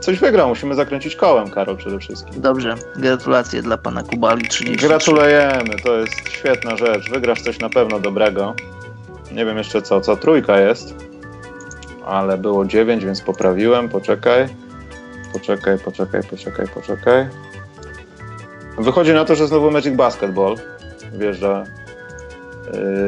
coś 0.00 0.18
wygrał. 0.18 0.48
Musimy 0.48 0.74
zakręcić 0.74 1.16
kołem, 1.16 1.50
Karol, 1.50 1.76
przede 1.76 1.98
wszystkim. 1.98 2.40
dobrze. 2.40 2.74
Gratulacje 2.96 3.62
dla 3.62 3.78
pana 3.78 4.02
Kubali 4.02 4.48
30. 4.48 4.86
Gratulujemy, 4.86 5.74
to 5.84 5.96
jest 5.96 6.12
świetna 6.30 6.76
rzecz. 6.76 7.10
Wygrasz 7.10 7.42
coś 7.42 7.58
na 7.58 7.68
pewno 7.68 8.00
dobrego. 8.00 8.54
Nie 9.32 9.44
wiem 9.44 9.58
jeszcze 9.58 9.82
co, 9.82 10.00
co 10.00 10.16
trójka 10.16 10.60
jest, 10.60 10.94
ale 12.06 12.38
było 12.38 12.66
dziewięć, 12.66 13.04
więc 13.04 13.20
poprawiłem. 13.20 13.88
Poczekaj, 13.88 14.48
poczekaj, 15.32 15.78
poczekaj, 15.78 16.22
poczekaj, 16.30 16.66
poczekaj. 16.74 17.26
Wychodzi 18.78 19.12
na 19.12 19.24
to, 19.24 19.34
że 19.34 19.46
znowu 19.46 19.70
Magic 19.70 19.96
Basketball 19.96 20.56
wjeżdża 21.12 21.64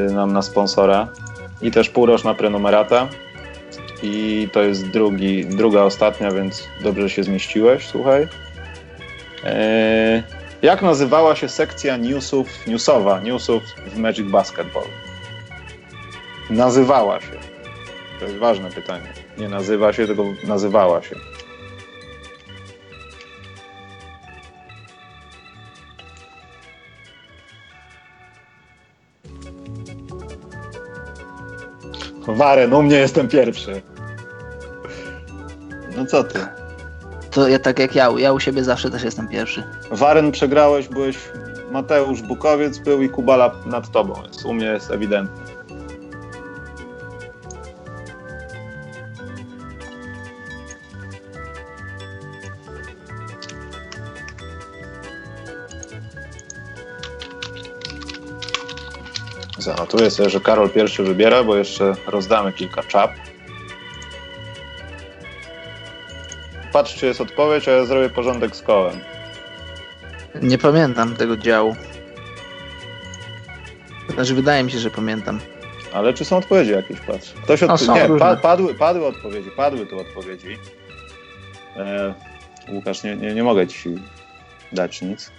yy, 0.07 0.15
nam 0.15 0.33
na 0.33 0.43
sponsora 0.43 1.09
i 1.63 1.71
też 1.71 1.91
półroczna 1.91 2.35
prenumerata. 2.35 3.09
I 4.03 4.49
to 4.53 4.63
jest 4.63 4.89
drugi, 4.89 5.47
druga 5.47 5.83
ostatnia, 5.83 6.31
więc 6.31 6.69
dobrze 6.83 7.11
się 7.11 7.25
zmieściłeś, 7.25 7.87
słuchaj. 7.87 8.23
Yy, 8.23 8.29
jak 10.63 10.83
nazywała 10.83 11.37
się 11.37 11.49
sekcja 11.49 11.97
newsów, 11.97 12.67
newsowa, 12.67 13.21
newsów 13.21 13.63
w 13.87 13.99
Magic 13.99 14.31
Basketball? 14.31 14.85
Nazywała 16.51 17.21
się. 17.21 17.52
To 18.23 18.27
jest 18.27 18.39
ważne 18.39 18.71
pytanie. 18.71 19.13
Nie 19.39 19.49
nazywa 19.49 19.93
się, 19.93 20.07
tylko 20.07 20.25
nazywała 20.45 21.03
się. 21.03 21.17
Waren, 32.27 32.73
u 32.73 32.83
mnie 32.83 32.97
jestem 32.97 33.29
pierwszy. 33.29 33.83
No 35.97 36.07
co 36.07 36.25
ty? 36.25 36.39
To 37.31 37.49
ja 37.49 37.59
tak 37.59 37.79
jak 37.79 37.95
ja, 37.95 38.09
ja 38.19 38.33
u 38.33 38.41
siebie 38.41 38.65
zawsze 38.65 38.91
też 38.91 39.03
jestem 39.03 39.29
pierwszy. 39.29 39.63
Waren 39.91 40.33
przegrałeś, 40.33 40.89
byłeś 40.89 41.19
Mateusz 41.71 42.23
Bukowiec 42.23 42.79
był 42.79 43.03
i 43.03 43.09
Kubala 43.09 43.55
nad 43.67 43.91
tobą. 43.91 44.15
Jest, 44.27 44.45
u 44.45 44.55
mnie 44.55 44.67
jest 44.67 44.91
ewidentny. 44.91 45.52
Zanotuję 59.63 60.11
sobie, 60.11 60.31
że 60.31 60.41
Karol 60.41 60.71
pierwszy 60.71 61.03
wybiera, 61.03 61.45
bo 61.45 61.57
jeszcze 61.57 61.95
rozdamy 62.07 62.53
kilka 62.53 62.83
czap. 62.83 63.13
Patrz, 66.73 66.95
czy 66.95 67.07
jest 67.07 67.21
odpowiedź, 67.21 67.69
a 67.69 67.71
ja 67.71 67.85
zrobię 67.85 68.11
porządek 68.11 68.57
z 68.57 68.63
kołem. 68.63 69.01
Nie 70.43 70.59
pamiętam 70.59 71.17
tego 71.17 71.37
działu. 71.37 71.77
Znaczy, 74.15 74.35
wydaje 74.35 74.65
mi 74.65 74.71
się, 74.71 74.79
że 74.79 74.91
pamiętam. 74.91 75.41
Ale 75.95 76.15
czy 76.15 76.25
są 76.25 76.37
odpowiedzi 76.37 76.71
jakieś, 76.73 77.01
patrz. 77.01 77.33
Ktoś 77.45 77.61
No, 77.61 77.67
odp- 77.69 77.87
są 77.87 77.95
Nie, 77.95 78.19
pa- 78.19 78.37
padły, 78.37 78.75
padły 78.75 79.07
odpowiedzi, 79.07 79.51
padły 79.51 79.87
tu 79.87 80.01
odpowiedzi. 80.01 80.59
E, 81.77 82.15
Łukasz, 82.73 83.03
nie, 83.03 83.17
nie, 83.17 83.35
nie 83.35 83.43
mogę 83.43 83.67
ci 83.67 83.95
dać 84.73 85.03
nic. 85.03 85.31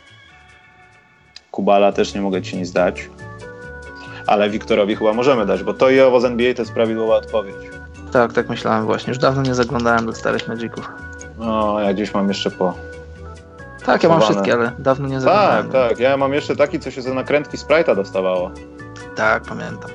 Kubala 1.51 1.91
też 1.91 2.13
nie 2.13 2.21
mogę 2.21 2.41
ci 2.41 2.57
nic 2.57 2.71
dać. 2.71 3.09
Ale 4.27 4.49
Wiktorowi 4.49 4.95
chyba 4.95 5.13
możemy 5.13 5.45
dać, 5.45 5.63
bo 5.63 5.73
to 5.73 5.89
i 5.89 5.99
owo 5.99 6.19
z 6.21 6.25
NBA 6.25 6.53
to 6.53 6.61
jest 6.61 6.73
prawidłowa 6.73 7.15
odpowiedź. 7.15 7.55
Tak, 8.11 8.33
tak 8.33 8.49
myślałem 8.49 8.85
właśnie. 8.85 9.11
Już 9.11 9.17
dawno 9.17 9.41
nie 9.41 9.55
zaglądałem 9.55 10.05
do 10.05 10.13
starych 10.13 10.47
Magiców. 10.47 10.89
No, 11.37 11.79
ja 11.79 11.93
gdzieś 11.93 12.13
mam 12.13 12.27
jeszcze 12.27 12.51
po. 12.51 12.73
Tak, 13.85 14.03
ja 14.03 14.09
mam 14.09 14.21
wszystkie, 14.21 14.53
ale 14.53 14.71
dawno 14.79 15.07
nie 15.07 15.13
Tak, 15.13 15.21
zaglądałem. 15.23 15.89
tak. 15.89 15.99
Ja 15.99 16.17
mam 16.17 16.33
jeszcze 16.33 16.55
taki, 16.55 16.79
co 16.79 16.91
się 16.91 17.01
za 17.01 17.13
nakrętki 17.13 17.57
Sprite'a 17.57 17.95
dostawało. 17.95 18.51
tak, 19.15 19.43
pamiętam. 19.43 19.89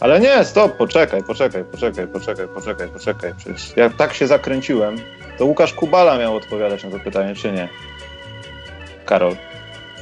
Ale 0.00 0.20
nie, 0.20 0.44
stop, 0.44 0.76
poczekaj, 0.76 1.22
poczekaj, 1.22 1.64
poczekaj, 1.64 2.06
poczekaj, 2.08 2.48
poczekaj, 2.48 2.88
poczekaj. 2.88 3.32
Przecież 3.38 3.76
ja 3.76 3.90
tak 3.90 4.14
się 4.14 4.26
zakręciłem, 4.26 4.96
to 5.38 5.44
Łukasz 5.46 5.72
Kubala 5.72 6.18
miał 6.18 6.36
odpowiadać 6.36 6.84
na 6.84 6.90
to 6.90 6.98
pytanie, 7.00 7.34
czy 7.34 7.52
nie? 7.52 7.68
Karol. 9.06 9.36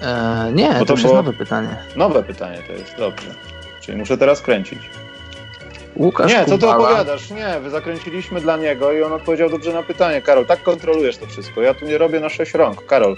E, 0.02 0.50
nie, 0.52 0.68
Bo 0.72 0.78
to, 0.78 0.84
to 0.84 0.92
już 0.92 1.02
jest 1.02 1.14
nowe 1.14 1.32
pytanie. 1.32 1.76
Nowe 1.96 2.22
pytanie 2.22 2.58
to 2.66 2.72
jest, 2.72 2.96
dobrze. 2.98 3.28
Czyli 3.80 3.98
muszę 3.98 4.18
teraz 4.18 4.40
kręcić. 4.40 4.78
Łukasz 5.96 6.32
nie, 6.32 6.44
co 6.44 6.58
ty 6.58 6.68
opowiadasz? 6.68 7.30
Nie, 7.30 7.60
wy 7.60 7.70
zakręciliśmy 7.70 8.40
dla 8.40 8.56
niego 8.56 8.92
i 8.92 9.02
on 9.02 9.12
odpowiedział 9.12 9.50
dobrze 9.50 9.72
na 9.72 9.82
pytanie. 9.82 10.22
Karol, 10.22 10.46
tak 10.46 10.62
kontrolujesz 10.62 11.16
to 11.16 11.26
wszystko. 11.26 11.62
Ja 11.62 11.74
tu 11.74 11.84
nie 11.84 11.98
robię 11.98 12.20
na 12.20 12.28
sześć 12.28 12.54
rąk. 12.54 12.86
Karol, 12.86 13.16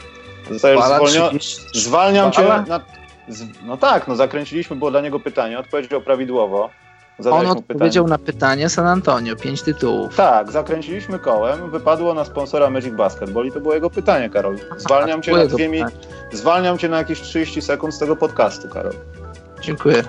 zostajesz 0.51 0.81
zwolniony. 0.85 1.39
30. 1.39 1.81
Zwalniam 1.81 2.33
cię 2.33 2.43
Kubala? 2.43 2.63
na... 2.69 2.81
z- 3.29 3.63
No 3.65 3.77
tak, 3.77 4.09
no 4.09 4.17
zakręciliśmy, 4.17 4.77
było 4.77 4.91
dla 4.91 5.01
niego 5.01 5.21
pytanie, 5.21 5.59
odpowiedział 5.59 6.01
prawidłowo. 6.01 6.71
On 7.19 7.25
Zadałeś 7.25 7.47
mu 7.47 7.53
odpowiedział 7.53 8.05
pytanie. 8.05 8.21
na 8.21 8.33
pytanie 8.33 8.69
San 8.69 8.87
Antonio, 8.87 9.37
pięć 9.37 9.63
tytułów. 9.63 10.17
Tak, 10.17 10.53
zakręciliśmy 10.53 11.19
kołem, 11.19 11.71
wypadło 11.71 12.15
na 12.15 12.25
sponsora 12.25 12.71
Magic 12.71 12.95
Basketball 12.95 13.47
i 13.47 13.53
to 13.53 13.61
było 13.61 13.75
jego 13.75 13.91
pytanie, 13.91 14.31
Karol. 14.31 14.57
Zwalniam 14.77 15.23
cię 15.23 15.33
na 15.33 15.47
dwie 15.47 15.69
mi... 15.69 15.79
pytanie. 15.79 15.97
Zwalniam 16.33 16.79
cię 16.79 16.89
na 16.89 16.99
jakieś 16.99 17.21
30 17.21 17.63
sekund 17.63 17.95
z 17.95 17.99
tego 17.99 18.17
podcastu, 18.17 18.69
Karol. 18.69 18.93
Dziękuję. 19.61 20.03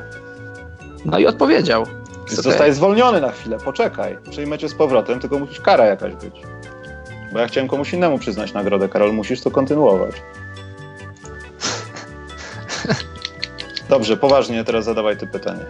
No 1.05 1.19
i 1.19 1.27
odpowiedział. 1.27 1.85
Zostajesz 2.27 2.75
zwolniony 2.75 3.21
na 3.21 3.31
chwilę, 3.31 3.57
poczekaj. 3.65 4.17
Przyjmę 4.29 4.57
cię 4.57 4.69
z 4.69 4.75
powrotem, 4.75 5.19
tylko 5.19 5.39
musisz 5.39 5.61
kara 5.61 5.85
jakaś 5.85 6.13
być. 6.13 6.41
Bo 7.33 7.39
ja 7.39 7.47
chciałem 7.47 7.67
komuś 7.67 7.93
innemu 7.93 8.19
przyznać 8.19 8.53
nagrodę, 8.53 8.89
Karol, 8.89 9.13
musisz 9.13 9.41
to 9.41 9.51
kontynuować. 9.51 10.15
Dobrze, 13.89 14.17
poważnie, 14.17 14.63
teraz 14.63 14.85
zadawaj 14.85 15.17
ty 15.17 15.27
pytanie. 15.27 15.65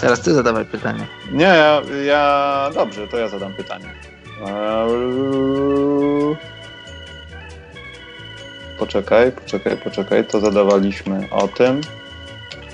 Teraz 0.00 0.20
ty 0.20 0.34
zadawaj 0.34 0.64
pytanie. 0.64 1.06
Nie, 1.32 1.44
ja, 1.44 1.82
ja... 2.06 2.70
Dobrze, 2.74 3.08
to 3.08 3.18
ja 3.18 3.28
zadam 3.28 3.54
pytanie. 3.54 3.94
Eee, 4.46 6.36
Poczekaj, 8.78 9.32
poczekaj, 9.32 9.76
poczekaj, 9.76 10.24
to 10.24 10.40
zadawaliśmy 10.40 11.28
o 11.30 11.48
tym. 11.48 11.80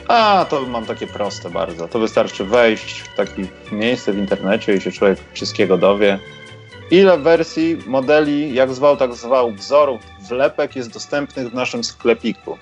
A, 0.08 0.46
to 0.50 0.60
mam 0.60 0.86
takie 0.86 1.06
proste 1.06 1.50
bardzo. 1.50 1.88
To 1.88 1.98
wystarczy 1.98 2.44
wejść 2.44 3.00
w 3.00 3.16
takie 3.16 3.46
miejsce 3.72 4.12
w 4.12 4.18
internecie 4.18 4.74
i 4.74 4.80
się 4.80 4.92
człowiek 4.92 5.18
wszystkiego 5.32 5.78
dowie. 5.78 6.18
Ile 6.90 7.18
wersji, 7.18 7.78
modeli, 7.86 8.54
jak 8.54 8.72
zwał, 8.72 8.96
tak 8.96 9.14
zwał, 9.14 9.52
wzorów, 9.52 10.00
wlepek 10.28 10.76
jest 10.76 10.92
dostępnych 10.92 11.50
w 11.50 11.54
naszym 11.54 11.84
sklepiku? 11.84 12.58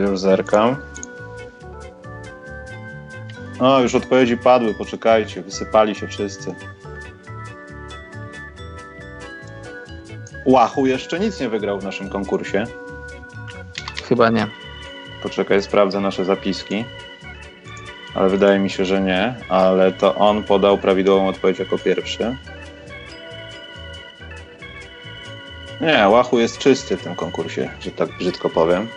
Już 0.00 0.20
zerkam. 0.20 0.76
O, 3.58 3.80
już 3.80 3.94
odpowiedzi 3.94 4.36
padły, 4.36 4.74
poczekajcie, 4.74 5.42
wysypali 5.42 5.94
się 5.94 6.08
wszyscy. 6.08 6.54
Łachu 10.44 10.86
jeszcze 10.86 11.20
nic 11.20 11.40
nie 11.40 11.48
wygrał 11.48 11.80
w 11.80 11.84
naszym 11.84 12.08
konkursie. 12.08 12.64
Chyba 14.08 14.30
nie. 14.30 14.46
Poczekaj, 15.22 15.62
sprawdzę 15.62 16.00
nasze 16.00 16.24
zapiski. 16.24 16.84
Ale 18.14 18.28
wydaje 18.28 18.58
mi 18.58 18.70
się, 18.70 18.84
że 18.84 19.00
nie. 19.00 19.34
Ale 19.48 19.92
to 19.92 20.14
on 20.14 20.42
podał 20.42 20.78
prawidłową 20.78 21.28
odpowiedź 21.28 21.58
jako 21.58 21.78
pierwszy. 21.78 22.36
Nie, 25.80 26.08
Łachu 26.08 26.38
jest 26.38 26.58
czysty 26.58 26.96
w 26.96 27.02
tym 27.02 27.14
konkursie, 27.14 27.70
że 27.80 27.90
tak 27.90 28.08
brzydko 28.18 28.50
powiem. 28.50 28.88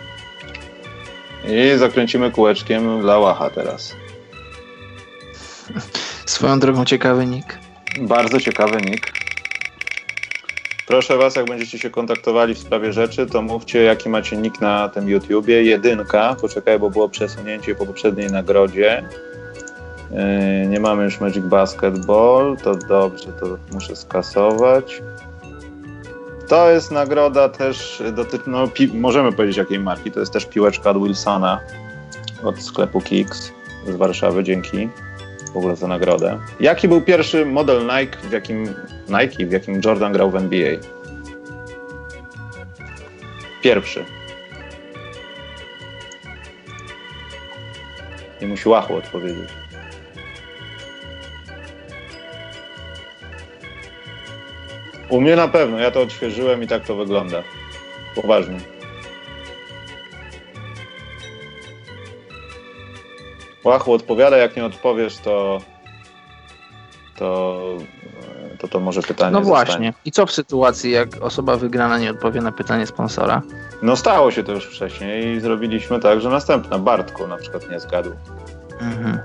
I 1.48 1.78
zakręcimy 1.78 2.30
kółeczkiem 2.30 3.00
dla 3.00 3.18
Łacha 3.18 3.50
teraz. 3.50 3.96
Swoją 6.26 6.60
drogą 6.60 6.84
ciekawy 6.84 7.26
nick. 7.26 7.58
Bardzo 8.00 8.40
ciekawy 8.40 8.80
nick. 8.80 9.12
Proszę 10.86 11.16
Was, 11.16 11.36
jak 11.36 11.46
będziecie 11.46 11.78
się 11.78 11.90
kontaktowali 11.90 12.54
w 12.54 12.58
sprawie 12.58 12.92
rzeczy, 12.92 13.26
to 13.26 13.42
mówcie, 13.42 13.82
jaki 13.82 14.08
macie 14.08 14.36
nick 14.36 14.60
na 14.60 14.88
tym 14.88 15.08
YouTubie. 15.08 15.62
Jedynka, 15.62 16.36
poczekaj, 16.40 16.78
bo 16.78 16.90
było 16.90 17.08
przesunięcie 17.08 17.74
po 17.74 17.86
poprzedniej 17.86 18.30
nagrodzie. 18.30 19.08
Yy, 20.10 20.66
nie 20.66 20.80
mamy 20.80 21.04
już 21.04 21.20
Magic 21.20 21.44
Basketball, 21.44 22.56
to 22.64 22.74
dobrze, 22.74 23.32
to 23.32 23.58
muszę 23.72 23.96
skasować. 23.96 25.02
To 26.48 26.70
jest 26.70 26.90
nagroda 26.90 27.48
też, 27.48 28.02
doty- 28.12 28.38
no, 28.46 28.68
możemy 28.94 29.32
powiedzieć 29.32 29.56
jakiej 29.56 29.78
marki, 29.78 30.10
to 30.10 30.20
jest 30.20 30.32
też 30.32 30.46
piłeczka 30.46 30.90
od 30.90 31.02
Wilsona 31.02 31.60
od 32.44 32.62
sklepu 32.62 33.00
Kicks 33.00 33.52
z 33.86 33.96
Warszawy, 33.96 34.44
dzięki 34.44 34.88
w 35.52 35.56
ogóle 35.56 35.76
za 35.76 35.88
nagrodę. 35.88 36.38
Jaki 36.60 36.88
był 36.88 37.00
pierwszy 37.02 37.46
model 37.46 37.82
Nike, 37.82 38.18
w 38.28 38.32
jakim 38.32 38.64
Nike, 39.08 39.46
w 39.46 39.52
jakim 39.52 39.80
Jordan 39.84 40.12
grał 40.12 40.30
w 40.30 40.36
NBA? 40.36 40.70
Pierwszy. 43.62 44.04
Nie 48.40 48.46
musi 48.48 48.68
łachu 48.68 48.96
odpowiedzieć. 48.96 49.48
U 55.14 55.20
mnie 55.20 55.36
na 55.36 55.48
pewno, 55.48 55.78
ja 55.78 55.90
to 55.90 56.00
odświeżyłem 56.00 56.62
i 56.62 56.66
tak 56.66 56.84
to 56.86 56.96
wygląda. 56.96 57.42
Poważnie. 58.14 58.60
Łachu 63.64 63.92
odpowiada, 63.92 64.36
jak 64.36 64.56
nie 64.56 64.64
odpowiesz, 64.64 65.16
to 65.18 65.60
to 67.16 67.60
to, 68.58 68.68
to 68.68 68.80
może 68.80 69.02
pytanie 69.02 69.32
No 69.32 69.38
zostanie. 69.44 69.64
właśnie. 69.66 69.92
I 70.04 70.12
co 70.12 70.26
w 70.26 70.32
sytuacji, 70.32 70.90
jak 70.90 71.08
osoba 71.20 71.56
wygrana 71.56 71.98
nie 71.98 72.10
odpowie 72.10 72.40
na 72.40 72.52
pytanie 72.52 72.86
sponsora? 72.86 73.42
No 73.82 73.96
stało 73.96 74.30
się 74.30 74.42
to 74.44 74.52
już 74.52 74.64
wcześniej 74.66 75.26
i 75.36 75.40
zrobiliśmy 75.40 76.00
tak, 76.00 76.20
że 76.20 76.28
następna, 76.28 76.78
Bartku 76.78 77.26
na 77.26 77.36
przykład 77.36 77.70
nie 77.70 77.80
zgadł. 77.80 78.10
Mhm. 78.80 79.18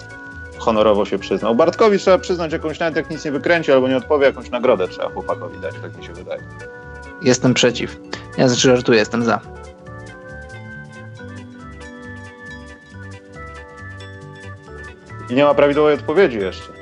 Honorowo 0.59 1.05
się 1.05 1.19
przyznał. 1.19 1.55
Bartkowi 1.55 1.99
trzeba 1.99 2.17
przyznać 2.17 2.51
jakąś, 2.53 2.79
nawet 2.79 2.95
jak 2.95 3.09
nic 3.09 3.25
nie 3.25 3.31
wykręci 3.31 3.71
albo 3.71 3.87
nie 3.87 3.97
odpowie, 3.97 4.25
jakąś 4.25 4.49
nagrodę 4.49 4.87
trzeba 4.87 5.09
chłopakowi 5.09 5.59
dać, 5.59 5.75
tak 5.81 5.97
mi 5.97 6.05
się 6.05 6.13
wydaje. 6.13 6.41
Jestem 7.21 7.53
przeciw. 7.53 7.99
Ja 8.37 8.47
znaczy 8.47 8.67
żartuję, 8.67 8.99
jestem 8.99 9.23
za. 9.23 9.39
I 15.29 15.33
nie 15.33 15.43
ma 15.43 15.53
prawidłowej 15.53 15.95
odpowiedzi 15.95 16.37
jeszcze. 16.37 16.73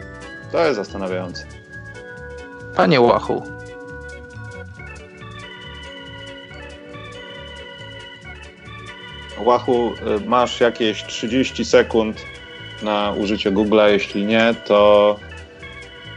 To 0.51 0.65
jest 0.65 0.75
zastanawiające. 0.75 1.45
Panie 2.75 3.01
Łachu. 3.01 3.43
Łachu, 9.39 9.91
y, 10.17 10.25
masz 10.25 10.59
jakieś 10.59 11.03
30 11.03 11.65
sekund 11.65 12.21
na 12.81 13.13
użycie 13.17 13.51
Google'a. 13.51 13.87
Jeśli 13.87 14.25
nie, 14.25 14.55
to, 14.65 15.15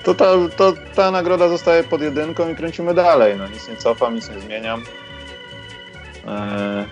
to, 0.05 0.15
ta, 0.15 0.25
to 0.57 0.73
ta 0.95 1.11
nagroda 1.11 1.49
zostaje 1.49 1.85
pod 1.85 2.01
jedynką 2.01 2.49
i 2.49 2.57
kręcimy 2.57 2.95
dalej. 2.95 3.35
No, 3.39 3.49
nic 3.49 3.69
nie 3.69 3.77
cofam, 3.77 4.15
nic 4.15 4.31
nie 4.31 4.41
zmieniam. 4.41 4.83
E, 6.27 6.85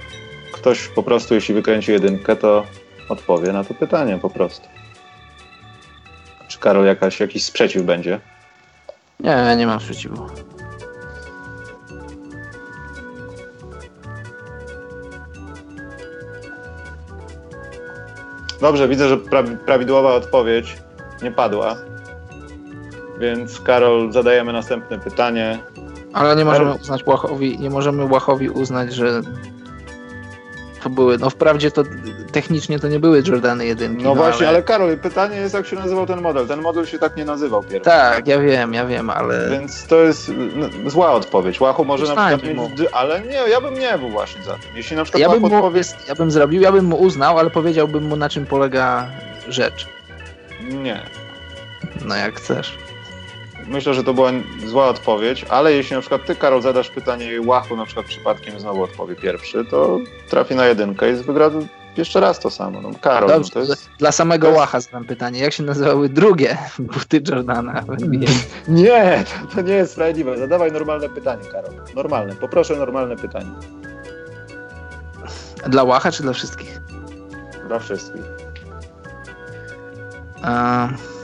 ktoś 0.52 0.88
po 0.88 1.02
prostu, 1.02 1.34
jeśli 1.34 1.54
wykręci 1.54 1.92
jedynkę, 1.92 2.36
to 2.36 2.64
odpowie 3.08 3.52
na 3.52 3.64
to 3.64 3.74
pytanie 3.74 4.18
po 4.22 4.30
prostu. 4.30 4.68
Czy 6.48 6.58
Karol 6.58 6.86
jakaś, 6.86 7.20
jakiś 7.20 7.44
sprzeciw 7.44 7.82
będzie? 7.82 8.20
Nie, 9.20 9.56
nie 9.56 9.66
mam 9.66 9.80
sprzeciwu. 9.80 10.26
Dobrze, 18.60 18.88
widzę, 18.88 19.08
że 19.08 19.16
pra 19.16 19.42
prawidłowa 19.42 20.14
odpowiedź 20.14 20.76
nie 21.22 21.30
padła. 21.30 21.76
Więc 23.18 23.60
Karol, 23.60 24.12
zadajemy 24.12 24.52
następne 24.52 24.98
pytanie. 24.98 25.58
Ale 26.12 26.36
nie 26.36 26.44
możemy 26.44 26.74
uznać 26.74 27.06
Łachowi, 27.06 27.58
nie 27.58 27.70
możemy 27.70 28.04
Łachowi 28.04 28.50
uznać, 28.50 28.94
że 28.94 29.20
to 30.78 30.90
były, 30.90 31.18
no 31.18 31.30
wprawdzie 31.30 31.70
to 31.70 31.82
technicznie 32.32 32.78
to 32.78 32.88
nie 32.88 33.00
były 33.00 33.22
Jordany 33.26 33.66
jedynki. 33.66 34.02
No, 34.02 34.08
no 34.08 34.14
właśnie, 34.14 34.48
ale... 34.48 34.56
ale 34.56 34.62
Karol, 34.62 34.98
pytanie 34.98 35.36
jest 35.36 35.54
jak 35.54 35.66
się 35.66 35.76
nazywał 35.76 36.06
ten 36.06 36.20
model. 36.20 36.46
Ten 36.46 36.60
model 36.60 36.86
się 36.86 36.98
tak 36.98 37.16
nie 37.16 37.24
nazywał 37.24 37.62
pierwszy. 37.62 37.90
Tak, 37.90 38.26
ja 38.26 38.40
wiem, 38.40 38.74
ja 38.74 38.86
wiem, 38.86 39.10
ale... 39.10 39.50
Więc 39.50 39.86
to 39.86 39.96
jest 39.96 40.30
no, 40.54 40.90
zła 40.90 41.12
odpowiedź. 41.12 41.60
Łachu 41.60 41.84
może 41.84 42.04
Uznajmy 42.04 42.30
na 42.30 42.38
przykład 42.38 42.70
mieć... 42.78 42.88
Ale 42.92 43.20
nie, 43.20 43.50
ja 43.50 43.60
bym 43.60 43.74
nie 43.74 43.98
był 43.98 44.08
właśnie 44.08 44.42
za 44.42 44.52
tym. 44.52 44.76
Jeśli 44.76 44.96
na 44.96 45.04
przykład 45.04 45.20
ja 45.20 45.28
bym, 45.28 45.40
mu, 45.40 45.56
odpowie... 45.56 45.80
ja 46.08 46.14
bym 46.14 46.30
zrobił, 46.30 46.62
ja 46.62 46.72
bym 46.72 46.84
mu 46.84 46.96
uznał, 46.96 47.38
ale 47.38 47.50
powiedziałbym 47.50 48.04
mu 48.04 48.16
na 48.16 48.28
czym 48.28 48.46
polega 48.46 49.06
rzecz. 49.48 49.88
Nie. 50.60 51.02
No 52.04 52.16
jak 52.16 52.34
chcesz. 52.34 52.78
Myślę, 53.68 53.94
że 53.94 54.04
to 54.04 54.14
była 54.14 54.30
zła 54.66 54.88
odpowiedź, 54.88 55.46
ale 55.48 55.72
jeśli 55.72 55.96
na 55.96 56.00
przykład 56.00 56.26
ty, 56.26 56.36
Karol, 56.36 56.62
zadasz 56.62 56.90
pytanie 56.90 57.34
i 57.34 57.40
Łachu 57.40 57.76
na 57.76 57.84
przykład 57.86 58.06
przypadkiem 58.06 58.60
znowu 58.60 58.82
odpowie 58.82 59.16
pierwszy, 59.16 59.64
to 59.64 59.98
trafi 60.30 60.54
na 60.54 60.66
jedynkę 60.66 61.12
i 61.12 61.14
wygra 61.14 61.50
jeszcze 61.96 62.20
raz 62.20 62.40
to 62.40 62.50
samo. 62.50 62.80
No, 62.80 62.90
Karol, 63.00 63.28
Dobrze, 63.28 63.50
to 63.50 63.60
jest... 63.60 63.90
Dla 63.98 64.12
samego 64.12 64.46
jest... 64.46 64.58
Łacha 64.58 64.80
zadam 64.80 65.04
pytanie. 65.04 65.40
Jak 65.40 65.52
się 65.52 65.62
nazywały 65.62 66.08
drugie 66.08 66.58
buty 66.78 67.22
Jordana 67.28 67.82
w 67.82 67.90
NBA? 67.90 68.30
Nie, 68.68 69.24
to 69.54 69.60
nie 69.60 69.74
jest 69.74 69.92
sprawiedliwe. 69.92 70.38
Zadawaj 70.38 70.72
normalne 70.72 71.08
pytanie, 71.08 71.44
Karol. 71.52 71.72
Normalne. 71.94 72.36
Poproszę 72.36 72.76
normalne 72.76 73.16
pytanie. 73.16 73.50
Dla 75.66 75.84
Łacha 75.84 76.12
czy 76.12 76.22
dla 76.22 76.32
wszystkich? 76.32 76.80
Dla 77.68 77.78
wszystkich. 77.78 78.22
Um 80.44 81.17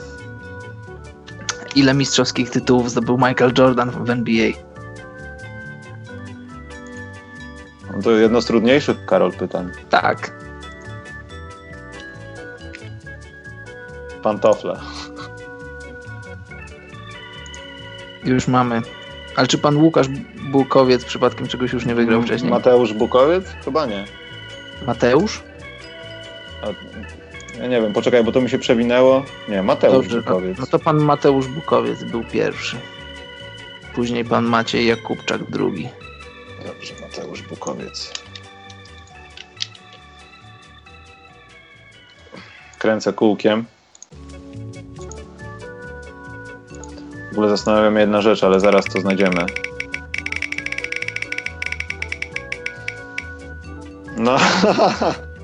ile 1.75 1.93
mistrzowskich 1.93 2.49
tytułów 2.49 2.91
zdobył 2.91 3.17
Michael 3.17 3.53
Jordan 3.57 3.91
w 3.91 4.09
NBA? 4.09 4.51
No 7.95 8.01
to 8.01 8.11
jedno 8.11 8.41
z 8.41 8.45
trudniejszych, 8.45 9.05
Karol, 9.05 9.31
pytań. 9.31 9.71
Tak. 9.89 10.45
Pantofle. 14.23 14.79
Już 18.23 18.47
mamy. 18.47 18.81
Ale 19.35 19.47
czy 19.47 19.57
pan 19.57 19.77
Łukasz 19.77 20.07
Bukowiec 20.51 21.05
przypadkiem 21.05 21.47
czegoś 21.47 21.73
już 21.73 21.85
nie 21.85 21.95
wygrał 21.95 22.21
wcześniej? 22.21 22.51
Mateusz 22.51 22.93
Bukowiec? 22.93 23.45
Chyba 23.65 23.85
nie. 23.85 24.05
Mateusz? 24.87 25.43
A, 26.61 26.67
ja 27.59 27.67
nie 27.67 27.81
wiem, 27.81 27.93
poczekaj, 27.93 28.23
bo 28.23 28.31
to 28.31 28.41
mi 28.41 28.49
się 28.49 28.59
przewinęło. 28.59 29.23
Nie, 29.49 29.63
Mateusz 29.63 30.07
Dobrze, 30.07 30.21
Bukowiec. 30.21 30.57
No 30.57 30.67
to 30.67 30.79
pan 30.79 30.97
Mateusz 30.97 31.47
Bukowiec 31.47 32.03
był 32.03 32.23
pierwszy. 32.23 32.77
Później 33.95 34.25
pan 34.25 34.45
Maciej 34.45 34.87
Jakubczak 34.87 35.51
drugi. 35.51 35.89
Dobrze, 36.65 36.93
Mateusz 37.01 37.41
Bukowiec. 37.41 38.13
Kręcę 42.79 43.13
kółkiem. 43.13 43.65
W 47.29 47.31
ogóle 47.31 47.49
zastanawiam 47.49 47.93
się 47.93 47.99
jedna 47.99 48.21
rzecz, 48.21 48.43
ale 48.43 48.59
zaraz 48.59 48.85
to 48.85 49.01
znajdziemy. 49.01 49.45
No. 54.17 54.37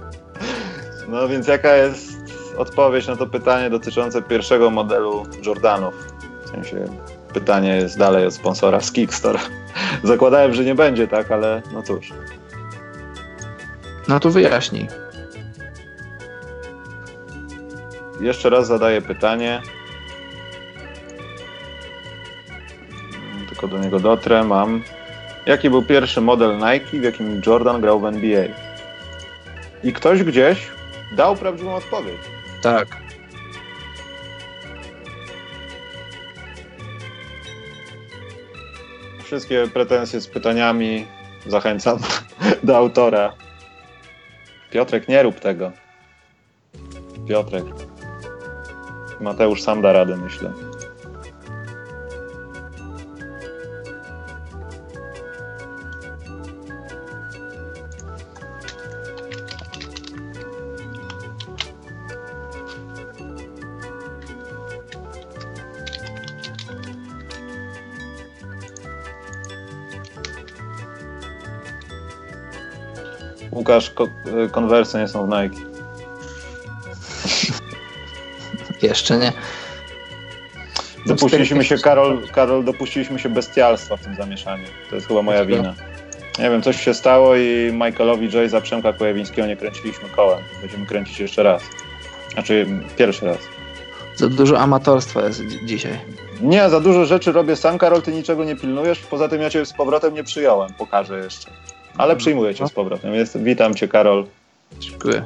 No 1.12 1.28
więc 1.28 1.48
jaka 1.48 1.76
jest 1.76 2.18
odpowiedź 2.58 3.08
na 3.08 3.16
to 3.16 3.28
pytanie 3.28 3.70
dotyczące 3.70 4.22
pierwszego 4.22 4.70
modelu 4.70 5.24
Jordanów? 5.46 5.94
W 6.46 6.50
sensie 6.50 6.86
pytanie 7.34 7.76
jest 7.76 7.98
dalej 7.98 8.26
od 8.26 8.34
sponsora 8.34 8.82
z 8.82 8.92
Kickstarter. 8.92 9.52
Zakładałem, 10.04 10.54
że 10.54 10.64
nie 10.64 10.76
będzie 10.76 11.08
tak, 11.08 11.32
ale 11.32 11.62
no 11.74 11.84
cóż. 11.84 12.14
No 14.08 14.20
to 14.20 14.30
wyjaśnij. 14.30 14.88
Jeszcze 18.22 18.50
raz 18.50 18.68
zadaję 18.68 19.02
pytanie. 19.02 19.62
Tylko 23.50 23.68
do 23.68 23.78
niego 23.78 24.00
dotrę. 24.00 24.44
Mam. 24.44 24.84
Jaki 25.46 25.70
był 25.70 25.82
pierwszy 25.82 26.22
model 26.22 26.58
Nike, 26.58 27.00
w 27.00 27.04
jakim 27.04 27.42
Jordan 27.46 27.82
grał 27.82 28.00
w 28.00 28.06
NBA? 28.06 28.44
I 29.84 29.94
ktoś 29.94 30.24
gdzieś 30.24 30.81
dał 31.12 31.36
prawdziwą 31.36 31.76
odpowiedź. 31.76 32.22
Tak. 32.62 32.88
Wszystkie 39.24 39.68
pretensje 39.74 40.22
z 40.22 40.28
pytaniami 40.28 41.06
zachęcam 41.48 42.00
do 42.64 42.78
autora. 42.78 43.34
Piotrek, 44.72 45.08
nie 45.08 45.24
rób 45.24 45.40
tego. 45.40 45.72
Piotrek. 47.28 47.66
Mateusz 49.22 49.62
sam 49.62 49.82
da 49.82 49.94
radę, 49.94 50.18
myślę. 50.18 50.54
Łukasz, 73.72 73.92
ko 73.92 74.08
konwersy 74.52 74.98
nie 74.98 75.08
są 75.08 75.26
w 75.26 75.30
Nike. 75.30 75.56
Jeszcze 78.82 79.18
nie. 79.18 79.32
Dopuściliśmy 81.06 81.64
się, 81.64 81.78
Karol, 81.78 82.28
Karol, 82.32 82.64
dopuściliśmy 82.64 83.20
się 83.20 83.30
bestialstwa 83.30 83.98
w 83.98 84.02
tym 84.02 84.16
zamieszaniu. 84.16 84.66
To 84.90 84.96
jest 84.96 85.08
chyba 85.08 85.22
moja 85.22 85.46
wina. 85.46 85.74
Nie 86.40 86.50
wiem, 86.50 86.62
coś 86.62 86.84
się 86.84 86.94
stało 86.94 87.36
i 87.36 87.72
Michaelowi 87.74 88.50
za 88.50 88.62
Przemka 88.62 88.94
Kojawińskiego 88.94 89.48
nie 89.48 89.58
kręciliśmy 89.58 90.10
kołem. 90.10 90.40
Będziemy 90.62 90.86
kręcić 90.86 91.20
jeszcze 91.20 91.44
raz. 91.44 91.64
Znaczy 92.34 92.68
pierwszy 92.98 93.26
raz. 93.26 93.38
Za 94.16 94.28
dużo 94.30 94.60
amatorstwa 94.60 95.22
jest 95.22 95.42
dzisiaj. 95.66 96.00
Nie, 96.42 96.70
za 96.70 96.80
dużo 96.80 97.06
rzeczy 97.06 97.32
robię 97.32 97.56
sam, 97.56 97.78
Karol, 97.78 98.02
ty 98.02 98.12
niczego 98.12 98.44
nie 98.44 98.56
pilnujesz. 98.56 99.00
Poza 99.00 99.28
tym 99.28 99.42
ja 99.42 99.50
cię 99.50 99.66
z 99.66 99.74
powrotem 99.74 100.14
nie 100.14 100.24
przyjąłem. 100.24 100.74
Pokażę 100.74 101.20
jeszcze. 101.20 101.52
Ale 101.98 102.16
przyjmuję 102.16 102.56
cię 102.56 102.68
z 102.68 102.72
powrotem. 102.72 103.14
Jest, 103.14 103.38
witam 103.38 103.76
cię, 103.76 103.88
Karol. 103.88 104.26
Dziękuję. 104.80 105.24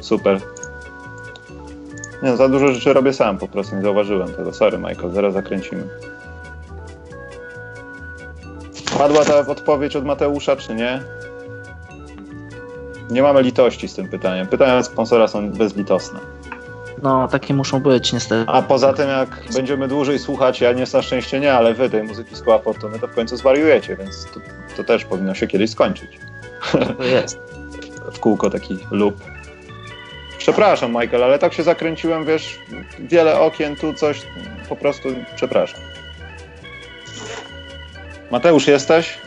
Super. 0.00 0.40
Nie, 2.22 2.36
za 2.36 2.48
dużo 2.48 2.72
rzeczy 2.72 2.92
robię 2.92 3.12
sam, 3.12 3.38
po 3.38 3.48
prostu 3.48 3.76
nie 3.76 3.82
zauważyłem 3.82 4.34
tego. 4.34 4.52
Sorry, 4.52 4.78
Michael, 4.78 5.10
zaraz 5.12 5.34
zakręcimy. 5.34 5.88
Padła 8.98 9.24
ta 9.24 9.38
odpowiedź 9.38 9.96
od 9.96 10.04
Mateusza, 10.04 10.56
czy 10.56 10.74
nie? 10.74 11.02
Nie 13.10 13.22
mamy 13.22 13.42
litości 13.42 13.88
z 13.88 13.94
tym 13.94 14.08
pytaniem. 14.08 14.46
Pytania 14.46 14.78
od 14.78 14.86
sponsora 14.86 15.28
są 15.28 15.50
bezlitosne. 15.50 16.20
No, 17.02 17.28
takie 17.28 17.54
muszą 17.54 17.80
być, 17.80 18.12
niestety. 18.12 18.50
A 18.50 18.62
poza 18.62 18.92
tym, 18.92 19.08
jak 19.08 19.28
będziemy 19.54 19.88
dłużej 19.88 20.18
słuchać, 20.18 20.60
ja 20.60 20.72
nie 20.72 20.84
na 20.94 21.02
szczęście 21.02 21.40
nie, 21.40 21.54
ale 21.54 21.74
wy 21.74 21.90
tej 21.90 22.02
muzyki 22.02 22.36
z 22.36 22.42
koła 22.42 22.58
Fortuny, 22.58 22.98
to 22.98 23.08
w 23.08 23.14
końcu 23.14 23.36
zwariujecie, 23.36 23.96
więc 23.96 24.28
to, 24.80 24.84
też 24.84 25.04
powinno 25.04 25.34
się 25.34 25.46
kiedyś 25.46 25.70
skończyć. 25.70 26.18
To 26.98 27.04
jest. 27.04 27.38
w 28.14 28.20
kółko 28.20 28.50
taki 28.50 28.78
loop. 28.90 29.14
Przepraszam, 30.38 30.90
Michael, 30.90 31.24
ale 31.24 31.38
tak 31.38 31.52
się 31.52 31.62
zakręciłem, 31.62 32.24
wiesz, 32.24 32.58
wiele 32.98 33.40
okien, 33.40 33.76
tu 33.76 33.94
coś, 33.94 34.22
po 34.68 34.76
prostu 34.76 35.08
przepraszam. 35.36 35.80
Mateusz, 38.30 38.66
jesteś? 38.66 39.18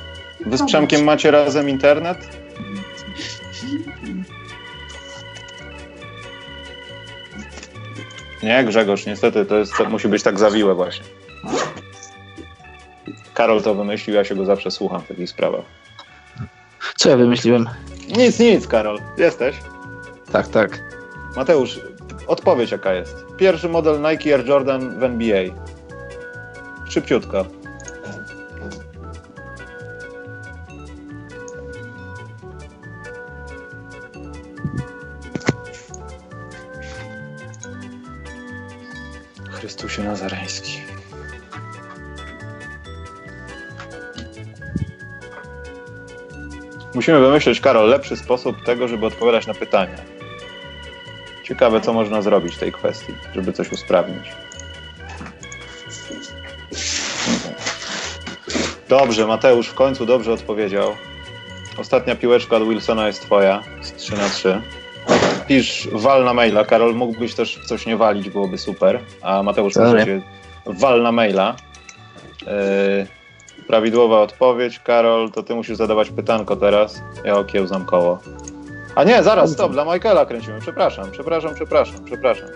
Wy 0.45 0.57
z 0.57 0.65
Przemkiem 0.65 1.03
macie 1.03 1.31
razem 1.31 1.69
internet? 1.69 2.17
Nie, 8.43 8.63
Grzegorz, 8.63 9.05
niestety 9.05 9.45
to, 9.45 9.57
jest, 9.57 9.77
to 9.77 9.85
musi 9.85 10.07
być 10.07 10.23
tak 10.23 10.39
zawiłe 10.39 10.75
właśnie. 10.75 11.05
Karol 13.33 13.61
to 13.61 13.75
wymyślił, 13.75 14.15
ja 14.15 14.23
się 14.23 14.35
go 14.35 14.45
zawsze 14.45 14.71
słucham 14.71 15.01
w 15.01 15.07
takich 15.07 15.29
sprawach. 15.29 15.65
Co 16.95 17.09
ja 17.09 17.17
wymyśliłem? 17.17 17.69
Nic, 18.17 18.39
nic, 18.39 18.67
Karol. 18.67 18.99
Jesteś? 19.17 19.55
Tak, 20.31 20.47
tak. 20.47 20.83
Mateusz, 21.35 21.79
odpowiedź 22.27 22.71
jaka 22.71 22.93
jest. 22.93 23.25
Pierwszy 23.37 23.69
model 23.69 24.01
Nike 24.01 24.33
Air 24.33 24.47
Jordan 24.47 24.99
w 24.99 25.03
NBA. 25.03 25.43
Szybciutko. 26.89 27.45
Chrystusie 39.51 40.03
Nazareński. 40.03 40.82
Musimy 46.95 47.19
wymyślić, 47.19 47.59
Karol, 47.59 47.89
lepszy 47.89 48.17
sposób 48.17 48.63
tego, 48.65 48.87
żeby 48.87 49.05
odpowiadać 49.05 49.47
na 49.47 49.53
pytania. 49.53 49.97
Ciekawe, 51.43 51.81
co 51.81 51.93
można 51.93 52.21
zrobić 52.21 52.55
w 52.55 52.59
tej 52.59 52.71
kwestii, 52.71 53.13
żeby 53.35 53.53
coś 53.53 53.71
usprawnić. 53.71 54.31
Dobrze, 58.89 59.27
Mateusz 59.27 59.67
w 59.67 59.73
końcu 59.73 60.05
dobrze 60.05 60.33
odpowiedział. 60.33 60.95
Ostatnia 61.77 62.15
piłeczka 62.15 62.55
od 62.55 62.69
Wilsona 62.69 63.07
jest 63.07 63.21
twoja 63.21 63.63
z 63.81 63.93
3 63.93 64.17
na 64.17 64.29
3. 64.29 64.61
Pisz 65.47 65.87
wal 65.91 66.23
na 66.23 66.33
maila. 66.33 66.65
Karol, 66.65 66.95
mógłbyś 66.95 67.35
też 67.35 67.57
w 67.57 67.65
coś 67.65 67.85
nie 67.85 67.97
walić, 67.97 68.29
byłoby 68.29 68.57
super. 68.57 68.99
A 69.21 69.43
Mateusz, 69.43 69.73
proszę 69.73 70.05
cię, 70.05 70.21
wal 70.65 71.01
na 71.01 71.11
maila. 71.11 71.55
Yy, 72.41 73.07
prawidłowa 73.63 74.21
odpowiedź. 74.21 74.79
Karol, 74.79 75.31
to 75.31 75.43
ty 75.43 75.55
musisz 75.55 75.77
zadawać 75.77 76.09
pytanko 76.09 76.55
teraz. 76.55 77.01
Ja 77.25 77.37
okiełzam 77.37 77.85
koło. 77.85 78.19
A 78.95 79.03
nie, 79.03 79.23
zaraz, 79.23 79.51
stop, 79.51 79.71
dla 79.71 79.85
Michaela 79.93 80.25
kręcimy. 80.25 80.59
Przepraszam, 80.59 81.11
przepraszam, 81.11 81.55
przepraszam, 81.55 82.05
przepraszam. 82.05 82.47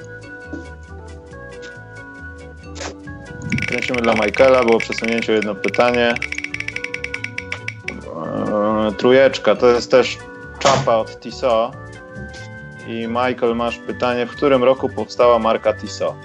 Kręcimy 3.67 4.01
dla 4.01 4.13
Michaela, 4.13 4.63
było 4.63 4.77
przesunięcie 4.77 5.31
o 5.31 5.35
jedno 5.35 5.55
pytanie. 5.55 6.13
Eee, 7.87 8.93
Trójeczka, 8.97 9.55
to 9.55 9.67
jest 9.67 9.91
też 9.91 10.17
czapa 10.59 10.95
od 10.95 11.19
Tissot. 11.19 11.71
I 12.87 13.07
Michael, 13.07 13.55
masz 13.55 13.77
pytanie, 13.77 14.25
w 14.25 14.31
którym 14.31 14.63
roku 14.63 14.89
powstała 14.89 15.39
marka 15.39 15.73
Tissot? 15.73 16.15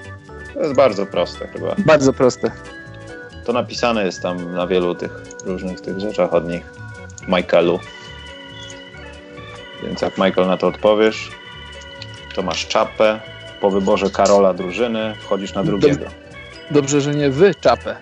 To 0.54 0.60
jest 0.60 0.74
bardzo 0.74 1.06
proste 1.06 1.48
chyba. 1.48 1.74
Bardzo 1.86 2.12
proste. 2.12 2.50
To 3.44 3.52
napisane 3.52 4.04
jest 4.04 4.22
tam 4.22 4.52
na 4.54 4.66
wielu 4.66 4.94
tych 4.94 5.22
różnych 5.44 5.80
tych 5.80 6.00
rzeczach 6.00 6.34
od 6.34 6.48
nich. 6.48 6.62
Michaelu. 7.28 7.80
Więc 9.82 10.02
jak 10.02 10.18
Michael 10.18 10.46
na 10.46 10.56
to 10.56 10.66
odpowiesz, 10.66 11.30
to 12.34 12.42
masz 12.42 12.66
czapę. 12.66 13.20
Po 13.60 13.70
wyborze 13.70 14.10
Karola 14.10 14.54
drużyny 14.54 15.14
wchodzisz 15.20 15.54
na 15.54 15.64
drugiego. 15.64 16.06
Dobrze, 16.70 17.00
że 17.00 17.14
nie 17.14 17.30
wy 17.30 17.54
czapę. 17.54 17.96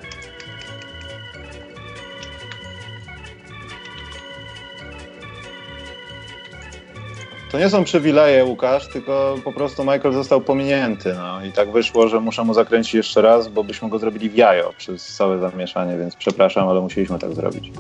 To 7.53 7.59
nie 7.59 7.71
są 7.71 7.85
przywileje, 7.85 8.45
Łukasz, 8.45 8.89
tylko 8.89 9.35
po 9.45 9.53
prostu 9.53 9.83
Michael 9.83 10.13
został 10.13 10.41
pominięty. 10.41 11.15
No. 11.15 11.45
I 11.45 11.53
tak 11.53 11.73
wyszło, 11.73 12.09
że 12.09 12.21
muszę 12.21 12.45
mu 12.45 12.55
zakręcić 12.55 12.95
jeszcze 12.95 13.23
raz, 13.23 13.49
bo 13.49 13.65
byśmy 13.65 13.89
go 13.89 13.99
zrobili 13.99 14.31
w 14.31 14.35
jajo 14.35 14.73
przez 14.79 15.07
całe 15.07 15.39
zamieszanie, 15.39 15.99
więc 15.99 16.17
przepraszam, 16.17 16.69
ale 16.69 16.81
musieliśmy 16.81 17.19
tak 17.19 17.35
zrobić. 17.35 17.73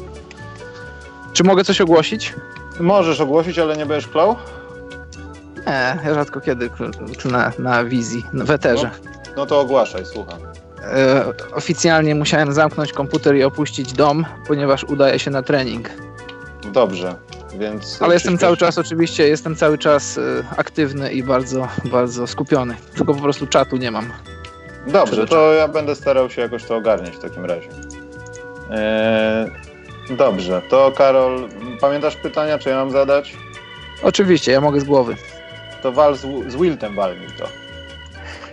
Czy 1.32 1.44
mogę 1.44 1.64
coś 1.64 1.80
ogłosić? 1.80 2.34
Możesz 2.80 3.20
ogłosić, 3.20 3.58
ale 3.58 3.76
nie 3.76 3.86
będziesz 3.86 4.10
klął? 4.10 4.36
Nie, 5.66 6.14
rzadko 6.14 6.40
kiedy 6.40 6.70
na, 7.24 7.52
na 7.58 7.84
wizji, 7.84 8.24
w 8.32 8.50
eterze. 8.50 8.90
No 9.36 9.46
to 9.46 9.60
ogłaszaj, 9.60 10.06
słucham. 10.06 10.38
E, 10.84 11.24
oficjalnie 11.54 12.14
musiałem 12.14 12.52
zamknąć 12.52 12.92
komputer 12.92 13.36
i 13.36 13.44
opuścić 13.44 13.92
dom, 13.92 14.24
ponieważ 14.48 14.84
udaje 14.84 15.18
się 15.18 15.30
na 15.30 15.42
trening. 15.42 15.90
Dobrze, 16.72 17.14
więc... 17.60 18.02
Ale 18.02 18.14
jestem 18.14 18.38
cały 18.38 18.56
czas 18.56 18.78
oczywiście, 18.78 19.28
jestem 19.28 19.56
cały 19.56 19.78
czas 19.78 20.18
e, 20.18 20.22
aktywny 20.56 21.12
i 21.12 21.22
bardzo, 21.22 21.68
bardzo 21.84 22.26
skupiony. 22.26 22.76
Tylko 22.94 23.14
po 23.14 23.20
prostu 23.20 23.46
czatu 23.46 23.76
nie 23.76 23.90
mam. 23.90 24.12
Dobrze, 24.86 25.26
to 25.26 25.52
ja 25.52 25.68
będę 25.68 25.94
starał 25.94 26.30
się 26.30 26.42
jakoś 26.42 26.64
to 26.64 26.76
ogarniać 26.76 27.16
w 27.16 27.18
takim 27.18 27.44
razie. 27.44 27.68
Eee, 28.70 29.50
dobrze, 30.16 30.62
to 30.68 30.92
Karol, 30.92 31.48
pamiętasz 31.80 32.16
pytania, 32.16 32.58
czy 32.58 32.68
ja 32.68 32.76
mam 32.76 32.90
zadać? 32.90 33.36
Oczywiście, 34.02 34.52
ja 34.52 34.60
mogę 34.60 34.80
z 34.80 34.84
głowy. 34.84 35.16
To 35.82 35.92
wal 35.92 36.16
z, 36.16 36.20
z 36.48 36.56
Wiltem 36.56 36.94
walnij 36.94 37.28
to. 37.38 37.48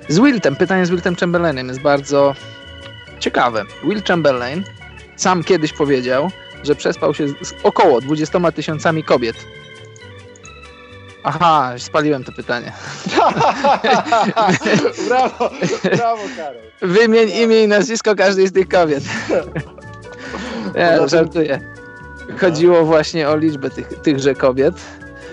Z 0.07 0.19
Wiltem, 0.19 0.55
pytanie 0.55 0.85
z 0.85 0.89
Wiltem 0.89 1.15
Chamberlainem 1.15 1.67
jest 1.67 1.81
bardzo 1.81 2.35
ciekawe. 3.19 3.63
Will 3.83 4.03
Chamberlain 4.03 4.63
sam 5.15 5.43
kiedyś 5.43 5.73
powiedział, 5.73 6.31
że 6.67 6.75
przespał 6.75 7.13
się 7.13 7.27
z 7.27 7.33
około 7.63 8.01
20 8.01 8.51
tysiącami 8.51 9.03
kobiet. 9.03 9.35
Aha, 11.23 11.73
spaliłem 11.77 12.23
to 12.23 12.31
pytanie. 12.31 12.71
brawo, 15.07 15.49
brawo 15.97 16.21
Karol. 16.37 16.61
Wymień 16.81 17.29
imię 17.29 17.63
i 17.63 17.67
nazwisko 17.67 18.15
każdej 18.15 18.47
z 18.47 18.51
tych 18.51 18.67
kobiet. 18.67 19.03
Tym- 20.73 21.09
żartuję. 21.09 21.59
Chodziło 22.41 22.85
właśnie 22.85 23.29
o 23.29 23.37
liczbę 23.37 23.69
tych, 23.69 23.87
tychże 23.87 24.35
kobiet. 24.35 24.75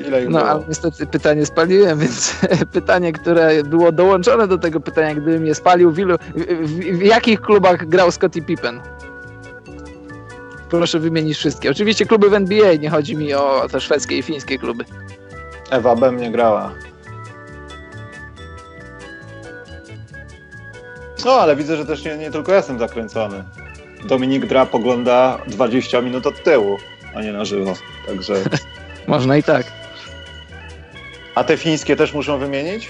Ile 0.01 0.25
No, 0.25 0.39
było? 0.39 0.51
ale 0.51 0.65
niestety 0.69 1.07
pytanie 1.07 1.47
spaliłem, 1.47 1.99
więc 1.99 2.35
pytanie, 2.73 3.13
które 3.13 3.63
było 3.63 3.93
dołączone 3.93 4.49
do 4.49 4.59
tego 4.59 4.81
pytania, 4.81 5.15
gdybym 5.15 5.47
je 5.47 5.55
spalił, 5.55 5.91
w, 5.91 5.99
ilu, 5.99 6.17
w, 6.35 6.67
w, 6.67 6.99
w 6.99 7.03
jakich 7.03 7.41
klubach 7.41 7.87
grał 7.87 8.11
Scottie 8.11 8.43
Pippen? 8.43 8.81
Proszę 10.79 11.01
wymienić 11.01 11.37
wszystkie. 11.37 11.71
Oczywiście 11.71 12.07
kluby 12.07 12.31
w 12.31 12.35
NBA, 12.35 12.75
nie 12.75 12.91
chodzi 12.91 13.17
mi 13.17 13.35
o 13.35 13.69
te 13.73 13.81
szwedzkie 13.81 14.19
i 14.19 14.23
fińskie 14.23 14.59
kluby. 14.59 14.85
Ewa 15.71 15.97
B 15.97 16.13
mnie 16.13 16.31
grała. 16.31 16.75
No, 21.25 21.33
ale 21.33 21.57
widzę, 21.57 21.77
że 21.77 21.87
też 21.87 22.05
nie, 22.05 22.17
nie 22.17 22.31
tylko 22.31 22.53
ja 22.53 22.57
jestem 22.57 22.79
zakręcony. 22.79 23.45
Dominik 24.05 24.47
Dra 24.47 24.67
pogląda 24.67 25.39
20 25.47 26.01
minut 26.01 26.27
od 26.27 26.43
tyłu, 26.43 26.79
a 27.15 27.23
nie 27.23 27.33
na 27.33 27.45
żywo. 27.45 27.75
Także. 28.07 28.35
Można 29.07 29.37
i 29.37 29.43
tak. 29.43 29.67
A 31.35 31.45
te 31.45 31.57
fińskie 31.57 31.97
też 31.97 32.15
muszą 32.15 32.39
wymienić? 32.39 32.89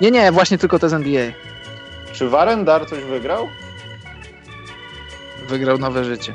Nie, 0.00 0.10
nie, 0.10 0.32
właśnie 0.32 0.58
tylko 0.58 0.78
te 0.78 0.88
z 0.88 0.92
NBA. 0.92 1.26
Czy 2.12 2.28
Warendar 2.28 2.86
coś 2.88 3.04
wygrał? 3.04 3.48
Wygrał 5.48 5.78
nowe 5.78 6.04
życie. 6.04 6.32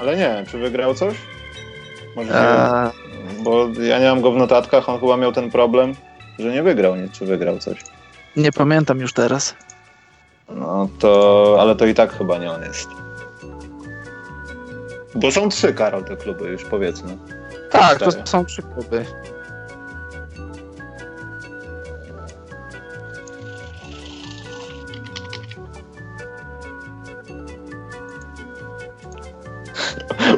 Ale 0.00 0.16
nie, 0.16 0.44
czy 0.50 0.58
wygrał 0.58 0.94
coś? 0.94 1.16
Może 2.16 2.28
nie 2.32 2.38
Eee, 2.38 2.90
bo 3.44 3.68
ja 3.82 3.98
nie 3.98 4.06
mam 4.06 4.20
go 4.20 4.32
w 4.32 4.36
notatkach, 4.36 4.88
on 4.88 5.00
chyba 5.00 5.16
miał 5.16 5.32
ten 5.32 5.50
problem, 5.50 5.94
że 6.38 6.50
nie 6.52 6.62
wygrał, 6.62 6.96
nie, 6.96 7.08
czy 7.08 7.26
wygrał 7.26 7.58
coś. 7.58 7.84
nie 8.36 8.52
pamiętam 8.52 9.00
już 9.00 9.12
teraz. 9.12 9.54
No 10.48 10.88
to, 10.98 11.56
ale 11.60 11.76
to 11.76 11.86
i 11.86 11.94
tak 11.94 12.12
chyba 12.18 12.38
nie 12.38 12.52
on 12.52 12.62
jest. 12.62 12.88
Bo 15.14 15.30
są 15.30 15.48
trzy, 15.48 15.74
Karol, 15.74 16.04
te 16.04 16.16
kluby, 16.16 16.48
już 16.48 16.64
powiedzmy. 16.64 17.16
Tak, 17.70 17.98
to 17.98 18.10
są 18.24 18.44
trzy 18.44 18.62
kluby. 18.62 19.04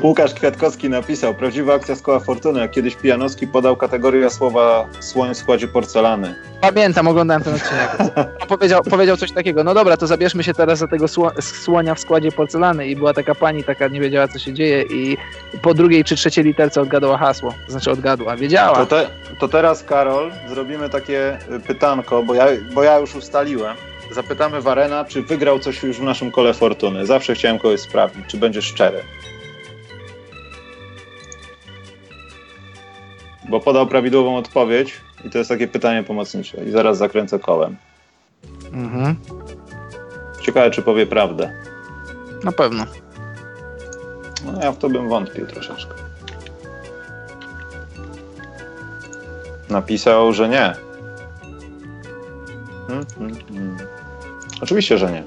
Łukasz 0.02 0.34
Kwiatkowski 0.34 0.90
napisał, 0.90 1.34
prawdziwa 1.34 1.74
akcja 1.74 1.94
z 1.94 2.02
koła 2.02 2.20
Fortuny, 2.20 2.60
jak 2.60 2.70
kiedyś 2.70 2.96
Pijanowski 2.96 3.46
podał 3.46 3.76
kategorię 3.76 4.30
słowa 4.30 4.88
słoń 5.00 5.34
w 5.34 5.38
składzie 5.38 5.68
porcelany. 5.68 6.34
Pamiętam, 6.60 7.08
oglądałem 7.08 7.42
ten 7.42 7.54
odcinek. 7.54 7.90
powiedział, 8.48 8.82
powiedział 8.82 9.16
coś 9.16 9.32
takiego, 9.32 9.64
no 9.64 9.74
dobra, 9.74 9.96
to 9.96 10.06
zabierzmy 10.06 10.44
się 10.44 10.54
teraz 10.54 10.78
za 10.78 10.88
tego 10.88 11.06
słonia 11.40 11.94
w 11.94 12.00
składzie 12.00 12.32
porcelany 12.32 12.86
i 12.86 12.96
była 12.96 13.14
taka 13.14 13.34
pani, 13.34 13.64
taka 13.64 13.88
nie 13.88 14.00
wiedziała 14.00 14.28
co 14.28 14.38
się 14.38 14.52
dzieje 14.52 14.82
i 14.82 15.16
po 15.62 15.74
drugiej 15.74 16.04
czy 16.04 16.16
trzeciej 16.16 16.44
literce 16.44 16.80
odgadła 16.80 17.18
hasło, 17.18 17.54
znaczy 17.68 17.90
odgadła, 17.90 18.36
wiedziała. 18.36 18.76
To, 18.76 18.86
te, 18.86 19.06
to 19.40 19.48
teraz 19.48 19.82
Karol, 19.82 20.32
zrobimy 20.48 20.88
takie 20.88 21.38
pytanko, 21.66 22.22
bo 22.22 22.34
ja, 22.34 22.46
bo 22.74 22.82
ja 22.82 22.98
już 22.98 23.14
ustaliłem. 23.14 23.76
Zapytamy 24.10 24.60
Warena, 24.60 25.04
czy 25.04 25.22
wygrał 25.22 25.58
coś 25.58 25.82
już 25.82 25.96
w 25.96 26.02
naszym 26.02 26.30
kole 26.30 26.54
Fortuny. 26.54 27.06
Zawsze 27.06 27.34
chciałem 27.34 27.58
kogoś 27.58 27.80
sprawdzić, 27.80 28.26
czy 28.26 28.36
będzie 28.36 28.62
szczery. 28.62 29.02
Bo 33.48 33.60
podał 33.60 33.86
prawidłową 33.86 34.36
odpowiedź 34.36 35.00
i 35.24 35.30
to 35.30 35.38
jest 35.38 35.50
takie 35.50 35.68
pytanie 35.68 36.02
pomocnicze 36.02 36.64
i 36.64 36.70
zaraz 36.70 36.98
zakręcę 36.98 37.38
kołem. 37.38 37.76
Mhm. 38.72 39.16
Ciekawe, 40.42 40.70
czy 40.70 40.82
powie 40.82 41.06
prawdę. 41.06 41.52
Na 42.44 42.52
pewno. 42.52 42.84
No 44.44 44.62
ja 44.62 44.72
w 44.72 44.78
to 44.78 44.88
bym 44.88 45.08
wątpił 45.08 45.46
troszeczkę. 45.46 45.94
Napisał, 49.68 50.32
że 50.32 50.48
nie. 50.48 50.74
Hmm, 52.86 53.06
hmm, 53.18 53.36
hmm. 53.48 53.76
Oczywiście, 54.60 54.98
że 54.98 55.12
nie. 55.12 55.22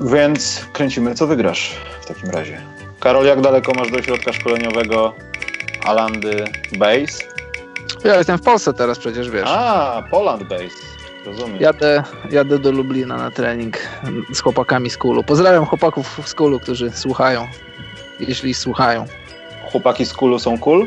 Więc 0.00 0.66
kręcimy, 0.72 1.14
co 1.14 1.26
wygrasz 1.26 1.76
w 2.00 2.06
takim 2.06 2.30
razie. 2.30 2.69
Karol, 3.00 3.26
jak 3.26 3.40
daleko 3.40 3.72
masz 3.72 3.90
do 3.90 4.02
środka 4.02 4.32
szkoleniowego 4.32 5.14
Alandy 5.84 6.44
Base? 6.78 7.24
Ja 8.04 8.16
jestem 8.16 8.38
w 8.38 8.42
Polsce 8.42 8.74
teraz 8.74 8.98
przecież, 8.98 9.30
wiesz. 9.30 9.44
A, 9.46 10.02
Poland 10.10 10.42
Base. 10.42 10.90
Rozumiem. 11.26 11.60
Jadę, 11.60 12.02
jadę 12.30 12.58
do 12.58 12.72
Lublina 12.72 13.16
na 13.16 13.30
trening 13.30 13.78
z 14.32 14.40
chłopakami 14.40 14.90
z 14.90 14.96
Kulu. 14.96 15.24
Pozdrawiam 15.24 15.66
chłopaków 15.66 16.20
z 16.24 16.34
Kulu, 16.34 16.60
którzy 16.60 16.90
słuchają, 16.90 17.48
jeśli 18.20 18.54
słuchają. 18.54 19.04
Chłopaki 19.72 20.06
z 20.06 20.12
Kulu 20.12 20.38
są 20.38 20.58
cool? 20.58 20.86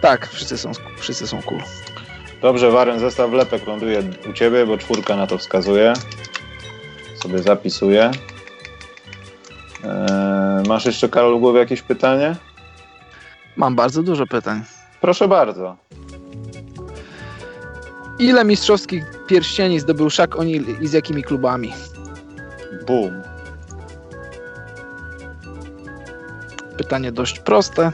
Tak, 0.00 0.28
wszyscy 0.28 0.58
są, 0.58 0.72
wszyscy 0.98 1.26
są 1.26 1.42
cool. 1.42 1.60
Dobrze, 2.42 2.70
Waren, 2.70 3.00
zestaw 3.00 3.32
lepek 3.32 3.66
ląduje 3.66 4.02
u 4.30 4.32
Ciebie, 4.32 4.66
bo 4.66 4.78
czwórka 4.78 5.16
na 5.16 5.26
to 5.26 5.38
wskazuje. 5.38 5.92
Sobie 7.22 7.38
zapisuję. 7.38 8.10
Eee, 9.84 10.68
masz 10.68 10.86
jeszcze, 10.86 11.08
Karol, 11.08 11.36
w 11.36 11.40
głowie 11.40 11.60
jakieś 11.60 11.82
pytanie? 11.82 12.36
Mam 13.56 13.76
bardzo 13.76 14.02
dużo 14.02 14.26
pytań. 14.26 14.62
Proszę 15.00 15.28
bardzo. 15.28 15.76
Ile 18.18 18.44
mistrzowskich 18.44 19.04
pierścieni 19.26 19.80
zdobył 19.80 20.10
Shaq 20.10 20.28
O'Neal 20.36 20.82
i 20.82 20.86
z 20.86 20.92
jakimi 20.92 21.22
klubami? 21.22 21.72
Boom. 22.86 23.22
Pytanie 26.78 27.12
dość 27.12 27.38
proste. 27.38 27.92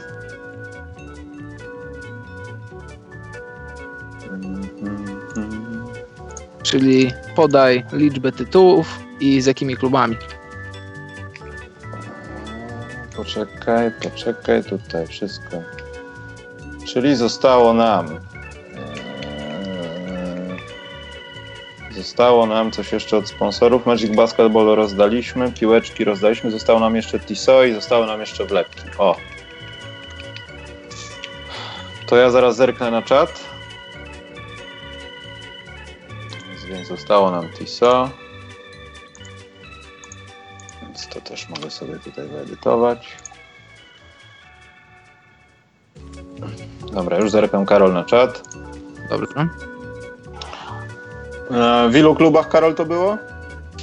Czyli 6.63 7.11
podaj 7.35 7.83
liczbę 7.93 8.31
tytułów 8.31 8.99
i 9.19 9.41
z 9.41 9.45
jakimi 9.45 9.75
klubami. 9.77 10.17
Poczekaj, 13.21 13.91
poczekaj, 14.03 14.63
tutaj 14.63 15.07
wszystko. 15.07 15.57
Czyli 16.87 17.15
zostało 17.15 17.73
nam. 17.73 18.07
Eee, 18.07 18.21
zostało 21.95 22.45
nam 22.45 22.71
coś 22.71 22.91
jeszcze 22.91 23.17
od 23.17 23.27
sponsorów. 23.27 23.85
Magic 23.85 24.15
Basketball 24.15 24.65
rozdaliśmy, 24.65 25.51
piłeczki 25.51 26.03
rozdaliśmy, 26.03 26.51
zostało 26.51 26.79
nam 26.79 26.95
jeszcze 26.95 27.19
Tiso 27.19 27.63
i 27.63 27.73
zostało 27.73 28.05
nam 28.05 28.19
jeszcze 28.19 28.45
wlepki. 28.45 28.81
O! 28.97 29.15
To 32.07 32.15
ja 32.15 32.29
zaraz 32.29 32.55
zerknę 32.55 32.91
na 32.91 33.01
czat. 33.01 33.43
Więc 36.69 36.87
zostało 36.87 37.31
nam 37.31 37.49
Tiso 37.49 38.20
to 41.13 41.21
też 41.21 41.49
mogę 41.49 41.71
sobie 41.71 41.99
tutaj 41.99 42.27
wyedytować. 42.27 43.17
Dobra, 46.93 47.17
już 47.17 47.31
zerkam 47.31 47.65
Karol 47.65 47.93
na 47.93 48.03
czat. 48.03 48.41
Dobrze. 49.09 49.47
E, 51.51 51.89
w 51.89 51.95
ilu 51.95 52.15
klubach, 52.15 52.49
Karol, 52.49 52.75
to 52.75 52.85
było? 52.85 53.17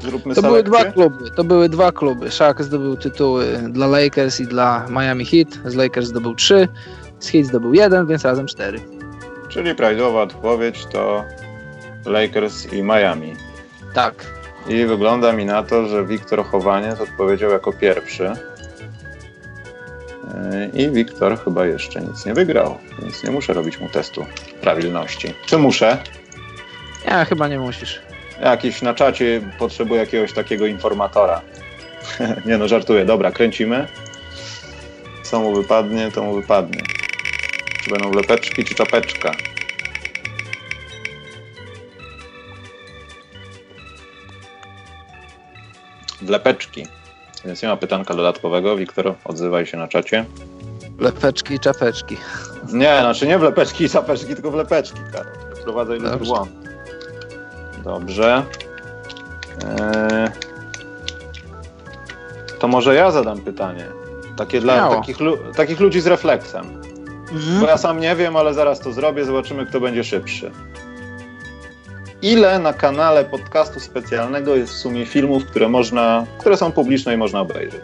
Zróbmy 0.03 0.35
to 0.35 0.41
selekcję. 0.41 0.43
były 0.43 0.63
dwa 0.63 0.93
kluby. 0.93 1.31
To 1.31 1.45
były 1.45 1.69
dwa 1.69 1.93
kluby. 1.93 2.31
Shaq 2.31 2.55
zdobył 2.65 2.97
tytuły 2.97 3.47
dla 3.69 3.87
Lakers 3.87 4.41
i 4.41 4.47
dla 4.47 4.87
Miami 4.91 5.25
Heat. 5.25 5.49
Z 5.65 5.75
Lakers 5.75 6.07
zdobył 6.07 6.35
trzy, 6.35 6.69
z 7.19 7.29
Heat 7.29 7.47
zdobył 7.47 7.75
jeden, 7.75 8.07
więc 8.07 8.25
razem 8.25 8.47
cztery. 8.47 8.81
Czyli 9.49 9.75
prawidłowa 9.75 10.23
odpowiedź 10.23 10.87
to 10.93 11.25
Lakers 12.07 12.73
i 12.73 12.83
Miami. 12.83 13.37
Tak. 13.95 14.38
I 14.69 14.87
wygląda 14.87 15.33
mi 15.33 15.45
na 15.45 15.63
to, 15.63 15.87
że 15.87 16.05
Wiktor 16.05 16.45
Chowaniec 16.45 17.01
odpowiedział 17.01 17.51
jako 17.51 17.73
pierwszy. 17.73 18.33
I 20.75 20.91
Wiktor 20.91 21.39
chyba 21.45 21.67
jeszcze 21.67 22.01
nic 22.01 22.27
nie 22.27 22.35
wygrał, 22.35 22.79
więc 23.03 23.25
nie 23.25 23.31
muszę 23.31 23.53
robić 23.53 23.81
mu 23.81 23.89
testu 23.89 24.27
prawilności. 24.61 25.35
Czy 25.47 25.59
muszę? 25.59 25.99
Ja 27.07 27.25
chyba 27.25 27.49
nie 27.49 27.59
musisz. 27.59 28.01
Jakiś 28.41 28.83
na 28.83 28.95
czacie 28.95 29.41
potrzebuję 29.59 30.01
jakiegoś 30.01 30.33
takiego 30.33 30.67
informatora. 30.67 31.41
nie 32.47 32.59
no, 32.59 32.69
żartuję. 32.69 33.05
Dobra, 33.05 33.31
kręcimy. 33.31 33.89
Co 35.23 35.41
mu 35.41 35.55
wypadnie, 35.55 36.11
to 36.11 36.23
mu 36.23 36.35
wypadnie. 36.35 36.83
Czy 37.83 37.91
będą 37.91 38.13
lepeczki, 38.13 38.65
czy 38.65 38.75
czapeczka? 38.75 39.33
Wlepeczki. 46.29 46.87
Więc 47.45 47.63
nie 47.63 47.69
ma 47.69 47.77
pytanka 47.77 48.15
dodatkowego. 48.15 48.77
Wiktor, 48.77 49.15
odzywaj 49.25 49.67
się 49.67 49.77
na 49.77 49.89
czacie. 49.89 50.25
Wlepeczki 50.99 51.55
i 51.55 51.61
czapeczki. 51.61 52.17
Nie, 52.73 52.99
znaczy 53.01 53.27
nie 53.27 53.39
wlepeczki 53.39 53.85
i 53.85 53.89
czapeczki, 53.89 54.35
tylko 54.35 54.51
wlepeczki, 54.51 55.01
Karol. 55.13 55.33
Wprowadzaj 55.61 56.01
do 56.01 56.17
błąd. 56.17 56.51
Dobrze. 57.85 58.43
Eee... 59.65 60.29
To 62.59 62.69
może 62.69 62.95
ja 62.95 63.11
zadam 63.11 63.41
pytanie. 63.41 63.87
Takie 64.37 64.61
dla 64.61 64.91
takich, 64.91 65.17
takich, 65.57 65.81
ludzi 65.81 66.01
z 66.01 66.07
refleksem. 66.07 66.83
Mhm. 67.33 67.61
Bo 67.61 67.67
ja 67.67 67.79
sam 67.79 68.01
nie 68.01 68.17
wiem, 68.17 68.37
ale 68.37 68.55
zaraz 68.55 68.81
to 68.81 68.93
zrobię, 68.93 69.25
zobaczymy, 69.25 69.67
kto 69.67 69.81
będzie 69.81 70.05
szybszy 70.05 70.51
ile 72.23 72.59
na 72.59 72.73
kanale 72.73 73.25
podcastu 73.25 73.81
specjalnego 73.81 74.57
jest 74.57 74.73
w 74.73 74.77
sumie 74.77 75.07
filmów, 75.07 75.47
które 75.47 75.69
można, 75.69 76.27
które 76.39 76.57
są 76.57 76.73
publiczne 76.73 77.15
i 77.15 77.17
można 77.17 77.41
obejrzeć. 77.41 77.83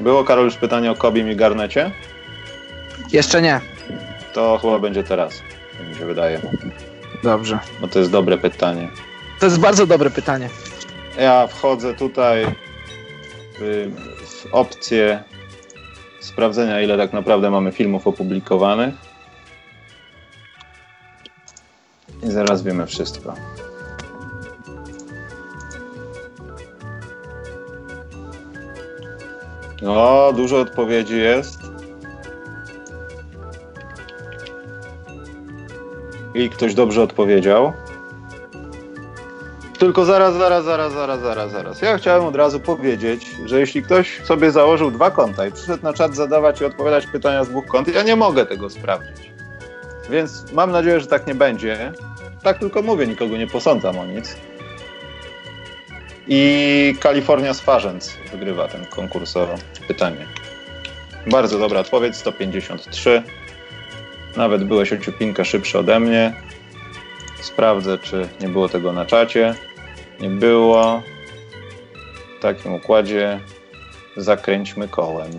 Było, 0.00 0.24
Karol, 0.24 0.44
już 0.44 0.56
pytanie 0.56 0.90
o 0.90 0.94
Kobim 0.94 1.30
i 1.30 1.36
Garnecie? 1.36 1.90
Jeszcze 3.12 3.42
nie. 3.42 3.60
To 4.32 4.58
chyba 4.58 4.78
będzie 4.78 5.04
teraz, 5.04 5.42
jak 5.78 5.88
mi 5.88 5.94
się 5.94 6.06
wydaje. 6.06 6.40
Dobrze. 7.22 7.58
Bo 7.80 7.88
to 7.88 7.98
jest 7.98 8.10
dobre 8.10 8.38
pytanie. 8.38 8.88
To 9.40 9.46
jest 9.46 9.60
bardzo 9.60 9.86
dobre 9.86 10.10
pytanie. 10.10 10.48
Ja 11.18 11.46
wchodzę 11.46 11.94
tutaj 11.94 12.46
w, 13.60 13.90
w 14.26 14.54
opcję 14.54 15.22
sprawdzenia, 16.20 16.80
ile 16.80 16.96
tak 16.96 17.12
naprawdę 17.12 17.50
mamy 17.50 17.72
filmów 17.72 18.06
opublikowanych. 18.06 18.94
I 22.22 22.30
zaraz 22.30 22.62
wiemy 22.62 22.86
wszystko. 22.86 23.34
O, 29.86 30.32
dużo 30.36 30.60
odpowiedzi 30.60 31.18
jest. 31.18 31.58
I 36.34 36.50
ktoś 36.50 36.74
dobrze 36.74 37.02
odpowiedział. 37.02 37.72
Tylko 39.80 40.04
zaraz, 40.04 40.34
zaraz, 40.34 40.64
zaraz, 40.64 40.92
zaraz, 40.92 41.20
zaraz, 41.20 41.52
zaraz. 41.52 41.82
Ja 41.82 41.98
chciałem 41.98 42.24
od 42.24 42.36
razu 42.36 42.60
powiedzieć, 42.60 43.26
że 43.44 43.60
jeśli 43.60 43.82
ktoś 43.82 44.20
sobie 44.24 44.50
założył 44.50 44.90
dwa 44.90 45.10
konta 45.10 45.46
i 45.46 45.52
przyszedł 45.52 45.82
na 45.82 45.92
czat 45.92 46.16
zadawać 46.16 46.60
i 46.60 46.64
odpowiadać 46.64 47.06
pytania 47.06 47.44
z 47.44 47.48
dwóch 47.48 47.66
kont, 47.66 47.94
ja 47.94 48.02
nie 48.02 48.16
mogę 48.16 48.46
tego 48.46 48.70
sprawdzić. 48.70 49.30
Więc 50.10 50.52
mam 50.52 50.70
nadzieję, 50.70 51.00
że 51.00 51.06
tak 51.06 51.26
nie 51.26 51.34
będzie. 51.34 51.92
Tak 52.42 52.58
tylko 52.58 52.82
mówię, 52.82 53.06
nikogo 53.06 53.36
nie 53.36 53.46
posądzam 53.46 53.98
o 53.98 54.06
nic. 54.06 54.36
I 56.28 56.94
Kalifornia 57.00 57.54
Swarzędz 57.54 58.16
wygrywa 58.32 58.68
ten 58.68 58.84
konkurs 58.84 59.36
o 59.36 59.48
pytanie. 59.88 60.26
Bardzo 61.26 61.58
dobra 61.58 61.80
odpowiedź, 61.80 62.16
153. 62.16 63.22
Nawet 64.36 64.64
byłeś 64.64 64.92
ociupinkę 64.92 65.44
szybszy 65.44 65.78
ode 65.78 66.00
mnie. 66.00 66.34
Sprawdzę, 67.42 67.98
czy 67.98 68.28
nie 68.40 68.48
było 68.48 68.68
tego 68.68 68.92
na 68.92 69.06
czacie. 69.06 69.54
Nie 70.20 70.30
było. 70.30 71.02
W 72.38 72.42
takim 72.42 72.74
układzie 72.74 73.40
zakręćmy 74.16 74.88
kołem. 74.88 75.30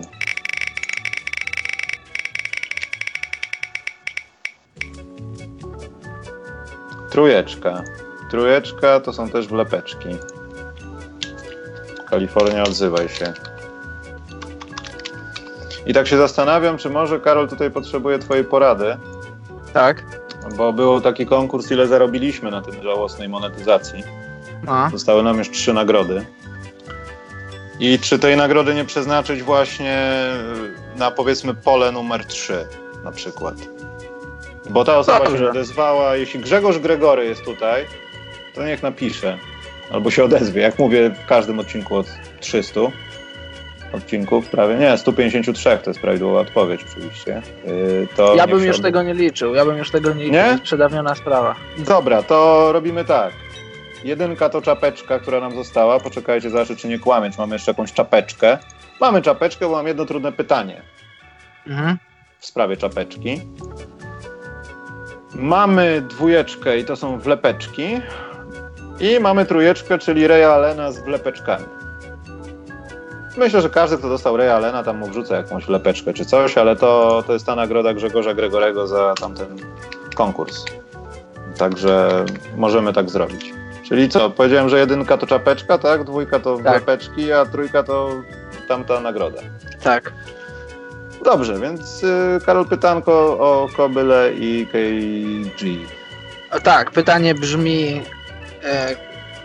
Trójeczka. 7.10 7.82
Trójeczka 8.30 9.00
to 9.00 9.12
są 9.12 9.28
też 9.28 9.46
wlepeczki. 9.46 10.08
Kalifornia, 12.10 12.62
odzywaj 12.62 13.08
się. 13.08 13.32
I 15.86 15.94
tak 15.94 16.06
się 16.06 16.16
zastanawiam, 16.16 16.78
czy 16.78 16.90
może 16.90 17.20
Karol 17.20 17.48
tutaj 17.48 17.70
potrzebuje 17.70 18.18
Twojej 18.18 18.44
porady, 18.44 18.96
Tak. 19.72 20.04
bo 20.56 20.72
był 20.72 21.00
taki 21.00 21.26
konkurs, 21.26 21.70
ile 21.70 21.86
zarobiliśmy 21.86 22.50
na 22.50 22.62
tym 22.62 22.82
żałosnej 22.82 23.28
monetyzacji. 23.28 24.04
No. 24.62 24.90
Zostały 24.90 25.22
nam 25.22 25.38
już 25.38 25.50
trzy 25.50 25.72
nagrody. 25.72 26.24
I 27.80 27.98
czy 27.98 28.18
tej 28.18 28.36
nagrody 28.36 28.74
nie 28.74 28.84
przeznaczyć 28.84 29.42
właśnie 29.42 29.98
na 30.96 31.10
powiedzmy 31.10 31.54
pole 31.54 31.92
numer 31.92 32.24
3 32.24 32.66
na 33.04 33.12
przykład? 33.12 33.54
Bo 34.70 34.84
ta 34.84 34.98
osoba 34.98 35.24
Dobrze. 35.24 35.38
się 35.38 35.50
odezwała. 35.50 36.16
Jeśli 36.16 36.40
Grzegorz 36.40 36.78
Gregory 36.78 37.24
jest 37.26 37.44
tutaj, 37.44 37.86
to 38.54 38.64
niech 38.66 38.82
napisze. 38.82 39.38
Albo 39.92 40.10
się 40.10 40.24
odezwie. 40.24 40.62
Jak 40.62 40.78
mówię 40.78 41.10
w 41.10 41.26
każdym 41.26 41.58
odcinku 41.58 41.96
od 41.96 42.06
300 42.40 42.80
odcinków, 43.92 44.48
prawie 44.48 44.74
nie, 44.76 44.98
153 44.98 45.78
to 45.84 45.90
jest 45.90 46.00
prawidłowa 46.00 46.40
odpowiedź 46.40 46.80
oczywiście. 46.92 47.42
Yy, 47.66 48.08
to 48.16 48.34
Ja 48.36 48.46
bym 48.46 48.64
już 48.64 48.76
ode- 48.76 48.82
tego 48.82 49.02
nie 49.02 49.14
liczył. 49.14 49.54
Ja 49.54 49.64
bym 49.64 49.78
już 49.78 49.90
tego 49.90 50.08
nie 50.14 50.24
liczył. 50.24 50.32
Nie? 50.32 50.58
Przedawniona 50.62 51.14
sprawa. 51.14 51.54
Dobra, 51.78 52.22
to 52.22 52.68
robimy 52.72 53.04
tak. 53.04 53.32
Jedynka 54.04 54.48
to 54.48 54.62
czapeczka, 54.62 55.18
która 55.18 55.40
nam 55.40 55.54
została. 55.54 56.00
Poczekajcie, 56.00 56.50
zobaczę, 56.50 56.76
czy 56.76 56.88
nie 56.88 56.98
kłamię, 56.98 57.30
czy 57.30 57.38
mamy 57.38 57.54
jeszcze 57.54 57.70
jakąś 57.70 57.92
czapeczkę. 57.92 58.58
Mamy 59.00 59.22
czapeczkę, 59.22 59.66
bo 59.66 59.72
mam 59.72 59.86
jedno 59.86 60.04
trudne 60.04 60.32
pytanie 60.32 60.82
Mhm. 61.66 61.98
w 62.38 62.46
sprawie 62.46 62.76
czapeczki. 62.76 63.40
Mamy 65.34 66.00
dwójeczkę 66.08 66.78
i 66.78 66.84
to 66.84 66.96
są 66.96 67.18
wlepeczki. 67.18 68.00
I 69.00 69.20
mamy 69.20 69.46
trójeczkę, 69.46 69.98
czyli 69.98 70.26
Reja 70.26 70.52
Alena 70.52 70.92
z 70.92 70.98
wlepeczkami. 70.98 71.64
Myślę, 73.36 73.62
że 73.62 73.70
każdy, 73.70 73.98
kto 73.98 74.08
dostał 74.08 74.36
Reja 74.36 74.56
Alena, 74.56 74.82
tam 74.82 74.98
mu 74.98 75.06
wrzuca 75.06 75.36
jakąś 75.36 75.64
wlepeczkę 75.64 76.12
czy 76.12 76.24
coś, 76.24 76.58
ale 76.58 76.76
to, 76.76 77.22
to 77.26 77.32
jest 77.32 77.46
ta 77.46 77.54
nagroda 77.56 77.94
Grzegorza 77.94 78.34
Gregorego 78.34 78.86
za 78.86 79.14
tamten 79.20 79.56
konkurs. 80.14 80.64
Także 81.58 82.24
możemy 82.56 82.92
tak 82.92 83.10
zrobić. 83.10 83.52
Czyli 83.92 84.08
co? 84.08 84.30
Powiedziałem, 84.30 84.68
że 84.68 84.78
jedynka 84.78 85.16
to 85.18 85.26
czapeczka, 85.26 85.78
tak? 85.78 86.04
Dwójka 86.04 86.38
to 86.40 86.58
Tak. 86.58 86.82
a 87.40 87.46
trójka 87.46 87.82
to 87.82 88.22
tamta 88.68 89.00
nagroda. 89.00 89.42
Tak. 89.82 90.12
Dobrze, 91.24 91.60
więc 91.60 92.02
y, 92.04 92.40
Karol 92.46 92.66
pytanko 92.66 93.12
o 93.38 93.68
Kobyle 93.76 94.32
i 94.32 94.66
KG. 94.66 95.64
Tak, 96.62 96.90
pytanie 96.90 97.34
brzmi, 97.34 98.02
e, 98.62 98.96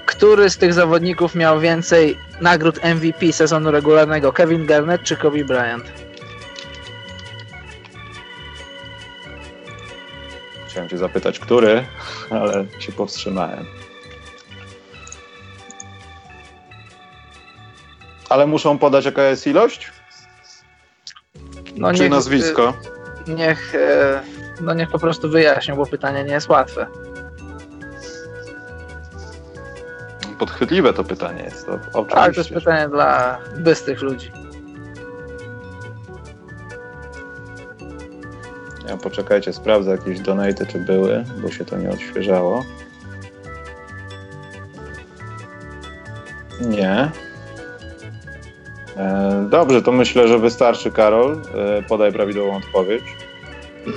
który 0.05 0.49
z 0.49 0.57
tych 0.57 0.73
zawodników 0.73 1.35
miał 1.35 1.59
więcej 1.59 2.17
nagród 2.41 2.79
MVP 2.83 3.33
sezonu 3.33 3.71
regularnego? 3.71 4.33
Kevin 4.33 4.65
Garnett 4.65 5.03
czy 5.03 5.17
Kobe 5.17 5.43
Bryant? 5.43 5.85
Chciałem 10.67 10.89
cię 10.89 10.97
zapytać, 10.97 11.39
który, 11.39 11.85
ale 12.41 12.65
się 12.79 12.91
powstrzymałem. 12.91 13.76
Ale 18.29 18.47
muszą 18.47 18.77
podać, 18.77 19.05
jaka 19.05 19.23
jest 19.23 19.47
ilość? 19.47 19.91
No 21.77 21.93
Czy 21.93 22.09
nazwisko? 22.09 22.73
e, 23.27 23.33
Niech, 23.33 23.75
e, 23.75 24.21
no 24.61 24.73
niech 24.73 24.89
po 24.89 24.99
prostu 24.99 25.29
wyjaśnią, 25.29 25.75
bo 25.75 25.85
pytanie 25.85 26.23
nie 26.23 26.33
jest 26.33 26.49
łatwe. 26.49 26.87
Podchwytliwe 30.39 30.93
to 30.93 31.03
pytanie 31.03 31.43
jest. 31.43 31.65
To, 31.93 32.03
Tak, 32.05 32.33
to 32.33 32.39
jest 32.39 32.53
pytanie 32.53 32.89
dla 32.89 33.37
bystrych 33.57 34.01
ludzi. 34.01 34.31
Ja 38.89 38.97
poczekajcie, 38.97 39.53
sprawdzę 39.53 39.91
jakieś 39.91 40.19
donaty, 40.19 40.65
czy 40.65 40.79
były, 40.79 41.23
bo 41.41 41.51
się 41.51 41.65
to 41.65 41.77
nie 41.77 41.89
odświeżało. 41.89 42.63
Nie. 46.61 47.11
E, 48.97 49.45
dobrze, 49.49 49.81
to 49.81 49.91
myślę, 49.91 50.27
że 50.27 50.39
wystarczy, 50.39 50.91
Karol. 50.91 51.41
E, 51.77 51.83
podaj 51.83 52.11
prawidłową 52.11 52.57
odpowiedź. 52.57 53.03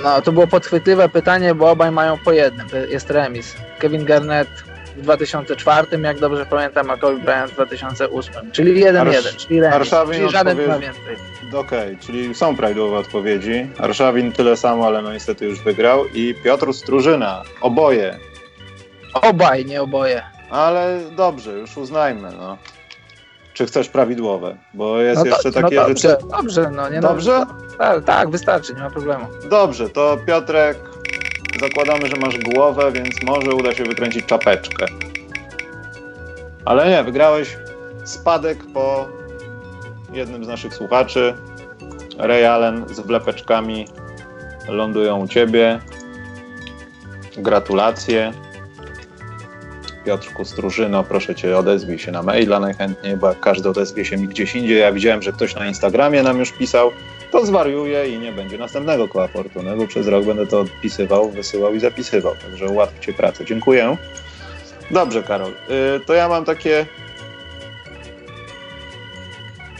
No, 0.03 0.23
to 0.23 0.33
było 0.33 0.47
podchwytliwe 0.47 1.09
pytanie, 1.09 1.55
bo 1.55 1.71
obaj 1.71 1.91
mają 1.91 2.19
po 2.25 2.33
jednym. 2.33 2.67
Jest 2.89 3.11
remis. 3.11 3.57
Kevin 3.79 4.05
Garnett 4.05 4.49
w 4.97 5.01
2004, 5.03 5.87
jak 6.03 6.19
dobrze 6.19 6.47
pamiętam, 6.47 6.91
a 6.91 6.97
Kobe 6.97 7.19
Bryant 7.19 7.51
w 7.51 7.55
2008. 7.55 8.51
Czyli 8.53 8.85
1-1, 8.85 9.05
Arsz- 9.05 9.37
czyli 9.37 9.61
remis. 9.61 9.75
Arszawin 9.77 10.15
Czyli 10.15 10.31
żaden 10.31 10.57
odpowie- 10.59 10.69
ma 10.69 10.79
więcej. 10.79 11.17
Okej, 11.55 11.97
czyli 11.99 12.35
są 12.35 12.57
prawidłowe 12.57 12.97
odpowiedzi. 12.99 13.67
Arszawin 13.79 14.33
tyle 14.33 14.57
samo, 14.57 14.87
ale 14.87 15.03
no 15.03 15.13
niestety 15.13 15.45
już 15.45 15.61
wygrał. 15.63 16.05
I 16.15 16.35
Piotr 16.45 16.73
Strużyna. 16.75 17.43
Oboje. 17.61 18.19
Obaj, 19.15 19.65
nie 19.65 19.83
oboje. 19.83 20.23
Ale 20.51 21.01
dobrze, 21.17 21.53
już 21.53 21.77
uznajmy, 21.77 22.29
no. 22.39 22.59
Czy 23.61 23.67
chcesz 23.67 23.89
prawidłowe? 23.89 24.57
Bo 24.75 25.01
jest 25.01 25.19
No, 25.19 25.23
to, 25.25 25.29
jeszcze 25.29 25.49
no 25.49 25.63
takie 25.63 25.77
dobrze, 25.77 25.95
życie. 25.95 26.17
dobrze, 26.31 26.71
no 26.71 26.89
nie 26.89 27.01
Dobrze? 27.01 27.45
No, 27.49 27.77
tak, 27.79 28.05
tak, 28.05 28.31
wystarczy, 28.31 28.75
nie 28.75 28.81
ma 28.81 28.91
problemu. 28.91 29.27
Dobrze, 29.51 29.89
to 29.89 30.17
Piotrek, 30.27 30.79
zakładamy, 31.61 32.07
że 32.07 32.17
masz 32.17 32.39
głowę, 32.39 32.93
więc 32.93 33.23
może 33.23 33.55
uda 33.55 33.75
się 33.75 33.85
wykręcić 33.85 34.27
czapeczkę. 34.27 34.87
Ale 36.65 36.91
nie, 36.91 37.05
wygrałeś 37.05 37.59
spadek 38.05 38.59
po 38.75 39.09
jednym 40.13 40.45
z 40.45 40.49
naszych 40.49 40.75
słuchaczy. 40.75 41.35
Ray 42.19 42.45
Allen 42.45 42.85
z 42.95 43.01
wlepeczkami 43.01 43.87
lądują 44.69 45.21
u 45.21 45.29
ciebie. 45.29 45.81
Gratulacje. 47.37 48.33
Piotrku 50.05 50.45
Strużyno, 50.45 51.05
proszę 51.05 51.35
cię, 51.35 51.59
odezwij 51.59 51.99
się 51.99 52.13
na 52.13 52.23
maila 52.23 52.61
najchętniej, 52.61 53.17
bo 53.17 53.29
jak 53.29 53.41
każdy 53.41 53.69
odezwie 53.69 54.05
się 54.05 54.17
mi 54.17 54.29
gdzieś 54.29 54.55
indziej, 54.55 54.79
ja 54.79 54.93
widziałem, 54.93 55.23
że 55.23 55.33
ktoś 55.33 55.55
na 55.55 55.67
Instagramie 55.67 56.23
nam 56.23 56.39
już 56.39 56.53
pisał, 56.53 56.93
to 57.31 57.47
zwariuje 57.47 58.09
i 58.09 58.19
nie 58.19 58.33
będzie 58.33 58.59
następnego 58.59 59.09
koła 59.09 59.29
fortuny, 59.29 59.77
bo 59.77 59.87
przez 59.87 60.07
rok 60.07 60.25
będę 60.25 60.47
to 60.47 60.61
odpisywał, 60.61 61.31
wysyłał 61.31 61.75
i 61.75 61.81
zapisywał. 61.81 62.35
Także 62.43 62.67
ułatwcie 62.67 63.13
pracę. 63.13 63.45
Dziękuję. 63.45 63.97
Dobrze, 64.91 65.23
Karol. 65.23 65.51
Y, 65.51 66.01
to 66.07 66.15
ja 66.15 66.29
mam 66.29 66.45
takie. 66.45 66.87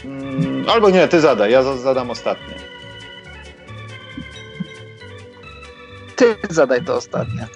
Mm, 0.05 0.65
albo 0.69 0.89
nie, 0.89 1.07
ty 1.07 1.19
zadaj, 1.21 1.51
ja 1.51 1.63
za- 1.63 1.77
zadam 1.77 2.09
ostatnie. 2.09 2.55
Ty 6.15 6.35
zadaj 6.49 6.83
to 6.85 6.95
ostatnie. 6.95 7.47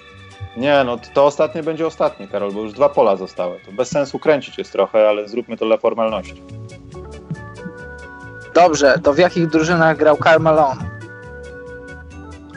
Nie, 0.56 0.84
no 0.84 0.98
to 1.14 1.26
ostatnie 1.26 1.62
będzie 1.62 1.86
ostatnie, 1.86 2.28
Karol, 2.28 2.52
bo 2.52 2.62
już 2.62 2.72
dwa 2.72 2.88
pola 2.88 3.16
zostały. 3.16 3.60
To 3.66 3.72
bez 3.72 3.88
sensu 3.88 4.18
kręcić 4.18 4.58
jest 4.58 4.72
trochę, 4.72 5.08
ale 5.08 5.28
zróbmy 5.28 5.56
to 5.56 5.66
dla 5.66 5.76
formalności. 5.76 6.42
Dobrze, 8.54 8.98
to 9.02 9.12
w 9.12 9.18
jakich 9.18 9.46
drużynach 9.46 9.96
grał 9.96 10.16
Karl 10.16 10.42
Malone? 10.42 10.90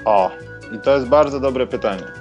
O, 0.06 0.32
i 0.76 0.80
to 0.80 0.96
jest 0.96 1.08
bardzo 1.08 1.40
dobre 1.40 1.68
pytanie. 1.68 2.19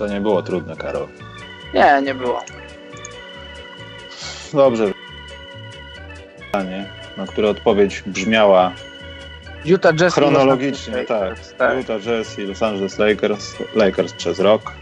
To 0.00 0.06
nie 0.06 0.20
było 0.20 0.42
trudne, 0.42 0.76
Karol. 0.76 1.06
Nie, 1.74 2.02
nie 2.02 2.14
było. 2.14 2.42
Dobrze. 4.52 4.92
Pytanie. 6.38 6.88
na 7.16 7.26
które 7.26 7.48
odpowiedź 7.48 8.02
brzmiała 8.06 8.72
Utah 9.64 9.94
Jazz 9.94 10.14
chronologicznie, 10.14 11.04
tak. 11.04 11.38
tak. 11.58 11.78
Utah 11.78 12.00
Jazz 12.00 12.38
i 12.38 12.42
Los 12.42 12.62
Angeles 12.62 12.98
Lakers, 12.98 13.56
Lakers 13.74 14.12
przez 14.12 14.38
rok, 14.38 14.72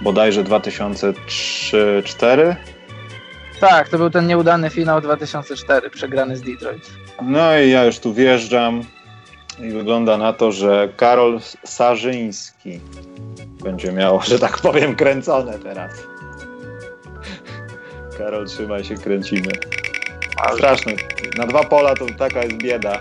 bodajże 0.00 0.44
2003-2004. 0.44 2.54
Tak, 3.60 3.88
to 3.88 3.98
był 3.98 4.10
ten 4.10 4.26
nieudany 4.26 4.70
finał 4.70 5.00
2004, 5.00 5.90
przegrany 5.90 6.36
z 6.36 6.42
Detroit. 6.42 6.90
No 7.22 7.58
i 7.58 7.70
ja 7.70 7.84
już 7.84 7.98
tu 7.98 8.14
wjeżdżam 8.14 8.84
i 9.58 9.70
wygląda 9.70 10.16
na 10.16 10.32
to, 10.32 10.52
że 10.52 10.88
Karol 10.96 11.40
Sarzyński 11.64 12.80
będzie 13.64 13.92
miał, 13.92 14.20
że 14.22 14.38
tak 14.38 14.58
powiem, 14.58 14.96
kręcone 14.96 15.58
teraz. 15.58 15.92
Karol, 18.18 18.46
trzymaj 18.46 18.84
się, 18.84 18.94
kręcimy. 18.94 19.50
Straszny. 20.54 20.96
Na 21.38 21.46
dwa 21.46 21.64
pola 21.64 21.94
to 21.94 22.06
taka 22.18 22.42
jest 22.42 22.56
bieda. 22.56 22.98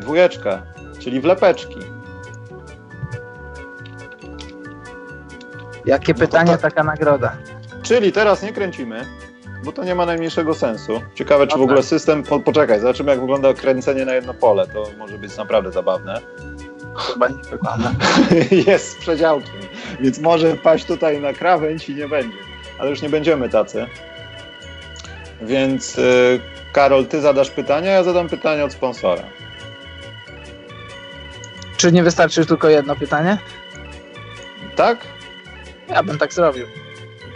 Dwójeczka, 0.00 0.62
czyli 0.98 1.20
wlepeczki. 1.20 1.80
Jakie 5.86 6.12
no 6.12 6.18
pytanie, 6.18 6.52
to... 6.52 6.58
taka 6.58 6.84
nagroda. 6.84 7.36
Czyli 7.82 8.12
teraz 8.12 8.42
nie 8.42 8.52
kręcimy, 8.52 9.06
bo 9.64 9.72
to 9.72 9.84
nie 9.84 9.94
ma 9.94 10.06
najmniejszego 10.06 10.54
sensu. 10.54 11.02
Ciekawe, 11.14 11.46
czy 11.46 11.58
w 11.58 11.62
ogóle 11.62 11.82
system. 11.82 12.22
Po, 12.22 12.40
poczekaj, 12.40 12.80
zobaczymy, 12.80 13.10
jak 13.10 13.20
wygląda 13.20 13.54
kręcenie 13.54 14.04
na 14.04 14.14
jedno 14.14 14.34
pole. 14.34 14.66
To 14.66 14.84
może 14.98 15.18
być 15.18 15.36
naprawdę 15.36 15.72
zabawne. 15.72 16.20
Chyba 16.96 17.28
nie 17.28 17.42
wygląda. 17.50 17.92
Jest 18.72 18.90
z 18.90 18.96
przedziałkiem, 18.96 19.60
więc 20.00 20.18
może 20.18 20.56
paść 20.56 20.84
tutaj 20.84 21.20
na 21.20 21.32
krawędź 21.32 21.88
i 21.88 21.94
nie 21.94 22.08
będzie. 22.08 22.36
Ale 22.78 22.90
już 22.90 23.02
nie 23.02 23.08
będziemy 23.08 23.48
tacy. 23.48 23.86
Więc 25.42 25.96
yy, 25.96 26.40
Karol, 26.72 27.06
ty 27.06 27.20
zadasz 27.20 27.50
pytania, 27.50 27.90
ja 27.90 28.02
zadam 28.02 28.28
pytanie 28.28 28.64
od 28.64 28.72
sponsora. 28.72 29.22
Czy 31.76 31.92
nie 31.92 32.02
wystarczy 32.02 32.46
tylko 32.46 32.68
jedno 32.68 32.96
pytanie? 32.96 33.38
Tak? 34.76 34.98
Ja 35.88 36.02
bym 36.02 36.18
tak 36.18 36.32
zrobił. 36.32 36.66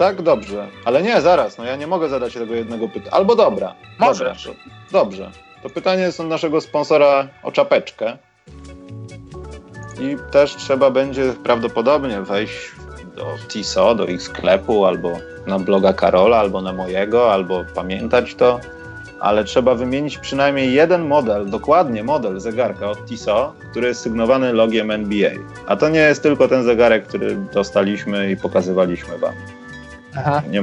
Tak, 0.03 0.23
dobrze. 0.23 0.69
Ale 0.85 1.03
nie, 1.03 1.21
zaraz, 1.21 1.59
no 1.59 1.65
ja 1.65 1.77
nie 1.77 1.87
mogę 1.87 2.09
zadać 2.09 2.35
tego 2.35 2.55
jednego 2.55 2.89
pytania. 2.89 3.11
Albo 3.11 3.37
dobra. 3.37 3.75
Możesz. 3.99 4.45
Dobra, 4.45 4.63
to, 4.91 4.99
dobrze. 4.99 5.31
To 5.63 5.71
pytanie 5.71 6.03
jest 6.03 6.21
od 6.21 6.27
naszego 6.27 6.61
sponsora 6.61 7.29
o 7.43 7.53
czapeczkę. 7.53 8.17
I 10.01 10.17
też 10.31 10.57
trzeba 10.57 10.91
będzie 10.91 11.33
prawdopodobnie 11.45 12.21
wejść 12.21 12.73
do 13.17 13.27
TISO, 13.49 13.95
do 13.95 14.07
ich 14.07 14.23
sklepu, 14.23 14.85
albo 14.85 15.13
na 15.47 15.59
bloga 15.59 15.93
Karola, 15.93 16.39
albo 16.39 16.63
na 16.63 16.73
mojego, 16.73 17.33
albo 17.33 17.65
pamiętać 17.75 18.35
to 18.35 18.61
ale 19.21 19.45
trzeba 19.45 19.75
wymienić 19.75 20.19
przynajmniej 20.19 20.75
jeden 20.75 21.07
model, 21.07 21.51
dokładnie 21.51 22.05
model 22.05 22.41
zegarka 22.41 22.91
od 22.91 23.07
Tissot, 23.07 23.53
który 23.71 23.89
jest 23.89 24.01
sygnowany 24.01 24.53
logiem 24.53 24.91
NBA. 24.91 25.31
A 25.67 25.77
to 25.77 25.89
nie 25.89 26.01
jest 26.01 26.23
tylko 26.23 26.49
ten 26.49 26.65
zegarek, 26.65 27.07
który 27.07 27.37
dostaliśmy 27.37 28.31
i 28.31 28.37
pokazywaliśmy 28.37 29.19
wam. 29.19 29.35
Aha. 30.17 30.43
Nie... 30.51 30.63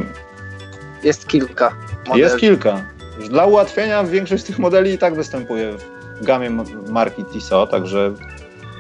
Jest 1.04 1.28
kilka. 1.28 1.76
Modeli. 2.08 2.22
Jest 2.22 2.38
kilka. 2.38 2.86
Dla 3.30 3.46
ułatwienia 3.46 4.04
większość 4.04 4.44
z 4.44 4.46
tych 4.46 4.60
modeli 4.60 4.92
i 4.92 4.98
tak 4.98 5.16
występuje 5.16 5.74
w 6.22 6.26
gamie 6.26 6.50
marki 6.90 7.26
Tissot, 7.26 7.72
także 7.72 8.14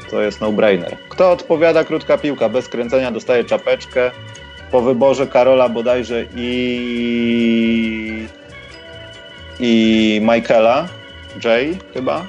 to 0.09 0.21
jest 0.21 0.41
no-brainer. 0.41 0.97
Kto 1.09 1.31
odpowiada 1.31 1.83
krótka 1.83 2.17
piłka 2.17 2.49
bez 2.49 2.67
kręcenia 2.67 3.11
dostaje 3.11 3.43
czapeczkę. 3.43 4.11
Po 4.71 4.81
wyborze 4.81 5.27
Karola 5.27 5.69
bodajże 5.69 6.25
i 6.35 8.27
i 9.59 10.21
Michaela 10.21 10.87
J 11.43 11.77
chyba. 11.93 12.25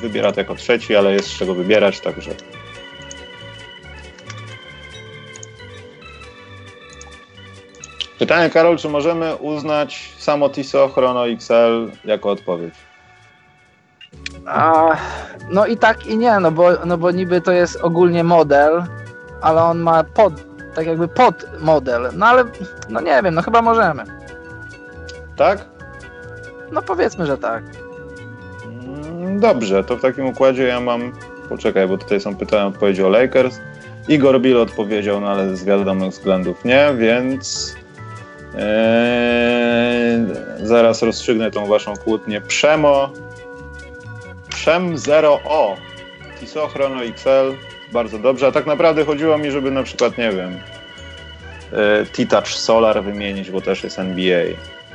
Wybiera 0.00 0.32
to 0.32 0.40
jako 0.40 0.54
trzeci, 0.54 0.96
ale 0.96 1.12
jest 1.12 1.28
z 1.28 1.38
czego 1.38 1.54
wybierać, 1.54 2.00
także. 2.00 2.30
Pytanie, 8.20 8.50
Karol, 8.50 8.76
czy 8.76 8.88
możemy 8.88 9.36
uznać 9.36 10.12
samo 10.18 10.50
TISO 10.50 10.88
Chrono 10.88 11.28
XL 11.28 11.90
jako 12.04 12.30
odpowiedź? 12.30 12.74
A, 14.46 14.96
no 15.50 15.66
i 15.66 15.76
tak 15.76 16.06
i 16.06 16.18
nie, 16.18 16.40
no 16.40 16.52
bo, 16.52 16.70
no 16.84 16.98
bo 16.98 17.10
niby 17.10 17.40
to 17.40 17.52
jest 17.52 17.76
ogólnie 17.82 18.24
model, 18.24 18.82
ale 19.40 19.62
on 19.62 19.78
ma 19.78 20.04
pod, 20.04 20.32
tak 20.74 20.86
jakby 20.86 21.08
pod 21.08 21.46
model. 21.60 22.10
No 22.14 22.26
ale, 22.26 22.44
no 22.88 23.00
nie 23.00 23.22
wiem, 23.22 23.34
no 23.34 23.42
chyba 23.42 23.62
możemy. 23.62 24.04
Tak? 25.36 25.64
No 26.72 26.82
powiedzmy, 26.82 27.26
że 27.26 27.38
tak. 27.38 27.64
Mm, 28.64 29.40
dobrze, 29.40 29.84
to 29.84 29.96
w 29.96 30.00
takim 30.00 30.26
układzie 30.26 30.62
ja 30.62 30.80
mam. 30.80 31.12
Poczekaj, 31.48 31.88
bo 31.88 31.98
tutaj 31.98 32.20
są 32.20 32.36
pytania 32.36 32.66
odpowiedzi 32.66 33.02
o 33.02 33.08
Lakers. 33.08 33.60
Igor 34.08 34.40
Bill 34.40 34.60
odpowiedział, 34.60 35.20
no 35.20 35.28
ale 35.28 35.56
z 35.56 35.64
wiadomych 35.64 36.10
względów 36.10 36.64
nie, 36.64 36.94
więc 36.98 37.76
ee, 38.58 40.26
zaraz 40.62 41.02
rozstrzygnę 41.02 41.50
tą 41.50 41.66
waszą 41.66 41.96
kłótnię. 41.96 42.40
Przemo 42.40 43.12
Przem 44.48 44.96
0O 44.96 45.76
Tissot 46.40 46.72
Chrono 46.72 47.04
XL 47.04 47.54
bardzo 47.92 48.18
dobrze, 48.18 48.46
a 48.46 48.52
tak 48.52 48.66
naprawdę 48.66 49.04
chodziło 49.04 49.38
mi, 49.38 49.50
żeby 49.50 49.70
na 49.70 49.82
przykład, 49.82 50.18
nie 50.18 50.30
wiem, 50.32 50.60
e, 51.72 52.06
T-Touch 52.06 52.48
Solar 52.48 53.04
wymienić, 53.04 53.50
bo 53.50 53.60
też 53.60 53.84
jest 53.84 53.98
NBA. 53.98 54.44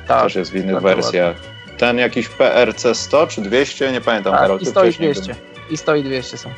Tak, 0.07 0.23
też 0.23 0.35
jest 0.35 0.51
w 0.51 0.55
innych 0.55 0.81
wersjach 0.81 1.35
ten 1.77 1.97
jakiś 1.97 2.29
PRC 2.29 2.95
100 2.95 3.27
czy 3.27 3.41
200, 3.41 3.91
nie 3.91 4.01
pamiętam, 4.01 4.33
tak, 4.33 4.41
Karol, 4.41 4.59
i 4.59 4.65
100 4.65 4.85
i 4.85 4.91
200. 4.91 5.35
I 5.69 5.77
100 5.77 5.95
i 5.95 6.03
200 6.03 6.37
są. 6.37 6.49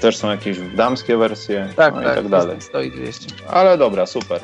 Też 0.00 0.16
są 0.16 0.30
jakieś 0.30 0.58
damskie 0.58 1.16
wersje 1.16 1.68
tak, 1.76 1.94
no 1.94 2.02
tak, 2.02 2.12
i 2.12 2.16
tak 2.16 2.28
dalej. 2.28 2.56
100 2.60 2.82
i 2.82 2.90
200. 2.90 3.28
Ale 3.48 3.78
dobra, 3.78 4.06
super. 4.06 4.40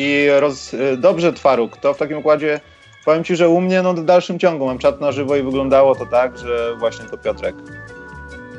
I 0.00 0.28
roz, 0.40 0.76
dobrze, 0.98 1.32
Twaruk, 1.32 1.76
to 1.76 1.94
w 1.94 1.98
takim 1.98 2.18
układzie 2.18 2.60
powiem 3.04 3.24
Ci, 3.24 3.36
że 3.36 3.48
u 3.48 3.60
mnie 3.60 3.82
no, 3.82 3.94
w 3.94 4.04
dalszym 4.04 4.38
ciągu 4.38 4.66
mam 4.66 4.78
czat 4.78 5.00
na 5.00 5.12
żywo 5.12 5.36
i 5.36 5.42
wyglądało 5.42 5.94
to 5.94 6.06
tak, 6.06 6.38
że 6.38 6.76
właśnie 6.76 7.04
to 7.04 7.18
Piotrek, 7.18 7.54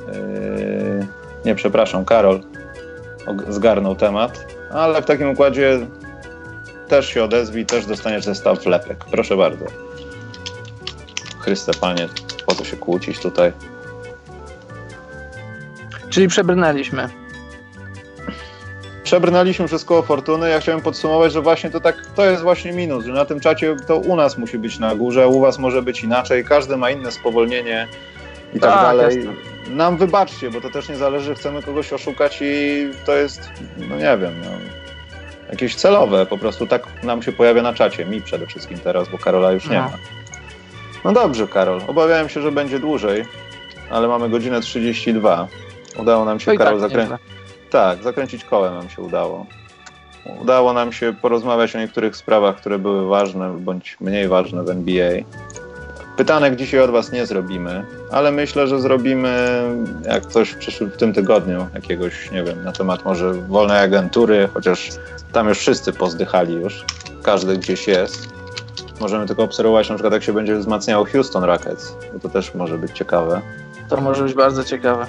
yy, 0.08 1.08
nie 1.46 1.56
przepraszam, 1.56 2.06
Karol 2.06 2.40
zgarnął 3.50 3.96
temat, 3.96 4.46
ale 4.72 5.02
w 5.02 5.06
takim 5.06 5.30
układzie 5.30 5.80
też 6.88 7.10
się 7.10 7.24
odezwij, 7.24 7.66
też 7.66 7.86
dostaniesz 7.86 8.26
zestaw 8.26 8.66
lepek. 8.66 9.06
Proszę 9.12 9.38
bardzo. 9.38 9.66
Chryste 11.40 11.72
Panie, 11.82 12.08
po 12.46 12.56
co 12.56 12.64
się 12.64 12.78
kłócić 12.78 13.20
tutaj? 13.20 13.52
Czyli 16.10 16.28
przebrnęliśmy. 16.28 17.19
Przebrnęliśmy 19.04 19.66
przez 19.66 19.86
koło 19.86 20.02
fortuny. 20.02 20.50
Ja 20.50 20.60
chciałem 20.60 20.82
podsumować, 20.82 21.34
że 21.34 21.42
właśnie 21.42 21.70
to 21.70 21.80
tak, 21.80 21.96
to 22.16 22.26
jest 22.26 22.44
właśnie 22.44 22.72
minus, 22.72 23.06
że 23.06 23.14
na 23.14 23.26
tym 23.26 23.40
czacie 23.40 23.76
to 23.88 23.98
u 23.98 24.16
nas 24.16 24.38
musi 24.38 24.58
być 24.58 24.80
na 24.80 24.96
górze, 24.96 25.28
u 25.28 25.40
was 25.40 25.60
może 25.60 25.82
być 25.82 26.04
inaczej, 26.04 26.46
każdy 26.46 26.78
ma 26.78 26.90
inne 26.90 27.12
spowolnienie 27.12 27.88
i 28.54 28.60
tak, 28.60 28.74
tak 28.74 28.82
dalej. 28.82 29.30
Nam 29.70 29.98
wybaczcie, 29.98 30.50
bo 30.50 30.62
to 30.62 30.70
też 30.70 30.90
nie 30.90 30.96
zależy, 30.96 31.36
chcemy 31.36 31.64
kogoś 31.64 31.94
oszukać 31.94 32.40
i 32.42 32.88
to 33.06 33.16
jest, 33.16 33.50
no 33.78 33.96
nie 33.96 34.18
wiem, 34.18 34.34
no, 34.44 34.52
jakieś 35.50 35.76
celowe, 35.76 36.26
po 36.26 36.38
prostu 36.38 36.68
tak 36.68 37.04
nam 37.04 37.24
się 37.24 37.32
pojawia 37.32 37.62
na 37.62 37.74
czacie, 37.74 38.06
mi 38.06 38.22
przede 38.22 38.48
wszystkim 38.48 38.80
teraz, 38.80 39.10
bo 39.10 39.18
Karola 39.18 39.52
już 39.52 39.70
nie 39.70 39.78
no. 39.78 39.84
ma. 39.84 39.98
No 41.04 41.14
dobrze, 41.14 41.48
Karol. 41.48 41.82
Obawiałem 41.88 42.30
się, 42.30 42.42
że 42.42 42.52
będzie 42.52 42.80
dłużej, 42.80 43.26
ale 43.90 44.08
mamy 44.08 44.30
godzinę 44.30 44.62
32. 44.62 45.48
Udało 45.98 46.26
nam 46.26 46.40
się, 46.40 46.58
Karol, 46.58 46.80
tak, 46.82 46.90
zakręcić. 46.90 47.39
Tak, 47.70 48.04
zakręcić 48.04 48.44
kołem 48.44 48.74
nam 48.74 48.90
się 48.90 49.02
udało. 49.02 49.46
Udało 50.42 50.74
nam 50.74 50.94
się 50.94 51.14
porozmawiać 51.22 51.76
o 51.76 51.80
niektórych 51.80 52.16
sprawach, 52.16 52.56
które 52.56 52.80
były 52.80 53.08
ważne 53.08 53.58
bądź 53.60 53.98
mniej 54.02 54.28
ważne 54.28 54.64
w 54.64 54.70
NBA. 54.70 55.12
Pytanek 56.18 56.56
dzisiaj 56.56 56.80
od 56.80 56.92
Was 56.92 57.12
nie 57.12 57.26
zrobimy, 57.26 57.86
ale 58.12 58.32
myślę, 58.32 58.68
że 58.68 58.82
zrobimy 58.82 59.62
jak 60.06 60.26
coś 60.26 60.52
w, 60.52 60.82
w 60.82 60.98
tym 60.98 61.14
tygodniu, 61.14 61.68
jakiegoś, 61.76 62.32
nie 62.32 62.44
wiem, 62.44 62.64
na 62.64 62.72
temat 62.72 63.06
może 63.06 63.34
wolnej 63.34 63.84
agentury, 63.84 64.50
chociaż 64.54 64.90
tam 65.32 65.50
już 65.50 65.60
wszyscy 65.60 65.94
pozdychali 65.94 66.54
już. 66.54 66.86
Każdy 67.24 67.58
gdzieś 67.58 67.88
jest. 67.88 68.30
Możemy 69.00 69.26
tylko 69.26 69.44
obserwować 69.44 69.90
na 69.90 69.96
przykład 69.96 70.14
jak 70.14 70.24
się 70.24 70.34
będzie 70.34 70.56
wzmacniało 70.56 71.06
Houston 71.06 71.44
Rockets, 71.44 71.96
bo 72.14 72.20
to 72.20 72.30
też 72.30 72.56
może 72.56 72.78
być 72.78 72.92
ciekawe. 72.92 73.42
To 73.90 74.02
może 74.02 74.24
być 74.24 74.34
bardzo 74.34 74.64
ciekawe. 74.64 75.06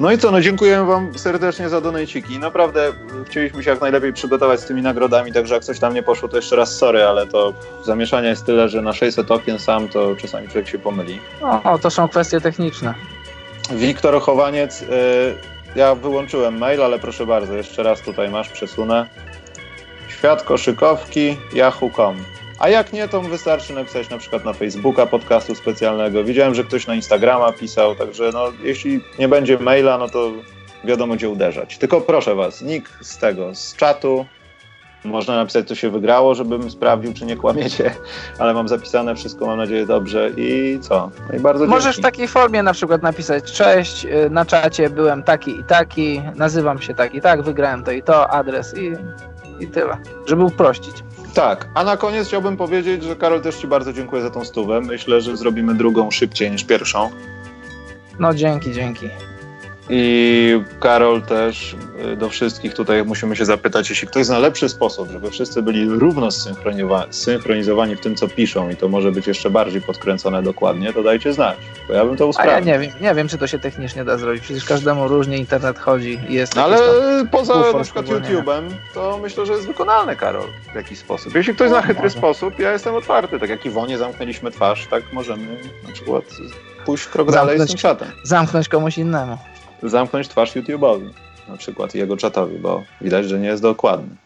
No 0.00 0.12
i 0.12 0.18
co, 0.18 0.30
no 0.30 0.40
dziękuję 0.40 0.84
Wam 0.84 1.18
serdecznie 1.18 1.68
za 1.68 1.80
donajciki. 1.80 2.38
Naprawdę 2.38 2.92
chcieliśmy 3.26 3.62
się 3.62 3.70
jak 3.70 3.80
najlepiej 3.80 4.12
przygotować 4.12 4.60
z 4.60 4.64
tymi 4.64 4.82
nagrodami, 4.82 5.32
także 5.32 5.54
jak 5.54 5.64
coś 5.64 5.78
tam 5.78 5.94
nie 5.94 6.02
poszło, 6.02 6.28
to 6.28 6.36
jeszcze 6.36 6.56
raz 6.56 6.76
sorry, 6.76 7.04
ale 7.04 7.26
to 7.26 7.54
zamieszania 7.84 8.28
jest 8.28 8.46
tyle, 8.46 8.68
że 8.68 8.82
na 8.82 8.92
600 8.92 9.30
okien 9.30 9.58
sam 9.58 9.88
to 9.88 10.16
czasami 10.16 10.48
człowiek 10.48 10.68
się 10.68 10.78
pomyli. 10.78 11.20
O, 11.64 11.78
to 11.78 11.90
są 11.90 12.08
kwestie 12.08 12.40
techniczne. 12.40 12.94
Wiktor 13.70 14.20
Chowaniec, 14.20 14.82
y, 14.82 14.86
ja 15.76 15.94
wyłączyłem 15.94 16.58
mail, 16.58 16.82
ale 16.82 16.98
proszę 16.98 17.26
bardzo, 17.26 17.54
jeszcze 17.54 17.82
raz 17.82 18.00
tutaj 18.00 18.30
masz, 18.30 18.48
przesunę. 18.48 19.06
Świat 20.08 20.42
koszykowki, 20.42 21.36
yahoo.com 21.54 22.16
A 22.62 22.68
jak 22.68 22.92
nie, 22.92 23.08
to 23.08 23.20
wystarczy 23.20 23.74
napisać 23.74 24.10
na 24.10 24.18
przykład 24.18 24.44
na 24.44 24.52
Facebooka 24.52 25.06
podcastu 25.06 25.54
specjalnego. 25.54 26.24
Widziałem, 26.24 26.54
że 26.54 26.64
ktoś 26.64 26.86
na 26.86 26.94
Instagrama 26.94 27.52
pisał, 27.52 27.94
także 27.94 28.30
no, 28.32 28.52
jeśli 28.62 29.00
nie 29.18 29.28
będzie 29.28 29.58
maila, 29.58 29.98
no 29.98 30.08
to 30.08 30.30
wiadomo 30.84 31.14
gdzie 31.14 31.28
uderzać. 31.28 31.78
Tylko 31.78 32.00
proszę 32.00 32.34
was, 32.34 32.62
nick 32.62 32.90
z 33.00 33.18
tego, 33.18 33.54
z 33.54 33.76
czatu, 33.76 34.26
można 35.04 35.36
napisać, 35.36 35.68
co 35.68 35.74
się 35.74 35.90
wygrało, 35.90 36.34
żebym 36.34 36.70
sprawdził, 36.70 37.14
czy 37.14 37.24
nie 37.24 37.36
kłamiecie, 37.36 37.94
ale 38.38 38.54
mam 38.54 38.68
zapisane 38.68 39.14
wszystko, 39.14 39.46
mam 39.46 39.58
nadzieję, 39.58 39.86
dobrze. 39.86 40.30
I 40.36 40.78
co? 40.80 41.10
No 41.30 41.36
i 41.38 41.40
bardzo 41.40 41.66
Możesz 41.66 41.84
dzięki. 41.84 42.00
w 42.00 42.04
takiej 42.04 42.28
formie 42.28 42.62
na 42.62 42.72
przykład 42.72 43.02
napisać 43.02 43.52
cześć, 43.52 44.04
y, 44.04 44.30
na 44.30 44.44
czacie 44.44 44.90
byłem 44.90 45.22
taki 45.22 45.60
i 45.60 45.64
taki, 45.64 46.22
nazywam 46.36 46.82
się 46.82 46.94
tak 46.94 47.14
i 47.14 47.20
tak, 47.20 47.42
wygrałem 47.42 47.84
to 47.84 47.92
i 47.92 48.02
to, 48.02 48.30
adres 48.30 48.74
i, 48.78 48.92
i 49.64 49.66
tyle, 49.66 49.96
żeby 50.26 50.44
uprościć. 50.44 50.94
Tak, 51.34 51.68
a 51.74 51.84
na 51.84 51.96
koniec 51.96 52.28
chciałbym 52.28 52.56
powiedzieć, 52.56 53.02
że 53.02 53.16
Karol 53.16 53.40
też 53.40 53.56
Ci 53.56 53.66
bardzo 53.66 53.92
dziękuję 53.92 54.22
za 54.22 54.30
tą 54.30 54.44
stówę. 54.44 54.80
Myślę, 54.80 55.20
że 55.20 55.36
zrobimy 55.36 55.74
drugą 55.74 56.10
szybciej 56.10 56.50
niż 56.50 56.64
pierwszą. 56.64 57.10
No 58.18 58.34
dzięki, 58.34 58.72
dzięki. 58.72 59.08
I 59.94 60.60
Karol 60.80 61.22
też 61.22 61.76
y, 62.12 62.16
do 62.16 62.28
wszystkich 62.28 62.74
tutaj 62.74 63.04
musimy 63.04 63.36
się 63.36 63.44
zapytać, 63.44 63.90
jeśli 63.90 64.08
ktoś 64.08 64.26
zna 64.26 64.38
lepszy 64.38 64.68
sposób, 64.68 65.10
żeby 65.10 65.30
wszyscy 65.30 65.62
byli 65.62 65.88
równo 65.88 66.26
zsynchronizowa- 66.28 67.06
zsynchronizowani 67.10 67.96
w 67.96 68.00
tym, 68.00 68.14
co 68.14 68.28
piszą 68.28 68.70
i 68.70 68.76
to 68.76 68.88
może 68.88 69.12
być 69.12 69.26
jeszcze 69.26 69.50
bardziej 69.50 69.80
podkręcone 69.82 70.42
dokładnie, 70.42 70.92
to 70.92 71.02
dajcie 71.02 71.32
znać, 71.32 71.56
bo 71.88 71.94
ja 71.94 72.04
bym 72.04 72.16
to 72.16 72.24
A 72.24 72.26
ja 72.26 72.30
usprawnił. 72.30 72.64
nie 72.74 72.78
wiem, 72.78 72.90
nie 73.00 73.14
wiem, 73.14 73.28
czy 73.28 73.38
to 73.38 73.46
się 73.46 73.58
technicznie 73.58 74.04
da 74.04 74.18
zrobić. 74.18 74.42
Przecież 74.42 74.64
każdemu 74.64 75.08
różnie 75.08 75.36
internet 75.38 75.78
chodzi 75.78 76.20
i 76.28 76.34
jest 76.34 76.56
No 76.56 76.64
ale 76.64 76.78
poza 77.30 77.54
na 77.72 77.82
przykład. 77.84 78.06
YouTube'em, 78.06 78.62
to 78.94 79.18
myślę, 79.22 79.46
że 79.46 79.52
jest 79.52 79.66
wykonalne, 79.66 80.16
Karol, 80.16 80.46
w 80.72 80.74
jakiś 80.74 80.98
sposób. 80.98 81.34
Jeśli 81.34 81.54
ktoś 81.54 81.68
zna 81.68 81.80
No, 81.80 81.86
chytry 81.86 82.10
sposób, 82.10 82.58
ja 82.58 82.72
jestem 82.72 82.94
otwarty. 82.94 83.38
Tak 83.40 83.50
jak 83.50 83.66
Iwonie 83.66 83.98
zamknęliśmy 83.98 84.50
twarz, 84.50 84.86
tak 84.90 85.02
możemy 85.12 85.46
na 85.86 85.92
przykład 85.92 86.24
pójść 86.86 87.06
krok 87.06 87.32
dalej 87.32 87.60
z 87.60 87.66
tym 87.66 87.76
czatem. 87.76 88.08
zamknąć 88.22 88.68
komuś 88.68 88.98
innemu. 88.98 89.38
Zamknąć 89.82 90.28
twarz 90.28 90.56
YouTube'owi 90.56 91.10
na 91.48 91.56
przykład 91.56 91.94
jego 91.94 92.16
czatowi, 92.16 92.58
bo 92.58 92.82
widać, 93.00 93.28
że 93.28 93.38
nie 93.38 93.48
jest 93.48 93.62
dokładny. 93.62 94.16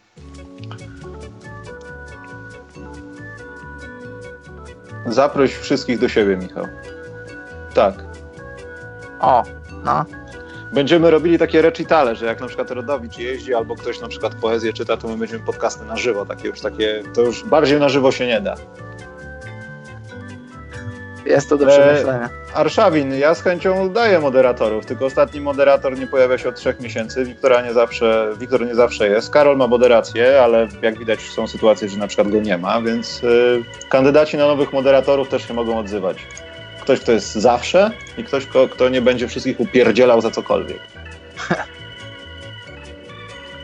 Zaproś 5.05 5.53
wszystkich 5.53 5.99
do 5.99 6.09
siebie, 6.09 6.37
Michał. 6.37 6.65
Tak. 7.73 8.03
O, 9.19 9.43
no. 9.83 10.05
Będziemy 10.73 11.11
robili 11.11 11.39
takie 11.39 11.61
recitale, 11.61 12.15
że 12.15 12.25
jak 12.25 12.41
na 12.41 12.47
przykład 12.47 12.71
Rodowicz 12.71 13.17
jeździ 13.17 13.53
albo 13.53 13.75
ktoś 13.75 14.01
na 14.01 14.07
przykład 14.07 14.35
poezję 14.35 14.73
czyta, 14.73 14.97
to 14.97 15.07
my 15.07 15.17
będziemy 15.17 15.45
podcasty 15.45 15.85
na 15.85 15.95
żywo, 15.95 16.25
takie 16.25 16.47
już 16.47 16.61
takie, 16.61 17.03
to 17.13 17.21
już 17.21 17.43
bardziej 17.43 17.79
na 17.79 17.89
żywo 17.89 18.11
się 18.11 18.27
nie 18.27 18.41
da. 18.41 18.55
Jest 21.27 21.49
to 21.49 21.57
do 21.57 21.65
E, 21.65 21.67
przemyślenia. 21.67 22.29
Arszawin, 22.53 23.13
ja 23.13 23.35
z 23.35 23.41
chęcią 23.41 23.89
daję 23.89 24.19
moderatorów, 24.19 24.85
tylko 24.85 25.05
ostatni 25.05 25.41
moderator 25.41 25.99
nie 25.99 26.07
pojawia 26.07 26.37
się 26.37 26.49
od 26.49 26.55
trzech 26.55 26.79
miesięcy. 26.79 27.25
Wiktora 27.25 27.61
nie 27.61 27.73
zawsze, 27.73 28.29
Wiktor 28.39 28.65
nie 28.65 28.75
zawsze 28.75 29.09
jest. 29.09 29.29
Karol 29.29 29.57
ma 29.57 29.67
moderację, 29.67 30.41
ale 30.41 30.67
jak 30.81 30.99
widać 30.99 31.21
są 31.21 31.47
sytuacje, 31.47 31.89
że 31.89 31.97
na 31.97 32.07
przykład 32.07 32.27
go 32.27 32.39
nie 32.39 32.57
ma, 32.57 32.81
więc 32.81 33.23
y, 33.23 33.63
kandydaci 33.89 34.37
na 34.37 34.47
nowych 34.47 34.73
moderatorów 34.73 35.29
też 35.29 35.47
się 35.47 35.53
mogą 35.53 35.79
odzywać. 35.79 36.17
Ktoś, 36.81 36.99
kto 36.99 37.11
jest 37.11 37.35
zawsze 37.35 37.91
i 38.17 38.23
ktoś, 38.23 38.45
kto, 38.45 38.67
kto 38.67 38.89
nie 38.89 39.01
będzie 39.01 39.27
wszystkich 39.27 39.59
upierdzielał 39.59 40.21
za 40.21 40.31
cokolwiek. 40.31 40.79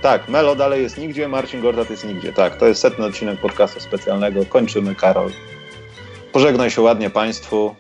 Tak, 0.02 0.30
Melo 0.30 0.56
dalej 0.56 0.84
jest 0.84 0.98
nigdzie, 0.98 1.28
Marcin 1.28 1.62
Gordat 1.62 1.90
jest 1.90 2.06
nigdzie. 2.06 2.34
Tak, 2.34 2.56
to 2.56 2.68
jest 2.68 2.82
setny 2.82 3.06
odcinek 3.06 3.40
podcastu 3.40 3.80
specjalnego. 3.80 4.46
Kończymy, 4.46 4.96
Karol. 4.96 5.32
Pożegnaj 6.34 6.72
się 6.72 6.82
ładnie 6.82 7.10
Państwu 7.10 7.76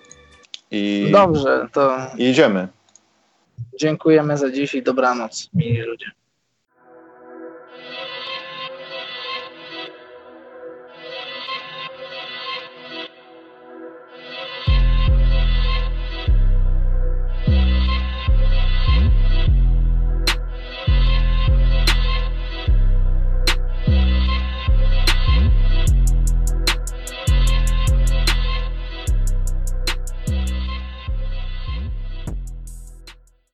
i, 0.71 1.09
Dobrze, 1.11 1.67
to 1.73 1.97
i 2.17 2.23
idziemy. 2.30 2.67
dziękujemy 3.80 4.38
za 4.38 4.51
dziś 4.51 4.75
i 4.75 4.84
dobranoc, 4.84 5.49
mili 5.53 5.81
ludzie. 5.81 6.05